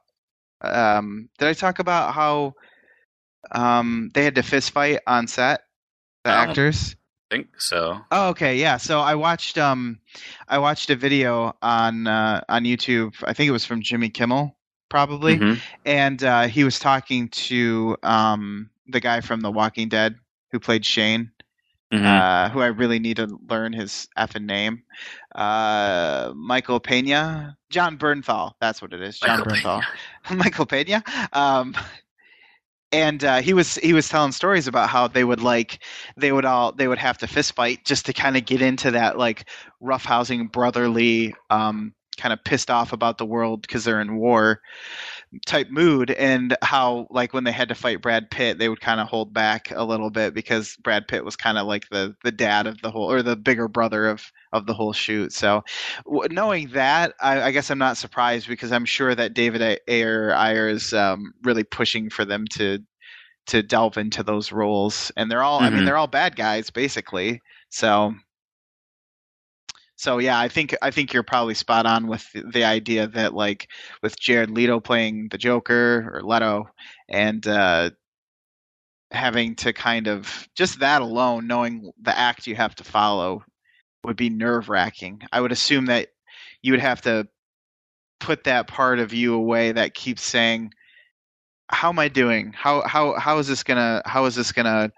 um 0.62 1.28
did 1.40 1.48
i 1.48 1.54
talk 1.54 1.80
about 1.80 2.14
how 2.14 2.54
um 3.52 4.12
they 4.14 4.24
had 4.24 4.36
to 4.36 4.44
fist 4.44 4.72
fight 4.72 5.00
on 5.08 5.28
set 5.28 5.62
the 6.24 6.32
actors 6.32 6.96
I 7.30 7.36
think 7.36 7.60
so 7.60 8.00
oh 8.12 8.30
okay 8.30 8.56
yeah 8.56 8.78
so 8.78 9.00
i 9.00 9.16
watched 9.16 9.58
um 9.58 10.00
i 10.48 10.58
watched 10.58 10.90
a 10.90 10.96
video 10.96 11.54
on 11.62 12.08
uh 12.08 12.42
on 12.48 12.64
youtube 12.64 13.14
i 13.24 13.34
think 13.34 13.50
it 13.50 13.52
was 13.52 13.66
from 13.66 13.82
jimmy 13.82 14.10
kimmel 14.10 14.58
probably, 14.90 15.38
mm-hmm. 15.38 15.60
and 15.86 16.24
uh, 16.24 16.48
he 16.48 16.64
was 16.64 16.80
talking 16.80 17.30
to 17.30 17.98
um, 18.04 18.70
the 18.88 19.00
guy 19.00 19.22
from 19.22 19.42
The 19.42 19.52
Walking 19.52 19.90
Dead 19.90 20.16
who 20.52 20.60
played 20.60 20.86
Shane. 20.86 21.32
Mm-hmm. 21.94 22.06
Uh, 22.06 22.50
who 22.50 22.60
I 22.60 22.66
really 22.66 23.00
need 23.00 23.16
to 23.16 23.40
learn 23.50 23.72
his 23.72 24.10
effing 24.18 24.44
name. 24.44 24.84
Uh, 25.34 26.34
Michael 26.36 26.82
Pena, 26.82 27.56
Jon 27.70 27.98
Bernthal. 27.98 28.56
That's 28.60 28.82
what 28.82 28.92
it 28.92 29.02
is. 29.02 29.18
John 29.18 29.40
Michael 29.40 29.54
Bernthal. 29.54 29.82
Michael 30.36 30.66
Pena. 30.66 31.02
Um, 31.32 31.74
and 32.92 33.24
uh, 33.24 33.42
he 33.42 33.54
was 33.54 33.76
he 33.76 33.94
was 33.94 34.08
telling 34.08 34.32
stories 34.32 34.68
about 34.68 34.90
how 34.90 35.08
they 35.08 35.24
would 35.24 35.42
like 35.42 35.84
they 36.16 36.32
would 36.32 36.46
all 36.46 36.72
they 36.72 36.88
would 36.88 36.98
have 36.98 37.18
to 37.18 37.28
fist 37.28 37.54
fight 37.54 37.84
just 37.86 38.06
to 38.06 38.14
kind 38.14 38.38
of 38.38 38.46
get 38.46 38.62
into 38.62 38.92
that 38.92 39.18
like 39.18 39.50
roughhousing 39.82 40.52
brotherly 40.52 41.36
um, 41.50 41.94
kind 42.18 42.34
of 42.34 42.44
pissed 42.44 42.72
off 42.72 42.94
about 42.94 43.18
the 43.18 43.26
world 43.26 43.62
because 43.62 43.84
they're 43.84 44.02
in 44.02 44.16
war 44.16 44.62
type 45.46 45.70
mood 45.70 46.12
and 46.12 46.56
how 46.62 47.08
like 47.10 47.34
when 47.34 47.44
they 47.44 47.52
had 47.52 47.70
to 47.70 47.76
fight 47.76 48.02
Brad 48.02 48.30
Pitt 48.30 48.60
they 48.60 48.70
would 48.70 48.82
kind 48.82 49.00
of 49.00 49.08
hold 49.08 49.34
back 49.34 49.72
a 49.72 49.84
little 49.84 50.10
bit 50.10 50.34
because 50.34 50.76
Brad 50.78 51.08
Pitt 51.08 51.26
was 51.26 51.36
kind 51.36 51.58
of 51.58 51.68
like 51.68 51.90
the 51.90 52.16
the 52.24 52.32
dad 52.32 52.68
of 52.68 52.82
the 52.82 52.92
whole 52.92 53.12
or 53.12 53.22
the 53.22 53.36
bigger 53.36 53.68
brother 53.68 54.08
of 54.08 54.32
of 54.54 54.66
the 54.66 54.74
whole 54.74 54.94
shoot 54.94 55.34
so 55.34 55.64
w- 56.06 56.28
knowing 56.32 56.70
that 56.70 57.14
I, 57.22 57.44
I, 57.44 57.52
guess 57.52 57.70
I'm 57.70 57.78
not 57.78 57.98
surprised 57.98 58.48
because 58.48 58.72
I'm 58.72 58.86
sure 58.86 59.14
that 59.16 59.34
David 59.34 59.80
Ayer 59.88 60.34
Ayer 60.34 60.70
is 60.70 60.94
um, 60.94 61.34
really 61.44 61.64
pushing 61.64 62.10
for 62.10 62.26
them 62.26 62.46
to 62.52 62.80
to 63.48 63.64
delve 63.64 63.98
into 63.98 64.24
those 64.24 64.52
roles 64.52 65.12
and 65.18 65.32
they're 65.32 65.44
all 65.44 65.58
mm-hmm. 65.58 65.66
I 65.66 65.70
mean 65.70 65.78
mm-hmm. 65.80 65.86
they're 65.86 65.98
all 65.98 66.08
bad 66.08 66.36
guys 66.36 66.70
basically 66.70 67.42
so 67.70 68.14
so 69.98 70.20
yeah, 70.20 70.40
I 70.40 70.48
think 70.48 70.76
I 70.82 70.92
think 70.92 71.12
you're 71.12 71.24
probably 71.24 71.56
spot 71.56 71.88
on 71.88 72.06
with 72.08 72.26
the 72.34 72.64
idea 72.64 73.08
that 73.08 73.34
like 73.34 73.68
with 74.04 74.20
Jared 74.20 74.52
Leto 74.52 74.80
playing 74.80 75.30
the 75.32 75.40
Joker 75.40 76.12
or 76.14 76.22
Leto 76.24 76.70
and 77.10 77.46
uh, 77.48 77.90
having 79.12 79.56
to 79.56 79.74
kind 79.74 80.08
of 80.08 80.48
just 80.56 80.80
that 80.80 81.02
alone, 81.02 81.48
knowing 81.48 81.92
the 82.00 82.18
act 82.18 82.46
you 82.46 82.56
have 82.56 82.76
to 82.76 82.84
follow, 82.84 83.44
would 84.04 84.16
be 84.18 84.30
nerve 84.30 84.70
wracking. 84.70 85.24
I 85.32 85.42
would 85.42 85.52
assume 85.52 85.88
that 85.88 86.10
you 86.62 86.74
would 86.74 86.80
have 86.82 87.02
to 87.02 87.28
put 88.20 88.44
that 88.44 88.68
part 88.68 89.00
of 89.00 89.14
you 89.14 89.34
away 89.34 89.72
that 89.72 89.96
keeps 89.96 90.22
saying, 90.22 90.74
"How 91.70 91.90
am 91.90 91.98
I 91.98 92.08
doing? 92.08 92.54
How 92.54 92.88
how 92.88 93.18
how 93.20 93.40
is 93.40 93.48
this 93.48 93.64
gonna 93.64 94.04
how 94.06 94.26
is 94.26 94.36
this 94.36 94.52
gonna 94.52 94.92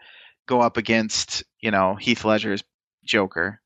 go 0.46 0.60
up 0.62 0.76
against 0.76 1.44
you 1.62 1.72
know 1.72 1.96
Heath 1.96 2.26
Ledger's 2.26 2.64
Joker?" 3.06 3.62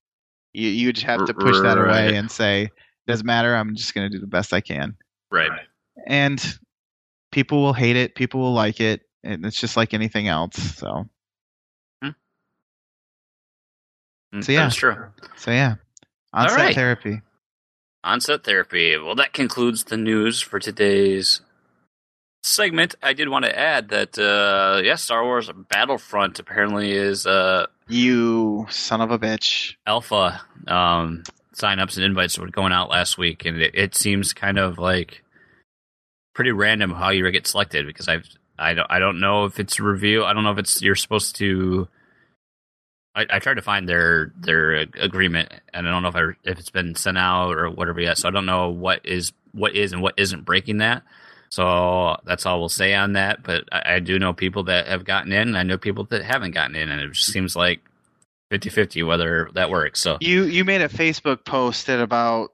You 0.54 0.70
you 0.70 0.93
just 0.93 1.06
have 1.06 1.26
to 1.26 1.34
push 1.34 1.60
that 1.62 1.78
right. 1.78 2.06
away 2.06 2.18
and 2.18 2.30
say, 2.30 2.70
doesn't 3.08 3.26
matter. 3.26 3.56
I'm 3.56 3.76
just 3.76 3.93
going 3.93 4.10
to 4.10 4.16
do 4.16 4.20
the 4.20 4.28
best 4.28 4.54
I 4.54 4.62
can. 4.62 4.95
Right. 5.32 5.51
And 6.08 6.43
people 7.32 7.62
will 7.62 7.74
hate 7.74 7.95
it. 7.95 8.16
People 8.16 8.39
will 8.39 8.54
like 8.54 8.80
it. 8.80 9.01
And 9.24 9.45
it's 9.45 9.60
just 9.60 9.78
like 9.78 9.93
anything 9.93 10.28
else. 10.28 10.56
So. 10.78 11.06
Hmm. 12.01 12.10
So 14.41 14.51
yeah, 14.51 14.64
that's 14.64 14.76
true. 14.76 14.95
So 15.38 15.51
yeah, 15.51 15.76
onset 16.34 16.58
right. 16.58 16.76
therapy. 16.76 17.22
Onset 18.04 18.43
therapy. 18.43 18.97
Well, 18.97 19.16
that 19.16 19.34
concludes 19.34 19.86
the 19.86 19.97
news 19.97 20.41
for 20.41 20.60
today's 20.60 21.41
segment. 22.41 22.95
I 23.01 23.14
did 23.14 23.30
want 23.30 23.45
to 23.45 23.58
add 23.58 23.89
that 23.89 24.18
uh, 24.18 24.78
yes, 24.78 24.86
yeah, 24.86 24.95
Star 24.95 25.24
Wars 25.24 25.49
Battlefront 25.70 26.39
apparently 26.39 26.91
is 26.91 27.26
uh, 27.26 27.68
you 27.88 28.65
son 28.69 29.01
of 29.01 29.11
a 29.11 29.19
bitch. 29.19 29.75
Alpha 29.86 30.41
um, 30.67 31.23
signups 31.55 31.95
and 31.97 32.05
invites 32.05 32.38
were 32.38 32.49
going 32.49 32.73
out 32.73 32.89
last 32.89 33.17
week, 33.17 33.45
and 33.45 33.61
it, 33.61 33.75
it 33.75 33.95
seems 33.95 34.34
kind 34.34 34.57
of 34.57 34.77
like 34.77 35.23
pretty 36.34 36.51
random 36.51 36.91
how 36.91 37.09
you 37.09 37.29
get 37.31 37.47
selected 37.47 37.86
because 37.86 38.07
I've 38.07 38.27
I 38.57 38.73
don't 38.73 38.88
I 38.89 38.99
don't 38.99 39.19
know 39.19 39.45
if 39.45 39.59
it's 39.59 39.79
review. 39.79 40.23
I 40.23 40.34
don't 40.34 40.43
know 40.43 40.51
if 40.51 40.57
it's 40.57 40.81
you're 40.81 40.95
supposed 40.95 41.36
to. 41.38 41.88
I, 43.15 43.25
I 43.29 43.39
tried 43.39 43.55
to 43.55 43.61
find 43.61 43.88
their 43.88 44.31
their 44.38 44.75
agreement, 44.99 45.51
and 45.73 45.88
I 45.88 45.91
don't 45.91 46.03
know 46.03 46.09
if 46.09 46.15
I 46.15 46.49
if 46.49 46.59
it's 46.59 46.71
been 46.71 46.95
sent 46.95 47.17
out 47.17 47.51
or 47.51 47.69
whatever 47.69 48.01
yet. 48.01 48.17
So 48.17 48.27
I 48.27 48.31
don't 48.31 48.45
know 48.45 48.69
what 48.69 49.05
is 49.05 49.34
what 49.51 49.75
is 49.75 49.93
and 49.93 50.01
what 50.01 50.15
isn't 50.17 50.45
breaking 50.45 50.77
that. 50.77 51.03
So 51.54 52.18
that's 52.26 52.47
all 52.47 52.60
we'll 52.60 52.68
say 52.68 52.95
on 52.95 53.14
that. 53.14 53.43
But 53.43 53.66
I, 53.72 53.95
I 53.95 53.99
do 53.99 54.18
know 54.18 54.34
people 54.34 54.64
that 54.64 54.88
have 54.88 55.06
gotten 55.06 55.32
in. 55.32 55.49
And 55.49 55.58
I 55.58 55.62
know 55.62 55.78
people 55.78 56.06
that 56.06 56.24
haven't 56.24 56.51
gotten 56.51 56.76
in, 56.76 56.89
and 56.89 56.99
it 56.99 57.12
just 57.12 57.32
seems 57.32 57.56
like 57.56 57.82
50-50 58.51 59.06
whether 59.06 59.51
that 59.54 59.70
works. 59.70 59.99
So 59.99 60.18
you 60.20 60.45
you 60.45 60.66
made 60.66 60.82
a 60.82 60.89
Facebook 60.89 61.45
post 61.45 61.89
at 61.89 61.99
about 61.99 62.49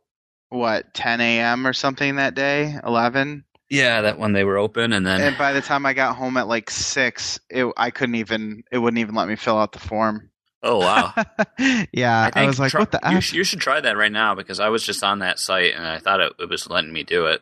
what 0.49 0.93
10 0.93 1.21
a.m. 1.21 1.65
or 1.65 1.71
something 1.71 2.17
that 2.17 2.35
day, 2.35 2.75
11. 2.85 3.45
Yeah, 3.69 4.01
that 4.01 4.19
when 4.19 4.33
they 4.33 4.43
were 4.43 4.57
open, 4.57 4.91
and 4.91 5.07
then 5.07 5.21
and 5.21 5.37
by 5.37 5.53
the 5.53 5.61
time 5.61 5.85
I 5.85 5.93
got 5.93 6.17
home 6.17 6.35
at 6.35 6.49
like 6.49 6.69
six, 6.69 7.39
it 7.49 7.71
I 7.77 7.91
couldn't 7.91 8.15
even 8.15 8.65
it 8.69 8.79
wouldn't 8.79 8.99
even 8.99 9.15
let 9.15 9.29
me 9.29 9.37
fill 9.37 9.57
out 9.57 9.71
the 9.71 9.79
form. 9.79 10.29
Oh 10.61 10.79
wow! 10.79 11.13
yeah, 11.93 12.31
I, 12.35 12.43
I, 12.43 12.47
was 12.47 12.59
like, 12.59 12.71
try, 12.71 12.81
"What 12.81 12.91
the?" 12.91 12.99
You, 13.11 13.37
you, 13.37 13.43
should 13.45 13.61
try 13.61 13.79
that 13.79 13.95
right 13.95 14.11
now 14.11 14.35
because 14.35 14.59
I 14.59 14.67
was 14.67 14.83
just 14.83 15.05
on 15.05 15.19
that 15.19 15.39
site 15.39 15.73
and 15.73 15.85
I 15.85 15.99
thought 15.99 16.19
it, 16.19 16.33
it 16.37 16.49
was 16.49 16.69
letting 16.69 16.91
me 16.91 17.03
do 17.03 17.27
it. 17.27 17.41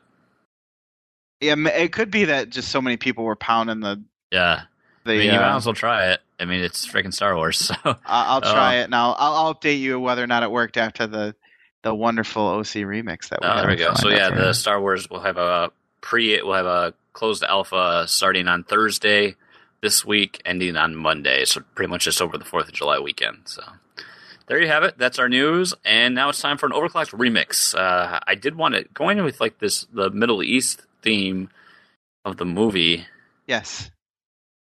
Yeah, 1.39 1.55
it 1.55 1.91
could 1.91 2.09
be 2.09 2.25
that 2.25 2.49
just 2.49 2.69
so 2.69 2.81
many 2.81 2.97
people 2.97 3.23
were 3.23 3.35
pounding 3.35 3.79
the. 3.79 4.03
Yeah, 4.31 4.63
the, 5.05 5.13
I 5.13 5.17
mean, 5.17 5.25
you 5.33 5.39
uh, 5.39 5.41
might 5.41 5.55
as 5.57 5.65
well 5.65 5.75
try 5.75 6.11
it. 6.11 6.21
I 6.39 6.45
mean, 6.45 6.61
it's 6.61 6.87
freaking 6.87 7.13
Star 7.13 7.35
Wars, 7.35 7.57
so 7.59 7.75
I'll, 8.05 8.41
try 8.41 8.79
uh, 8.79 8.83
it 8.83 8.89
now. 8.89 9.13
I'll, 9.13 9.35
I'll 9.35 9.55
update 9.55 9.79
you 9.79 9.99
whether 9.99 10.23
or 10.23 10.27
not 10.27 10.43
it 10.43 10.51
worked 10.51 10.77
after 10.77 11.07
the 11.07 11.35
the 11.83 11.93
wonderful 11.93 12.43
OC 12.43 12.83
remix 12.85 13.29
that 13.29 13.41
we. 13.41 13.47
Oh, 13.47 13.55
there 13.57 13.67
we 13.67 13.75
go. 13.75 13.93
So 13.93 14.09
yeah, 14.09 14.29
the 14.29 14.53
Star 14.53 14.81
Wars 14.81 15.09
will 15.09 15.21
have 15.21 15.37
a 15.37 15.71
pre. 16.01 16.41
We'll 16.41 16.53
have 16.53 16.65
a 16.65 16.93
closed 17.13 17.43
alpha 17.43 18.05
starting 18.07 18.47
on 18.47 18.63
Thursday 18.63 19.35
this 19.81 20.03
week, 20.03 20.41
ending 20.45 20.75
on 20.75 20.95
Monday. 20.95 21.45
So 21.45 21.61
pretty 21.75 21.89
much 21.89 22.05
just 22.05 22.21
over 22.21 22.37
the 22.37 22.45
Fourth 22.45 22.67
of 22.67 22.73
July 22.73 22.99
weekend. 22.99 23.43
So 23.45 23.63
there 24.47 24.59
you 24.59 24.67
have 24.67 24.83
it. 24.83 24.97
That's 24.97 25.19
our 25.19 25.29
news, 25.29 25.73
and 25.85 26.15
now 26.15 26.29
it's 26.29 26.41
time 26.41 26.57
for 26.57 26.65
an 26.65 26.71
overclocked 26.71 27.11
remix. 27.11 27.75
Uh, 27.75 28.19
I 28.25 28.35
did 28.35 28.55
want 28.55 28.75
to 28.75 28.85
go 28.93 29.09
in 29.09 29.23
with 29.23 29.39
like 29.39 29.59
this 29.59 29.85
the 29.93 30.09
Middle 30.09 30.41
East 30.41 30.83
theme 31.01 31.49
of 32.25 32.37
the 32.37 32.45
movie. 32.45 33.05
Yes. 33.47 33.89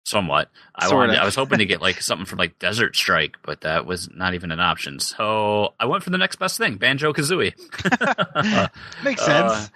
Somewhat. 0.06 0.50
I 0.74 0.92
wanted. 0.94 1.18
I 1.20 1.26
was 1.26 1.36
hoping 1.36 1.60
to 1.60 1.66
get 1.66 1.82
like 1.82 2.02
something 2.02 2.26
from 2.26 2.40
like 2.40 2.58
Desert 2.60 2.96
Strike, 2.96 3.38
but 3.44 3.62
that 3.62 3.86
was 3.86 4.10
not 4.12 4.34
even 4.34 4.52
an 4.52 4.60
option. 4.60 5.00
So 5.00 5.74
I 5.80 5.86
went 5.86 6.04
for 6.04 6.10
the 6.10 6.18
next 6.18 6.38
best 6.38 6.58
thing, 6.58 6.78
Banjo 6.78 7.14
Kazooie. 7.14 7.54
Makes 9.04 9.22
sense. 9.26 9.70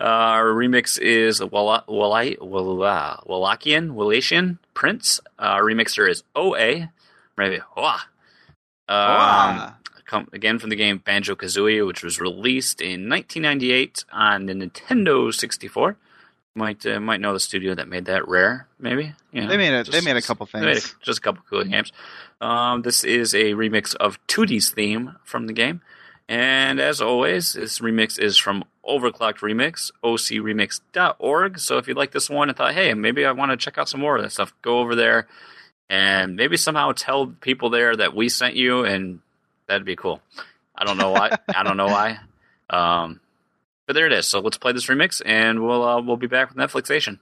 Uh, 0.00 0.04
our 0.04 0.46
remix 0.46 0.98
is 0.98 1.42
Walla- 1.44 1.84
Walla- 1.88 2.36
Walla- 2.40 3.22
Wallachian, 3.28 3.90
Wallachian 3.92 4.58
Prince. 4.74 5.20
Uh, 5.38 5.42
our 5.42 5.62
remixer 5.62 6.08
is 6.08 6.22
OA. 6.34 6.90
Maybe 7.36 7.58
Hoa. 7.58 8.00
Um, 8.88 9.74
come, 10.10 10.28
again 10.32 10.58
from 10.58 10.70
the 10.70 10.76
game 10.76 10.98
Banjo 10.98 11.34
Kazooie, 11.34 11.86
which 11.86 12.02
was 12.02 12.20
released 12.20 12.80
in 12.80 13.08
1998 13.08 14.04
on 14.12 14.46
the 14.46 14.54
Nintendo 14.54 15.32
64. 15.32 15.96
Might 16.56 16.84
uh, 16.84 16.98
might 16.98 17.20
know 17.20 17.32
the 17.32 17.40
studio 17.40 17.76
that 17.76 17.86
made 17.86 18.06
that 18.06 18.26
rare, 18.26 18.66
maybe. 18.78 19.12
You 19.30 19.42
know, 19.42 19.48
they 19.48 19.56
made 19.56 19.72
a 19.72 19.84
just, 19.84 19.92
they 19.92 20.04
made 20.04 20.16
a 20.16 20.22
couple 20.22 20.46
things, 20.46 20.94
a, 21.00 21.04
just 21.04 21.20
a 21.20 21.22
couple 21.22 21.42
cool 21.48 21.62
games. 21.62 21.92
Um, 22.40 22.82
this 22.82 23.04
is 23.04 23.34
a 23.34 23.52
remix 23.52 23.94
of 23.94 24.18
Tooty's 24.26 24.70
theme 24.70 25.14
from 25.22 25.46
the 25.46 25.52
game, 25.52 25.80
and 26.28 26.80
as 26.80 27.00
always, 27.00 27.52
this 27.52 27.78
remix 27.78 28.18
is 28.18 28.36
from 28.36 28.64
Overclocked 28.84 29.38
Remix, 29.38 29.92
ocremix.org. 30.02 31.60
So 31.60 31.78
if 31.78 31.86
you 31.86 31.94
like 31.94 32.10
this 32.10 32.28
one 32.28 32.48
and 32.48 32.58
thought, 32.58 32.74
hey, 32.74 32.94
maybe 32.94 33.24
I 33.24 33.30
want 33.30 33.52
to 33.52 33.56
check 33.56 33.78
out 33.78 33.88
some 33.88 34.00
more 34.00 34.16
of 34.16 34.22
this 34.24 34.34
stuff, 34.34 34.52
go 34.60 34.80
over 34.80 34.96
there 34.96 35.28
and 35.90 36.36
maybe 36.36 36.56
somehow 36.56 36.92
tell 36.92 37.26
people 37.26 37.68
there 37.68 37.94
that 37.96 38.14
we 38.14 38.28
sent 38.28 38.54
you, 38.54 38.84
and 38.84 39.18
that'd 39.70 39.86
be 39.86 39.96
cool. 39.96 40.20
I 40.74 40.84
don't 40.84 40.98
know 40.98 41.12
why. 41.12 41.38
I 41.48 41.62
don't 41.62 41.76
know 41.76 41.86
why. 41.86 42.18
Um, 42.72 43.18
but 43.88 43.94
there 43.94 44.06
it 44.06 44.12
is. 44.12 44.28
So 44.28 44.38
let's 44.38 44.56
play 44.56 44.72
this 44.72 44.86
remix, 44.86 45.20
and 45.26 45.66
we'll 45.66 45.82
uh, 45.82 46.00
we'll 46.00 46.16
be 46.16 46.28
back 46.28 46.54
with 46.54 46.56
Netflixation. 46.56 47.18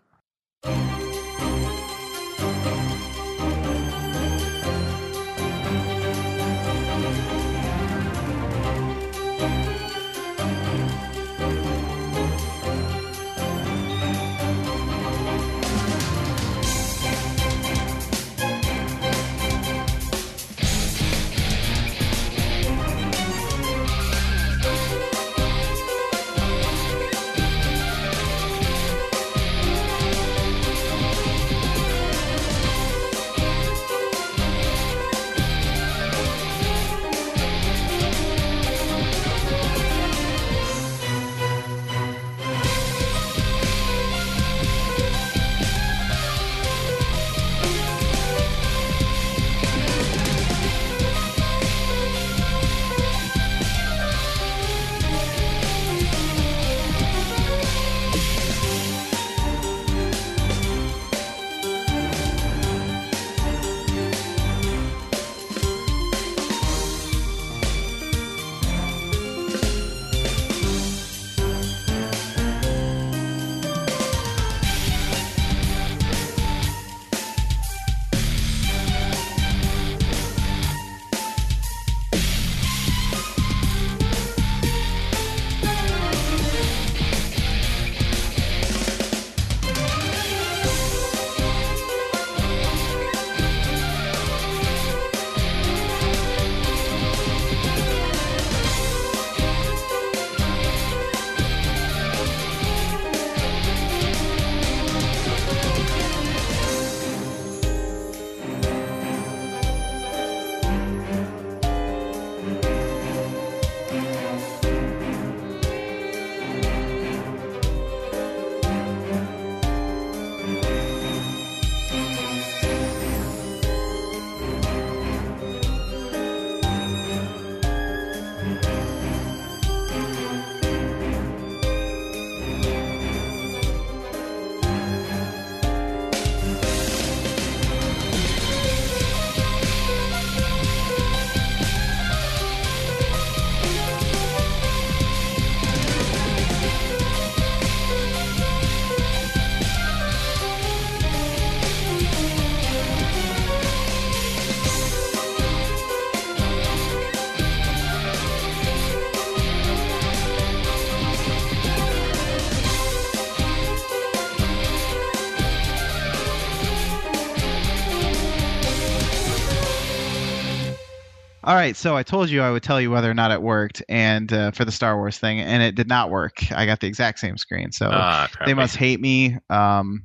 All 171.48 171.54
right, 171.54 171.74
so 171.74 171.96
I 171.96 172.02
told 172.02 172.28
you 172.28 172.42
I 172.42 172.50
would 172.50 172.62
tell 172.62 172.78
you 172.78 172.90
whether 172.90 173.10
or 173.10 173.14
not 173.14 173.30
it 173.30 173.40
worked, 173.40 173.82
and 173.88 174.30
uh, 174.30 174.50
for 174.50 174.66
the 174.66 174.70
Star 174.70 174.98
Wars 174.98 175.16
thing, 175.16 175.40
and 175.40 175.62
it 175.62 175.74
did 175.74 175.88
not 175.88 176.10
work. 176.10 176.52
I 176.52 176.66
got 176.66 176.80
the 176.80 176.86
exact 176.86 177.20
same 177.20 177.38
screen, 177.38 177.72
so 177.72 177.86
uh, 177.86 178.26
they 178.44 178.52
must 178.52 178.76
hate 178.76 179.00
me. 179.00 179.38
Um, 179.48 180.04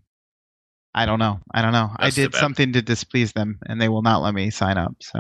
I 0.96 1.06
don't 1.06 1.20
know. 1.20 1.42
I 1.54 1.62
don't 1.62 1.74
know. 1.74 1.92
That's 2.00 2.18
I 2.18 2.22
did 2.22 2.34
something 2.34 2.72
to 2.72 2.82
displease 2.82 3.34
them, 3.34 3.60
and 3.66 3.82
they 3.82 3.90
will 3.90 4.04
not 4.04 4.22
let 4.22 4.34
me 4.34 4.52
sign 4.52 4.78
up. 4.78 4.96
So, 5.02 5.20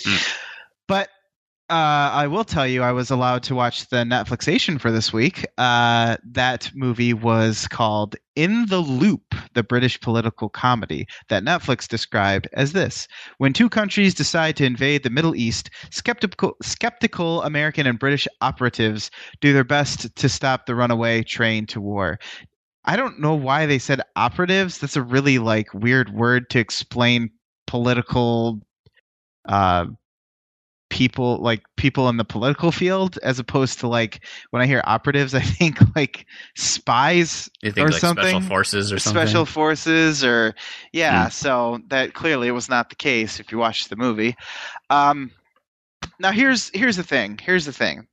mm. 0.00 0.36
but 0.86 1.10
uh, 1.70 2.10
I 2.14 2.26
will 2.26 2.44
tell 2.44 2.66
you, 2.66 2.82
I 2.82 2.92
was 2.92 3.10
allowed 3.10 3.42
to 3.44 3.54
watch 3.54 3.88
the 3.88 3.98
Netflixation 3.98 4.80
for 4.80 4.90
this 4.90 5.12
week. 5.12 5.44
Uh, 5.58 6.16
that 6.24 6.70
movie 6.74 7.12
was 7.12 7.68
called 7.68 8.16
In 8.36 8.64
the 8.66 8.78
Loop, 8.78 9.34
the 9.52 9.62
British 9.62 10.00
political 10.00 10.48
comedy 10.48 11.06
that 11.28 11.44
Netflix 11.44 11.86
described 11.86 12.48
as 12.54 12.72
this: 12.72 13.06
When 13.36 13.52
two 13.52 13.68
countries 13.68 14.14
decide 14.14 14.56
to 14.56 14.64
invade 14.64 15.02
the 15.02 15.10
Middle 15.10 15.36
East, 15.36 15.68
skeptical, 15.90 16.56
skeptical 16.62 17.42
American 17.42 17.86
and 17.86 17.98
British 17.98 18.26
operatives 18.40 19.10
do 19.42 19.52
their 19.52 19.64
best 19.64 20.14
to 20.16 20.28
stop 20.28 20.64
the 20.64 20.74
runaway 20.74 21.22
train 21.22 21.66
to 21.66 21.82
war. 21.82 22.18
I 22.86 22.96
don't 22.96 23.20
know 23.20 23.34
why 23.34 23.66
they 23.66 23.78
said 23.78 24.00
operatives. 24.16 24.78
That's 24.78 24.96
a 24.96 25.02
really 25.02 25.38
like 25.38 25.74
weird 25.74 26.14
word 26.14 26.48
to 26.50 26.58
explain 26.58 27.30
political 27.66 28.60
uh, 29.46 29.86
people 30.90 31.38
like 31.38 31.62
people 31.76 32.08
in 32.08 32.16
the 32.16 32.24
political 32.24 32.72
field 32.72 33.18
as 33.22 33.38
opposed 33.38 33.78
to 33.80 33.88
like 33.88 34.24
when 34.50 34.62
I 34.62 34.66
hear 34.66 34.82
operatives, 34.84 35.34
I 35.34 35.40
think 35.40 35.78
like 35.94 36.26
spies 36.56 37.48
you 37.62 37.72
think 37.72 37.88
or 37.88 37.90
like 37.90 38.00
something. 38.00 38.24
Special 38.24 38.40
forces 38.42 38.92
or 38.92 38.98
something. 38.98 39.22
Special 39.22 39.44
forces 39.44 40.24
or 40.24 40.54
yeah. 40.92 41.26
Mm. 41.26 41.32
So 41.32 41.80
that 41.88 42.14
clearly 42.14 42.50
was 42.50 42.68
not 42.68 42.90
the 42.90 42.96
case 42.96 43.40
if 43.40 43.52
you 43.52 43.58
watch 43.58 43.88
the 43.88 43.96
movie. 43.96 44.36
Um, 44.90 45.30
now 46.18 46.32
here's 46.32 46.70
here's 46.74 46.96
the 46.96 47.02
thing. 47.02 47.38
Here's 47.40 47.64
the 47.64 47.72
thing. 47.72 48.06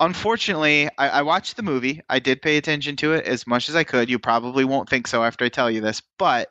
Unfortunately, 0.00 0.88
I, 0.96 1.08
I 1.08 1.22
watched 1.22 1.56
the 1.56 1.62
movie. 1.62 2.00
I 2.08 2.20
did 2.20 2.40
pay 2.40 2.56
attention 2.56 2.94
to 2.96 3.14
it 3.14 3.24
as 3.24 3.48
much 3.48 3.68
as 3.68 3.74
I 3.74 3.82
could. 3.82 4.08
You 4.08 4.18
probably 4.18 4.64
won't 4.64 4.88
think 4.88 5.08
so 5.08 5.24
after 5.24 5.44
I 5.44 5.48
tell 5.48 5.68
you 5.68 5.80
this, 5.80 6.00
but 6.18 6.50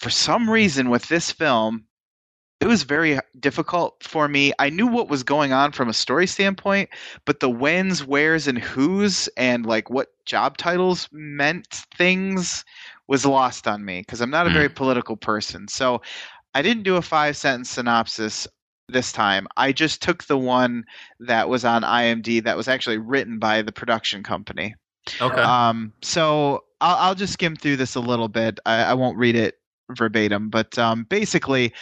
for 0.00 0.08
some 0.08 0.48
reason 0.48 0.88
with 0.88 1.06
this 1.08 1.30
film, 1.30 1.84
it 2.62 2.68
was 2.68 2.84
very 2.84 3.18
difficult 3.40 4.04
for 4.04 4.28
me. 4.28 4.52
I 4.60 4.70
knew 4.70 4.86
what 4.86 5.08
was 5.08 5.24
going 5.24 5.52
on 5.52 5.72
from 5.72 5.88
a 5.88 5.92
story 5.92 6.28
standpoint, 6.28 6.90
but 7.24 7.40
the 7.40 7.50
whens, 7.50 8.06
wheres, 8.06 8.46
and 8.46 8.56
whos, 8.56 9.28
and 9.36 9.66
like 9.66 9.90
what 9.90 10.12
job 10.26 10.56
titles 10.58 11.08
meant 11.10 11.66
things 11.96 12.64
was 13.08 13.26
lost 13.26 13.66
on 13.66 13.84
me 13.84 14.02
because 14.02 14.20
I'm 14.20 14.30
not 14.30 14.46
a 14.46 14.50
very 14.50 14.68
mm. 14.68 14.76
political 14.76 15.16
person. 15.16 15.66
So 15.66 16.02
I 16.54 16.62
didn't 16.62 16.84
do 16.84 16.94
a 16.94 17.02
five 17.02 17.36
sentence 17.36 17.68
synopsis 17.68 18.46
this 18.88 19.10
time. 19.10 19.48
I 19.56 19.72
just 19.72 20.00
took 20.00 20.24
the 20.24 20.38
one 20.38 20.84
that 21.18 21.48
was 21.48 21.64
on 21.64 21.82
IMDb 21.82 22.44
that 22.44 22.56
was 22.56 22.68
actually 22.68 22.98
written 22.98 23.40
by 23.40 23.62
the 23.62 23.72
production 23.72 24.22
company. 24.22 24.76
Okay. 25.20 25.40
Um, 25.40 25.92
so 26.00 26.62
I'll, 26.80 27.08
I'll 27.08 27.14
just 27.16 27.32
skim 27.32 27.56
through 27.56 27.78
this 27.78 27.96
a 27.96 28.00
little 28.00 28.28
bit. 28.28 28.60
I, 28.66 28.82
I 28.84 28.94
won't 28.94 29.18
read 29.18 29.34
it 29.34 29.58
verbatim, 29.96 30.48
but 30.48 30.78
um, 30.78 31.04
basically, 31.08 31.72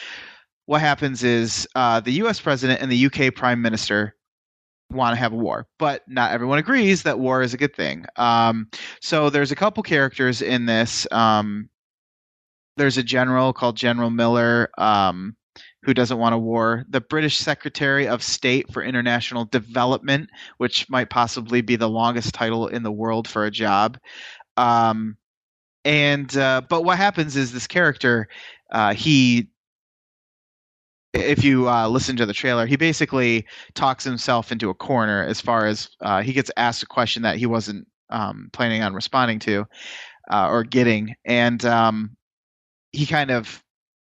what 0.70 0.80
happens 0.80 1.24
is 1.24 1.66
uh, 1.74 1.98
the 1.98 2.12
U.S. 2.12 2.38
president 2.38 2.80
and 2.80 2.92
the 2.92 2.96
U.K. 2.96 3.32
prime 3.32 3.60
minister 3.60 4.14
want 4.92 5.16
to 5.16 5.18
have 5.18 5.32
a 5.32 5.36
war, 5.36 5.66
but 5.80 6.04
not 6.06 6.30
everyone 6.30 6.60
agrees 6.60 7.02
that 7.02 7.18
war 7.18 7.42
is 7.42 7.52
a 7.52 7.56
good 7.56 7.74
thing. 7.74 8.06
Um, 8.14 8.68
so 9.02 9.30
there's 9.30 9.50
a 9.50 9.56
couple 9.56 9.82
characters 9.82 10.40
in 10.40 10.66
this. 10.66 11.08
Um, 11.10 11.68
there's 12.76 12.98
a 12.98 13.02
general 13.02 13.52
called 13.52 13.76
General 13.76 14.10
Miller 14.10 14.70
um, 14.78 15.34
who 15.82 15.92
doesn't 15.92 16.18
want 16.18 16.36
a 16.36 16.38
war. 16.38 16.84
The 16.88 17.00
British 17.00 17.38
Secretary 17.38 18.06
of 18.06 18.22
State 18.22 18.72
for 18.72 18.80
International 18.80 19.46
Development, 19.46 20.30
which 20.58 20.88
might 20.88 21.10
possibly 21.10 21.62
be 21.62 21.74
the 21.74 21.90
longest 21.90 22.32
title 22.32 22.68
in 22.68 22.84
the 22.84 22.92
world 22.92 23.26
for 23.26 23.44
a 23.44 23.50
job. 23.50 23.98
Um, 24.56 25.16
and 25.84 26.36
uh, 26.36 26.62
but 26.68 26.84
what 26.84 26.96
happens 26.96 27.34
is 27.34 27.50
this 27.50 27.66
character 27.66 28.28
uh, 28.70 28.94
he 28.94 29.48
if 31.12 31.44
you 31.44 31.68
uh, 31.68 31.88
listen 31.88 32.16
to 32.16 32.26
the 32.26 32.32
trailer, 32.32 32.66
he 32.66 32.76
basically 32.76 33.46
talks 33.74 34.04
himself 34.04 34.52
into 34.52 34.70
a 34.70 34.74
corner 34.74 35.24
as 35.24 35.40
far 35.40 35.66
as 35.66 35.88
uh, 36.00 36.22
he 36.22 36.32
gets 36.32 36.50
asked 36.56 36.82
a 36.82 36.86
question 36.86 37.22
that 37.22 37.36
he 37.36 37.46
wasn't 37.46 37.86
um, 38.10 38.48
planning 38.52 38.82
on 38.82 38.94
responding 38.94 39.38
to 39.40 39.66
uh, 40.30 40.48
or 40.48 40.64
getting, 40.64 41.14
and 41.24 41.64
um, 41.64 42.16
he 42.92 43.06
kind 43.06 43.30
of 43.30 43.62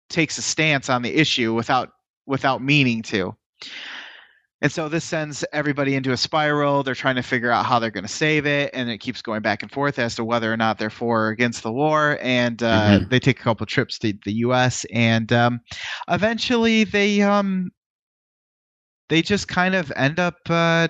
takes 0.09 0.37
a 0.37 0.41
stance 0.41 0.89
on 0.89 1.01
the 1.01 1.15
issue 1.15 1.53
without 1.53 1.89
without 2.25 2.61
meaning 2.61 3.01
to. 3.03 3.35
And 4.65 4.71
so 4.71 4.89
this 4.89 5.05
sends 5.05 5.45
everybody 5.53 5.93
into 5.93 6.11
a 6.11 6.17
spiral. 6.17 6.81
They're 6.81 6.95
trying 6.95 7.17
to 7.17 7.21
figure 7.21 7.51
out 7.51 7.67
how 7.67 7.77
they're 7.77 7.91
going 7.91 8.03
to 8.03 8.11
save 8.11 8.47
it, 8.47 8.71
and 8.73 8.89
it 8.89 8.97
keeps 8.97 9.21
going 9.21 9.43
back 9.43 9.61
and 9.61 9.71
forth 9.71 9.99
as 9.99 10.15
to 10.15 10.25
whether 10.25 10.51
or 10.51 10.57
not 10.57 10.79
they're 10.79 10.89
for 10.89 11.27
or 11.27 11.29
against 11.29 11.61
the 11.61 11.71
war. 11.71 12.17
And 12.19 12.63
uh, 12.63 12.81
mm-hmm. 12.81 13.09
they 13.09 13.19
take 13.19 13.39
a 13.39 13.43
couple 13.43 13.67
trips 13.67 13.99
to 13.99 14.13
the 14.25 14.33
U.S. 14.33 14.83
and 14.91 15.31
um, 15.31 15.61
eventually 16.09 16.83
they 16.83 17.21
um, 17.21 17.69
they 19.09 19.21
just 19.21 19.47
kind 19.47 19.75
of 19.75 19.93
end 19.95 20.19
up. 20.19 20.37
Uh, 20.49 20.87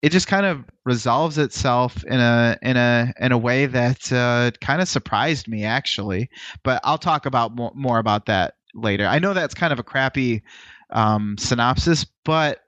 it 0.00 0.12
just 0.12 0.28
kind 0.28 0.46
of 0.46 0.64
resolves 0.84 1.38
itself 1.38 2.04
in 2.04 2.20
a 2.20 2.56
in 2.62 2.76
a 2.76 3.12
in 3.18 3.32
a 3.32 3.38
way 3.38 3.66
that 3.66 4.12
uh, 4.12 4.52
kind 4.64 4.80
of 4.80 4.86
surprised 4.86 5.48
me 5.48 5.64
actually. 5.64 6.30
But 6.62 6.80
I'll 6.84 6.98
talk 6.98 7.26
about 7.26 7.56
more, 7.56 7.72
more 7.74 7.98
about 7.98 8.26
that 8.26 8.54
later. 8.74 9.08
I 9.08 9.18
know 9.18 9.34
that's 9.34 9.54
kind 9.54 9.72
of 9.72 9.80
a 9.80 9.82
crappy 9.82 10.44
um, 10.92 11.36
synopsis, 11.38 12.04
but 12.24 12.60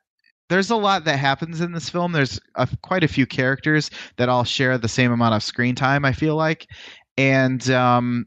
there's 0.48 0.70
a 0.70 0.76
lot 0.76 1.04
that 1.04 1.18
happens 1.18 1.60
in 1.60 1.72
this 1.72 1.88
film. 1.88 2.12
There's 2.12 2.38
a, 2.56 2.68
quite 2.82 3.04
a 3.04 3.08
few 3.08 3.26
characters 3.26 3.90
that 4.16 4.28
all 4.28 4.44
share 4.44 4.76
the 4.78 4.88
same 4.88 5.12
amount 5.12 5.34
of 5.34 5.42
screen 5.42 5.74
time. 5.74 6.04
I 6.04 6.12
feel 6.12 6.36
like, 6.36 6.66
and 7.16 7.68
um, 7.70 8.26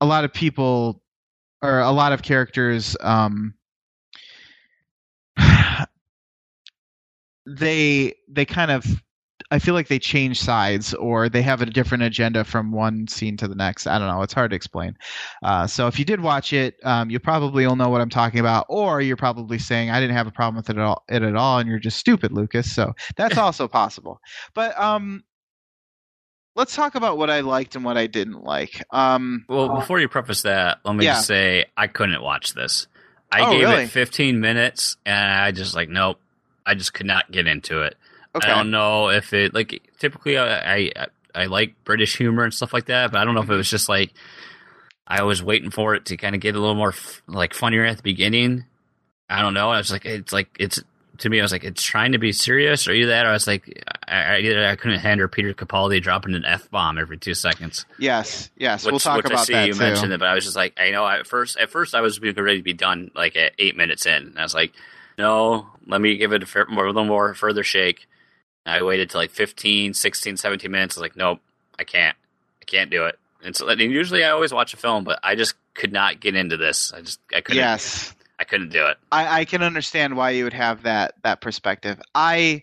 a 0.00 0.06
lot 0.06 0.24
of 0.24 0.32
people 0.32 1.02
or 1.62 1.80
a 1.80 1.90
lot 1.90 2.12
of 2.12 2.22
characters. 2.22 2.96
Um, 3.00 3.54
they 7.46 8.14
they 8.28 8.44
kind 8.44 8.70
of 8.70 8.84
I 9.50 9.58
feel 9.58 9.74
like 9.74 9.88
they 9.88 9.98
change 9.98 10.40
sides 10.40 10.92
or 10.94 11.28
they 11.28 11.42
have 11.42 11.62
a 11.62 11.66
different 11.66 12.02
agenda 12.02 12.44
from 12.44 12.72
one 12.72 13.06
scene 13.06 13.36
to 13.36 13.48
the 13.48 13.54
next. 13.54 13.86
I 13.86 13.98
don't 13.98 14.08
know. 14.08 14.22
It's 14.22 14.32
hard 14.32 14.50
to 14.50 14.56
explain. 14.56 14.96
Uh, 15.42 15.66
so 15.66 15.86
if 15.86 15.98
you 15.98 16.04
did 16.04 16.20
watch 16.20 16.52
it, 16.52 16.76
um, 16.82 17.10
you 17.10 17.20
probably 17.20 17.66
will 17.66 17.76
know 17.76 17.88
what 17.88 18.00
I'm 18.00 18.10
talking 18.10 18.40
about, 18.40 18.66
or 18.68 19.00
you're 19.00 19.16
probably 19.16 19.58
saying 19.58 19.90
I 19.90 20.00
didn't 20.00 20.16
have 20.16 20.26
a 20.26 20.32
problem 20.32 20.56
with 20.56 20.70
it 20.70 20.76
at 20.76 20.82
all, 20.82 21.04
it 21.08 21.22
at 21.22 21.36
all 21.36 21.58
and 21.58 21.68
you're 21.68 21.78
just 21.78 21.98
stupid, 21.98 22.32
Lucas. 22.32 22.74
So 22.74 22.94
that's 23.16 23.38
also 23.38 23.68
possible. 23.68 24.20
But 24.54 24.78
um, 24.78 25.22
let's 26.56 26.74
talk 26.74 26.96
about 26.96 27.16
what 27.16 27.30
I 27.30 27.40
liked 27.40 27.76
and 27.76 27.84
what 27.84 27.96
I 27.96 28.08
didn't 28.08 28.42
like. 28.42 28.82
Um, 28.90 29.44
well, 29.48 29.68
before 29.68 30.00
you 30.00 30.08
preface 30.08 30.42
that, 30.42 30.78
let 30.84 30.96
me 30.96 31.04
yeah. 31.04 31.14
just 31.14 31.28
say 31.28 31.66
I 31.76 31.86
couldn't 31.86 32.22
watch 32.22 32.54
this. 32.54 32.88
I 33.30 33.42
oh, 33.42 33.52
gave 33.52 33.68
really? 33.68 33.84
it 33.84 33.90
15 33.90 34.40
minutes 34.40 34.96
and 35.04 35.30
I 35.30 35.52
just 35.52 35.74
like 35.74 35.88
nope. 35.88 36.18
I 36.64 36.74
just 36.74 36.94
could 36.94 37.06
not 37.06 37.30
get 37.30 37.46
into 37.46 37.82
it. 37.82 37.96
Okay. 38.36 38.48
I 38.50 38.54
don't 38.54 38.70
know 38.70 39.08
if 39.10 39.32
it 39.32 39.54
like 39.54 39.90
typically 39.98 40.38
I, 40.38 40.76
I 40.76 41.06
I 41.34 41.46
like 41.46 41.74
British 41.84 42.16
humor 42.16 42.44
and 42.44 42.52
stuff 42.54 42.72
like 42.72 42.86
that, 42.86 43.12
but 43.12 43.20
I 43.20 43.24
don't 43.24 43.34
know 43.34 43.42
if 43.42 43.50
it 43.50 43.56
was 43.56 43.70
just 43.70 43.88
like 43.88 44.12
I 45.06 45.22
was 45.22 45.42
waiting 45.42 45.70
for 45.70 45.94
it 45.94 46.06
to 46.06 46.16
kind 46.16 46.34
of 46.34 46.40
get 46.40 46.56
a 46.56 46.60
little 46.60 46.74
more 46.74 46.90
f- 46.90 47.22
like 47.26 47.54
funnier 47.54 47.84
at 47.84 47.98
the 47.98 48.02
beginning. 48.02 48.64
I 49.30 49.42
don't 49.42 49.54
know. 49.54 49.70
I 49.70 49.78
was 49.78 49.90
like, 49.90 50.04
it's 50.04 50.32
like 50.32 50.48
it's 50.58 50.82
to 51.18 51.28
me. 51.28 51.38
I 51.38 51.42
was 51.42 51.52
like, 51.52 51.64
it's 51.64 51.82
trying 51.82 52.12
to 52.12 52.18
be 52.18 52.32
serious. 52.32 52.88
Are 52.88 52.94
you 52.94 53.06
that? 53.06 53.26
Or 53.26 53.30
I 53.30 53.32
was 53.32 53.46
like, 53.46 53.82
I, 54.06 54.36
I, 54.36 54.70
I 54.72 54.76
couldn't 54.76 55.00
handle 55.00 55.28
Peter 55.28 55.54
Capaldi 55.54 56.02
dropping 56.02 56.34
an 56.34 56.44
f 56.44 56.70
bomb 56.70 56.98
every 56.98 57.18
two 57.18 57.34
seconds. 57.34 57.86
Yes, 57.98 58.50
yes, 58.56 58.84
which, 58.84 58.92
we'll 58.92 59.00
talk 59.00 59.18
which 59.18 59.26
about 59.26 59.40
I 59.40 59.44
see 59.44 59.52
that 59.52 59.66
you 59.68 59.72
too. 59.74 59.78
mentioned 59.78 60.12
it, 60.12 60.20
but 60.20 60.28
I 60.28 60.34
was 60.34 60.44
just 60.44 60.56
like, 60.56 60.74
I 60.78 60.90
know. 60.90 61.06
At 61.06 61.26
first, 61.26 61.56
at 61.56 61.70
first, 61.70 61.94
I 61.94 62.00
was 62.00 62.20
ready 62.20 62.58
to 62.58 62.62
be 62.62 62.72
done 62.72 63.10
like 63.14 63.36
at 63.36 63.52
eight 63.58 63.76
minutes 63.76 64.06
in, 64.06 64.28
and 64.28 64.38
I 64.38 64.42
was 64.42 64.54
like, 64.54 64.72
no, 65.18 65.66
let 65.86 66.00
me 66.00 66.16
give 66.16 66.32
it 66.32 66.42
a, 66.42 66.66
more, 66.68 66.84
a 66.84 66.88
little 66.88 67.04
more 67.04 67.34
further 67.34 67.62
shake. 67.62 68.06
I 68.66 68.82
waited 68.82 69.10
till 69.10 69.20
like 69.20 69.30
15, 69.30 69.94
16, 69.94 70.36
17 70.36 70.70
minutes. 70.70 70.96
I 70.96 71.00
was 71.00 71.02
like, 71.02 71.16
nope, 71.16 71.40
I 71.78 71.84
can't. 71.84 72.16
I 72.60 72.64
can't 72.64 72.90
do 72.90 73.04
it. 73.06 73.18
And 73.42 73.54
so 73.54 73.68
and 73.68 73.80
usually 73.80 74.24
I 74.24 74.30
always 74.30 74.52
watch 74.52 74.74
a 74.74 74.76
film, 74.76 75.04
but 75.04 75.20
I 75.22 75.34
just 75.34 75.54
could 75.74 75.92
not 75.92 76.20
get 76.20 76.34
into 76.34 76.56
this. 76.56 76.92
I 76.92 77.00
just 77.00 77.20
I 77.34 77.40
couldn't. 77.40 77.62
Yes, 77.62 78.14
I 78.38 78.44
couldn't 78.44 78.70
do 78.70 78.86
it. 78.86 78.96
I, 79.12 79.40
I 79.40 79.44
can 79.44 79.62
understand 79.62 80.16
why 80.16 80.30
you 80.30 80.44
would 80.44 80.52
have 80.52 80.82
that 80.82 81.14
that 81.22 81.40
perspective. 81.40 82.00
I 82.14 82.62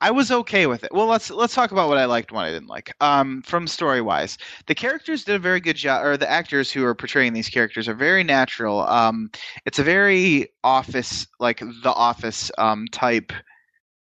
I 0.00 0.10
was 0.10 0.30
okay 0.30 0.66
with 0.66 0.84
it. 0.84 0.92
Well, 0.92 1.06
let's 1.06 1.30
let's 1.30 1.54
talk 1.54 1.70
about 1.72 1.88
what 1.88 1.96
I 1.96 2.04
liked 2.04 2.30
and 2.30 2.36
what 2.36 2.44
I 2.44 2.50
didn't 2.50 2.68
like. 2.68 2.92
Um, 3.00 3.40
from 3.42 3.66
story 3.66 4.02
wise, 4.02 4.36
the 4.66 4.74
characters 4.74 5.24
did 5.24 5.36
a 5.36 5.38
very 5.38 5.60
good 5.60 5.76
job, 5.76 6.04
or 6.04 6.16
the 6.16 6.30
actors 6.30 6.70
who 6.70 6.84
are 6.84 6.94
portraying 6.94 7.32
these 7.32 7.48
characters 7.48 7.88
are 7.88 7.94
very 7.94 8.24
natural. 8.24 8.80
Um, 8.80 9.30
it's 9.64 9.78
a 9.78 9.84
very 9.84 10.50
office 10.62 11.26
like 11.38 11.60
the 11.60 11.92
office 11.92 12.50
um, 12.58 12.86
type 12.88 13.32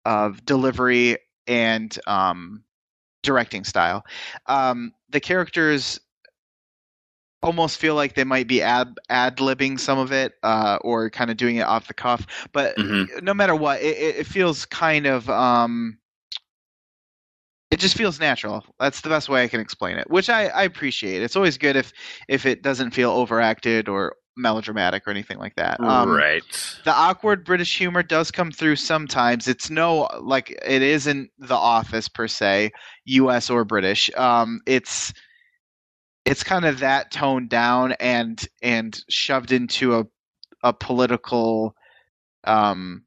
of 0.05 0.45
delivery 0.45 1.19
and 1.47 1.99
um, 2.07 2.65
directing 3.23 3.65
style. 3.65 4.05
Um, 4.47 4.93
the 5.11 5.21
characters 5.21 6.01
almost 7.43 7.79
feel 7.79 7.95
like 7.95 8.15
they 8.15 8.25
might 8.25 8.47
be 8.47 8.63
ad 8.63 8.95
ad 9.09 9.39
libbing 9.39 9.79
some 9.79 9.99
of 9.99 10.13
it 10.13 10.35
uh, 10.43 10.79
or 10.83 11.11
kind 11.11 11.31
of 11.31 11.37
doing 11.37 11.57
it 11.57 11.63
off 11.63 11.89
the 11.89 11.95
cuff. 11.95 12.49
But 12.53 12.77
mm-hmm. 12.77 13.25
no 13.25 13.35
matter 13.35 13.55
what, 13.55 13.81
it, 13.83 13.97
it 14.17 14.27
feels 14.27 14.65
kind 14.65 15.07
of 15.07 15.29
um, 15.29 15.99
it 17.71 17.81
just 17.81 17.97
feels 17.97 18.21
natural. 18.21 18.65
That's 18.79 19.01
the 19.01 19.09
best 19.09 19.29
way 19.29 19.43
I 19.43 19.49
can 19.49 19.61
explain 19.61 19.97
it, 19.97 20.09
which 20.11 20.29
I, 20.29 20.47
I 20.49 20.63
appreciate. 20.63 21.23
It's 21.23 21.37
always 21.37 21.59
good 21.59 21.75
if 21.75 21.93
if 22.29 22.47
it 22.47 22.63
doesn't 22.63 22.93
feel 22.93 23.11
overacted 23.11 23.89
or 23.89 24.17
melodramatic 24.37 25.07
or 25.07 25.11
anything 25.11 25.39
like 25.39 25.55
that. 25.57 25.81
Um, 25.81 26.11
right. 26.11 26.43
The 26.85 26.93
awkward 26.93 27.45
British 27.45 27.77
humor 27.77 28.03
does 28.03 28.31
come 28.31 28.51
through 28.51 28.77
sometimes. 28.77 29.49
It's 29.49 29.71
no 29.71 30.09
like 30.21 30.51
it 30.51 30.83
isn't 30.83 31.31
The 31.39 31.55
Office 31.55 32.09
per 32.09 32.29
se, 32.29 32.73
U.S. 33.05 33.51
or 33.51 33.65
British. 33.65 34.11
Um, 34.17 34.61
it's 34.67 35.13
it's 36.25 36.45
kind 36.45 36.65
of 36.65 36.81
that 36.81 37.11
toned 37.11 37.49
down 37.49 37.93
and 37.93 38.47
and 38.63 39.03
shoved 39.09 39.53
into 39.53 39.99
a 39.99 40.05
a 40.63 40.73
political 40.73 41.75
um 42.45 43.05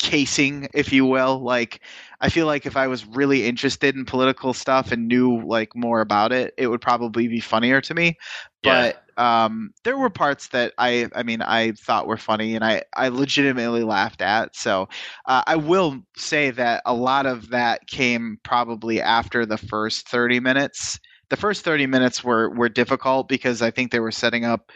casing 0.00 0.66
if 0.72 0.92
you 0.92 1.04
will 1.04 1.40
like 1.40 1.80
i 2.20 2.28
feel 2.28 2.46
like 2.46 2.64
if 2.64 2.76
i 2.76 2.86
was 2.86 3.06
really 3.06 3.46
interested 3.46 3.94
in 3.94 4.04
political 4.04 4.54
stuff 4.54 4.92
and 4.92 5.06
knew 5.06 5.44
like 5.46 5.74
more 5.76 6.00
about 6.00 6.32
it 6.32 6.54
it 6.56 6.68
would 6.68 6.80
probably 6.80 7.28
be 7.28 7.40
funnier 7.40 7.80
to 7.80 7.94
me 7.94 8.16
yeah. 8.62 8.92
but 9.16 9.22
um 9.22 9.70
there 9.84 9.98
were 9.98 10.08
parts 10.08 10.48
that 10.48 10.72
i 10.78 11.06
i 11.14 11.22
mean 11.22 11.42
i 11.42 11.72
thought 11.72 12.06
were 12.06 12.16
funny 12.16 12.54
and 12.54 12.64
i 12.64 12.82
i 12.96 13.08
legitimately 13.08 13.82
laughed 13.82 14.22
at 14.22 14.56
so 14.56 14.88
uh, 15.26 15.42
i 15.46 15.54
will 15.54 16.00
say 16.16 16.50
that 16.50 16.82
a 16.86 16.94
lot 16.94 17.26
of 17.26 17.50
that 17.50 17.86
came 17.86 18.38
probably 18.42 19.02
after 19.02 19.44
the 19.44 19.58
first 19.58 20.08
30 20.08 20.40
minutes 20.40 20.98
the 21.30 21.36
first 21.36 21.64
30 21.64 21.86
minutes 21.86 22.22
were 22.22 22.50
were 22.50 22.68
difficult 22.68 23.28
because 23.28 23.62
I 23.62 23.70
think 23.70 23.90
they 23.90 24.00
were 24.00 24.12
setting 24.12 24.44
up 24.44 24.70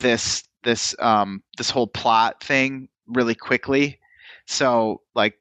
this 0.00 0.42
this 0.64 0.94
um 0.98 1.42
this 1.56 1.70
whole 1.70 1.86
plot 1.86 2.42
thing 2.42 2.88
really 3.06 3.34
quickly. 3.34 3.98
So 4.46 5.00
like 5.14 5.38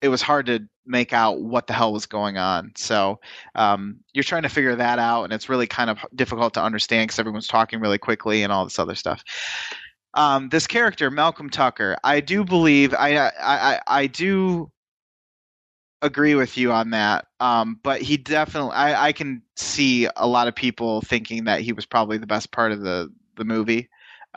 it 0.00 0.08
was 0.08 0.22
hard 0.22 0.46
to 0.46 0.60
make 0.86 1.12
out 1.12 1.40
what 1.40 1.66
the 1.66 1.72
hell 1.72 1.92
was 1.92 2.06
going 2.06 2.38
on. 2.38 2.72
So 2.76 3.20
um, 3.54 3.98
you're 4.14 4.24
trying 4.24 4.42
to 4.42 4.48
figure 4.48 4.74
that 4.76 4.98
out, 4.98 5.24
and 5.24 5.32
it's 5.32 5.48
really 5.48 5.66
kind 5.66 5.90
of 5.90 5.98
difficult 6.14 6.54
to 6.54 6.62
understand 6.62 7.08
because 7.08 7.18
everyone's 7.18 7.48
talking 7.48 7.80
really 7.80 7.98
quickly 7.98 8.42
and 8.42 8.52
all 8.52 8.64
this 8.64 8.78
other 8.78 8.94
stuff. 8.94 9.22
Um, 10.14 10.48
this 10.48 10.66
character, 10.66 11.10
Malcolm 11.10 11.50
Tucker, 11.50 11.96
I 12.04 12.20
do 12.20 12.44
believe 12.44 12.94
I 12.94 13.16
I 13.16 13.32
I, 13.40 13.80
I 13.86 14.06
do 14.06 14.70
agree 16.02 16.34
with 16.34 16.56
you 16.56 16.72
on 16.72 16.90
that. 16.90 17.26
Um, 17.40 17.78
but 17.82 18.00
he 18.00 18.16
definitely, 18.16 18.72
I, 18.72 19.08
I 19.08 19.12
can 19.12 19.42
see 19.56 20.08
a 20.16 20.26
lot 20.26 20.48
of 20.48 20.54
people 20.54 21.00
thinking 21.02 21.44
that 21.44 21.60
he 21.60 21.72
was 21.72 21.86
probably 21.86 22.18
the 22.18 22.26
best 22.26 22.52
part 22.52 22.72
of 22.72 22.80
the 22.80 23.12
the 23.36 23.44
movie. 23.44 23.88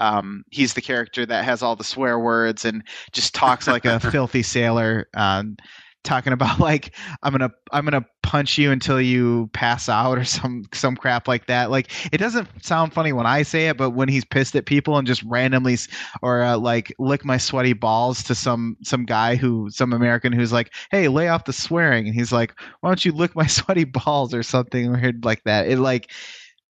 Um, 0.02 0.44
he's 0.50 0.74
the 0.74 0.82
character 0.82 1.26
that 1.26 1.46
has 1.46 1.62
all 1.62 1.76
the 1.76 1.84
swear 1.84 2.20
words 2.20 2.66
and 2.66 2.84
just 3.12 3.36
talks 3.36 3.68
like 3.68 3.86
a 3.86 4.00
filthy 4.12 4.44
sailor. 4.44 5.08
Um, 5.14 5.58
talking 6.04 6.34
about 6.34 6.60
like 6.60 6.96
I'm 7.24 7.32
gonna 7.32 7.52
I'm 7.72 7.86
gonna 7.86 8.06
punch 8.24 8.58
you 8.58 8.72
until 8.72 9.02
you 9.02 9.50
pass 9.54 9.90
out 9.90 10.18
or 10.18 10.24
some 10.24 10.66
some 10.74 10.96
crap 10.96 11.28
like 11.28 11.48
that. 11.48 11.72
Like 11.72 11.92
it 12.12 12.18
doesn't 12.18 12.48
sound 12.64 12.94
funny 12.94 13.14
when 13.14 13.26
I 13.26 13.44
say 13.44 13.68
it, 13.68 13.78
but 13.78 13.92
when 13.92 14.10
he's 14.10 14.26
pissed 14.26 14.56
at 14.56 14.66
people 14.66 14.98
and 14.98 15.08
just 15.08 15.24
randomly 15.24 15.78
or 16.22 16.44
uh, 16.44 16.58
like 16.58 16.94
lick 17.00 17.26
my 17.26 17.38
sweaty 17.38 17.74
balls 17.74 18.24
to 18.24 18.36
some 18.36 18.78
some 18.84 19.06
guy 19.06 19.36
who 19.36 19.70
some 19.70 19.94
American 19.94 20.34
who's 20.34 20.52
like, 20.52 20.74
hey, 20.90 21.08
lay 21.08 21.28
off 21.28 21.46
the 21.46 21.54
swearing, 21.54 22.08
and 22.08 22.16
he's 22.16 22.32
like, 22.32 22.54
why 22.80 22.90
don't 22.90 23.06
you 23.06 23.12
lick 23.12 23.36
my 23.36 23.48
sweaty 23.48 23.84
balls 23.84 24.34
or 24.34 24.44
something 24.44 24.92
weird 24.92 25.24
like 25.26 25.44
that. 25.44 25.68
It 25.68 25.80
like 25.80 26.12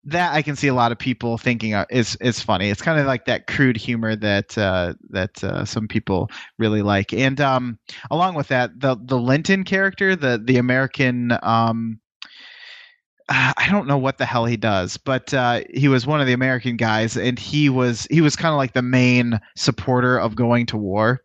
that 0.04 0.32
I 0.32 0.42
can 0.42 0.56
see 0.56 0.68
a 0.68 0.74
lot 0.74 0.92
of 0.92 0.98
people 0.98 1.38
thinking 1.38 1.72
is 1.90 2.16
is 2.16 2.40
funny. 2.40 2.70
It's 2.70 2.82
kind 2.82 2.98
of 2.98 3.06
like 3.06 3.24
that 3.26 3.46
crude 3.46 3.76
humor 3.76 4.16
that 4.16 4.56
uh, 4.56 4.94
that 5.10 5.42
uh, 5.42 5.64
some 5.64 5.88
people 5.88 6.30
really 6.58 6.82
like. 6.82 7.12
And 7.12 7.40
um, 7.40 7.78
along 8.10 8.34
with 8.34 8.48
that, 8.48 8.80
the 8.80 8.96
the 9.00 9.18
Linton 9.18 9.64
character, 9.64 10.16
the 10.16 10.40
the 10.42 10.56
American. 10.56 11.36
Um, 11.42 12.00
I 13.28 13.68
don't 13.70 13.86
know 13.86 13.98
what 13.98 14.18
the 14.18 14.26
hell 14.26 14.46
he 14.46 14.56
does, 14.56 14.96
but 14.96 15.34
uh, 15.34 15.60
he 15.74 15.88
was 15.88 16.06
one 16.06 16.20
of 16.20 16.26
the 16.26 16.32
American 16.32 16.76
guys, 16.76 17.16
and 17.16 17.38
he 17.38 17.68
was 17.68 18.06
he 18.10 18.20
was 18.20 18.36
kind 18.36 18.52
of 18.52 18.56
like 18.56 18.72
the 18.72 18.82
main 18.82 19.38
supporter 19.56 20.18
of 20.18 20.36
going 20.36 20.66
to 20.66 20.76
war. 20.78 21.20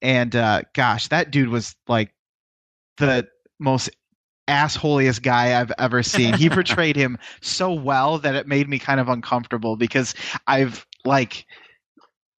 And 0.00 0.34
uh, 0.34 0.62
gosh, 0.74 1.08
that 1.08 1.30
dude 1.30 1.48
was 1.48 1.74
like 1.88 2.14
the 2.98 3.26
most 3.58 3.90
assholiest 4.48 5.22
guy 5.22 5.58
I've 5.58 5.72
ever 5.78 6.02
seen. 6.02 6.34
He 6.34 6.48
portrayed 6.50 6.96
him 6.96 7.18
so 7.40 7.72
well 7.72 8.18
that 8.18 8.34
it 8.34 8.46
made 8.46 8.68
me 8.68 8.78
kind 8.78 9.00
of 9.00 9.08
uncomfortable 9.08 9.76
because 9.76 10.14
I've 10.46 10.86
like 11.04 11.46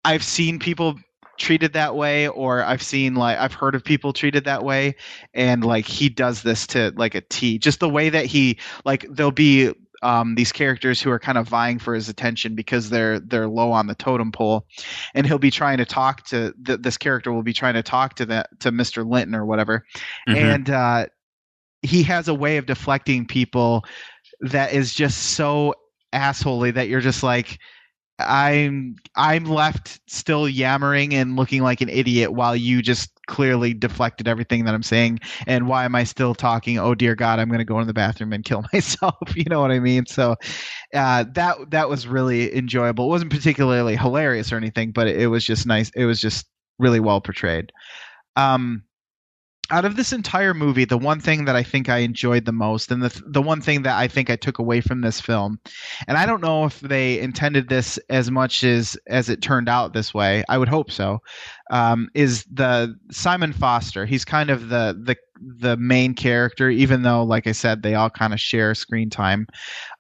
I've 0.06 0.24
seen 0.24 0.60
people 0.60 0.96
treated 1.38 1.74
that 1.74 1.96
way 1.96 2.28
or 2.28 2.64
I've 2.64 2.82
seen 2.82 3.16
like 3.16 3.38
I've 3.38 3.54
heard 3.54 3.76
of 3.76 3.84
people 3.84 4.12
treated 4.12 4.44
that 4.46 4.64
way 4.64 4.96
and 5.34 5.64
like 5.64 5.86
he 5.86 6.10
does 6.10 6.42
this 6.42 6.66
to 6.68 6.94
like 6.96 7.16
a 7.16 7.22
T. 7.22 7.60
Just 7.60 7.80
the 7.80 7.90
way 7.90 8.10
that 8.10 8.26
he 8.26 8.58
like 8.86 9.06
there'll 9.10 9.32
be 9.32 9.74
um, 10.04 10.36
these 10.36 10.52
characters 10.52 11.02
who 11.02 11.10
are 11.10 11.20
kind 11.20 11.38
of 11.38 11.48
vying 11.48 11.80
for 11.80 11.94
his 11.94 12.10
attention 12.10 12.56
because 12.56 12.90
they're 12.90 13.20
they're 13.20 13.48
low 13.48 13.72
on 13.72 13.88
the 13.88 13.96
totem 13.96 14.32
pole, 14.32 14.66
and 15.14 15.26
he'll 15.26 15.40
be 15.40 15.52
trying 15.52 15.78
to 15.78 15.86
talk 15.86 16.24
to 16.28 16.54
th- 16.66 16.82
this 16.82 16.98
character 16.98 17.32
will 17.34 17.44
be 17.44 17.54
trying 17.54 17.74
to 17.74 17.84
talk 17.84 18.16
to 18.16 18.26
that 18.28 18.48
to 18.60 18.72
Mr. 18.72 19.10
Linton 19.10 19.36
or 19.36 19.46
whatever, 19.46 19.84
mm-hmm. 20.28 20.38
and 20.38 20.70
uh, 20.70 21.06
he 21.82 22.04
has 22.04 22.28
a 22.28 22.34
way 22.34 22.58
of 22.58 22.66
deflecting 22.66 23.26
people 23.26 23.86
that 24.42 24.74
is 24.74 24.94
just 24.94 25.32
so 25.32 25.74
assholey 26.14 26.74
that 26.74 26.88
you're 26.88 27.02
just 27.02 27.24
like 27.24 27.60
I'm 28.20 28.96
I'm 29.16 29.46
left 29.46 30.00
still 30.08 30.50
yammering 30.50 31.14
and 31.14 31.36
looking 31.36 31.62
like 31.62 31.82
an 31.82 31.90
idiot 31.90 32.34
while 32.34 32.56
you 32.56 32.82
just 32.82 33.12
clearly 33.28 33.74
deflected 33.76 34.28
everything 34.28 34.66
that 34.66 34.74
I'm 34.74 34.82
saying. 34.82 35.20
And 35.46 35.68
why 35.68 35.86
am 35.86 35.94
I 35.94 36.04
still 36.04 36.34
talking? 36.34 36.80
Oh 36.80 36.96
dear 36.96 37.14
God, 37.14 37.38
I'm 37.40 37.50
going 37.50 37.60
to 37.60 37.66
go 37.66 37.80
in 37.80 37.86
the 37.86 37.94
bathroom 37.94 38.34
and 38.34 38.44
kill 38.44 38.66
myself. 38.74 39.16
You 39.36 39.46
know 39.50 39.62
what 39.62 39.70
I 39.72 39.80
mean? 39.80 40.08
So 40.08 40.36
uh, 40.96 41.26
that 41.34 41.58
that 41.70 41.90
was 41.90 42.08
really 42.08 42.56
enjoyable. 42.56 43.06
It 43.06 43.10
wasn't 43.10 43.32
particularly 43.32 43.96
hilarious 43.96 44.52
or 44.52 44.58
anything, 44.58 44.92
but 44.92 45.08
it, 45.08 45.22
it 45.22 45.28
was 45.28 45.46
just 45.46 45.68
nice. 45.68 45.92
It 45.96 46.06
was 46.06 46.20
just 46.20 46.48
really 46.80 47.00
well 47.00 47.22
portrayed. 47.22 47.72
Um, 48.36 48.84
out 49.70 49.86
of 49.86 49.96
this 49.96 50.14
entire 50.14 50.54
movie, 50.54 50.86
the 50.86 50.98
one 50.98 51.20
thing 51.20 51.46
that 51.46 51.56
I 51.56 51.64
think 51.64 51.90
I 51.90 52.00
enjoyed 52.00 52.46
the 52.46 52.52
most, 52.52 52.92
and 52.92 53.04
the 53.04 53.22
the 53.28 53.42
one 53.42 53.62
thing 53.62 53.82
that 53.84 53.98
I 53.98 54.08
think 54.08 54.30
I 54.30 54.36
took 54.36 54.60
away 54.60 54.82
from 54.82 55.02
this 55.02 55.20
film, 55.20 55.60
and 56.08 56.18
I 56.18 56.26
don't 56.26 56.42
know 56.42 56.66
if 56.66 56.80
they 56.80 57.20
intended 57.20 57.70
this 57.70 57.98
as 58.10 58.32
much 58.32 58.64
as 58.64 58.98
as 59.08 59.30
it 59.30 59.42
turned 59.42 59.70
out 59.70 59.94
this 59.94 60.14
way. 60.14 60.44
I 60.50 60.58
would 60.58 60.70
hope 60.70 60.92
so. 60.92 61.20
Um, 61.72 62.08
is 62.14 62.46
the 62.46 62.96
Simon 63.12 63.54
Foster? 63.54 64.06
He's 64.06 64.26
kind 64.26 64.50
of 64.50 64.70
the 64.70 64.98
the 65.04 65.16
the 65.60 65.78
main 65.78 66.14
character, 66.14 66.70
even 66.70 67.02
though, 67.02 67.24
like 67.24 67.48
I 67.48 67.52
said, 67.52 67.84
they 67.84 67.96
all 67.96 68.10
kind 68.10 68.34
of 68.34 68.40
share 68.40 68.74
screen 68.76 69.10
time. 69.10 69.48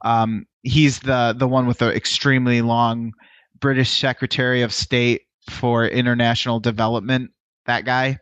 Um, 0.05 0.45
he's 0.63 0.99
the 0.99 1.35
the 1.37 1.47
one 1.47 1.67
with 1.67 1.79
the 1.79 1.93
extremely 1.93 2.61
long 2.61 3.11
British 3.59 3.91
Secretary 3.91 4.61
of 4.61 4.73
State 4.73 5.21
for 5.49 5.85
International 5.85 6.59
Development. 6.59 7.31
That 7.65 7.85
guy 7.85 8.19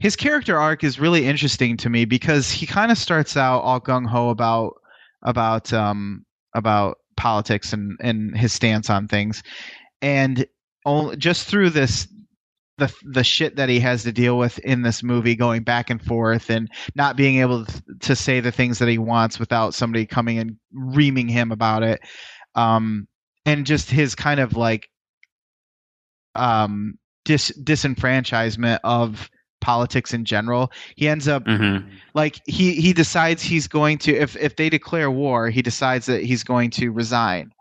his 0.00 0.16
character 0.16 0.58
arc 0.58 0.82
is 0.82 0.98
really 0.98 1.26
interesting 1.26 1.76
to 1.76 1.90
me 1.90 2.04
because 2.04 2.50
he 2.50 2.66
kind 2.66 2.90
of 2.90 2.98
starts 2.98 3.36
out 3.36 3.60
all 3.60 3.80
gung 3.80 4.06
ho 4.06 4.30
about 4.30 4.74
about 5.22 5.72
um 5.72 6.24
about 6.54 6.98
politics 7.16 7.72
and 7.72 7.96
and 8.00 8.36
his 8.36 8.52
stance 8.52 8.90
on 8.90 9.06
things, 9.06 9.42
and 10.02 10.46
just 11.18 11.46
through 11.46 11.70
this 11.70 12.08
the 12.78 12.92
the 13.04 13.22
shit 13.22 13.56
that 13.56 13.68
he 13.68 13.78
has 13.78 14.02
to 14.02 14.12
deal 14.12 14.38
with 14.38 14.58
in 14.60 14.82
this 14.82 15.02
movie, 15.02 15.36
going 15.36 15.62
back 15.62 15.90
and 15.90 16.02
forth, 16.02 16.50
and 16.50 16.70
not 16.94 17.14
being 17.14 17.36
able 17.36 17.66
to, 17.66 17.82
to 18.00 18.16
say 18.16 18.40
the 18.40 18.50
things 18.50 18.78
that 18.78 18.88
he 18.88 18.96
wants 18.96 19.38
without 19.38 19.74
somebody 19.74 20.06
coming 20.06 20.38
and 20.38 20.56
reaming 20.72 21.28
him 21.28 21.52
about 21.52 21.82
it, 21.82 22.00
um, 22.54 23.06
and 23.44 23.66
just 23.66 23.90
his 23.90 24.14
kind 24.14 24.40
of 24.40 24.56
like 24.56 24.88
um 26.36 26.94
dis 27.26 27.52
disenfranchisement 27.62 28.78
of 28.82 29.28
politics 29.60 30.12
in 30.12 30.24
general. 30.24 30.70
He 30.96 31.08
ends 31.08 31.28
up 31.28 31.44
mm-hmm. 31.44 31.88
like 32.14 32.40
he 32.46 32.74
he 32.74 32.92
decides 32.92 33.42
he's 33.42 33.68
going 33.68 33.98
to 33.98 34.14
if 34.14 34.36
if 34.36 34.56
they 34.56 34.68
declare 34.68 35.10
war, 35.10 35.50
he 35.50 35.62
decides 35.62 36.06
that 36.06 36.22
he's 36.22 36.44
going 36.44 36.70
to 36.70 36.90
resign. 36.90 37.52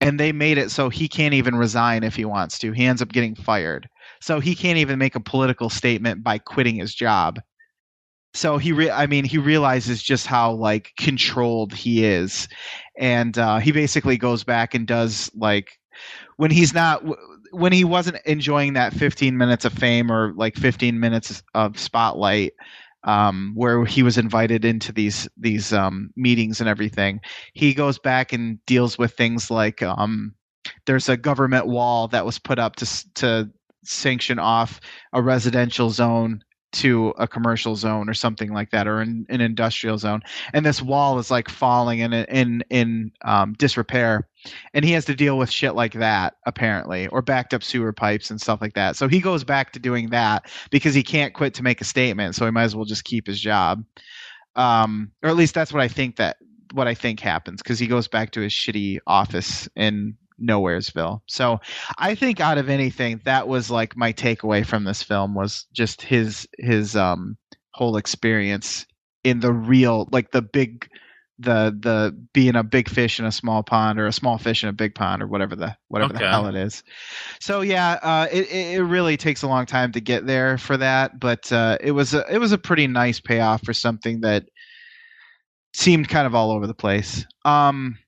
And 0.00 0.20
they 0.20 0.30
made 0.30 0.58
it 0.58 0.70
so 0.70 0.90
he 0.90 1.08
can't 1.08 1.34
even 1.34 1.56
resign 1.56 2.02
if 2.04 2.14
he 2.14 2.26
wants 2.26 2.58
to. 2.58 2.72
He 2.72 2.84
ends 2.84 3.00
up 3.00 3.12
getting 3.12 3.34
fired. 3.34 3.88
So 4.20 4.40
he 4.40 4.54
can't 4.54 4.78
even 4.78 4.98
make 4.98 5.14
a 5.14 5.20
political 5.20 5.70
statement 5.70 6.22
by 6.22 6.38
quitting 6.38 6.76
his 6.76 6.94
job. 6.94 7.40
So 8.34 8.58
he 8.58 8.72
re- 8.72 8.90
I 8.90 9.06
mean 9.06 9.24
he 9.24 9.38
realizes 9.38 10.02
just 10.02 10.26
how 10.26 10.52
like 10.52 10.92
controlled 10.98 11.72
he 11.72 12.04
is. 12.04 12.48
And 12.98 13.38
uh 13.38 13.58
he 13.58 13.72
basically 13.72 14.18
goes 14.18 14.44
back 14.44 14.74
and 14.74 14.86
does 14.86 15.30
like 15.34 15.78
when 16.36 16.50
he's 16.50 16.74
not 16.74 17.02
when 17.56 17.72
he 17.72 17.84
wasn't 17.84 18.18
enjoying 18.26 18.74
that 18.74 18.92
15 18.92 19.36
minutes 19.36 19.64
of 19.64 19.72
fame 19.72 20.12
or 20.12 20.34
like 20.36 20.56
15 20.56 21.00
minutes 21.00 21.42
of 21.54 21.78
spotlight 21.78 22.52
um, 23.04 23.52
where 23.54 23.84
he 23.86 24.02
was 24.02 24.18
invited 24.18 24.64
into 24.64 24.92
these 24.92 25.26
these 25.38 25.72
um, 25.72 26.10
meetings 26.16 26.60
and 26.60 26.68
everything. 26.68 27.20
He 27.54 27.72
goes 27.72 27.98
back 27.98 28.32
and 28.32 28.64
deals 28.66 28.98
with 28.98 29.14
things 29.14 29.50
like 29.50 29.82
um, 29.82 30.34
there's 30.84 31.08
a 31.08 31.16
government 31.16 31.66
wall 31.66 32.08
that 32.08 32.26
was 32.26 32.38
put 32.38 32.58
up 32.58 32.76
to 32.76 33.14
to 33.14 33.50
sanction 33.84 34.38
off 34.38 34.80
a 35.14 35.22
residential 35.22 35.88
zone 35.88 36.42
to 36.76 37.14
a 37.18 37.26
commercial 37.26 37.76
zone 37.76 38.08
or 38.08 38.14
something 38.14 38.52
like 38.52 38.70
that 38.70 38.86
or 38.86 39.00
an, 39.00 39.26
an 39.28 39.40
industrial 39.40 39.98
zone. 39.98 40.20
And 40.52 40.64
this 40.64 40.82
wall 40.82 41.18
is 41.18 41.30
like 41.30 41.48
falling 41.48 42.00
in 42.00 42.12
in 42.12 42.62
in 42.70 43.12
um, 43.24 43.54
disrepair. 43.54 44.28
And 44.74 44.84
he 44.84 44.92
has 44.92 45.04
to 45.06 45.14
deal 45.14 45.38
with 45.38 45.50
shit 45.50 45.74
like 45.74 45.94
that 45.94 46.34
apparently 46.46 47.08
or 47.08 47.20
backed 47.22 47.52
up 47.52 47.62
sewer 47.62 47.92
pipes 47.92 48.30
and 48.30 48.40
stuff 48.40 48.60
like 48.60 48.74
that. 48.74 48.96
So 48.96 49.08
he 49.08 49.20
goes 49.20 49.44
back 49.44 49.72
to 49.72 49.78
doing 49.78 50.10
that 50.10 50.50
because 50.70 50.94
he 50.94 51.02
can't 51.02 51.34
quit 51.34 51.54
to 51.54 51.62
make 51.62 51.80
a 51.80 51.84
statement 51.84 52.34
so 52.34 52.44
he 52.44 52.50
might 52.50 52.64
as 52.64 52.76
well 52.76 52.84
just 52.84 53.04
keep 53.04 53.26
his 53.26 53.40
job. 53.40 53.84
Um, 54.54 55.12
or 55.22 55.28
at 55.28 55.36
least 55.36 55.54
that's 55.54 55.70
what 55.70 55.82
i 55.82 55.88
think 55.88 56.16
that 56.16 56.38
what 56.72 56.88
i 56.88 56.94
think 56.94 57.20
happens 57.20 57.62
because 57.62 57.78
he 57.78 57.86
goes 57.86 58.08
back 58.08 58.30
to 58.30 58.40
his 58.40 58.52
shitty 58.52 58.98
office 59.06 59.68
in 59.76 60.16
Nowheresville. 60.42 61.20
So 61.26 61.60
I 61.98 62.14
think 62.14 62.40
out 62.40 62.58
of 62.58 62.68
anything, 62.68 63.20
that 63.24 63.48
was 63.48 63.70
like 63.70 63.96
my 63.96 64.12
takeaway 64.12 64.64
from 64.64 64.84
this 64.84 65.02
film 65.02 65.34
was 65.34 65.66
just 65.72 66.02
his 66.02 66.46
his 66.58 66.96
um 66.96 67.36
whole 67.72 67.96
experience 67.96 68.86
in 69.24 69.40
the 69.40 69.52
real 69.52 70.08
like 70.12 70.30
the 70.30 70.42
big 70.42 70.88
the 71.38 71.76
the 71.80 72.16
being 72.32 72.56
a 72.56 72.62
big 72.62 72.88
fish 72.88 73.18
in 73.18 73.26
a 73.26 73.32
small 73.32 73.62
pond 73.62 73.98
or 73.98 74.06
a 74.06 74.12
small 74.12 74.38
fish 74.38 74.62
in 74.62 74.68
a 74.68 74.72
big 74.72 74.94
pond 74.94 75.22
or 75.22 75.26
whatever 75.26 75.54
the 75.54 75.76
whatever 75.88 76.14
okay. 76.14 76.24
the 76.24 76.30
hell 76.30 76.46
it 76.46 76.54
is. 76.54 76.82
So 77.40 77.60
yeah, 77.60 77.98
uh, 78.02 78.26
it 78.32 78.50
it 78.50 78.82
really 78.82 79.16
takes 79.16 79.42
a 79.42 79.48
long 79.48 79.66
time 79.66 79.92
to 79.92 80.00
get 80.00 80.26
there 80.26 80.56
for 80.56 80.76
that, 80.78 81.20
but 81.20 81.50
uh, 81.52 81.76
it 81.80 81.92
was 81.92 82.14
a 82.14 82.24
it 82.32 82.38
was 82.38 82.52
a 82.52 82.58
pretty 82.58 82.86
nice 82.86 83.20
payoff 83.20 83.62
for 83.64 83.74
something 83.74 84.22
that 84.22 84.44
seemed 85.74 86.08
kind 86.08 86.26
of 86.26 86.34
all 86.34 86.50
over 86.50 86.66
the 86.66 86.74
place. 86.74 87.26
Um, 87.44 87.98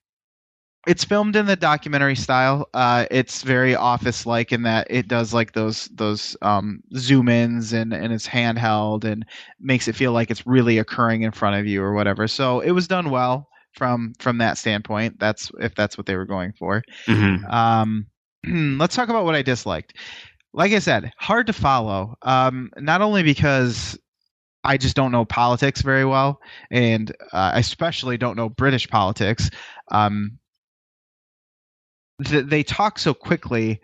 it's 0.88 1.04
filmed 1.04 1.36
in 1.36 1.44
the 1.44 1.54
documentary 1.54 2.16
style. 2.16 2.66
Uh, 2.72 3.04
it's 3.10 3.42
very 3.42 3.76
office 3.76 4.24
like 4.24 4.52
in 4.52 4.62
that 4.62 4.86
it 4.88 5.06
does 5.06 5.34
like 5.34 5.52
those 5.52 5.84
those 5.88 6.34
um, 6.40 6.82
zoom 6.96 7.28
ins 7.28 7.74
and 7.74 7.92
and 7.92 8.10
it's 8.10 8.26
handheld 8.26 9.04
and 9.04 9.26
makes 9.60 9.86
it 9.86 9.94
feel 9.94 10.12
like 10.12 10.30
it's 10.30 10.46
really 10.46 10.78
occurring 10.78 11.22
in 11.22 11.30
front 11.30 11.56
of 11.56 11.66
you 11.66 11.82
or 11.82 11.92
whatever. 11.92 12.26
So 12.26 12.60
it 12.60 12.70
was 12.70 12.88
done 12.88 13.10
well 13.10 13.48
from 13.74 14.14
from 14.18 14.38
that 14.38 14.56
standpoint. 14.56 15.20
That's 15.20 15.50
if 15.60 15.74
that's 15.74 15.98
what 15.98 16.06
they 16.06 16.16
were 16.16 16.24
going 16.24 16.54
for. 16.54 16.82
Mm-hmm. 17.06 17.44
Um, 17.44 18.06
let's 18.78 18.96
talk 18.96 19.10
about 19.10 19.26
what 19.26 19.34
I 19.34 19.42
disliked. 19.42 19.92
Like 20.54 20.72
I 20.72 20.78
said, 20.78 21.12
hard 21.18 21.46
to 21.48 21.52
follow. 21.52 22.16
Um, 22.22 22.70
not 22.78 23.02
only 23.02 23.22
because 23.22 23.98
I 24.64 24.78
just 24.78 24.96
don't 24.96 25.12
know 25.12 25.26
politics 25.26 25.82
very 25.82 26.06
well, 26.06 26.40
and 26.70 27.10
uh, 27.34 27.52
I 27.54 27.58
especially 27.58 28.16
don't 28.16 28.36
know 28.36 28.48
British 28.48 28.88
politics. 28.88 29.50
Um, 29.90 30.38
th- 32.24 32.46
they 32.46 32.62
talk 32.62 32.98
so 32.98 33.14
quickly 33.14 33.80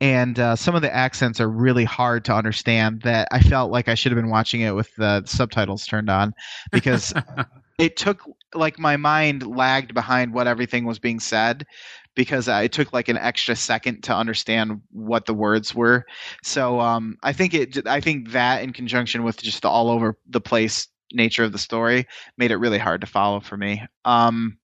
and 0.00 0.38
uh, 0.38 0.54
some 0.54 0.76
of 0.76 0.82
the 0.82 0.94
accents 0.94 1.40
are 1.40 1.48
really 1.48 1.84
hard 1.84 2.24
to 2.26 2.32
understand 2.32 3.02
that 3.02 3.26
I 3.32 3.40
felt 3.40 3.72
like 3.72 3.88
I 3.88 3.94
should 3.94 4.12
have 4.12 4.20
been 4.20 4.30
watching 4.30 4.60
it 4.60 4.74
with 4.74 4.94
the 4.94 5.24
subtitles 5.26 5.86
turned 5.86 6.08
on 6.08 6.34
because 6.70 7.12
it 7.78 7.96
took 7.96 8.22
like 8.54 8.78
my 8.78 8.96
mind 8.96 9.44
lagged 9.46 9.94
behind 9.94 10.32
what 10.32 10.46
everything 10.46 10.84
was 10.84 11.00
being 11.00 11.18
said 11.18 11.66
because 12.14 12.46
it 12.48 12.72
took 12.72 12.92
like 12.92 13.08
an 13.08 13.16
extra 13.16 13.56
second 13.56 14.02
to 14.02 14.14
understand 14.14 14.80
what 14.90 15.26
the 15.26 15.34
words 15.34 15.74
were. 15.74 16.04
So 16.44 16.80
um, 16.80 17.16
I 17.22 17.32
think 17.32 17.54
it 17.54 17.86
I 17.86 18.00
think 18.00 18.30
that 18.30 18.62
in 18.62 18.72
conjunction 18.72 19.24
with 19.24 19.42
just 19.42 19.62
the 19.62 19.68
all 19.68 19.90
over 19.90 20.16
the 20.28 20.40
place 20.40 20.88
nature 21.12 21.44
of 21.44 21.52
the 21.52 21.58
story 21.58 22.06
made 22.36 22.50
it 22.50 22.56
really 22.56 22.78
hard 22.78 23.00
to 23.00 23.06
follow 23.06 23.40
for 23.40 23.56
me. 23.56 23.82
Um, 24.04 24.58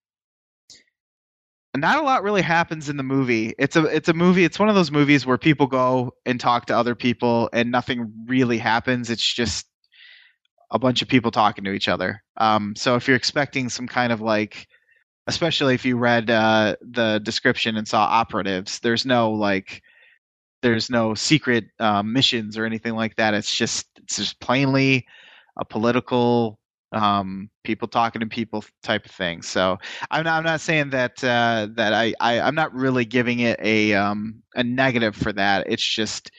not 1.75 1.97
a 1.97 2.03
lot 2.03 2.23
really 2.23 2.41
happens 2.41 2.89
in 2.89 2.97
the 2.97 3.03
movie. 3.03 3.53
It's 3.57 3.75
a 3.75 3.85
it's 3.85 4.09
a 4.09 4.13
movie. 4.13 4.43
It's 4.43 4.59
one 4.59 4.69
of 4.69 4.75
those 4.75 4.91
movies 4.91 5.25
where 5.25 5.37
people 5.37 5.67
go 5.67 6.13
and 6.25 6.39
talk 6.39 6.67
to 6.67 6.77
other 6.77 6.95
people 6.95 7.49
and 7.51 7.71
nothing 7.71 8.11
really 8.27 8.57
happens. 8.59 9.09
It's 9.09 9.33
just 9.33 9.65
a 10.71 10.79
bunch 10.79 11.01
of 11.01 11.07
people 11.07 11.31
talking 11.31 11.63
to 11.63 11.71
each 11.71 11.87
other. 11.87 12.21
Um, 12.37 12.75
so 12.75 12.95
if 12.95 13.07
you're 13.07 13.17
expecting 13.17 13.69
some 13.69 13.87
kind 13.87 14.11
of 14.11 14.21
like, 14.21 14.67
especially 15.27 15.75
if 15.75 15.85
you 15.85 15.97
read 15.97 16.29
uh, 16.29 16.75
the 16.81 17.19
description 17.23 17.77
and 17.77 17.87
saw 17.87 18.03
operatives, 18.03 18.79
there's 18.79 19.05
no 19.05 19.31
like, 19.31 19.81
there's 20.61 20.89
no 20.89 21.13
secret 21.13 21.65
um, 21.79 22.11
missions 22.11 22.57
or 22.57 22.65
anything 22.65 22.93
like 22.93 23.15
that. 23.17 23.33
It's 23.33 23.55
just 23.55 23.87
it's 23.97 24.17
just 24.17 24.39
plainly 24.39 25.05
a 25.57 25.65
political 25.65 26.59
um, 26.93 27.49
people 27.63 27.87
talking 27.87 28.19
to 28.21 28.27
people 28.27 28.63
type 28.83 29.05
of 29.05 29.11
thing. 29.11 29.41
So 29.41 29.77
I'm 30.11 30.23
not, 30.23 30.37
I'm 30.37 30.43
not 30.43 30.61
saying 30.61 30.91
that 30.91 31.23
uh, 31.23 31.67
that 31.75 31.93
I, 31.93 32.13
I 32.19 32.35
am 32.35 32.55
not 32.55 32.73
really 32.73 33.05
giving 33.05 33.39
it 33.39 33.59
a 33.61 33.93
um, 33.93 34.41
a 34.55 34.63
negative 34.63 35.15
for 35.15 35.33
that. 35.33 35.65
It's 35.67 35.85
just 35.85 36.31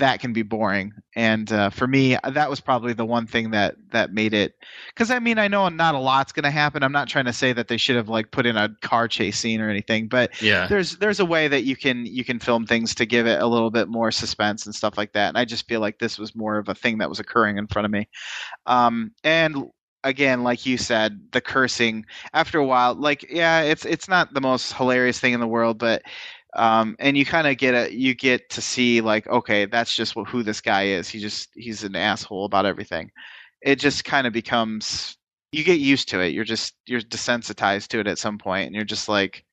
that 0.00 0.20
can 0.20 0.32
be 0.32 0.42
boring, 0.42 0.92
and 1.14 1.50
uh, 1.52 1.70
for 1.70 1.86
me, 1.86 2.16
that 2.22 2.50
was 2.50 2.60
probably 2.60 2.92
the 2.92 3.06
one 3.06 3.26
thing 3.26 3.52
that 3.52 3.76
that 3.92 4.12
made 4.12 4.34
it. 4.34 4.54
Because 4.88 5.10
I 5.10 5.18
mean, 5.18 5.38
I 5.38 5.48
know 5.48 5.68
not 5.68 5.94
a 5.94 5.98
lot's 5.98 6.32
going 6.32 6.44
to 6.44 6.50
happen. 6.50 6.82
I'm 6.82 6.92
not 6.92 7.08
trying 7.08 7.24
to 7.26 7.32
say 7.32 7.52
that 7.52 7.68
they 7.68 7.76
should 7.76 7.96
have 7.96 8.08
like 8.08 8.32
put 8.32 8.46
in 8.46 8.56
a 8.56 8.68
car 8.82 9.08
chase 9.08 9.38
scene 9.38 9.60
or 9.60 9.70
anything, 9.70 10.08
but 10.08 10.40
yeah, 10.42 10.66
there's 10.66 10.96
there's 10.96 11.20
a 11.20 11.24
way 11.24 11.48
that 11.48 11.62
you 11.62 11.76
can 11.76 12.04
you 12.04 12.24
can 12.24 12.38
film 12.38 12.66
things 12.66 12.94
to 12.96 13.06
give 13.06 13.26
it 13.26 13.40
a 13.40 13.46
little 13.46 13.70
bit 13.70 13.88
more 13.88 14.10
suspense 14.10 14.66
and 14.66 14.74
stuff 14.74 14.98
like 14.98 15.12
that. 15.12 15.28
And 15.28 15.38
I 15.38 15.44
just 15.44 15.68
feel 15.68 15.80
like 15.80 15.98
this 15.98 16.18
was 16.18 16.34
more 16.34 16.58
of 16.58 16.68
a 16.68 16.74
thing 16.74 16.98
that 16.98 17.08
was 17.08 17.20
occurring 17.20 17.58
in 17.58 17.66
front 17.66 17.86
of 17.86 17.92
me. 17.92 18.08
Um, 18.66 19.12
and 19.24 19.70
again 20.04 20.42
like 20.42 20.64
you 20.64 20.78
said 20.78 21.20
the 21.32 21.40
cursing 21.40 22.06
after 22.32 22.58
a 22.58 22.64
while 22.64 22.94
like 22.94 23.26
yeah 23.30 23.60
it's 23.60 23.84
it's 23.84 24.08
not 24.08 24.32
the 24.32 24.40
most 24.40 24.72
hilarious 24.72 25.20
thing 25.20 25.34
in 25.34 25.40
the 25.40 25.46
world 25.46 25.78
but 25.78 26.02
um 26.56 26.96
and 26.98 27.16
you 27.16 27.24
kind 27.24 27.46
of 27.46 27.56
get 27.56 27.74
a 27.74 27.94
you 27.94 28.14
get 28.14 28.48
to 28.50 28.60
see 28.60 29.00
like 29.00 29.26
okay 29.28 29.66
that's 29.66 29.94
just 29.94 30.16
what, 30.16 30.28
who 30.28 30.42
this 30.42 30.60
guy 30.60 30.84
is 30.86 31.08
he 31.08 31.20
just 31.20 31.48
he's 31.54 31.84
an 31.84 31.94
asshole 31.94 32.44
about 32.44 32.66
everything 32.66 33.10
it 33.62 33.76
just 33.76 34.04
kind 34.04 34.26
of 34.26 34.32
becomes 34.32 35.16
you 35.52 35.62
get 35.62 35.78
used 35.78 36.08
to 36.08 36.20
it 36.20 36.32
you're 36.32 36.44
just 36.44 36.74
you're 36.86 37.00
desensitized 37.00 37.88
to 37.88 38.00
it 38.00 38.06
at 38.06 38.18
some 38.18 38.38
point 38.38 38.66
and 38.66 38.74
you're 38.74 38.84
just 38.84 39.08
like 39.08 39.44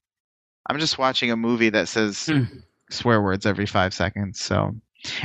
i'm 0.69 0.79
just 0.79 0.97
watching 0.97 1.31
a 1.31 1.37
movie 1.37 1.69
that 1.69 1.87
says 1.87 2.17
mm. 2.27 2.47
swear 2.89 3.21
words 3.21 3.45
every 3.45 3.65
5 3.65 3.93
seconds 3.93 4.39
so 4.39 4.73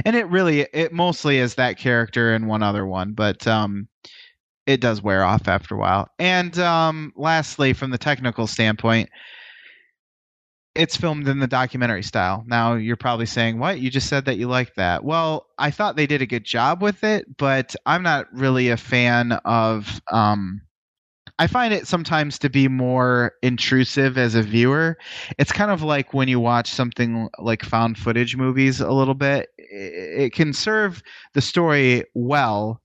and 0.05 0.15
it 0.15 0.29
really 0.29 0.67
it 0.75 0.93
mostly 0.93 1.39
is 1.39 1.55
that 1.55 1.79
character 1.79 2.35
and 2.35 2.49
one 2.49 2.63
other 2.63 2.85
one 2.85 3.13
but 3.13 3.47
um 3.47 3.89
it 4.67 4.81
does 4.81 5.03
wear 5.03 5.25
off 5.25 5.49
after 5.49 5.75
a 5.75 5.79
while. 5.79 6.09
And 6.19 6.59
um, 6.59 7.13
lastly, 7.17 7.73
from 7.73 7.91
the 7.91 7.99
technical 7.99 8.47
standpoint, 8.47 9.11
it's 10.75 10.97
filmed 10.97 11.29
in 11.29 11.39
the 11.39 11.47
documentary 11.47 12.03
style. 12.03 12.45
Now 12.47 12.75
you're 12.75 12.97
probably 12.97 13.27
saying, 13.27 13.59
"What? 13.59 13.81
You 13.81 13.91
just 13.91 14.09
said 14.09 14.25
that 14.25 14.39
you 14.39 14.49
like 14.49 14.75
that." 14.77 15.05
Well, 15.05 15.47
I 15.59 15.71
thought 15.71 15.97
they 15.97 16.07
did 16.07 16.23
a 16.23 16.27
good 16.27 16.45
job 16.45 16.83
with 16.83 17.05
it, 17.05 17.37
but 17.37 17.75
I'm 17.87 18.03
not 18.03 18.27
really 18.33 18.69
a 18.71 18.77
fan 18.77 19.33
of. 19.45 20.01
Um, 20.11 20.63
I 21.39 21.47
find 21.47 21.75
it 21.75 21.87
sometimes 21.89 22.39
to 22.41 22.49
be 22.51 22.69
more 22.69 23.33
intrusive 23.43 24.17
as 24.19 24.35
a 24.35 24.43
viewer. 24.43 24.97
It's 25.39 25.53
kind 25.53 25.71
of 25.71 25.83
like 25.83 26.15
when 26.15 26.29
you 26.29 26.39
watch 26.39 26.71
something 26.71 27.29
like 27.39 27.65
found 27.65 27.99
footage 27.99 28.37
movies 28.37 28.81
a 28.81 28.93
little 28.93 29.15
bit. 29.15 29.49
It 29.59 30.33
can 30.33 30.53
serve 30.53 31.03
the 31.35 31.41
story 31.41 32.05
well, 32.15 32.81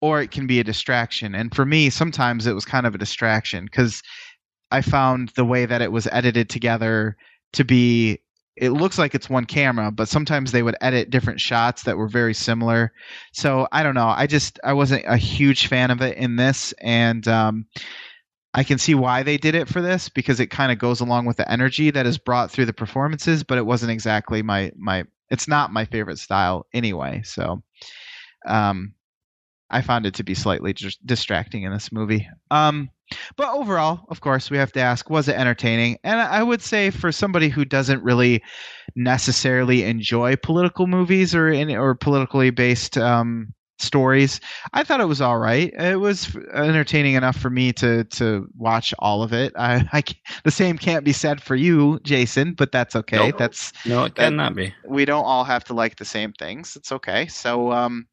or 0.00 0.20
it 0.20 0.30
can 0.30 0.46
be 0.46 0.60
a 0.60 0.64
distraction. 0.64 1.34
And 1.34 1.54
for 1.54 1.64
me, 1.64 1.90
sometimes 1.90 2.46
it 2.46 2.54
was 2.54 2.64
kind 2.64 2.86
of 2.86 2.94
a 2.94 2.98
distraction 2.98 3.64
because 3.64 4.02
I 4.70 4.80
found 4.82 5.30
the 5.36 5.44
way 5.44 5.66
that 5.66 5.82
it 5.82 5.92
was 5.92 6.08
edited 6.12 6.48
together 6.48 7.16
to 7.52 7.64
be 7.64 8.20
it 8.56 8.70
looks 8.70 8.98
like 8.98 9.14
it's 9.14 9.30
one 9.30 9.46
camera, 9.46 9.90
but 9.90 10.08
sometimes 10.08 10.52
they 10.52 10.62
would 10.62 10.76
edit 10.80 11.10
different 11.10 11.40
shots 11.40 11.84
that 11.84 11.96
were 11.96 12.08
very 12.08 12.34
similar. 12.34 12.92
So 13.32 13.66
I 13.72 13.82
don't 13.82 13.94
know. 13.94 14.08
I 14.08 14.26
just 14.26 14.60
I 14.62 14.74
wasn't 14.74 15.04
a 15.06 15.16
huge 15.16 15.68
fan 15.68 15.90
of 15.90 16.02
it 16.02 16.18
in 16.18 16.36
this, 16.36 16.72
and 16.80 17.26
um, 17.26 17.66
I 18.52 18.62
can 18.62 18.78
see 18.78 18.94
why 18.94 19.22
they 19.22 19.38
did 19.38 19.54
it 19.54 19.68
for 19.68 19.80
this 19.80 20.08
because 20.08 20.38
it 20.38 20.48
kind 20.48 20.70
of 20.70 20.78
goes 20.78 21.00
along 21.00 21.24
with 21.24 21.38
the 21.38 21.50
energy 21.50 21.90
that 21.90 22.06
is 22.06 22.18
brought 22.18 22.50
through 22.50 22.66
the 22.66 22.74
performances. 22.74 23.42
But 23.42 23.58
it 23.58 23.66
wasn't 23.66 23.92
exactly 23.92 24.42
my 24.42 24.70
my. 24.76 25.04
It's 25.30 25.48
not 25.48 25.72
my 25.72 25.86
favorite 25.86 26.18
style 26.18 26.66
anyway. 26.74 27.22
So 27.24 27.62
um, 28.46 28.94
I 29.70 29.80
found 29.80 30.04
it 30.04 30.14
to 30.14 30.24
be 30.24 30.34
slightly 30.34 30.74
distracting 31.06 31.62
in 31.62 31.72
this 31.72 31.90
movie. 31.90 32.28
Um, 32.50 32.90
but 33.36 33.52
overall, 33.52 34.04
of 34.08 34.20
course, 34.20 34.50
we 34.50 34.58
have 34.58 34.72
to 34.72 34.80
ask: 34.80 35.10
Was 35.10 35.28
it 35.28 35.36
entertaining? 35.36 35.98
And 36.04 36.20
I 36.20 36.42
would 36.42 36.62
say, 36.62 36.90
for 36.90 37.12
somebody 37.12 37.48
who 37.48 37.64
doesn't 37.64 38.02
really 38.02 38.42
necessarily 38.94 39.84
enjoy 39.84 40.36
political 40.36 40.86
movies 40.86 41.34
or 41.34 41.48
in, 41.48 41.70
or 41.70 41.94
politically 41.94 42.50
based 42.50 42.96
um, 42.98 43.52
stories, 43.78 44.40
I 44.72 44.84
thought 44.84 45.00
it 45.00 45.06
was 45.06 45.20
all 45.20 45.38
right. 45.38 45.72
It 45.74 46.00
was 46.00 46.34
entertaining 46.54 47.14
enough 47.14 47.36
for 47.36 47.50
me 47.50 47.72
to 47.74 48.04
to 48.04 48.48
watch 48.56 48.94
all 48.98 49.22
of 49.22 49.32
it. 49.32 49.52
I, 49.56 49.86
I 49.92 50.02
the 50.44 50.50
same 50.50 50.78
can't 50.78 51.04
be 51.04 51.12
said 51.12 51.42
for 51.42 51.56
you, 51.56 52.00
Jason, 52.04 52.54
but 52.54 52.72
that's 52.72 52.96
okay. 52.96 53.30
No, 53.30 53.36
that's 53.36 53.72
no, 53.86 54.04
it 54.04 54.14
cannot 54.14 54.54
be. 54.54 54.74
We 54.86 55.04
don't 55.04 55.24
all 55.24 55.44
have 55.44 55.64
to 55.64 55.74
like 55.74 55.96
the 55.96 56.04
same 56.04 56.32
things. 56.32 56.76
It's 56.76 56.92
okay. 56.92 57.26
So. 57.26 57.72
Um, 57.72 58.06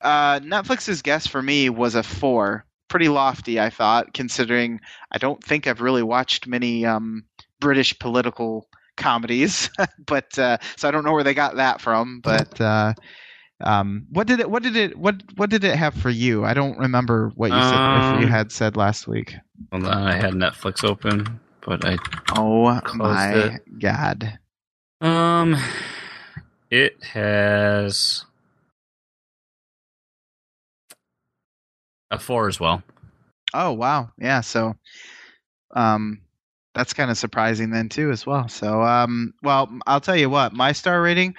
Uh, 0.00 0.38
Netflix's 0.38 1.02
guess 1.02 1.26
for 1.26 1.42
me 1.42 1.68
was 1.68 1.96
a 1.96 2.04
four. 2.04 2.64
Pretty 2.88 3.08
lofty, 3.08 3.60
I 3.60 3.70
thought, 3.70 4.14
considering 4.14 4.80
I 5.12 5.18
don't 5.18 5.42
think 5.42 5.66
I've 5.66 5.80
really 5.80 6.02
watched 6.02 6.46
many 6.46 6.86
um, 6.86 7.24
British 7.60 7.98
political 7.98 8.66
comedies, 8.96 9.70
but 10.06 10.38
uh, 10.38 10.58
so 10.76 10.88
I 10.88 10.90
don't 10.90 11.04
know 11.04 11.12
where 11.12 11.24
they 11.24 11.34
got 11.34 11.56
that 11.56 11.80
from. 11.80 12.20
But 12.22 12.60
uh, 12.60 12.94
um, 13.60 14.06
what 14.10 14.26
did 14.26 14.40
it? 14.40 14.50
What 14.50 14.62
did 14.62 14.76
it? 14.76 14.96
What 14.96 15.22
what 15.36 15.50
did 15.50 15.64
it 15.64 15.76
have 15.76 15.94
for 15.94 16.10
you? 16.10 16.44
I 16.44 16.54
don't 16.54 16.78
remember 16.78 17.30
what 17.34 17.52
you 17.52 17.60
said. 17.62 17.80
Um, 17.80 18.20
you 18.20 18.26
had 18.26 18.52
said 18.52 18.76
last 18.76 19.08
week. 19.08 19.34
Hold 19.72 19.84
on, 19.84 20.06
I 20.06 20.14
had 20.14 20.34
Netflix 20.34 20.84
open, 20.84 21.40
but 21.64 21.84
I 21.84 21.98
Oh 22.34 22.80
my 22.94 23.30
it. 23.30 23.62
god! 23.80 24.38
um, 25.00 25.56
it 26.70 27.02
has 27.02 28.24
a 32.10 32.18
four 32.18 32.48
as 32.48 32.60
well. 32.60 32.82
Oh 33.54 33.72
wow, 33.72 34.10
yeah. 34.18 34.40
So, 34.40 34.74
um, 35.74 36.20
that's 36.74 36.92
kind 36.92 37.10
of 37.10 37.18
surprising 37.18 37.70
then 37.70 37.88
too 37.88 38.10
as 38.10 38.26
well. 38.26 38.48
So, 38.48 38.82
um, 38.82 39.34
well, 39.42 39.68
I'll 39.86 40.00
tell 40.00 40.16
you 40.16 40.30
what, 40.30 40.52
my 40.52 40.72
star 40.72 41.02
rating, 41.02 41.34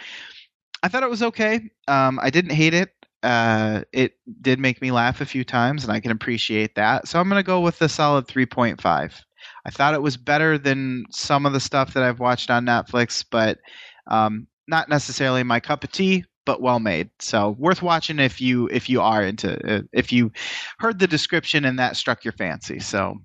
I 0.84 0.88
thought 0.88 1.04
it 1.04 1.10
was 1.10 1.24
okay. 1.24 1.70
Um, 1.88 2.20
I 2.22 2.30
didn't 2.30 2.52
hate 2.52 2.74
it. 2.74 2.92
Uh, 3.22 3.84
it 3.92 4.14
did 4.42 4.60
make 4.60 4.82
me 4.82 4.92
laugh 4.92 5.22
a 5.22 5.26
few 5.26 5.44
times, 5.44 5.84
and 5.84 5.92
I 5.92 6.00
can 6.00 6.12
appreciate 6.12 6.76
that. 6.76 7.08
So 7.08 7.20
I'm 7.20 7.30
gonna 7.30 7.44
go 7.44 7.62
with 7.62 7.82
a 7.82 7.90
solid 7.90 8.28
3.5. 8.28 9.24
I 9.66 9.70
thought 9.70 9.94
it 9.94 10.02
was 10.02 10.18
better 10.18 10.58
than 10.58 11.06
some 11.12 11.46
of 11.46 11.54
the 11.54 11.60
stuff 11.60 11.94
that 11.94 12.04
I've 12.04 12.20
watched 12.20 12.50
on 12.50 12.66
Netflix, 12.66 13.24
but 13.30 13.60
um, 14.08 14.48
not 14.68 14.90
necessarily 14.90 15.44
my 15.44 15.60
cup 15.60 15.84
of 15.84 15.92
tea. 15.92 16.24
But 16.50 16.64
well 16.64 16.80
made, 16.80 17.12
so 17.20 17.52
worth 17.60 17.84
watching 17.84 18.18
if 18.18 18.42
you 18.42 18.68
if 18.72 18.90
you 18.90 19.02
are 19.02 19.24
into 19.24 19.54
uh, 19.72 19.82
if 19.94 20.12
you 20.12 20.32
heard 20.80 20.98
the 20.98 21.06
description 21.06 21.64
and 21.64 21.78
that 21.78 21.96
struck 21.96 22.26
your 22.26 22.32
fancy. 22.32 22.80
So, 22.80 23.18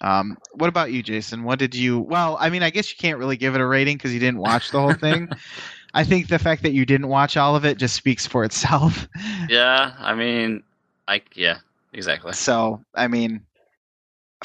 um, 0.00 0.38
what 0.54 0.68
about 0.70 0.90
you, 0.90 1.02
Jason? 1.02 1.44
What 1.44 1.58
did 1.58 1.74
you? 1.74 1.98
Well, 1.98 2.38
I 2.40 2.48
mean, 2.48 2.62
I 2.62 2.70
guess 2.70 2.90
you 2.90 2.96
can't 2.98 3.18
really 3.18 3.36
give 3.36 3.54
it 3.54 3.60
a 3.60 3.66
rating 3.66 3.98
because 3.98 4.14
you 4.14 4.18
didn't 4.18 4.38
watch 4.40 4.70
the 4.70 4.80
whole 4.80 4.94
thing. 4.94 5.28
I 5.92 6.04
think 6.04 6.28
the 6.28 6.38
fact 6.38 6.62
that 6.62 6.72
you 6.72 6.86
didn't 6.86 7.08
watch 7.08 7.36
all 7.36 7.54
of 7.54 7.66
it 7.66 7.76
just 7.76 7.94
speaks 7.94 8.26
for 8.26 8.44
itself. 8.44 9.06
Yeah, 9.50 9.92
I 9.98 10.14
mean, 10.14 10.62
I 11.06 11.20
yeah, 11.34 11.58
exactly. 11.92 12.32
So, 12.32 12.82
I 12.94 13.08
mean, 13.08 13.42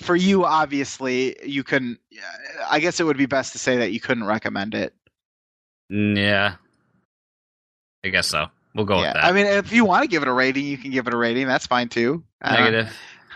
for 0.01 0.17
you, 0.17 0.43
obviously, 0.43 1.37
you 1.41 1.63
couldn't. 1.63 1.99
I 2.69 2.81
guess 2.81 2.99
it 2.99 3.05
would 3.05 3.17
be 3.17 3.27
best 3.27 3.53
to 3.53 3.59
say 3.59 3.77
that 3.77 3.93
you 3.93 4.01
couldn't 4.01 4.25
recommend 4.25 4.75
it. 4.75 4.93
Mm, 5.89 6.17
Yeah, 6.17 6.55
I 8.06 8.10
guess 8.10 8.27
so. 8.27 8.48
We'll 8.76 8.86
go 8.86 9.02
yeah, 9.02 9.07
with 9.07 9.14
that. 9.15 9.23
I 9.23 9.32
mean, 9.32 9.48
if 9.48 9.72
you 9.72 9.84
want 9.84 10.03
to 10.03 10.07
give 10.07 10.22
it 10.22 10.27
a 10.27 10.34
rating, 10.34 10.65
you 10.65 10.77
can 10.77 10.91
give 10.91 11.07
it 11.07 11.14
a 11.14 11.18
rating. 11.18 11.48
That's 11.48 11.65
fine 11.65 11.90
too. 11.90 12.23
Uh, 12.41 12.53
negative. 12.53 12.95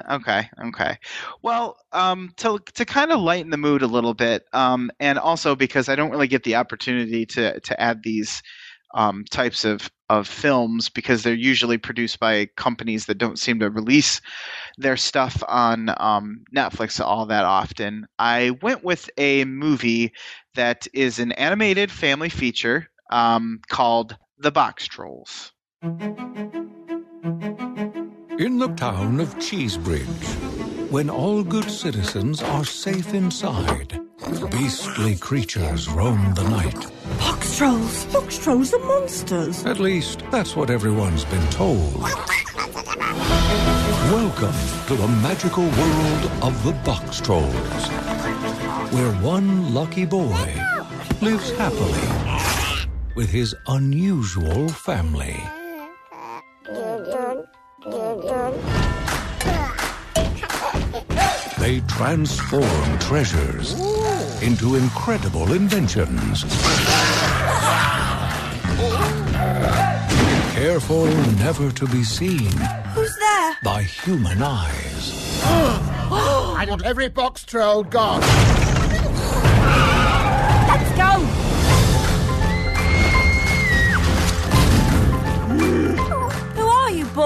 Okay, 0.09 0.49
okay. 0.67 0.97
Well, 1.41 1.77
um, 1.91 2.31
to 2.37 2.59
to 2.75 2.85
kind 2.85 3.11
of 3.11 3.19
lighten 3.19 3.49
the 3.49 3.57
mood 3.57 3.81
a 3.81 3.87
little 3.87 4.13
bit, 4.13 4.45
um, 4.53 4.91
and 4.99 5.17
also 5.17 5.55
because 5.55 5.89
I 5.89 5.95
don't 5.95 6.11
really 6.11 6.27
get 6.27 6.43
the 6.43 6.55
opportunity 6.55 7.25
to 7.25 7.59
to 7.59 7.81
add 7.81 8.01
these 8.03 8.41
um, 8.93 9.25
types 9.29 9.65
of 9.65 9.89
of 10.09 10.27
films 10.27 10.89
because 10.89 11.23
they're 11.23 11.33
usually 11.33 11.77
produced 11.77 12.19
by 12.19 12.47
companies 12.55 13.05
that 13.05 13.17
don't 13.17 13.37
seem 13.37 13.59
to 13.59 13.69
release 13.69 14.21
their 14.77 14.97
stuff 14.97 15.43
on 15.47 15.93
um, 15.97 16.43
Netflix 16.55 17.03
all 17.03 17.25
that 17.27 17.45
often. 17.45 18.07
I 18.17 18.51
went 18.61 18.83
with 18.83 19.09
a 19.17 19.45
movie 19.45 20.13
that 20.55 20.87
is 20.93 21.19
an 21.19 21.31
animated 21.33 21.91
family 21.91 22.29
feature 22.29 22.89
um, 23.11 23.59
called 23.69 24.17
The 24.41 24.51
Box 24.51 24.87
Trolls. 24.87 25.51
In 25.83 25.99
the 28.57 28.73
town 28.77 29.19
of 29.19 29.37
Cheesebridge, 29.37 30.89
when 30.89 31.09
all 31.09 31.43
good 31.43 31.69
citizens 31.69 32.41
are 32.41 32.63
safe 32.63 33.13
inside, 33.13 33.99
beastly 34.49 35.17
creatures 35.17 35.89
roam 35.89 36.33
the 36.35 36.49
night. 36.49 36.87
Box 37.17 37.57
trolls! 37.57 38.05
Box 38.13 38.37
trolls 38.37 38.73
are 38.73 38.79
monsters! 38.79 39.65
At 39.65 39.81
least, 39.81 40.23
that's 40.31 40.55
what 40.55 40.69
everyone's 40.69 41.25
been 41.25 41.45
told. 41.49 41.99
Welcome 44.09 44.55
to 44.87 44.95
the 44.95 45.09
magical 45.21 45.65
world 45.65 46.31
of 46.43 46.63
the 46.63 46.71
Boxtrolls, 46.85 47.89
where 48.93 49.11
one 49.21 49.73
lucky 49.73 50.05
boy 50.05 50.55
lives 51.19 51.51
happily 51.57 52.28
with 53.19 53.29
his 53.29 53.53
unusual 53.67 54.69
family. 54.69 55.35
They 61.59 61.81
transform 61.81 62.99
treasures 62.99 63.73
into 64.41 64.75
incredible 64.75 65.51
inventions. 65.51 66.45
Careful 70.53 71.07
never 71.43 71.71
to 71.73 71.87
be 71.87 72.05
seen 72.05 72.53
Who's 72.95 73.13
there? 73.17 73.57
by 73.65 73.83
human 73.83 74.41
eyes. 74.41 75.41
I 75.43 76.65
want 76.69 76.85
every 76.85 77.09
box 77.09 77.43
troll 77.43 77.83
gone. 77.83 78.21
Let's 80.69 80.91
go! 80.95 81.28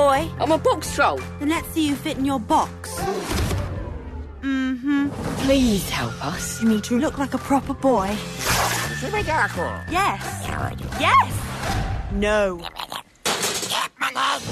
Boy? 0.03 0.29
I'm 0.39 0.51
a 0.51 0.57
box 0.57 0.93
troll. 0.95 1.19
Then 1.39 1.49
let's 1.49 1.67
see 1.69 1.87
you 1.87 1.95
fit 1.95 2.17
in 2.17 2.25
your 2.25 2.39
box. 2.39 2.91
Mm-hmm. 4.41 5.09
Please 5.45 5.89
help 5.89 6.15
us. 6.25 6.61
You 6.61 6.67
need 6.67 6.83
to 6.85 6.99
look 6.99 7.17
like 7.17 7.33
a 7.33 7.37
proper 7.37 7.73
boy. 7.73 8.07
Yes. 9.89 10.21
Yes. 10.99 11.29
No. 12.11 12.59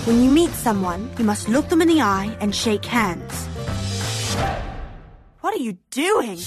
When 0.06 0.23
you 0.23 0.32
meet 0.32 0.52
someone, 0.52 1.10
you 1.18 1.26
must 1.26 1.49
look 1.49 1.68
them 1.69 1.82
in 1.82 1.90
the 1.90 2.02
eye 2.02 2.36
and 2.40 2.56
shake 2.56 2.86
hands. 2.86 3.34
What 5.41 5.53
are 5.53 5.64
you 5.68 5.78
doing? 5.91 6.40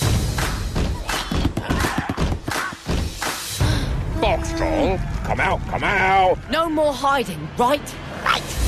Box 4.21 4.53
troll, 4.57 4.99
come 5.29 5.41
out, 5.41 5.61
come 5.69 5.85
out. 5.85 6.39
No 6.51 6.71
more 6.71 6.95
hiding, 6.95 7.49
right? 7.59 7.95
Right. 8.25 8.64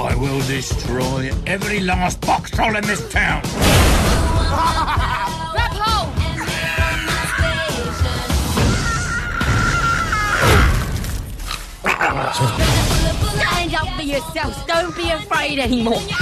Oh, 0.00 0.04
I 0.04 0.14
will 0.14 0.38
destroy 0.46 1.32
every 1.44 1.80
last 1.80 2.20
box 2.20 2.52
troll 2.52 2.76
in 2.76 2.84
this 2.86 3.02
town. 3.10 3.42
Grab! 11.82 12.32
Stand 13.34 13.74
up 13.74 13.88
for 13.96 14.02
yourselves. 14.02 14.56
Don't 14.66 14.94
be 14.94 15.10
afraid 15.10 15.58
anymore. 15.58 15.98
This 15.98 16.14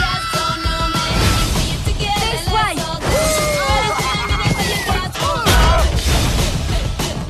way. 2.48 2.76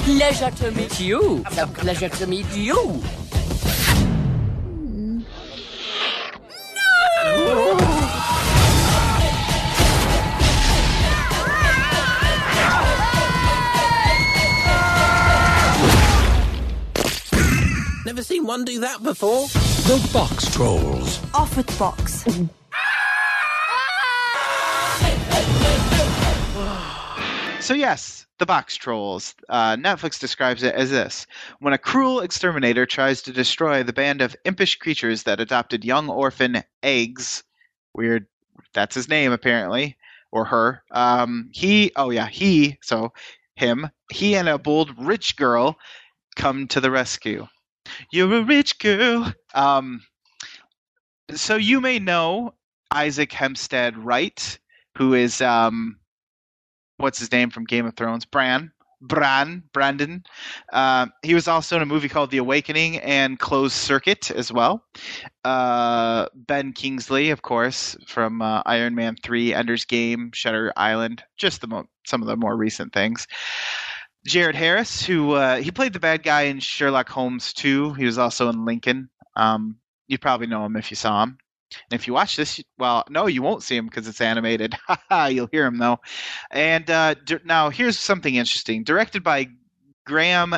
Pleasure 0.05 0.53
to 0.63 0.71
meet 0.71 1.01
you. 1.01 1.43
A 1.59 1.67
pleasure 1.67 2.09
to 2.09 2.27
meet 2.29 2.47
you. 2.57 3.03
Never 18.17 18.25
seen 18.25 18.47
one 18.47 18.65
do 18.65 18.81
that 18.81 19.03
before. 19.03 19.47
The 19.47 20.01
Boxtrolls. 20.11 21.23
Off 21.35 21.55
with 21.55 21.67
the 21.67 21.77
box. 21.79 22.25
So 27.63 27.75
yes, 27.75 28.27
the 28.39 28.47
box 28.47 28.75
trolls. 28.77 29.35
Uh, 29.51 29.77
Netflix 29.77 30.19
describes 30.19 30.63
it 30.63 30.75
as 30.75 30.91
this: 30.91 31.27
when 31.59 31.75
a 31.75 31.79
cruel 31.79 32.21
exterminator 32.21 32.87
tries 32.87 33.21
to 33.21 33.33
destroy 33.33 33.83
the 33.83 33.93
band 33.93 34.23
of 34.23 34.35
impish 34.47 34.77
creatures 34.77 35.25
that 35.25 35.39
adopted 35.39 35.85
young 35.85 36.09
orphan 36.09 36.63
eggs, 36.83 37.45
weird. 37.93 38.27
That's 38.73 38.95
his 38.95 39.11
name 39.11 39.31
apparently, 39.31 39.99
or 40.33 40.47
her. 40.47 40.83
Um, 40.91 41.51
he. 41.53 41.93
Oh 41.97 42.09
yeah, 42.09 42.29
he. 42.29 42.79
So 42.81 43.13
him. 43.57 43.91
He 44.11 44.37
and 44.37 44.49
a 44.49 44.57
bold 44.57 44.95
rich 44.97 45.37
girl 45.37 45.77
come 46.35 46.67
to 46.69 46.81
the 46.81 46.91
rescue. 46.91 47.47
You're 48.11 48.35
a 48.35 48.43
rich 48.43 48.79
girl. 48.79 49.33
Um, 49.55 50.03
so 51.35 51.57
you 51.57 51.81
may 51.81 51.99
know 51.99 52.55
Isaac 52.93 53.33
Hempstead 53.33 53.97
Wright, 53.99 54.59
who 54.97 55.15
is 55.15 55.41
um, 55.41 55.99
what's 56.99 57.19
his 57.19 57.33
name 57.33 57.51
from 57.51 57.65
Game 57.65 57.87
of 57.87 57.97
Thrones? 57.97 58.25
Bran. 58.25 58.73
Bran 59.03 59.63
Brandon. 59.75 60.25
Uh, 60.73 61.07
he 61.23 61.35
was 61.35 61.49
also 61.49 61.77
in 61.77 61.83
a 61.83 61.87
movie 61.87 62.09
called 62.09 62.31
The 62.31 62.39
Awakening 62.39 62.99
and 63.01 63.39
Closed 63.39 63.75
Circuit 63.75 64.31
as 64.31 64.51
well. 64.51 64.85
Uh, 65.45 66.27
ben 66.35 66.73
Kingsley, 66.73 67.31
of 67.31 67.43
course, 67.43 67.97
from 68.07 68.41
uh, 68.41 68.63
Iron 68.65 68.95
Man 68.95 69.17
Three, 69.23 69.53
Ender's 69.53 69.85
Game, 69.85 70.31
Shutter 70.33 70.73
Island, 70.77 71.23
just 71.37 71.61
the 71.61 71.67
mo- 71.67 71.89
some 72.07 72.23
of 72.23 72.29
the 72.29 72.37
more 72.37 72.57
recent 72.57 72.95
things. 72.95 73.27
Jared 74.27 74.57
Harris, 74.57 75.05
who 75.05 75.33
uh, 75.33 75.57
he 75.57 75.71
played 75.71 75.93
the 75.93 76.01
bad 76.01 76.23
guy 76.23 76.43
in 76.43 76.59
Sherlock 76.61 77.09
Holmes 77.09 77.53
2. 77.53 77.95
He 77.95 78.05
was 78.05 78.19
also 78.19 78.49
in 78.49 78.65
Lincoln. 78.65 79.09
Um, 79.37 79.77
you 80.09 80.19
probably 80.19 80.47
know 80.47 80.65
him 80.65 80.77
if 80.77 80.91
you 80.91 80.97
saw 80.97 81.23
him. 81.23 81.39
And 81.91 82.01
if 82.01 82.07
you 82.07 82.13
watch 82.13 82.37
this, 82.37 82.61
well, 82.79 83.05
no, 83.09 83.27
you 83.27 83.43
won't 83.43 83.63
see 83.63 83.77
him 83.77 83.87
because 83.87 84.07
it's 84.09 84.21
animated. 84.21 84.75
You'll 85.31 85.49
hear 85.51 85.67
him 85.67 85.79
though. 85.79 85.99
And 86.51 86.89
uh, 86.91 87.15
d- 87.25 87.39
now 87.45 87.71
here's 87.71 87.99
something 87.99 88.35
interesting. 88.35 88.85
Directed 88.85 89.23
by 89.23 89.49
Graham 90.05 90.57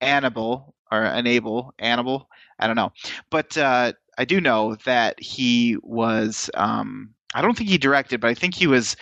Annable 0.00 0.74
or 0.90 1.04
Enable 1.04 1.74
Annable. 1.78 2.28
I 2.58 2.66
don't 2.66 2.76
know, 2.76 2.92
but 3.30 3.56
uh, 3.56 3.92
I 4.18 4.24
do 4.24 4.40
know 4.40 4.76
that 4.84 5.20
he 5.20 5.76
was. 5.82 6.50
Um, 6.54 7.14
I 7.32 7.42
don't 7.42 7.56
think 7.56 7.70
he 7.70 7.78
directed, 7.78 8.20
but 8.20 8.28
I 8.28 8.34
think 8.34 8.54
he 8.54 8.66
was 8.66 8.96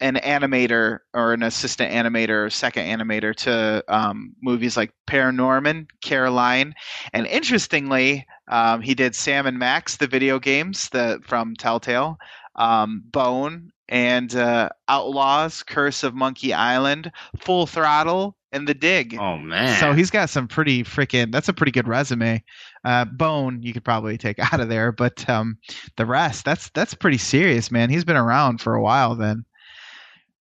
an 0.00 0.16
animator 0.16 1.00
or 1.14 1.32
an 1.32 1.42
assistant 1.42 1.92
animator 1.92 2.46
or 2.46 2.50
second 2.50 2.86
animator 2.86 3.34
to 3.34 3.84
um, 3.88 4.34
movies 4.42 4.76
like 4.76 4.92
Paranorman, 5.06 5.86
Coraline, 6.04 6.74
and 7.12 7.26
interestingly, 7.26 8.26
um, 8.48 8.80
he 8.80 8.94
did 8.94 9.14
Sam 9.14 9.46
and 9.46 9.58
Max, 9.58 9.96
the 9.96 10.06
video 10.06 10.38
games 10.38 10.88
the, 10.88 11.20
from 11.24 11.54
Telltale, 11.54 12.18
um, 12.56 13.02
Bone, 13.06 13.70
and 13.88 14.34
uh, 14.34 14.70
Outlaws, 14.88 15.62
Curse 15.62 16.02
of 16.04 16.14
Monkey 16.14 16.54
Island, 16.54 17.10
Full 17.38 17.66
Throttle, 17.66 18.36
and 18.52 18.66
The 18.66 18.74
Dig. 18.74 19.16
Oh 19.18 19.36
man! 19.36 19.78
So 19.78 19.92
he's 19.92 20.10
got 20.10 20.30
some 20.30 20.48
pretty 20.48 20.82
freaking. 20.82 21.32
That's 21.32 21.48
a 21.48 21.52
pretty 21.52 21.72
good 21.72 21.88
resume. 21.88 22.42
Uh, 22.84 23.04
Bone, 23.04 23.62
you 23.62 23.72
could 23.72 23.84
probably 23.84 24.16
take 24.18 24.38
out 24.52 24.60
of 24.60 24.68
there, 24.68 24.92
but 24.92 25.28
um, 25.28 25.58
the 25.96 26.06
rest, 26.06 26.44
that's 26.44 26.70
that's 26.70 26.94
pretty 26.94 27.18
serious, 27.18 27.70
man. 27.70 27.90
He's 27.90 28.04
been 28.04 28.16
around 28.16 28.60
for 28.60 28.74
a 28.74 28.82
while 28.82 29.14
then. 29.14 29.44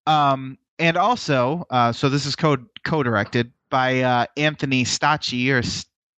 Um, 0.09 0.57
and 0.79 0.97
also, 0.97 1.65
uh, 1.69 1.91
so 1.91 2.09
this 2.09 2.25
is 2.25 2.35
co 2.35 2.57
co-directed 2.83 3.51
by 3.69 4.01
uh, 4.01 4.25
Anthony 4.37 4.83
Stacchi 4.83 5.51
or 5.51 5.61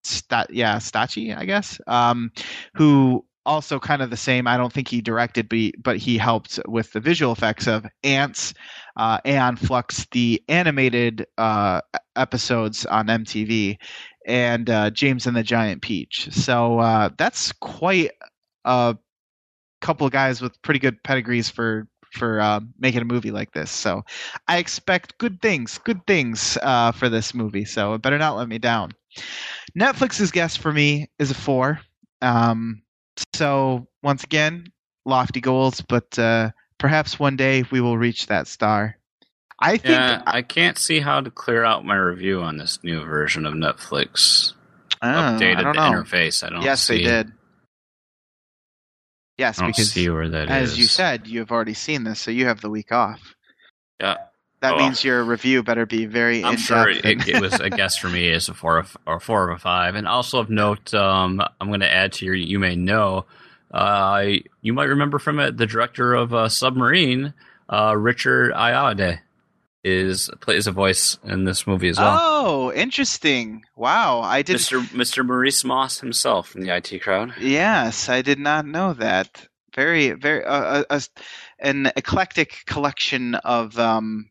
St- 0.03 0.49
yeah 0.52 0.78
Stacchi, 0.78 1.36
I 1.36 1.45
guess, 1.45 1.82
um, 1.88 2.32
who 2.76 3.26
also 3.48 3.80
kind 3.80 4.03
of 4.03 4.11
the 4.11 4.18
same. 4.18 4.45
I 4.48 4.57
don't 4.57 4.72
think 4.72 4.88
he 4.88 5.02
directed, 5.02 5.49
but 5.49 5.57
he, 5.57 5.74
but 5.82 5.98
he 5.98 6.20
helped 6.20 6.60
with 6.68 6.91
the 6.91 6.99
visual 6.99 7.32
effects 7.32 7.68
of 7.68 7.88
Antz, 8.03 8.53
uh, 8.95 9.20
Aeon 9.26 9.56
Flux, 9.56 10.06
the 10.11 10.44
animated 10.48 11.26
uh, 11.40 11.82
episodes 12.16 12.86
on 12.86 13.07
MTV, 13.07 13.78
and 14.28 14.70
uh, 14.70 14.91
James 14.91 15.26
and 15.26 15.36
the 15.36 15.41
Giant 15.41 15.82
Peach. 15.82 16.30
So 16.32 16.78
uh, 16.78 17.10
that's 17.18 17.52
quite 17.53 18.11
a 18.66 18.95
couple 19.82 20.06
of 20.06 20.14
guys 20.14 20.41
with 20.41 20.61
pretty 20.61 20.80
good 20.80 21.02
pedigrees 21.03 21.49
for 21.49 21.88
for 22.14 22.40
uh, 22.41 22.60
making 22.80 23.02
a 23.02 23.06
movie 23.06 23.31
like 23.31 23.52
this. 23.52 23.72
So 23.72 24.03
I 24.48 24.57
expect 24.57 25.18
good 25.18 25.41
things, 25.41 25.77
good 25.80 26.06
things 26.07 26.57
uh, 26.61 26.91
for 26.91 27.10
this 27.10 27.34
movie. 27.34 27.65
So 27.65 27.94
it 27.94 28.02
better 28.02 28.18
not 28.18 28.38
let 28.38 28.48
me 28.48 28.57
down. 28.57 28.91
Netflix's 29.77 30.31
guess 30.31 30.56
for 30.56 30.72
me 30.72 31.10
is 31.19 31.31
a 31.31 31.36
four. 31.36 31.80
Um, 32.22 32.81
so 33.34 33.88
once 34.03 34.23
again, 34.23 34.68
lofty 35.06 35.41
goals, 35.41 35.81
but 35.81 36.18
uh, 36.18 36.52
perhaps 36.77 37.19
one 37.19 37.36
day 37.36 37.64
we 37.72 37.81
will 37.81 37.98
reach 37.98 38.27
that 38.27 38.48
star. 38.48 38.95
I 39.61 39.77
think 39.77 39.90
yeah, 39.90 40.22
I 40.26 40.41
can't 40.41 40.77
see 40.77 41.02
how 41.02 41.19
to 41.19 41.30
clear 41.30 41.65
out 41.65 41.86
my 41.86 41.95
review 41.95 42.41
on 42.41 42.57
this 42.57 42.80
new 42.81 43.03
version 43.03 43.45
of 43.45 43.53
Netflix. 43.53 44.53
Oh, 45.02 45.07
Updated 45.07 45.57
I 45.57 45.64
don't 45.64 45.76
the 45.76 45.91
know. 45.91 46.03
interface. 46.03 46.44
I 46.45 46.49
don't. 46.49 46.61
See. 46.61 46.65
Yes, 46.65 46.81
see, 46.81 46.98
they 46.98 47.03
did. 47.03 47.31
Yes, 49.40 49.60
because 49.60 49.91
see 49.91 50.10
where 50.10 50.28
that 50.30 50.49
as 50.49 50.74
is. 50.74 50.78
you 50.78 50.84
said, 50.84 51.26
you 51.26 51.40
have 51.40 51.49
already 51.52 51.74
seen 51.74 52.03
this, 52.03 52.20
so 52.20 52.30
you 52.30 52.45
have 52.45 52.60
the 52.61 52.70
week 52.70 52.91
off. 52.91 53.36
Yeah. 53.99 54.16
That 54.61 54.74
Oh. 54.74 54.78
means 54.80 55.03
your 55.06 55.24
review 55.24 55.64
better 55.64 55.86
be 55.86 56.06
very 56.06 56.44
I'm 56.44 56.57
sure 56.57 56.90
it, 56.90 57.06
it 57.06 57.41
was 57.41 57.53
a 57.61 57.70
guess 57.70 57.95
for 57.98 58.10
me 58.10 58.30
as 58.32 58.49
a 58.49 58.53
four 58.53 58.78
of, 58.78 58.98
or 59.07 59.22
four 59.22 59.49
of 59.49 59.56
a 59.56 59.60
five. 59.60 59.95
And 59.95 60.06
also 60.06 60.40
of 60.40 60.49
note, 60.49 60.94
um, 60.94 61.41
I'm 61.61 61.70
going 61.70 61.80
to 61.80 61.90
add 61.91 62.11
to 62.14 62.26
your 62.26 62.36
you 62.36 62.60
may 62.60 62.76
know. 62.76 63.26
Uh, 63.72 64.26
you 64.61 64.74
might 64.74 64.86
remember 64.90 65.18
from 65.20 65.40
it 65.40 65.56
the 65.56 65.66
director 65.66 66.14
of 66.14 66.34
uh, 66.34 66.49
Submarine, 66.49 67.34
uh, 67.70 67.95
Richard 67.95 68.52
Ayoade, 68.53 69.20
is 69.84 70.30
plays 70.41 70.68
a 70.68 70.72
voice 70.72 71.18
in 71.23 71.45
this 71.45 71.65
movie 71.65 71.89
as 71.89 71.97
well. 71.97 72.19
Oh, 72.22 72.73
interesting! 72.73 73.64
Wow, 73.76 74.19
I 74.22 74.41
did. 74.41 74.57
Mr. 74.57 74.81
Mr. 74.89 75.26
Maurice 75.26 75.64
Moss 75.64 75.99
himself 75.99 76.49
from 76.49 76.61
the 76.61 76.76
IT 76.76 77.01
crowd. 77.01 77.34
Yes, 77.39 78.10
I 78.10 78.22
did 78.22 78.39
not 78.39 78.65
know 78.65 78.93
that. 78.93 79.47
Very, 79.76 80.11
very, 80.11 80.43
uh, 80.43 80.51
uh, 80.51 80.84
uh, 80.89 80.99
an 81.60 81.91
eclectic 81.95 82.64
collection 82.65 83.35
of 83.35 83.77
um, 83.80 84.30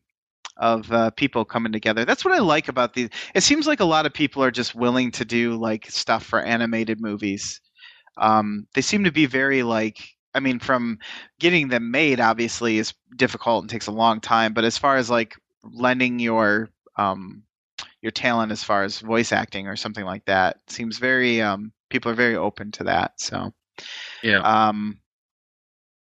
of 0.57 0.91
uh, 0.91 1.09
people 1.11 1.45
coming 1.45 1.71
together. 1.71 2.05
That's 2.05 2.25
what 2.25 2.33
I 2.33 2.39
like 2.39 2.67
about 2.67 2.93
these. 2.93 3.09
It 3.33 3.41
seems 3.41 3.65
like 3.65 3.79
a 3.79 3.85
lot 3.85 4.05
of 4.05 4.13
people 4.13 4.43
are 4.43 4.51
just 4.51 4.75
willing 4.75 5.11
to 5.11 5.25
do 5.25 5.55
like 5.55 5.89
stuff 5.89 6.23
for 6.23 6.41
animated 6.41 6.99
movies. 7.01 7.61
Um, 8.17 8.67
they 8.75 8.81
seem 8.81 9.03
to 9.05 9.11
be 9.11 9.25
very 9.25 9.63
like. 9.63 9.97
I 10.33 10.39
mean, 10.39 10.59
from 10.59 10.99
getting 11.39 11.69
them 11.69 11.91
made, 11.91 12.19
obviously, 12.19 12.77
is 12.77 12.93
difficult 13.15 13.63
and 13.63 13.69
takes 13.69 13.87
a 13.87 13.91
long 13.91 14.19
time. 14.19 14.53
But 14.53 14.63
as 14.63 14.77
far 14.77 14.97
as 14.97 15.09
like 15.09 15.35
lending 15.63 16.19
your 16.19 16.69
um, 16.97 17.43
your 18.01 18.11
talent, 18.11 18.51
as 18.51 18.63
far 18.63 18.83
as 18.83 18.99
voice 18.99 19.31
acting 19.31 19.67
or 19.67 19.75
something 19.75 20.05
like 20.05 20.25
that, 20.25 20.57
seems 20.67 20.97
very. 20.97 21.41
Um, 21.41 21.71
people 21.89 22.11
are 22.11 22.15
very 22.15 22.35
open 22.35 22.71
to 22.71 22.83
that. 22.83 23.19
So. 23.19 23.53
Yeah. 24.23 24.39
Um, 24.41 24.99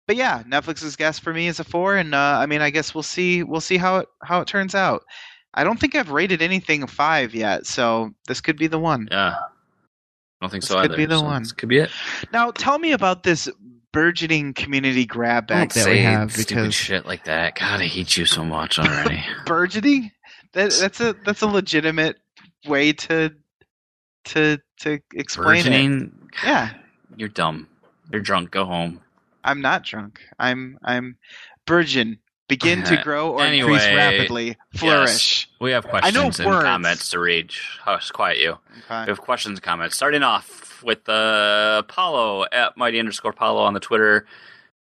but 0.06 0.16
yeah, 0.16 0.42
Netflix's 0.44 0.96
guess 0.96 1.18
for 1.18 1.32
me 1.32 1.48
is 1.48 1.60
a 1.60 1.64
four, 1.64 1.96
and 1.96 2.14
uh, 2.14 2.38
I 2.40 2.46
mean, 2.46 2.62
I 2.62 2.70
guess 2.70 2.94
we'll 2.94 3.02
see. 3.02 3.42
We'll 3.42 3.60
see 3.60 3.76
how 3.76 3.98
it 3.98 4.08
how 4.22 4.40
it 4.40 4.48
turns 4.48 4.74
out. 4.74 5.04
I 5.54 5.64
don't 5.64 5.78
think 5.78 5.94
I've 5.94 6.10
rated 6.10 6.40
anything 6.42 6.82
a 6.82 6.86
five 6.86 7.34
yet, 7.34 7.66
so 7.66 8.12
this 8.26 8.40
could 8.40 8.56
be 8.56 8.66
the 8.66 8.78
one. 8.78 9.08
Yeah. 9.10 9.34
I 9.36 9.38
don't 10.40 10.50
think 10.50 10.62
This 10.62 10.70
so 10.70 10.76
could 10.76 10.92
either. 10.92 10.96
be 10.96 11.04
the 11.06 11.18
so 11.18 11.24
one. 11.24 11.42
This 11.42 11.52
could 11.52 11.68
be 11.68 11.78
it. 11.78 11.90
Now, 12.32 12.50
tell 12.52 12.78
me 12.78 12.92
about 12.92 13.22
this 13.22 13.48
burgeoning 13.92 14.54
community 14.54 15.06
grab 15.06 15.46
bag 15.46 15.70
that 15.72 15.86
we 15.88 16.00
have 16.00 16.32
stupid 16.32 16.48
because 16.48 16.74
shit 16.74 17.06
like 17.06 17.24
that. 17.24 17.54
God, 17.56 17.80
I 17.80 17.86
hate 17.86 18.16
you 18.16 18.24
so 18.24 18.44
much 18.44 18.78
already. 18.78 19.24
burgeoning. 19.46 20.12
That, 20.52 20.72
that's 20.72 21.00
a 21.00 21.14
that's 21.24 21.42
a 21.42 21.46
legitimate 21.46 22.16
way 22.66 22.92
to 22.92 23.34
to 24.26 24.58
to 24.80 25.00
explain 25.14 25.66
it. 25.66 26.10
Yeah, 26.44 26.70
You're 27.16 27.28
dumb. 27.28 27.68
You're 28.12 28.20
drunk. 28.22 28.50
Go 28.50 28.64
home. 28.64 29.00
I'm 29.44 29.60
not 29.60 29.82
drunk. 29.84 30.20
I'm 30.38 30.78
I'm 30.82 31.16
burgeon. 31.66 32.18
Begin 32.48 32.82
to 32.84 32.96
grow 33.02 33.32
or 33.32 33.42
Anyway, 33.42 33.72
increase 33.72 33.94
rapidly. 33.94 34.56
Flourish. 34.74 35.48
Yes, 35.50 35.60
we 35.60 35.72
have 35.72 35.86
questions 35.86 36.16
I 36.16 36.18
know 36.18 36.26
and 36.28 36.46
words. 36.46 36.64
comments 36.64 37.10
to 37.10 37.18
read. 37.18 37.52
Hush, 37.82 38.10
quiet 38.10 38.38
you. 38.38 38.52
Okay. 38.52 39.02
We 39.02 39.08
have 39.08 39.20
questions 39.20 39.58
and 39.58 39.62
comments. 39.62 39.94
Starting 39.96 40.22
off 40.22 40.67
with 40.82 41.08
uh, 41.08 41.82
Paulo 41.82 42.44
at 42.50 42.76
mighty 42.76 42.98
underscore 42.98 43.32
Paulo 43.32 43.62
on 43.62 43.74
the 43.74 43.80
Twitter 43.80 44.26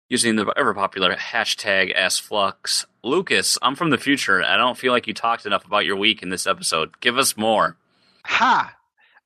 using 0.09 0.35
the 0.35 0.51
ever 0.55 0.73
popular 0.73 1.15
hashtag 1.15 1.95
AskFlux. 1.97 2.85
Lucas, 3.03 3.57
I'm 3.61 3.75
from 3.75 3.89
the 3.89 3.97
future. 3.97 4.43
I 4.43 4.57
don't 4.57 4.77
feel 4.77 4.91
like 4.91 5.07
you 5.07 5.13
talked 5.13 5.45
enough 5.45 5.65
about 5.65 5.85
your 5.85 5.95
week 5.95 6.21
in 6.21 6.29
this 6.29 6.45
episode. 6.47 6.99
Give 7.01 7.17
us 7.17 7.35
more. 7.35 7.77
Ha! 8.25 8.75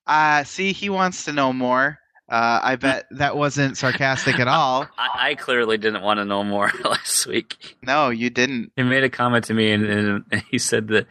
Uh, 0.06 0.44
see, 0.44 0.72
he 0.72 0.90
wants 0.90 1.26
to 1.26 1.34
know 1.34 1.52
more. 1.52 2.00
Uh, 2.30 2.60
I 2.62 2.76
bet. 2.76 3.08
that 3.12 3.38
wasn't 3.38 3.78
sarcastic 3.78 4.40
at 4.40 4.48
all. 4.50 4.88
I, 4.98 5.30
I 5.32 5.36
clearly 5.36 5.78
didn't 5.78 6.04
want 6.04 6.20
to 6.20 6.26
know 6.26 6.44
more 6.44 6.72
last 6.84 7.26
week. 7.26 7.78
No, 7.82 8.10
you 8.10 8.30
didn't. 8.30 8.72
He 8.76 8.84
made 8.84 9.04
a 9.04 9.10
comment 9.10 9.46
to 9.46 9.54
me, 9.54 9.72
and, 9.72 9.86
and, 9.86 10.24
and 10.32 10.44
he 10.50 10.58
said 10.58 10.90
that 10.90 11.08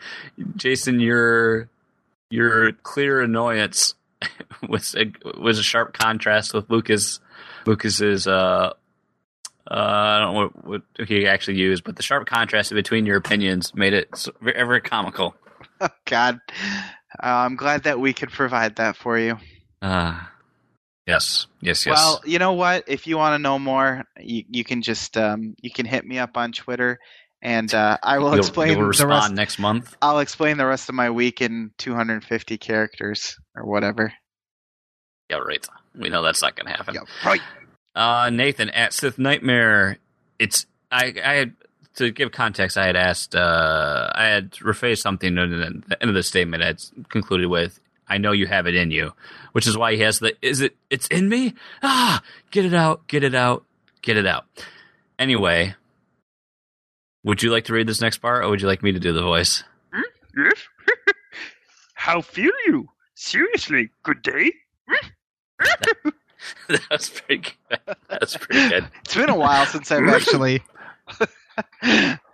Jason, 0.57 1.01
your 1.01 1.69
your 2.29 2.73
clear 2.73 3.23
annoyance 3.23 3.95
was 4.69 4.95
a, 4.95 5.13
was 5.41 5.59
a 5.59 5.63
sharp 5.63 5.93
contrast 5.93 6.55
with 6.55 6.71
Lucas 6.71 7.21
Lucas's. 7.67 8.27
Uh, 8.27 8.73
uh, 9.69 9.75
I 9.75 10.19
don't 10.21 10.35
know 10.35 10.41
what, 10.41 10.65
what 10.99 11.09
he 11.09 11.27
actually 11.27 11.59
used, 11.59 11.83
but 11.83 11.97
the 11.97 12.03
sharp 12.03 12.27
contrast 12.27 12.73
between 12.73 13.05
your 13.05 13.17
opinions 13.17 13.75
made 13.75 13.95
it 13.95 14.27
very, 14.41 14.81
comical. 14.81 15.35
Oh, 15.79 15.89
God. 16.07 16.41
Uh, 17.23 17.27
I'm 17.27 17.57
glad 17.57 17.83
that 17.83 18.01
we 18.01 18.15
could 18.15 18.31
provide 18.31 18.77
that 18.77 18.97
for 18.97 19.19
you. 19.19 19.37
Uh, 19.83 20.19
yes, 21.07 21.49
yes, 21.61 21.85
yes. 21.85 21.99
Well, 21.99 22.23
you 22.25 22.39
know 22.39 22.55
what? 22.55 22.85
If 22.87 23.07
you 23.07 23.19
want 23.19 23.35
to 23.35 23.39
know 23.39 23.59
more, 23.59 24.05
you, 24.19 24.45
you 24.49 24.65
can 24.65 24.81
just 24.81 25.19
um, 25.19 25.55
you 25.61 25.71
can 25.71 25.85
hit 25.85 26.07
me 26.07 26.19
up 26.19 26.39
on 26.39 26.53
Twitter, 26.53 26.99
and 27.43 27.73
uh, 27.75 27.99
I 28.03 28.19
will 28.19 28.31
you'll, 28.31 28.39
explain 28.39 28.79
you'll 28.79 28.91
the 28.91 29.07
rest. 29.07 29.35
next 29.35 29.59
month. 29.59 29.95
I'll 30.01 30.21
explain 30.21 30.57
the 30.57 30.65
rest 30.65 30.89
of 30.89 30.95
my 30.95 31.11
week 31.11 31.43
in 31.43 31.73
250 31.77 32.57
characters 32.57 33.37
or 33.57 33.65
whatever. 33.65 34.13
Yeah, 35.31 35.39
right. 35.39 35.67
We 35.95 36.09
know 36.09 36.23
that's 36.23 36.43
not 36.43 36.55
going 36.57 36.67
to 36.67 36.73
happen. 36.73 36.95
Yeah, 36.95 37.01
right. 37.25 37.41
Uh, 37.95 38.31
Nathan 38.31 38.71
at 38.71 38.93
Sith 38.93 39.19
Nightmare. 39.19 39.99
It's 40.39 40.67
I 40.93 41.15
I 41.25 41.33
had 41.35 41.55
to 41.97 42.11
give 42.11 42.31
context, 42.31 42.77
I 42.77 42.87
had 42.87 42.97
asked, 42.97 43.35
uh, 43.35 44.11
I 44.15 44.25
had 44.25 44.51
rephrased 44.53 45.01
something, 45.01 45.37
and 45.39 45.83
the 45.89 46.03
end 46.03 46.11
of 46.11 46.15
the 46.15 46.23
statement 46.23 46.63
I 46.63 46.67
had 46.67 46.83
concluded 47.09 47.49
with, 47.49 47.81
"I 48.07 48.19
know 48.19 48.33
you 48.33 48.47
have 48.47 48.67
it 48.67 48.75
in 48.75 48.91
you," 48.91 49.15
which 49.53 49.67
is 49.67 49.77
why 49.77 49.95
he 49.95 50.03
has 50.03 50.19
the, 50.19 50.37
"Is 50.43 50.61
it? 50.61 50.77
It's 50.91 51.07
in 51.09 51.29
me? 51.29 51.55
Ah, 51.83 52.23
get 52.51 52.65
it 52.67 52.75
out, 52.75 53.07
get 53.09 53.25
it 53.25 53.35
out, 53.35 53.65
get 54.03 54.19
it 54.19 54.27
out." 54.27 54.45
Anyway, 55.19 55.75
would 57.25 57.43
you 57.43 57.51
like 57.51 57.65
to 57.65 57.73
read 57.73 57.87
this 57.89 58.03
next 58.03 58.19
part, 58.19 58.45
or 58.45 58.51
would 58.51 58.61
you 58.61 58.69
like 58.69 58.83
me 58.83 58.93
to 58.93 59.01
do 59.01 59.13
the 59.13 59.23
voice? 59.23 59.65
Yes. 60.37 60.69
How 61.95 62.21
feel 62.21 62.53
you? 62.67 62.91
Seriously, 63.19 63.91
good 64.03 64.21
day. 64.23 64.53
that 66.69 66.81
was 66.91 67.09
pretty 67.09 67.43
good. 67.69 67.79
That's 68.09 68.37
pretty 68.37 68.69
good. 68.69 68.87
It's 69.05 69.15
been 69.15 69.31
a 69.31 69.35
while 69.37 69.65
since 69.67 69.91
I've 69.91 70.07
actually. 70.09 70.63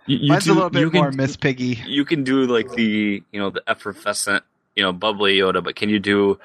You, 0.05 0.17
you 0.17 0.27
Mine's 0.33 0.43
do- 0.43 0.51
a 0.51 0.55
little 0.55 0.69
bit 0.69 0.81
you 0.81 0.89
can- 0.89 0.99
more 0.99 1.11
Miss 1.13 1.37
Piggy. 1.37 1.79
You 1.87 2.03
can 2.03 2.25
do 2.25 2.45
like 2.45 2.69
the 2.73 3.23
you 3.31 3.39
know 3.39 3.49
the 3.49 3.63
effervescent 3.67 4.43
you 4.75 4.83
know 4.83 4.91
bubbly 4.91 5.37
Yoda, 5.37 5.63
but 5.63 5.77
can 5.77 5.87
you 5.87 5.97
do 5.99 6.37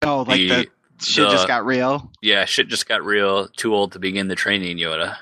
Oh, 0.00 0.22
like 0.22 0.38
the, 0.40 0.66
shit 0.98 1.28
just 1.30 1.46
got 1.46 1.66
real. 1.66 2.10
yeah 2.22 2.46
shit 2.46 2.68
just 2.68 2.88
got 2.88 3.04
real 3.04 3.48
too 3.48 3.74
old 3.74 3.92
to 3.92 3.98
begin 3.98 4.28
the 4.28 4.34
training 4.34 4.78
Yoda? 4.78 5.16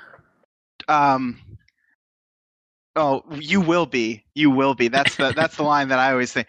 Um. 0.86 1.40
Oh, 2.94 3.24
you 3.40 3.60
will 3.60 3.86
be. 3.86 4.22
You 4.36 4.50
will 4.52 4.74
be. 4.76 4.86
That's 4.86 5.16
the 5.16 5.32
that's 5.32 5.56
the 5.56 5.64
line 5.64 5.88
that 5.88 5.98
I 5.98 6.12
always 6.12 6.32
think. 6.32 6.46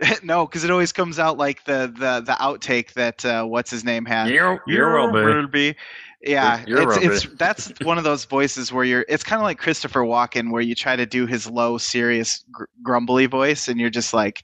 no, 0.22 0.46
because 0.46 0.64
it 0.64 0.70
always 0.70 0.92
comes 0.92 1.18
out 1.18 1.36
like 1.38 1.64
the 1.64 1.92
the 1.96 2.20
the 2.24 2.32
outtake 2.40 2.92
that 2.94 3.24
uh, 3.24 3.44
what's 3.44 3.70
his 3.70 3.84
name 3.84 4.04
had. 4.04 4.28
You- 4.30 4.58
you 4.66 4.82
will 4.84 5.46
be. 5.46 5.74
Yeah, 6.22 6.62
You 6.66 6.74
will 6.74 6.90
it's, 6.90 6.98
be. 6.98 7.06
it's 7.06 7.26
that's 7.38 7.72
one 7.82 7.96
of 7.96 8.04
those 8.04 8.26
voices 8.26 8.70
where 8.70 8.84
you're. 8.84 9.06
It's 9.08 9.24
kind 9.24 9.40
of 9.40 9.44
like 9.44 9.56
Christopher 9.58 10.00
Walken, 10.00 10.50
where 10.50 10.60
you 10.60 10.74
try 10.74 10.94
to 10.94 11.06
do 11.06 11.26
his 11.26 11.48
low, 11.50 11.78
serious, 11.78 12.44
gr- 12.52 12.64
grumbly 12.82 13.24
voice, 13.24 13.68
and 13.68 13.80
you're 13.80 13.88
just 13.88 14.12
like, 14.12 14.42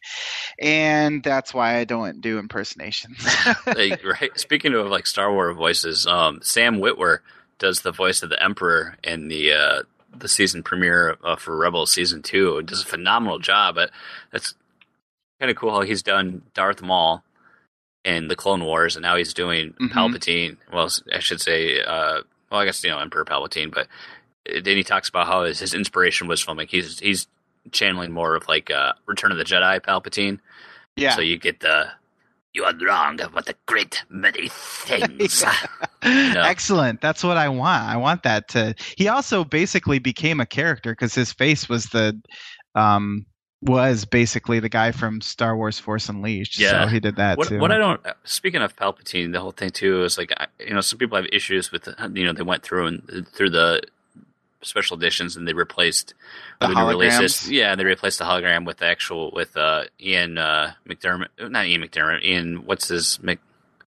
and 0.58 1.22
that's 1.22 1.52
why 1.52 1.76
I 1.76 1.84
don't 1.84 2.20
do 2.22 2.38
impersonations. 2.38 3.26
like, 3.66 4.02
right. 4.04 4.30
Speaking 4.38 4.72
of 4.72 4.86
like 4.86 5.06
Star 5.06 5.30
Wars 5.30 5.54
voices, 5.54 6.06
um, 6.06 6.40
Sam 6.42 6.78
Witwer 6.78 7.18
does 7.58 7.82
the 7.82 7.92
voice 7.92 8.22
of 8.22 8.30
the 8.30 8.42
Emperor 8.42 8.96
in 9.04 9.28
the 9.28 9.52
uh, 9.52 9.82
the 10.16 10.28
season 10.28 10.62
premiere 10.62 11.18
uh, 11.22 11.36
for 11.36 11.56
Rebels 11.56 11.92
season 11.92 12.22
two. 12.22 12.56
It 12.56 12.66
Does 12.66 12.82
a 12.84 12.86
phenomenal 12.86 13.38
job. 13.38 13.74
But 13.74 13.90
that's 14.32 14.54
kind 15.40 15.50
of 15.50 15.56
cool 15.56 15.70
how 15.72 15.82
he's 15.82 16.02
done 16.02 16.42
Darth 16.54 16.82
Maul 16.82 17.22
in 18.04 18.28
the 18.28 18.36
Clone 18.36 18.64
Wars, 18.64 18.96
and 18.96 19.02
now 19.02 19.16
he's 19.16 19.34
doing 19.34 19.74
Mhm. 19.80 19.90
Palpatine. 19.90 20.56
Well, 20.72 20.88
I 21.12 21.18
should 21.18 21.40
say, 21.40 21.82
uh, 21.82 22.22
well, 22.50 22.60
I 22.60 22.64
guess 22.64 22.82
you 22.84 22.90
know 22.90 22.98
Emperor 22.98 23.24
Palpatine. 23.24 23.72
But 23.74 23.88
uh, 24.48 24.60
then 24.62 24.76
he 24.76 24.84
talks 24.84 25.08
about 25.08 25.26
how 25.26 25.44
his, 25.44 25.58
his 25.58 25.74
inspiration 25.74 26.28
was 26.28 26.40
from 26.40 26.56
like 26.56 26.70
he's 26.70 26.98
he's 27.00 27.26
channeling 27.72 28.12
more 28.12 28.36
of 28.36 28.46
like 28.48 28.70
uh, 28.70 28.92
Return 29.06 29.32
of 29.32 29.38
the 29.38 29.44
Jedi 29.44 29.80
Palpatine. 29.80 30.38
yeah. 30.96 31.14
So 31.16 31.20
you 31.20 31.36
get 31.38 31.60
the 31.60 31.88
you 32.54 32.64
are 32.64 32.72
wrong 32.80 33.20
about 33.20 33.48
a 33.50 33.54
great 33.66 34.02
many 34.08 34.48
things. 34.48 35.44
Excellent. 36.02 37.00
That's 37.00 37.22
what 37.22 37.36
I 37.36 37.48
want. 37.50 37.82
I 37.84 37.96
want 37.98 38.22
that 38.22 38.48
to. 38.50 38.74
He 38.96 39.08
also 39.08 39.44
basically 39.44 39.98
became 39.98 40.40
a 40.40 40.46
character 40.46 40.92
because 40.92 41.14
his 41.14 41.32
face 41.32 41.68
was 41.68 41.86
the, 41.86 42.18
um, 42.74 43.26
was 43.62 44.04
basically 44.04 44.60
the 44.60 44.68
guy 44.68 44.92
from 44.92 45.20
Star 45.20 45.56
Wars 45.56 45.78
Force 45.78 46.08
Unleashed. 46.08 46.58
Yeah. 46.58 46.84
So 46.84 46.88
he 46.88 47.00
did 47.00 47.16
that 47.16 47.38
what, 47.38 47.48
too. 47.48 47.58
what 47.58 47.72
I 47.72 47.78
don't. 47.78 48.00
Speaking 48.24 48.62
of 48.62 48.76
Palpatine, 48.76 49.32
the 49.32 49.40
whole 49.40 49.52
thing 49.52 49.70
too 49.70 50.04
is 50.04 50.18
like 50.18 50.32
you 50.60 50.74
know 50.74 50.80
some 50.80 50.98
people 50.98 51.16
have 51.16 51.26
issues 51.32 51.72
with 51.72 51.88
you 52.14 52.24
know 52.24 52.32
they 52.32 52.42
went 52.42 52.62
through 52.62 52.86
and 52.86 53.26
through 53.32 53.50
the 53.50 53.82
special 54.62 54.96
editions 54.96 55.36
and 55.36 55.46
they 55.46 55.52
replaced 55.52 56.12
The 56.60 56.66
when 56.68 56.74
they 56.76 56.82
released 56.82 57.18
this- 57.20 57.42
holograms? 57.46 57.50
yeah 57.50 57.74
they 57.76 57.84
replaced 57.84 58.18
the 58.18 58.24
hologram 58.24 58.66
with 58.66 58.78
the 58.78 58.86
actual 58.86 59.30
with 59.32 59.56
uh, 59.56 59.84
Ian 60.00 60.38
uh, 60.38 60.72
McDermott 60.88 61.28
not 61.38 61.66
Ian 61.66 61.82
McDermott 61.82 62.24
Ian 62.24 62.66
what's 62.66 62.88
his 62.88 63.22
Mc, 63.22 63.38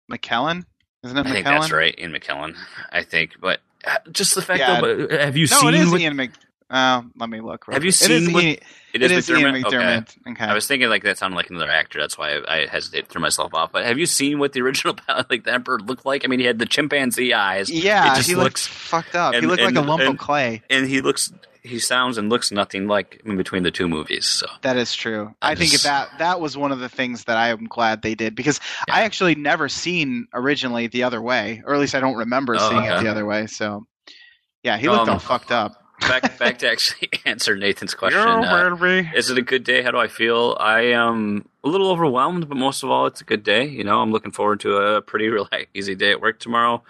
McKellen? 0.09 0.63
Isn't 1.03 1.17
it 1.17 1.19
I 1.19 1.23
McKellen? 1.29 1.31
think 1.33 1.45
that's 1.45 1.71
right 1.71 1.95
Ian 1.99 2.13
McKellen 2.13 2.55
I 2.91 3.03
think 3.03 3.33
but 3.41 3.59
uh, 3.85 3.97
just 4.11 4.33
the 4.35 4.41
fact 4.41 4.59
Yeah. 4.59 4.79
though, 4.79 5.07
have 5.09 5.35
you 5.35 5.47
no, 5.51 5.57
seen 5.57 5.73
it 5.73 5.81
is 5.81 5.91
what- 5.91 5.99
Ian. 6.01 6.31
Uh, 6.71 7.01
let 7.17 7.29
me 7.29 7.41
look. 7.41 7.65
Have 7.71 7.83
you 7.83 7.91
quick. 7.91 8.09
It 8.09 8.11
is 8.13 8.25
seen 8.25 8.33
what- 8.33 8.43
Ian, 8.45 8.57
it 8.93 9.01
it 9.03 9.11
is 9.11 9.27
McDermott? 9.29 9.65
Okay. 10.25 10.31
Okay. 10.31 10.45
I 10.45 10.53
was 10.53 10.67
thinking 10.67 10.89
like 10.89 11.03
that 11.03 11.17
sounded 11.17 11.35
like 11.35 11.49
another 11.49 11.69
actor. 11.69 11.99
That's 11.99 12.17
why 12.17 12.35
I, 12.37 12.57
I 12.61 12.65
hesitated, 12.67 13.09
threw 13.09 13.21
myself 13.21 13.53
off. 13.53 13.71
But 13.73 13.85
have 13.85 13.97
you 13.97 14.05
seen 14.05 14.39
what 14.39 14.53
the 14.53 14.61
original 14.61 14.95
like 15.29 15.43
the 15.43 15.53
emperor 15.53 15.79
looked 15.79 16.05
like? 16.05 16.23
I 16.23 16.27
mean, 16.27 16.39
he 16.39 16.45
had 16.45 16.59
the 16.59 16.65
chimpanzee 16.65 17.33
eyes. 17.33 17.69
yeah, 17.69 18.13
it 18.13 18.15
just 18.15 18.29
he 18.29 18.35
looks 18.35 18.45
looks 18.45 18.67
fucked 18.67 19.15
up. 19.15 19.33
he 19.33 19.39
and- 19.39 19.47
looked 19.47 19.61
like 19.61 19.75
a 19.75 19.79
and- 19.79 19.87
lump 19.87 20.01
of 20.03 20.17
clay. 20.17 20.61
and 20.69 20.87
he 20.87 21.01
looks, 21.01 21.31
he 21.63 21.77
sounds 21.79 22.17
and 22.17 22.29
looks 22.29 22.51
nothing 22.51 22.87
like 22.87 23.21
in 23.25 23.35
between 23.37 23.63
the 23.63 23.71
two 23.71 23.87
movies. 23.87 24.25
So 24.25 24.47
That 24.61 24.77
is 24.77 24.93
true. 24.95 25.33
I 25.41 25.51
I 25.51 25.55
think 25.55 25.71
that 25.81 26.09
that 26.19 26.39
was 26.41 26.57
one 26.57 26.71
of 26.71 26.79
the 26.79 26.89
things 26.89 27.25
that 27.25 27.37
I 27.37 27.49
am 27.49 27.65
glad 27.65 28.01
they 28.01 28.15
did 28.15 28.33
because 28.35 28.59
I 28.89 29.03
actually 29.03 29.35
never 29.35 29.67
seen 29.69 30.27
originally 30.33 30.87
the 30.87 31.03
other 31.03 31.21
way, 31.21 31.61
or 31.65 31.73
at 31.73 31.79
least 31.79 31.95
I 31.95 31.99
don't 32.01 32.15
remember 32.17 32.55
Oh, 32.59 32.69
seeing 32.69 32.83
it 32.85 33.01
the 33.01 33.09
other 33.09 33.25
way. 33.25 33.47
So, 33.47 33.85
yeah, 34.63 34.77
he 34.77 34.89
looked 34.89 35.03
Um, 35.07 35.11
all 35.11 35.19
fucked 35.19 35.51
up. 35.51 35.77
Back 36.01 36.37
back 36.37 36.59
to 36.59 36.69
actually 36.69 37.09
answer 37.25 37.55
Nathan's 37.55 37.93
question. 37.93 38.19
Uh, 38.19 38.75
is 39.15 39.29
it 39.29 39.37
a 39.37 39.41
good 39.41 39.63
day? 39.63 39.81
How 39.81 39.91
do 39.91 39.97
I 39.97 40.07
feel? 40.07 40.57
I 40.59 40.81
am 40.93 41.47
a 41.63 41.69
little 41.69 41.89
overwhelmed, 41.89 42.49
but 42.49 42.57
most 42.57 42.83
of 42.83 42.89
all, 42.89 43.05
it's 43.05 43.21
a 43.21 43.23
good 43.23 43.43
day. 43.43 43.67
You 43.67 43.83
know, 43.83 44.01
I'm 44.01 44.11
looking 44.11 44.31
forward 44.31 44.59
to 44.61 44.77
a 44.77 45.01
pretty 45.01 45.27
relax, 45.29 45.65
easy 45.73 45.95
day 45.95 46.11
at 46.11 46.21
work 46.21 46.39
tomorrow. 46.39 46.83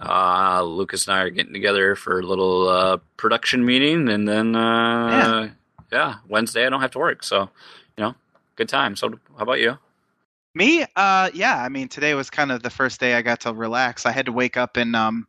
Uh, 0.00 0.62
Lucas 0.62 1.06
and 1.06 1.16
I 1.16 1.20
are 1.20 1.30
getting 1.30 1.52
together 1.52 1.94
for 1.94 2.18
a 2.20 2.22
little 2.22 2.68
uh, 2.68 2.96
production 3.16 3.64
meeting, 3.64 4.08
and 4.08 4.26
then 4.26 4.56
uh, 4.56 5.50
yeah. 5.92 6.16
Wednesday 6.28 6.66
I 6.66 6.70
don't 6.70 6.80
have 6.80 6.90
to 6.92 6.98
work, 6.98 7.22
so 7.22 7.50
you 7.96 8.04
know, 8.04 8.14
good 8.56 8.68
time. 8.68 8.96
So, 8.96 9.10
how 9.36 9.42
about 9.42 9.60
you? 9.60 9.78
Me, 10.56 10.84
uh, 10.94 11.30
yeah. 11.34 11.60
I 11.60 11.68
mean, 11.68 11.88
today 11.88 12.14
was 12.14 12.30
kind 12.30 12.52
of 12.52 12.62
the 12.62 12.70
first 12.70 13.00
day 13.00 13.14
I 13.14 13.22
got 13.22 13.40
to 13.40 13.52
relax. 13.52 14.06
I 14.06 14.12
had 14.12 14.26
to 14.26 14.32
wake 14.32 14.56
up 14.56 14.76
and 14.76 14.94
um, 14.94 15.26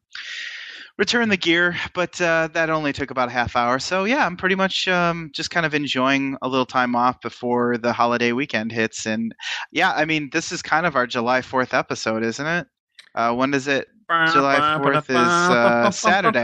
return 0.97 1.29
the 1.29 1.37
gear, 1.37 1.75
but 1.93 2.19
uh, 2.21 2.47
that 2.53 2.69
only 2.69 2.93
took 2.93 3.11
about 3.11 3.27
a 3.27 3.31
half 3.31 3.55
hour. 3.55 3.79
So 3.79 4.05
yeah, 4.05 4.25
I'm 4.25 4.37
pretty 4.37 4.55
much 4.55 4.87
um, 4.87 5.29
just 5.33 5.51
kind 5.51 5.65
of 5.65 5.73
enjoying 5.73 6.37
a 6.41 6.47
little 6.47 6.65
time 6.65 6.95
off 6.95 7.19
before 7.21 7.77
the 7.77 7.93
holiday 7.93 8.31
weekend 8.31 8.71
hits. 8.71 9.05
And 9.05 9.35
yeah, 9.71 9.91
I 9.91 10.05
mean, 10.05 10.29
this 10.31 10.51
is 10.51 10.61
kind 10.61 10.85
of 10.85 10.95
our 10.95 11.07
July 11.07 11.41
Fourth 11.41 11.73
episode, 11.73 12.23
isn't 12.23 12.45
it? 12.47 12.67
Uh, 13.13 13.33
when 13.33 13.51
does 13.51 13.67
it? 13.67 13.87
July 14.31 14.57
4th 14.59 15.09
is 15.09 15.15
uh, 15.15 15.89
Saturday. 15.91 16.43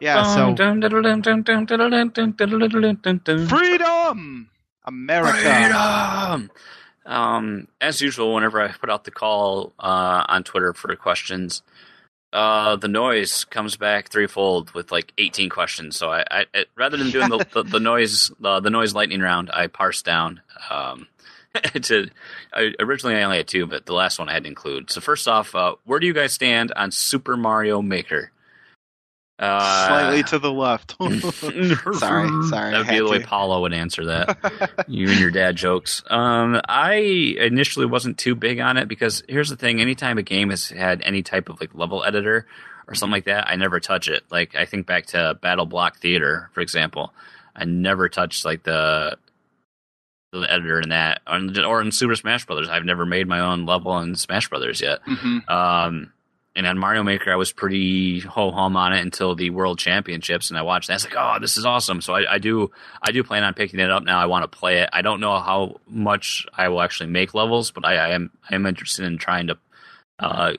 Yeah, 0.00 0.24
so 0.34 0.54
freedom, 3.48 4.50
America. 4.84 5.38
Freedom! 5.38 6.50
Um, 7.06 7.68
as 7.80 8.00
usual, 8.00 8.34
whenever 8.34 8.60
I 8.60 8.72
put 8.72 8.90
out 8.90 9.04
the 9.04 9.12
call 9.12 9.72
uh, 9.78 10.24
on 10.28 10.42
Twitter 10.42 10.72
for 10.72 10.94
questions, 10.96 11.62
uh, 12.32 12.76
the 12.76 12.88
noise 12.88 13.44
comes 13.44 13.76
back 13.76 14.10
threefold 14.10 14.72
with 14.72 14.92
like 14.92 15.12
18 15.18 15.48
questions. 15.48 15.96
So 15.96 16.10
I, 16.10 16.24
I, 16.30 16.46
I 16.54 16.64
rather 16.76 16.96
than 16.96 17.10
doing 17.10 17.28
the, 17.28 17.46
the, 17.52 17.62
the 17.62 17.80
noise 17.80 18.30
the, 18.40 18.60
noise 18.60 18.94
lightning 18.94 19.20
round, 19.20 19.50
I 19.52 19.68
parsed 19.68 20.04
down. 20.04 20.40
Um, 20.70 21.06
to 21.82 22.10
I, 22.52 22.72
originally 22.78 23.16
I 23.16 23.22
only 23.22 23.38
had 23.38 23.48
two, 23.48 23.66
but 23.66 23.86
the 23.86 23.94
last 23.94 24.18
one 24.18 24.28
I 24.28 24.34
had 24.34 24.44
to 24.44 24.48
include. 24.48 24.90
So 24.90 25.00
first 25.00 25.26
off, 25.26 25.54
uh, 25.54 25.76
where 25.84 25.98
do 25.98 26.06
you 26.06 26.12
guys 26.12 26.32
stand 26.32 26.72
on 26.76 26.90
Super 26.90 27.36
Mario 27.36 27.80
Maker? 27.80 28.32
Uh, 29.38 29.86
Slightly 29.88 30.22
to 30.24 30.38
the 30.38 30.50
left. 30.52 30.92
sorry, 30.98 31.10
sorry. 31.98 32.70
That 32.70 32.74
I 32.74 32.78
would 32.78 32.88
be 32.88 32.98
the 32.98 33.08
way 33.08 33.18
to. 33.18 33.26
Paulo 33.26 33.60
would 33.60 33.74
answer 33.74 34.06
that. 34.06 34.84
you 34.88 35.10
and 35.10 35.20
your 35.20 35.30
dad 35.30 35.56
jokes. 35.56 36.02
Um, 36.08 36.60
I 36.68 36.94
initially 36.94 37.84
wasn't 37.86 38.16
too 38.16 38.34
big 38.34 38.60
on 38.60 38.76
it 38.78 38.88
because 38.88 39.22
here's 39.28 39.50
the 39.50 39.56
thing: 39.56 39.80
anytime 39.80 40.16
a 40.16 40.22
game 40.22 40.50
has 40.50 40.68
had 40.70 41.02
any 41.02 41.22
type 41.22 41.48
of 41.50 41.60
like 41.60 41.74
level 41.74 42.02
editor 42.02 42.46
or 42.88 42.94
something 42.94 43.12
like 43.12 43.24
that, 43.26 43.46
I 43.48 43.56
never 43.56 43.78
touch 43.78 44.08
it. 44.08 44.24
Like 44.30 44.54
I 44.54 44.64
think 44.64 44.86
back 44.86 45.06
to 45.06 45.38
Battle 45.42 45.66
Block 45.66 45.98
Theater, 45.98 46.48
for 46.54 46.60
example. 46.60 47.12
I 47.54 47.64
never 47.64 48.08
touched 48.08 48.44
like 48.44 48.62
the 48.62 49.18
the 50.32 50.40
editor 50.52 50.80
in 50.80 50.90
that, 50.90 51.22
or 51.26 51.80
in, 51.80 51.92
Super 51.92 52.14
Smash 52.16 52.44
Brothers. 52.46 52.68
I've 52.68 52.84
never 52.84 53.06
made 53.06 53.26
my 53.26 53.40
own 53.40 53.64
level 53.64 53.98
in 54.00 54.14
Smash 54.16 54.48
Brothers 54.48 54.80
yet. 54.80 55.02
Mhm. 55.04 55.48
Um, 55.48 56.12
and 56.56 56.66
on 56.66 56.78
Mario 56.78 57.02
Maker, 57.02 57.30
I 57.30 57.36
was 57.36 57.52
pretty 57.52 58.20
ho 58.20 58.50
hum 58.50 58.76
on 58.76 58.94
it 58.94 59.02
until 59.02 59.34
the 59.34 59.50
World 59.50 59.78
Championships, 59.78 60.48
and 60.48 60.58
I 60.58 60.62
watched 60.62 60.88
that. 60.88 60.94
It's 60.94 61.04
like, 61.04 61.14
oh, 61.16 61.36
this 61.38 61.58
is 61.58 61.66
awesome. 61.66 62.00
So 62.00 62.14
I, 62.14 62.34
I 62.34 62.38
do, 62.38 62.70
I 63.02 63.12
do 63.12 63.22
plan 63.22 63.44
on 63.44 63.52
picking 63.52 63.78
it 63.78 63.90
up 63.90 64.02
now. 64.04 64.18
I 64.18 64.24
want 64.24 64.50
to 64.50 64.58
play 64.58 64.78
it. 64.78 64.88
I 64.90 65.02
don't 65.02 65.20
know 65.20 65.38
how 65.38 65.80
much 65.86 66.46
I 66.56 66.68
will 66.68 66.80
actually 66.80 67.10
make 67.10 67.34
levels, 67.34 67.70
but 67.70 67.84
I, 67.84 67.96
I 67.96 68.08
am, 68.14 68.30
I 68.50 68.54
am 68.54 68.64
interested 68.64 69.04
in 69.04 69.18
trying 69.18 69.48
to 69.48 69.58
uh, 70.18 70.54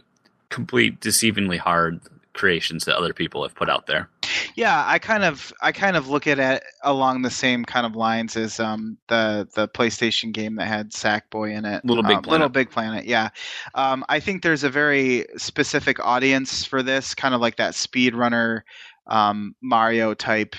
complete 0.49 1.01
deceivingly 1.01 1.57
hard 1.57 1.99
creations 2.37 2.85
that 2.85 2.95
other 2.95 3.13
people 3.13 3.43
have 3.43 3.53
put 3.55 3.69
out 3.69 3.87
there. 3.87 4.09
Yeah, 4.55 4.83
I 4.87 4.99
kind 4.99 5.23
of 5.23 5.51
I 5.61 5.71
kind 5.71 5.97
of 5.97 6.07
look 6.09 6.25
at 6.27 6.39
it 6.39 6.63
along 6.83 7.21
the 7.23 7.29
same 7.29 7.65
kind 7.65 7.85
of 7.85 7.95
lines 7.95 8.37
as 8.37 8.59
um 8.59 8.97
the 9.09 9.47
the 9.55 9.67
PlayStation 9.67 10.31
game 10.31 10.55
that 10.55 10.67
had 10.67 10.91
Sackboy 10.91 11.53
in 11.57 11.65
it. 11.65 11.83
Little 11.83 12.03
Big 12.03 12.17
Um, 12.17 12.21
Planet. 12.23 12.31
Little 12.31 12.49
Big 12.49 12.69
Planet, 12.71 13.05
yeah. 13.05 13.29
Um, 13.75 14.05
I 14.09 14.19
think 14.19 14.41
there's 14.43 14.63
a 14.63 14.69
very 14.69 15.25
specific 15.37 15.99
audience 16.05 16.63
for 16.63 16.81
this, 16.81 17.13
kind 17.13 17.33
of 17.35 17.41
like 17.41 17.57
that 17.57 17.73
speedrunner 17.73 18.61
um, 19.07 19.55
Mario 19.61 20.13
type 20.13 20.55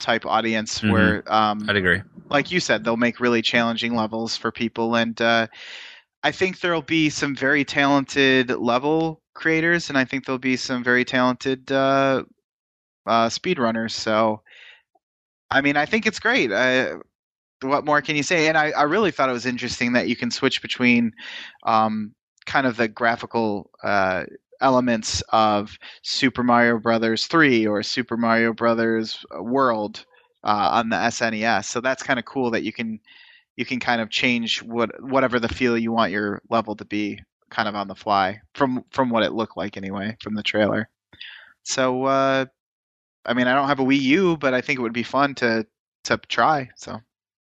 type 0.00 0.26
audience 0.26 0.80
Mhm. 0.80 0.90
where 0.92 1.32
um, 1.32 1.64
I'd 1.68 1.76
agree. 1.76 2.02
like 2.30 2.50
you 2.50 2.60
said, 2.60 2.84
they'll 2.84 2.96
make 2.96 3.20
really 3.20 3.42
challenging 3.42 3.94
levels 3.94 4.36
for 4.36 4.50
people, 4.52 4.96
and 4.96 5.20
uh, 5.20 5.46
I 6.22 6.32
think 6.32 6.60
there'll 6.60 6.82
be 6.82 7.10
some 7.10 7.36
very 7.36 7.64
talented 7.64 8.50
level 8.50 9.20
creators, 9.34 9.88
and 9.88 9.98
I 9.98 10.04
think 10.04 10.24
there'll 10.24 10.38
be 10.38 10.56
some 10.56 10.82
very 10.82 11.04
talented 11.04 11.70
uh, 11.70 12.22
uh. 13.06 13.28
So, 13.28 14.42
I 15.50 15.60
mean, 15.60 15.76
I 15.76 15.86
think 15.86 16.06
it's 16.06 16.18
great. 16.18 16.52
I, 16.52 16.94
what 17.62 17.84
more 17.84 18.02
can 18.02 18.16
you 18.16 18.22
say? 18.22 18.48
And 18.48 18.58
I, 18.58 18.70
I 18.70 18.82
really 18.82 19.10
thought 19.10 19.28
it 19.28 19.32
was 19.32 19.46
interesting 19.46 19.92
that 19.92 20.08
you 20.08 20.16
can 20.16 20.30
switch 20.30 20.62
between 20.62 21.12
um, 21.64 22.14
kind 22.46 22.66
of 22.66 22.76
the 22.76 22.88
graphical 22.88 23.70
uh, 23.82 24.24
elements 24.60 25.22
of 25.30 25.78
Super 26.02 26.42
Mario 26.42 26.78
Brothers 26.78 27.26
3 27.26 27.66
or 27.66 27.82
Super 27.82 28.16
Mario 28.16 28.52
Brothers 28.52 29.24
World 29.40 30.04
uh, 30.44 30.68
on 30.72 30.90
the 30.90 30.96
SNES. 30.96 31.64
So 31.66 31.80
that's 31.80 32.02
kind 32.02 32.18
of 32.18 32.24
cool 32.24 32.50
that 32.50 32.62
you 32.62 32.72
can 32.72 33.00
you 33.56 33.64
can 33.64 33.78
kind 33.78 34.00
of 34.00 34.10
change 34.10 34.62
what 34.62 34.90
whatever 35.02 35.38
the 35.38 35.48
feel 35.48 35.78
you 35.78 35.92
want 35.92 36.10
your 36.10 36.42
level 36.50 36.74
to 36.76 36.84
be 36.84 37.20
kind 37.54 37.68
of 37.68 37.74
on 37.74 37.88
the 37.88 37.94
fly 37.94 38.40
from 38.54 38.84
from 38.90 39.10
what 39.10 39.22
it 39.22 39.32
looked 39.32 39.56
like 39.56 39.76
anyway 39.76 40.16
from 40.22 40.34
the 40.34 40.42
trailer. 40.42 40.88
So 41.62 42.04
uh, 42.04 42.46
I 43.24 43.34
mean, 43.34 43.46
I 43.46 43.54
don't 43.54 43.68
have 43.68 43.80
a 43.80 43.84
Wii 43.84 44.00
U, 44.00 44.36
but 44.36 44.54
I 44.54 44.60
think 44.60 44.78
it 44.78 44.82
would 44.82 44.92
be 44.92 45.02
fun 45.02 45.34
to 45.36 45.66
to 46.04 46.18
try. 46.28 46.70
So 46.76 47.00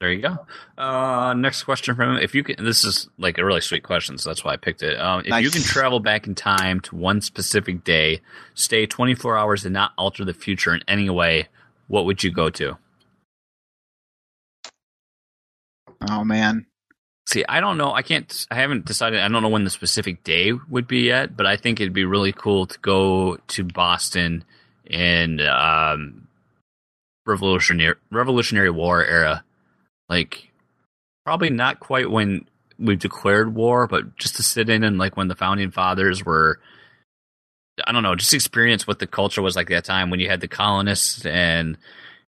There 0.00 0.12
you 0.12 0.20
go. 0.20 0.36
Uh, 0.76 1.34
next 1.34 1.62
question 1.62 1.94
from 1.94 2.16
him. 2.16 2.22
If 2.22 2.34
you 2.34 2.42
can, 2.42 2.62
this 2.62 2.84
is 2.84 3.08
like 3.16 3.38
a 3.38 3.44
really 3.44 3.60
sweet 3.60 3.84
question, 3.84 4.18
so 4.18 4.30
that's 4.30 4.44
why 4.44 4.52
I 4.52 4.56
picked 4.56 4.82
it. 4.82 4.98
Um, 5.00 5.22
if 5.24 5.42
you 5.42 5.50
can 5.50 5.62
travel 5.62 6.00
back 6.00 6.26
in 6.26 6.34
time 6.34 6.80
to 6.80 6.96
one 6.96 7.20
specific 7.20 7.84
day, 7.84 8.20
stay 8.54 8.86
24 8.86 9.38
hours, 9.38 9.64
and 9.64 9.72
not 9.72 9.92
alter 9.96 10.24
the 10.24 10.34
future 10.34 10.74
in 10.74 10.82
any 10.88 11.08
way, 11.08 11.48
what 11.86 12.04
would 12.04 12.22
you 12.22 12.32
go 12.32 12.50
to? 12.50 12.76
oh 16.10 16.24
man, 16.24 16.66
See, 17.26 17.44
I 17.48 17.60
don't 17.60 17.78
know. 17.78 17.92
I 17.92 18.02
can't. 18.02 18.46
I 18.50 18.56
haven't 18.56 18.84
decided. 18.84 19.20
I 19.20 19.28
don't 19.28 19.42
know 19.42 19.48
when 19.48 19.64
the 19.64 19.70
specific 19.70 20.22
day 20.24 20.52
would 20.52 20.86
be 20.86 21.00
yet, 21.00 21.36
but 21.36 21.46
I 21.46 21.56
think 21.56 21.80
it'd 21.80 21.94
be 21.94 22.04
really 22.04 22.32
cool 22.32 22.66
to 22.66 22.78
go 22.80 23.38
to 23.48 23.64
Boston 23.64 24.44
in 24.84 25.40
um, 25.40 26.28
Revolutionary 27.24 27.96
Revolutionary 28.10 28.70
War 28.70 29.02
era. 29.04 29.42
Like, 30.10 30.50
probably 31.24 31.48
not 31.48 31.80
quite 31.80 32.10
when 32.10 32.46
we've 32.78 32.98
declared 32.98 33.54
war, 33.54 33.86
but 33.86 34.16
just 34.16 34.36
to 34.36 34.42
sit 34.42 34.68
in 34.68 34.84
and 34.84 34.98
like 34.98 35.16
when 35.16 35.28
the 35.28 35.34
founding 35.34 35.70
fathers 35.70 36.24
were. 36.24 36.60
I 37.84 37.90
don't 37.90 38.04
know. 38.04 38.14
Just 38.14 38.34
experience 38.34 38.86
what 38.86 39.00
the 39.00 39.06
culture 39.06 39.42
was 39.42 39.56
like 39.56 39.68
that 39.70 39.84
time 39.84 40.10
when 40.10 40.20
you 40.20 40.28
had 40.28 40.40
the 40.40 40.46
colonists 40.46 41.26
and 41.26 41.76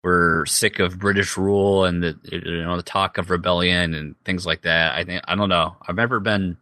were 0.03 0.45
sick 0.45 0.79
of 0.79 0.97
British 0.99 1.35
rule 1.37 1.83
and 1.85 2.01
the 2.01 2.17
you 2.31 2.63
know 2.63 2.77
the 2.77 2.83
talk 2.83 3.17
of 3.17 3.29
rebellion 3.29 3.93
and 3.93 4.15
things 4.23 4.45
like 4.45 4.61
that. 4.61 4.95
I 4.95 5.03
think 5.03 5.21
I 5.27 5.35
don't 5.35 5.49
know. 5.49 5.75
I've 5.87 5.95
never 5.95 6.19
been 6.19 6.57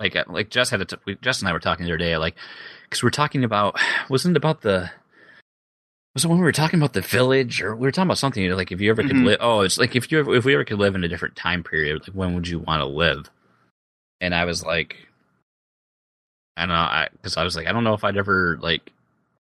like 0.00 0.16
uh, 0.16 0.24
like 0.28 0.50
Jess 0.50 0.70
had 0.70 0.80
a 0.80 0.84
t- 0.84 0.96
we, 1.04 1.14
Jess 1.16 1.40
and 1.40 1.48
I 1.48 1.52
were 1.52 1.60
talking 1.60 1.84
the 1.86 1.90
other 1.92 1.98
day 1.98 2.16
like 2.16 2.34
because 2.84 3.02
we 3.02 3.06
are 3.06 3.10
talking 3.10 3.44
about 3.44 3.78
wasn't 4.08 4.34
it 4.34 4.38
about 4.38 4.62
the 4.62 4.90
was 6.14 6.24
it 6.24 6.28
when 6.28 6.38
we 6.38 6.44
were 6.44 6.52
talking 6.52 6.78
about 6.80 6.92
the 6.92 7.00
village 7.00 7.62
or 7.62 7.74
we 7.74 7.86
were 7.86 7.92
talking 7.92 8.08
about 8.08 8.18
something 8.18 8.42
you 8.42 8.50
know, 8.50 8.56
like 8.56 8.72
if 8.72 8.80
you 8.80 8.90
ever 8.90 9.02
could 9.02 9.16
Mhm. 9.16 9.24
live 9.26 9.38
oh 9.40 9.60
it's 9.60 9.78
like 9.78 9.94
if 9.96 10.10
you 10.10 10.18
ever, 10.18 10.34
if 10.34 10.44
we 10.44 10.54
ever 10.54 10.64
could 10.64 10.78
live 10.78 10.94
in 10.94 11.04
a 11.04 11.08
different 11.08 11.36
time 11.36 11.62
period 11.62 12.00
like 12.02 12.14
when 12.14 12.34
would 12.34 12.48
you 12.48 12.58
want 12.58 12.80
to 12.80 12.86
live 12.86 13.30
and 14.20 14.34
I 14.34 14.44
was 14.44 14.64
like 14.64 14.96
I 16.56 16.62
don't 16.62 16.68
know 16.70 16.74
I 16.74 17.08
because 17.12 17.36
I 17.36 17.44
was 17.44 17.56
like 17.56 17.66
I 17.66 17.72
don't 17.72 17.84
know 17.84 17.94
if 17.94 18.04
I'd 18.04 18.16
ever 18.18 18.58
like 18.60 18.92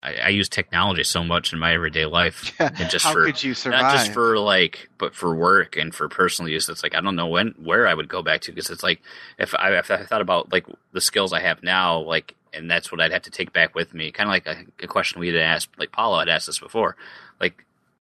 I, 0.02 0.14
I 0.14 0.28
use 0.28 0.48
technology 0.48 1.04
so 1.04 1.22
much 1.22 1.52
in 1.52 1.58
my 1.58 1.74
everyday 1.74 2.06
life 2.06 2.52
and 2.58 2.88
just 2.88 3.04
how 3.04 3.12
for 3.12 3.26
could 3.26 3.42
you 3.42 3.54
survive? 3.54 3.82
not 3.82 3.92
just 3.92 4.12
for 4.12 4.38
like 4.38 4.88
but 4.98 5.14
for 5.14 5.34
work 5.34 5.76
and 5.76 5.94
for 5.94 6.08
personal 6.08 6.50
use 6.50 6.68
it's 6.68 6.82
like 6.82 6.94
i 6.94 7.00
don't 7.00 7.16
know 7.16 7.26
when 7.26 7.54
where 7.62 7.86
i 7.86 7.92
would 7.92 8.08
go 8.08 8.22
back 8.22 8.40
to 8.42 8.52
because 8.52 8.70
it's 8.70 8.82
like 8.82 9.02
if 9.38 9.54
I, 9.54 9.76
if 9.76 9.90
I 9.90 10.04
thought 10.04 10.22
about 10.22 10.52
like 10.52 10.66
the 10.92 11.00
skills 11.00 11.32
i 11.32 11.40
have 11.40 11.62
now 11.62 11.98
like 12.00 12.34
and 12.54 12.70
that's 12.70 12.90
what 12.90 13.00
i'd 13.00 13.12
have 13.12 13.22
to 13.22 13.30
take 13.30 13.52
back 13.52 13.74
with 13.74 13.92
me 13.92 14.10
kind 14.10 14.28
of 14.28 14.32
like 14.32 14.46
a, 14.46 14.84
a 14.84 14.86
question 14.86 15.20
we 15.20 15.28
had 15.28 15.36
asked 15.36 15.68
like 15.78 15.92
paulo 15.92 16.18
had 16.18 16.28
asked 16.28 16.48
us 16.48 16.58
before 16.58 16.96
like 17.40 17.64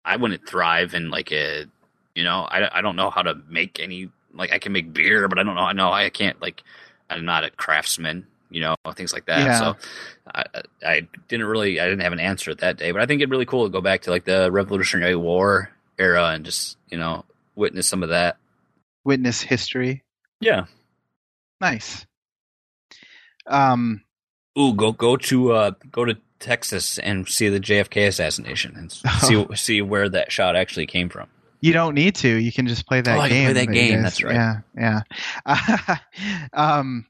i 0.06 0.16
wouldn't 0.16 0.48
thrive 0.48 0.94
in 0.94 1.10
like 1.10 1.32
a 1.32 1.66
you 2.14 2.24
know 2.24 2.42
i, 2.44 2.78
I 2.78 2.82
don't 2.82 2.96
know 2.96 3.10
how 3.10 3.24
to 3.24 3.36
make 3.50 3.80
any 3.80 4.10
like 4.34 4.54
i 4.54 4.60
can 4.60 4.74
make 4.74 4.94
beer 4.94 5.28
but 5.28 5.40
i 5.40 5.44
don't 5.44 5.56
know 5.56 5.62
i 5.62 5.74
know 5.74 5.92
i 5.92 6.08
can't 6.10 6.40
like 6.40 6.62
i'm 7.10 7.26
not 7.26 7.44
a 7.44 7.50
craftsman 7.50 8.28
you 8.50 8.62
know 8.62 8.76
things 8.96 9.14
like 9.14 9.26
that 9.28 9.40
Yeah. 9.46 9.60
so 9.60 9.76
I, 10.34 10.44
I 10.86 11.08
didn't 11.28 11.46
really 11.46 11.80
I 11.80 11.86
didn't 11.86 12.02
have 12.02 12.14
an 12.14 12.20
answer 12.20 12.54
that 12.56 12.78
day, 12.78 12.92
but 12.92 13.02
I 13.02 13.06
think 13.06 13.22
it'd 13.22 13.30
really 13.32 13.46
cool 13.46 13.66
to 13.66 13.70
go 13.72 13.82
back 13.82 14.02
to 14.04 14.10
like 14.12 14.26
the 14.26 14.52
Revolutionary 14.52 15.16
War 15.16 15.70
era 15.98 16.28
and 16.30 16.46
just 16.46 16.78
you 16.90 16.98
know 16.98 17.26
witness 17.56 17.88
some 17.88 18.04
of 18.04 18.10
that. 18.10 18.38
witness 19.04 19.42
history. 19.42 20.04
Yeah. 20.42 20.66
Nice. 21.62 22.06
Um, 23.48 24.02
Ooh, 24.58 24.74
go 24.74 24.92
go 24.92 25.16
to 25.18 25.52
uh 25.54 25.72
go 25.92 26.06
to 26.06 26.18
Texas 26.40 26.98
and 27.00 27.28
see 27.28 27.50
the 27.50 27.60
JFK 27.60 28.08
assassination 28.08 28.76
and 28.76 28.92
see 29.22 29.46
see 29.56 29.82
where 29.82 30.10
that 30.10 30.32
shot 30.32 30.56
actually 30.56 30.86
came 30.86 31.10
from. 31.10 31.28
you 31.62 31.74
don't 31.74 31.96
need 31.96 32.16
to. 32.16 32.30
You 32.30 32.52
can 32.52 32.68
just 32.68 32.88
play 32.88 33.02
that 33.02 33.18
Oh, 33.18 33.28
game. 33.28 33.52
play 33.52 33.66
that 33.66 33.72
game, 33.74 34.02
that's 34.02 34.24
right. 34.24 34.36
Yeah, 34.36 35.02
yeah. 35.46 35.98
um, 36.54 37.06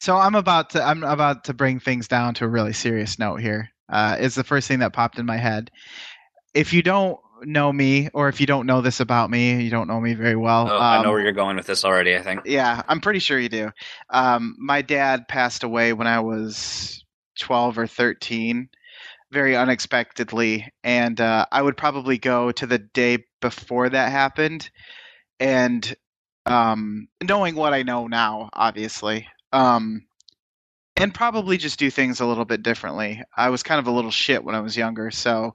so 0.00 0.16
I'm 0.16 0.34
about 0.34 0.70
to 0.70 0.82
I'm 0.82 1.04
about 1.04 1.44
to 1.44 1.54
bring 1.54 1.78
things 1.78 2.08
down 2.08 2.34
to 2.34 2.44
a 2.44 2.48
really 2.48 2.72
serious 2.72 3.18
note 3.18 3.40
here. 3.40 3.70
Uh, 3.88 4.16
is 4.20 4.34
the 4.34 4.44
first 4.44 4.66
thing 4.68 4.78
that 4.78 4.92
popped 4.92 5.18
in 5.18 5.26
my 5.26 5.36
head. 5.36 5.70
If 6.54 6.72
you 6.72 6.82
don't 6.82 7.18
know 7.42 7.72
me, 7.72 8.08
or 8.14 8.28
if 8.28 8.40
you 8.40 8.46
don't 8.46 8.66
know 8.66 8.80
this 8.80 9.00
about 9.00 9.30
me, 9.30 9.62
you 9.62 9.70
don't 9.70 9.88
know 9.88 10.00
me 10.00 10.14
very 10.14 10.36
well. 10.36 10.68
Oh, 10.70 10.78
I 10.78 11.02
know 11.02 11.08
um, 11.08 11.14
where 11.14 11.22
you're 11.22 11.32
going 11.32 11.56
with 11.56 11.66
this 11.66 11.84
already. 11.84 12.16
I 12.16 12.22
think. 12.22 12.42
Yeah, 12.44 12.82
I'm 12.88 13.00
pretty 13.00 13.18
sure 13.18 13.38
you 13.38 13.48
do. 13.48 13.70
Um, 14.10 14.56
my 14.58 14.82
dad 14.82 15.28
passed 15.28 15.64
away 15.64 15.92
when 15.92 16.06
I 16.06 16.20
was 16.20 17.04
12 17.40 17.78
or 17.78 17.86
13, 17.86 18.68
very 19.32 19.56
unexpectedly, 19.56 20.72
and 20.82 21.20
uh, 21.20 21.46
I 21.50 21.62
would 21.62 21.76
probably 21.76 22.18
go 22.18 22.52
to 22.52 22.66
the 22.66 22.78
day 22.78 23.24
before 23.40 23.88
that 23.88 24.12
happened, 24.12 24.70
and 25.38 25.94
um, 26.46 27.08
knowing 27.22 27.54
what 27.54 27.74
I 27.74 27.82
know 27.82 28.06
now, 28.06 28.50
obviously, 28.52 29.26
um, 29.52 30.04
and 30.96 31.14
probably 31.14 31.56
just 31.56 31.78
do 31.78 31.90
things 31.90 32.20
a 32.20 32.26
little 32.26 32.44
bit 32.44 32.62
differently. 32.62 33.22
I 33.36 33.50
was 33.50 33.62
kind 33.62 33.78
of 33.78 33.86
a 33.86 33.90
little 33.90 34.10
shit 34.10 34.44
when 34.44 34.54
I 34.54 34.60
was 34.60 34.76
younger, 34.76 35.10
so 35.10 35.54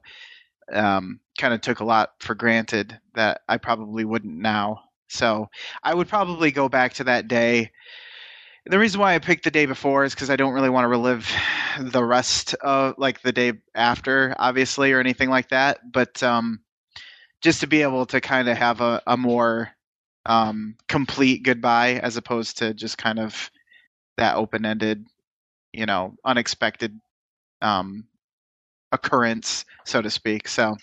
um, 0.72 1.20
kind 1.38 1.54
of 1.54 1.60
took 1.60 1.80
a 1.80 1.84
lot 1.84 2.10
for 2.20 2.34
granted 2.34 2.98
that 3.14 3.42
I 3.48 3.58
probably 3.58 4.04
wouldn't 4.04 4.36
now. 4.36 4.80
So 5.08 5.48
I 5.82 5.94
would 5.94 6.08
probably 6.08 6.50
go 6.50 6.68
back 6.68 6.94
to 6.94 7.04
that 7.04 7.28
day. 7.28 7.70
The 8.66 8.78
reason 8.78 9.00
why 9.00 9.14
I 9.14 9.20
picked 9.20 9.44
the 9.44 9.50
day 9.52 9.66
before 9.66 10.04
is 10.04 10.14
because 10.14 10.30
I 10.30 10.36
don't 10.36 10.52
really 10.52 10.70
want 10.70 10.84
to 10.84 10.88
relive 10.88 11.30
the 11.80 12.02
rest 12.02 12.54
of 12.54 12.94
like 12.98 13.22
the 13.22 13.32
day 13.32 13.52
after, 13.74 14.34
obviously, 14.38 14.92
or 14.92 14.98
anything 14.98 15.30
like 15.30 15.50
that. 15.50 15.78
But 15.92 16.20
um, 16.24 16.60
just 17.40 17.60
to 17.60 17.68
be 17.68 17.82
able 17.82 18.06
to 18.06 18.20
kind 18.20 18.48
of 18.48 18.56
have 18.56 18.80
a, 18.80 19.00
a 19.06 19.16
more 19.16 19.70
um, 20.24 20.76
complete 20.88 21.44
goodbye 21.44 22.00
as 22.02 22.16
opposed 22.16 22.58
to 22.58 22.74
just 22.74 22.98
kind 22.98 23.20
of 23.20 23.50
that 24.16 24.36
open 24.36 24.64
ended, 24.64 25.06
you 25.72 25.86
know, 25.86 26.14
unexpected 26.24 26.98
um, 27.62 28.04
occurrence, 28.92 29.64
so 29.84 30.02
to 30.02 30.10
speak. 30.10 30.48
So 30.48 30.76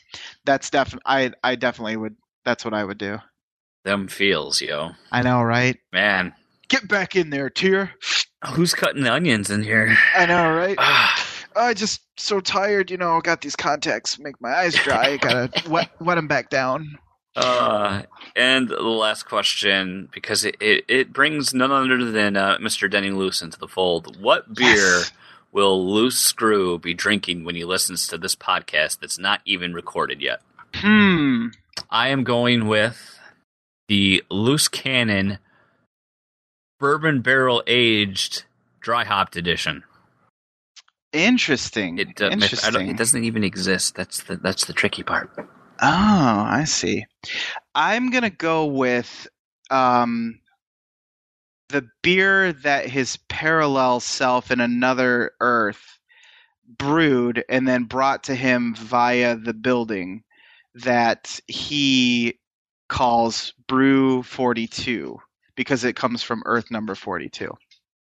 that's 0.45 0.69
definitely 0.69 1.03
I 1.05 1.31
I 1.43 1.55
definitely 1.55 1.97
would. 1.97 2.15
That's 2.45 2.65
what 2.65 2.73
I 2.73 2.83
would 2.83 2.97
do. 2.97 3.19
Them 3.85 4.07
feels, 4.07 4.61
yo, 4.61 4.91
I 5.11 5.21
know, 5.21 5.41
right? 5.41 5.77
man. 5.91 6.33
Get 6.69 6.87
back 6.87 7.15
in 7.15 7.29
there, 7.29 7.49
Tear. 7.49 7.91
Who's 8.53 8.73
cutting 8.73 9.03
the 9.03 9.13
onions 9.13 9.51
in 9.51 9.63
here? 9.63 9.95
I 10.15 10.25
know, 10.25 10.51
right? 10.53 10.77
Ah, 11.55 11.67
I 11.67 11.73
just 11.75 12.01
so 12.17 12.39
tired, 12.39 12.89
you 12.89 12.97
know. 12.97 13.21
Got 13.21 13.41
these 13.41 13.55
contacts 13.55 14.17
make 14.17 14.41
my 14.41 14.49
eyes 14.49 14.73
dry. 14.73 15.17
Gotta 15.17 15.51
wet 15.69 15.91
wet 15.99 16.15
them 16.15 16.27
back 16.27 16.49
down. 16.49 16.97
Uh, 17.35 18.03
and 18.35 18.67
the 18.69 18.79
last 18.81 19.23
question, 19.23 20.07
because 20.13 20.45
it, 20.45 20.55
it, 20.59 20.85
it 20.87 21.13
brings 21.13 21.53
none 21.53 21.71
other 21.71 22.11
than 22.11 22.37
uh, 22.37 22.57
Mr. 22.59 22.89
Denny 22.89 23.09
Loose 23.11 23.41
into 23.41 23.57
the 23.59 23.67
fold. 23.67 24.21
What 24.21 24.53
beer 24.53 24.75
Yes. 24.75 25.11
will 25.51 25.91
Loose 25.91 26.17
Screw 26.19 26.77
be 26.77 26.93
drinking 26.93 27.43
when 27.43 27.55
he 27.55 27.65
listens 27.65 28.07
to 28.07 28.17
this 28.17 28.35
podcast 28.35 28.99
that's 28.99 29.17
not 29.17 29.41
even 29.45 29.73
recorded 29.73 30.21
yet? 30.21 30.41
Hmm. 30.75 31.47
I 31.89 32.09
am 32.09 32.23
going 32.23 32.67
with 32.67 33.19
the 33.87 34.23
Loose 34.29 34.67
Cannon 34.67 35.39
Bourbon 36.79 37.21
Barrel 37.21 37.63
Aged 37.65 38.43
Dry 38.79 39.05
Hopped 39.05 39.35
Edition. 39.35 39.83
Interesting. 41.13 41.99
It, 41.99 42.21
uh, 42.21 42.29
Interesting. 42.29 42.89
it 42.89 42.97
doesn't 42.97 43.23
even 43.23 43.43
exist. 43.43 43.95
That's 43.95 44.23
the 44.23 44.35
that's 44.37 44.65
the 44.65 44.73
tricky 44.73 45.03
part. 45.03 45.29
Oh, 45.81 46.45
I 46.47 46.63
see. 46.65 47.05
I'm 47.75 48.09
gonna 48.11 48.29
go 48.29 48.65
with 48.65 49.27
um 49.69 50.39
the 51.69 51.87
beer 52.01 52.53
that 52.53 52.87
his 52.87 53.17
parallel 53.29 53.99
self 53.99 54.51
in 54.51 54.59
another 54.59 55.31
Earth 55.39 55.99
brewed 56.77 57.43
and 57.49 57.67
then 57.67 57.85
brought 57.85 58.23
to 58.25 58.35
him 58.35 58.75
via 58.75 59.35
the 59.35 59.53
building 59.53 60.23
that 60.75 61.39
he 61.47 62.39
calls 62.89 63.53
Brew 63.67 64.23
42 64.23 65.17
because 65.55 65.83
it 65.83 65.95
comes 65.95 66.21
from 66.23 66.43
Earth 66.45 66.69
number 66.69 66.95
42. 66.95 67.51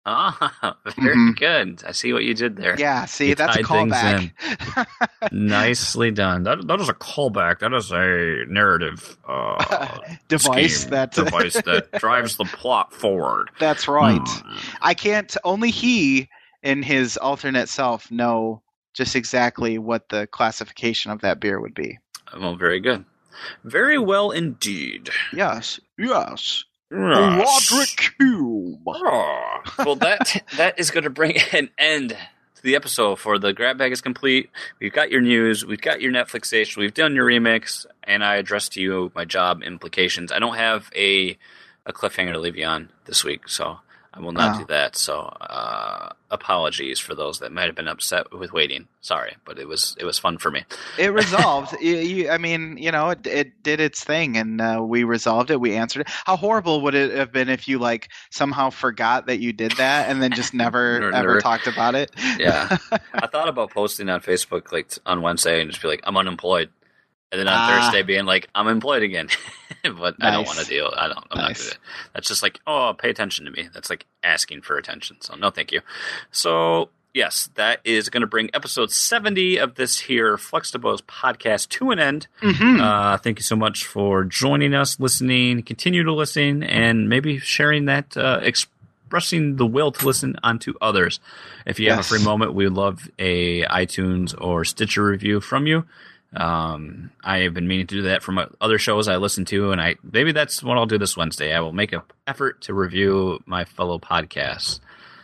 Ah, 0.08 0.78
very 1.00 1.16
Mhm. 1.16 1.38
good. 1.38 1.84
I 1.88 1.92
see 1.92 2.14
what 2.14 2.24
you 2.24 2.34
did 2.36 2.58
there. 2.58 2.76
Yeah, 2.80 3.06
see, 3.06 3.30
You 3.30 3.36
that's 3.36 3.56
a 3.58 3.64
callback. 3.64 4.32
Nicely 5.32 6.12
done. 6.12 6.44
That 6.44 6.68
that 6.68 6.80
is 6.80 6.90
a 6.90 6.94
callback. 6.94 7.60
That 7.60 7.74
is 7.74 7.92
a 7.92 8.46
narrative 8.52 9.18
uh, 9.28 9.98
Device 10.28 10.82
scheme, 10.82 10.90
that- 10.92 11.12
device 11.14 11.54
that 11.54 11.92
drives 12.00 12.38
the 12.38 12.46
plot 12.46 12.94
forward. 12.94 13.50
That's 13.60 13.88
right. 13.88 14.22
Hmm. 14.22 14.58
I 14.82 14.94
can't. 14.94 15.36
Only 15.44 15.72
he 15.72 16.30
and 16.64 16.86
his 16.86 17.18
alternate 17.18 17.68
self 17.70 18.12
know 18.12 18.62
just 18.94 19.16
exactly 19.16 19.78
what 19.78 20.10
the 20.10 20.28
classification 20.28 21.12
of 21.12 21.22
that 21.22 21.40
beer 21.40 21.60
would 21.60 21.74
be. 21.74 21.98
Well, 22.40 22.56
very 22.56 22.80
good. 22.80 23.06
Very 23.64 23.98
well 23.98 24.32
indeed. 24.32 25.10
Yes. 25.34 25.80
Yes. 25.98 26.64
Yes. 26.92 27.72
Roderick 27.72 28.14
Cube. 28.18 28.82
Oh, 28.88 28.94
ah. 29.06 29.84
well, 29.86 29.96
that 29.98 30.44
that 30.58 30.80
is 30.80 30.92
going 30.92 31.04
to 31.04 31.10
bring 31.10 31.38
an 31.52 31.70
end 31.78 32.10
to 32.10 32.64
the 32.64 32.76
episode. 32.76 33.20
For 33.20 33.40
the 33.40 33.54
grab 33.54 33.78
bag 33.78 33.92
is 33.92 34.02
complete. 34.02 34.50
We've 34.80 34.94
got 34.94 35.10
your 35.10 35.22
news. 35.22 35.66
We've 35.66 35.82
got 35.82 36.02
your 36.02 36.12
Netflix 36.12 36.46
station. 36.46 36.82
We've 36.82 36.94
done 36.94 37.16
your 37.16 37.26
remix, 37.26 37.86
and 38.04 38.24
I 38.24 38.36
addressed 38.36 38.74
to 38.74 38.82
you 38.82 39.12
my 39.16 39.26
job 39.26 39.64
implications. 39.64 40.32
I 40.32 40.40
don't 40.40 40.56
have 40.56 40.92
a 40.96 41.38
a 41.88 41.94
cliffhanger 41.94 42.34
to 42.34 42.40
leave 42.40 42.56
you 42.56 42.66
on 42.66 42.90
this 43.06 43.24
week, 43.24 43.48
so 43.48 43.80
I 44.16 44.22
will 44.22 44.32
not 44.32 44.56
Oh. 44.56 44.60
do 44.60 44.66
that. 44.68 44.96
So, 44.96 45.20
uh, 45.42 46.10
apologies 46.32 47.00
for 47.00 47.16
those 47.16 47.40
that 47.40 47.52
might 47.52 47.66
have 47.66 47.76
been 47.76 47.90
upset 47.90 48.32
with 48.32 48.54
waiting. 48.54 48.88
Sorry, 49.02 49.36
but 49.44 49.60
it 49.60 49.68
was 49.68 49.96
it 50.00 50.06
was 50.06 50.18
fun 50.18 50.38
for 50.38 50.50
me. 50.52 50.64
It 50.98 51.12
resolved. 51.14 51.76
you, 51.82 51.96
you, 51.98 52.30
I 52.30 52.38
mean, 52.38 52.78
you 52.78 52.92
know, 52.92 53.10
it, 53.10 53.28
it 53.28 53.62
did 53.62 53.82
its 53.82 54.04
thing, 54.04 54.38
and 54.38 54.62
uh, 54.62 54.82
we 54.82 55.04
resolved 55.04 55.52
it. 55.52 55.60
We 55.60 55.76
answered 55.76 56.02
it. 56.02 56.08
How 56.26 56.38
horrible 56.38 56.80
would 56.82 56.96
it 56.96 57.12
have 57.18 57.34
been 57.34 57.50
if 57.50 57.68
you 57.68 57.78
like 57.78 58.10
somehow 58.30 58.70
forgot 58.70 59.26
that 59.28 59.40
you 59.40 59.52
did 59.52 59.74
that 59.74 60.10
and 60.10 60.22
then 60.22 60.32
just 60.32 60.54
never 60.54 61.12
ever 61.14 61.42
talked 61.42 61.68
about 61.68 61.94
it? 61.96 62.12
Yeah, 62.40 62.78
I 63.14 63.28
thought 63.28 63.50
about 63.50 63.72
posting 63.72 64.08
on 64.10 64.22
Facebook 64.22 64.72
like 64.72 64.94
on 65.06 65.22
Wednesday 65.22 65.62
and 65.62 65.70
just 65.70 65.82
be 65.82 65.90
like, 65.90 66.02
I'm 66.06 66.16
unemployed, 66.16 66.70
and 67.34 67.40
then 67.40 67.48
on 67.50 67.54
Ah. 67.58 67.82
Thursday 67.82 68.02
being 68.04 68.26
like, 68.26 68.48
I'm 68.56 68.70
employed 68.70 69.04
again. 69.04 69.28
but 70.00 70.16
I 70.22 70.32
don't 70.32 70.46
want 70.46 70.60
to 70.60 70.66
deal. 70.66 70.92
I 70.96 71.08
don't. 71.08 71.26
I'm 71.32 71.38
Nice. 71.38 71.48
not 71.48 71.58
good. 71.58 71.68
At 71.68 71.74
it. 71.74 71.80
That's 72.14 72.28
just 72.28 72.44
like, 72.44 72.60
oh, 72.68 72.96
pay 72.98 73.10
attention 73.10 73.46
to 73.46 73.52
me. 73.52 73.70
That's 73.74 73.90
like 73.90 74.06
asking 74.24 74.62
for 74.62 74.78
attention. 74.78 75.18
So 75.22 75.36
no, 75.36 75.50
thank 75.50 75.72
you. 75.72 75.82
So 76.32 76.90
yes, 77.14 77.50
that 77.56 77.80
is 77.86 78.10
going 78.10 78.22
to 78.22 78.28
bring 78.28 78.50
episode 78.54 78.92
70 78.92 79.58
of 79.58 79.76
this 79.76 80.00
here 80.00 80.36
to 80.36 80.80
podcast 81.08 81.70
to 81.70 81.92
an 81.92 82.00
end. 82.00 82.28
Mhm. 82.42 82.82
Uh, 82.82 83.18
thank 83.18 83.40
you 83.40 83.44
so 83.44 83.56
much 83.56 83.86
for 83.86 84.24
joining 84.26 84.74
us, 84.74 85.00
listening, 85.00 85.64
continue 85.64 86.04
to 86.04 86.14
listen, 86.14 86.62
and 86.64 87.08
maybe 87.08 87.40
sharing 87.40 87.86
that, 87.86 88.18
uh, 88.18 88.42
expressing 88.44 89.56
the 89.56 89.66
will 89.66 89.94
to 89.94 90.06
listen 90.06 90.36
onto 90.44 90.74
others. 90.82 91.22
If 91.66 91.80
you 91.80 91.90
have 91.90 92.00
a 92.00 92.04
free 92.04 92.22
moment, 92.24 92.54
we 92.54 92.66
would 92.66 92.74
love 92.74 93.08
a 93.18 93.64
iTunes 93.64 94.36
or 94.38 94.66
Stitcher 94.66 95.06
review 95.06 95.40
from 95.40 95.68
you. 95.68 95.86
Um, 96.36 97.12
I 97.24 97.40
have 97.40 97.54
been 97.54 97.68
meaning 97.68 97.88
to 97.88 97.96
do 97.96 98.02
that 98.04 98.24
from 98.24 98.40
other 98.60 98.78
shows 98.78 99.08
I 99.08 99.18
listen 99.18 99.46
to, 99.46 99.72
and 99.72 99.80
I 99.80 99.96
maybe 100.04 100.32
that's 100.32 100.62
what 100.62 100.78
I'll 100.78 100.86
do 100.86 100.98
this 100.98 101.16
Wednesday. 101.16 101.54
I 101.54 101.60
will 101.62 101.74
make 101.74 101.94
an 101.94 102.02
effort 102.28 102.62
to 102.64 102.74
review 102.74 103.40
my 103.46 103.66
fellow 103.66 104.00
podcasts. 104.00 104.80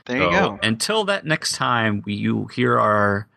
There 0.05 0.17
you 0.17 0.31
go. 0.31 0.59
Until 0.63 1.05
that 1.05 1.25
next 1.25 1.55
time, 1.55 2.01
we, 2.05 2.13
you 2.13 2.47
hear 2.47 2.79
our 2.79 3.27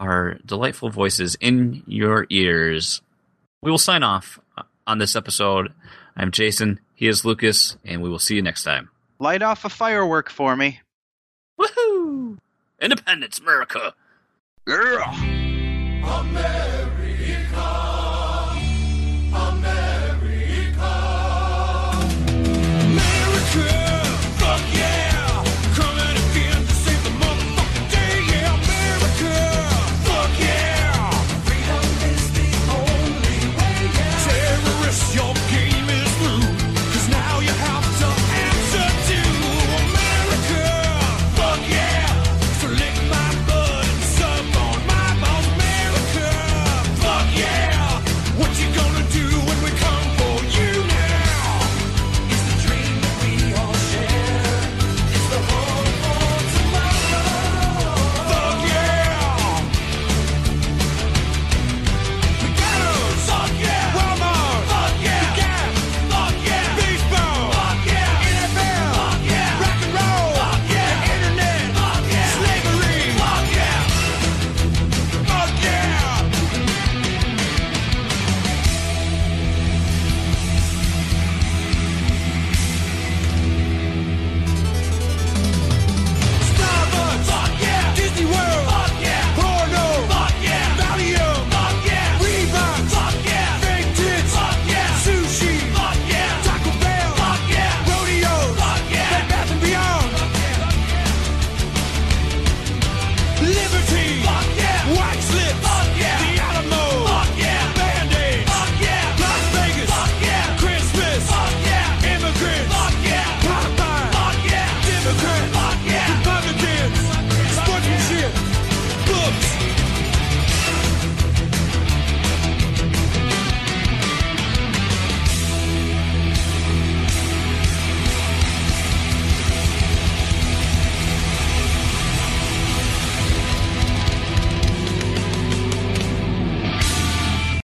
our 0.00 0.34
delightful 0.44 0.90
voices 0.90 1.36
in 1.40 1.82
your 1.86 2.26
ears. 2.30 3.02
We 3.62 3.70
will 3.70 3.78
sign 3.78 4.02
off 4.02 4.38
on 4.86 4.98
this 4.98 5.16
episode. 5.16 5.72
I'm 6.16 6.30
Jason. 6.30 6.80
He 6.94 7.08
is 7.08 7.24
Lucas, 7.24 7.76
and 7.84 8.02
we 8.02 8.08
will 8.08 8.18
see 8.18 8.36
you 8.36 8.42
next 8.42 8.62
time. 8.62 8.90
Light 9.18 9.42
off 9.42 9.64
a 9.64 9.68
firework 9.68 10.30
for 10.30 10.56
me. 10.56 10.80
Woohoo! 11.58 12.38
Independence, 12.80 13.38
America. 13.38 13.94
Yeah. 14.66 15.14
America. 16.20 16.93
God. 17.54 17.93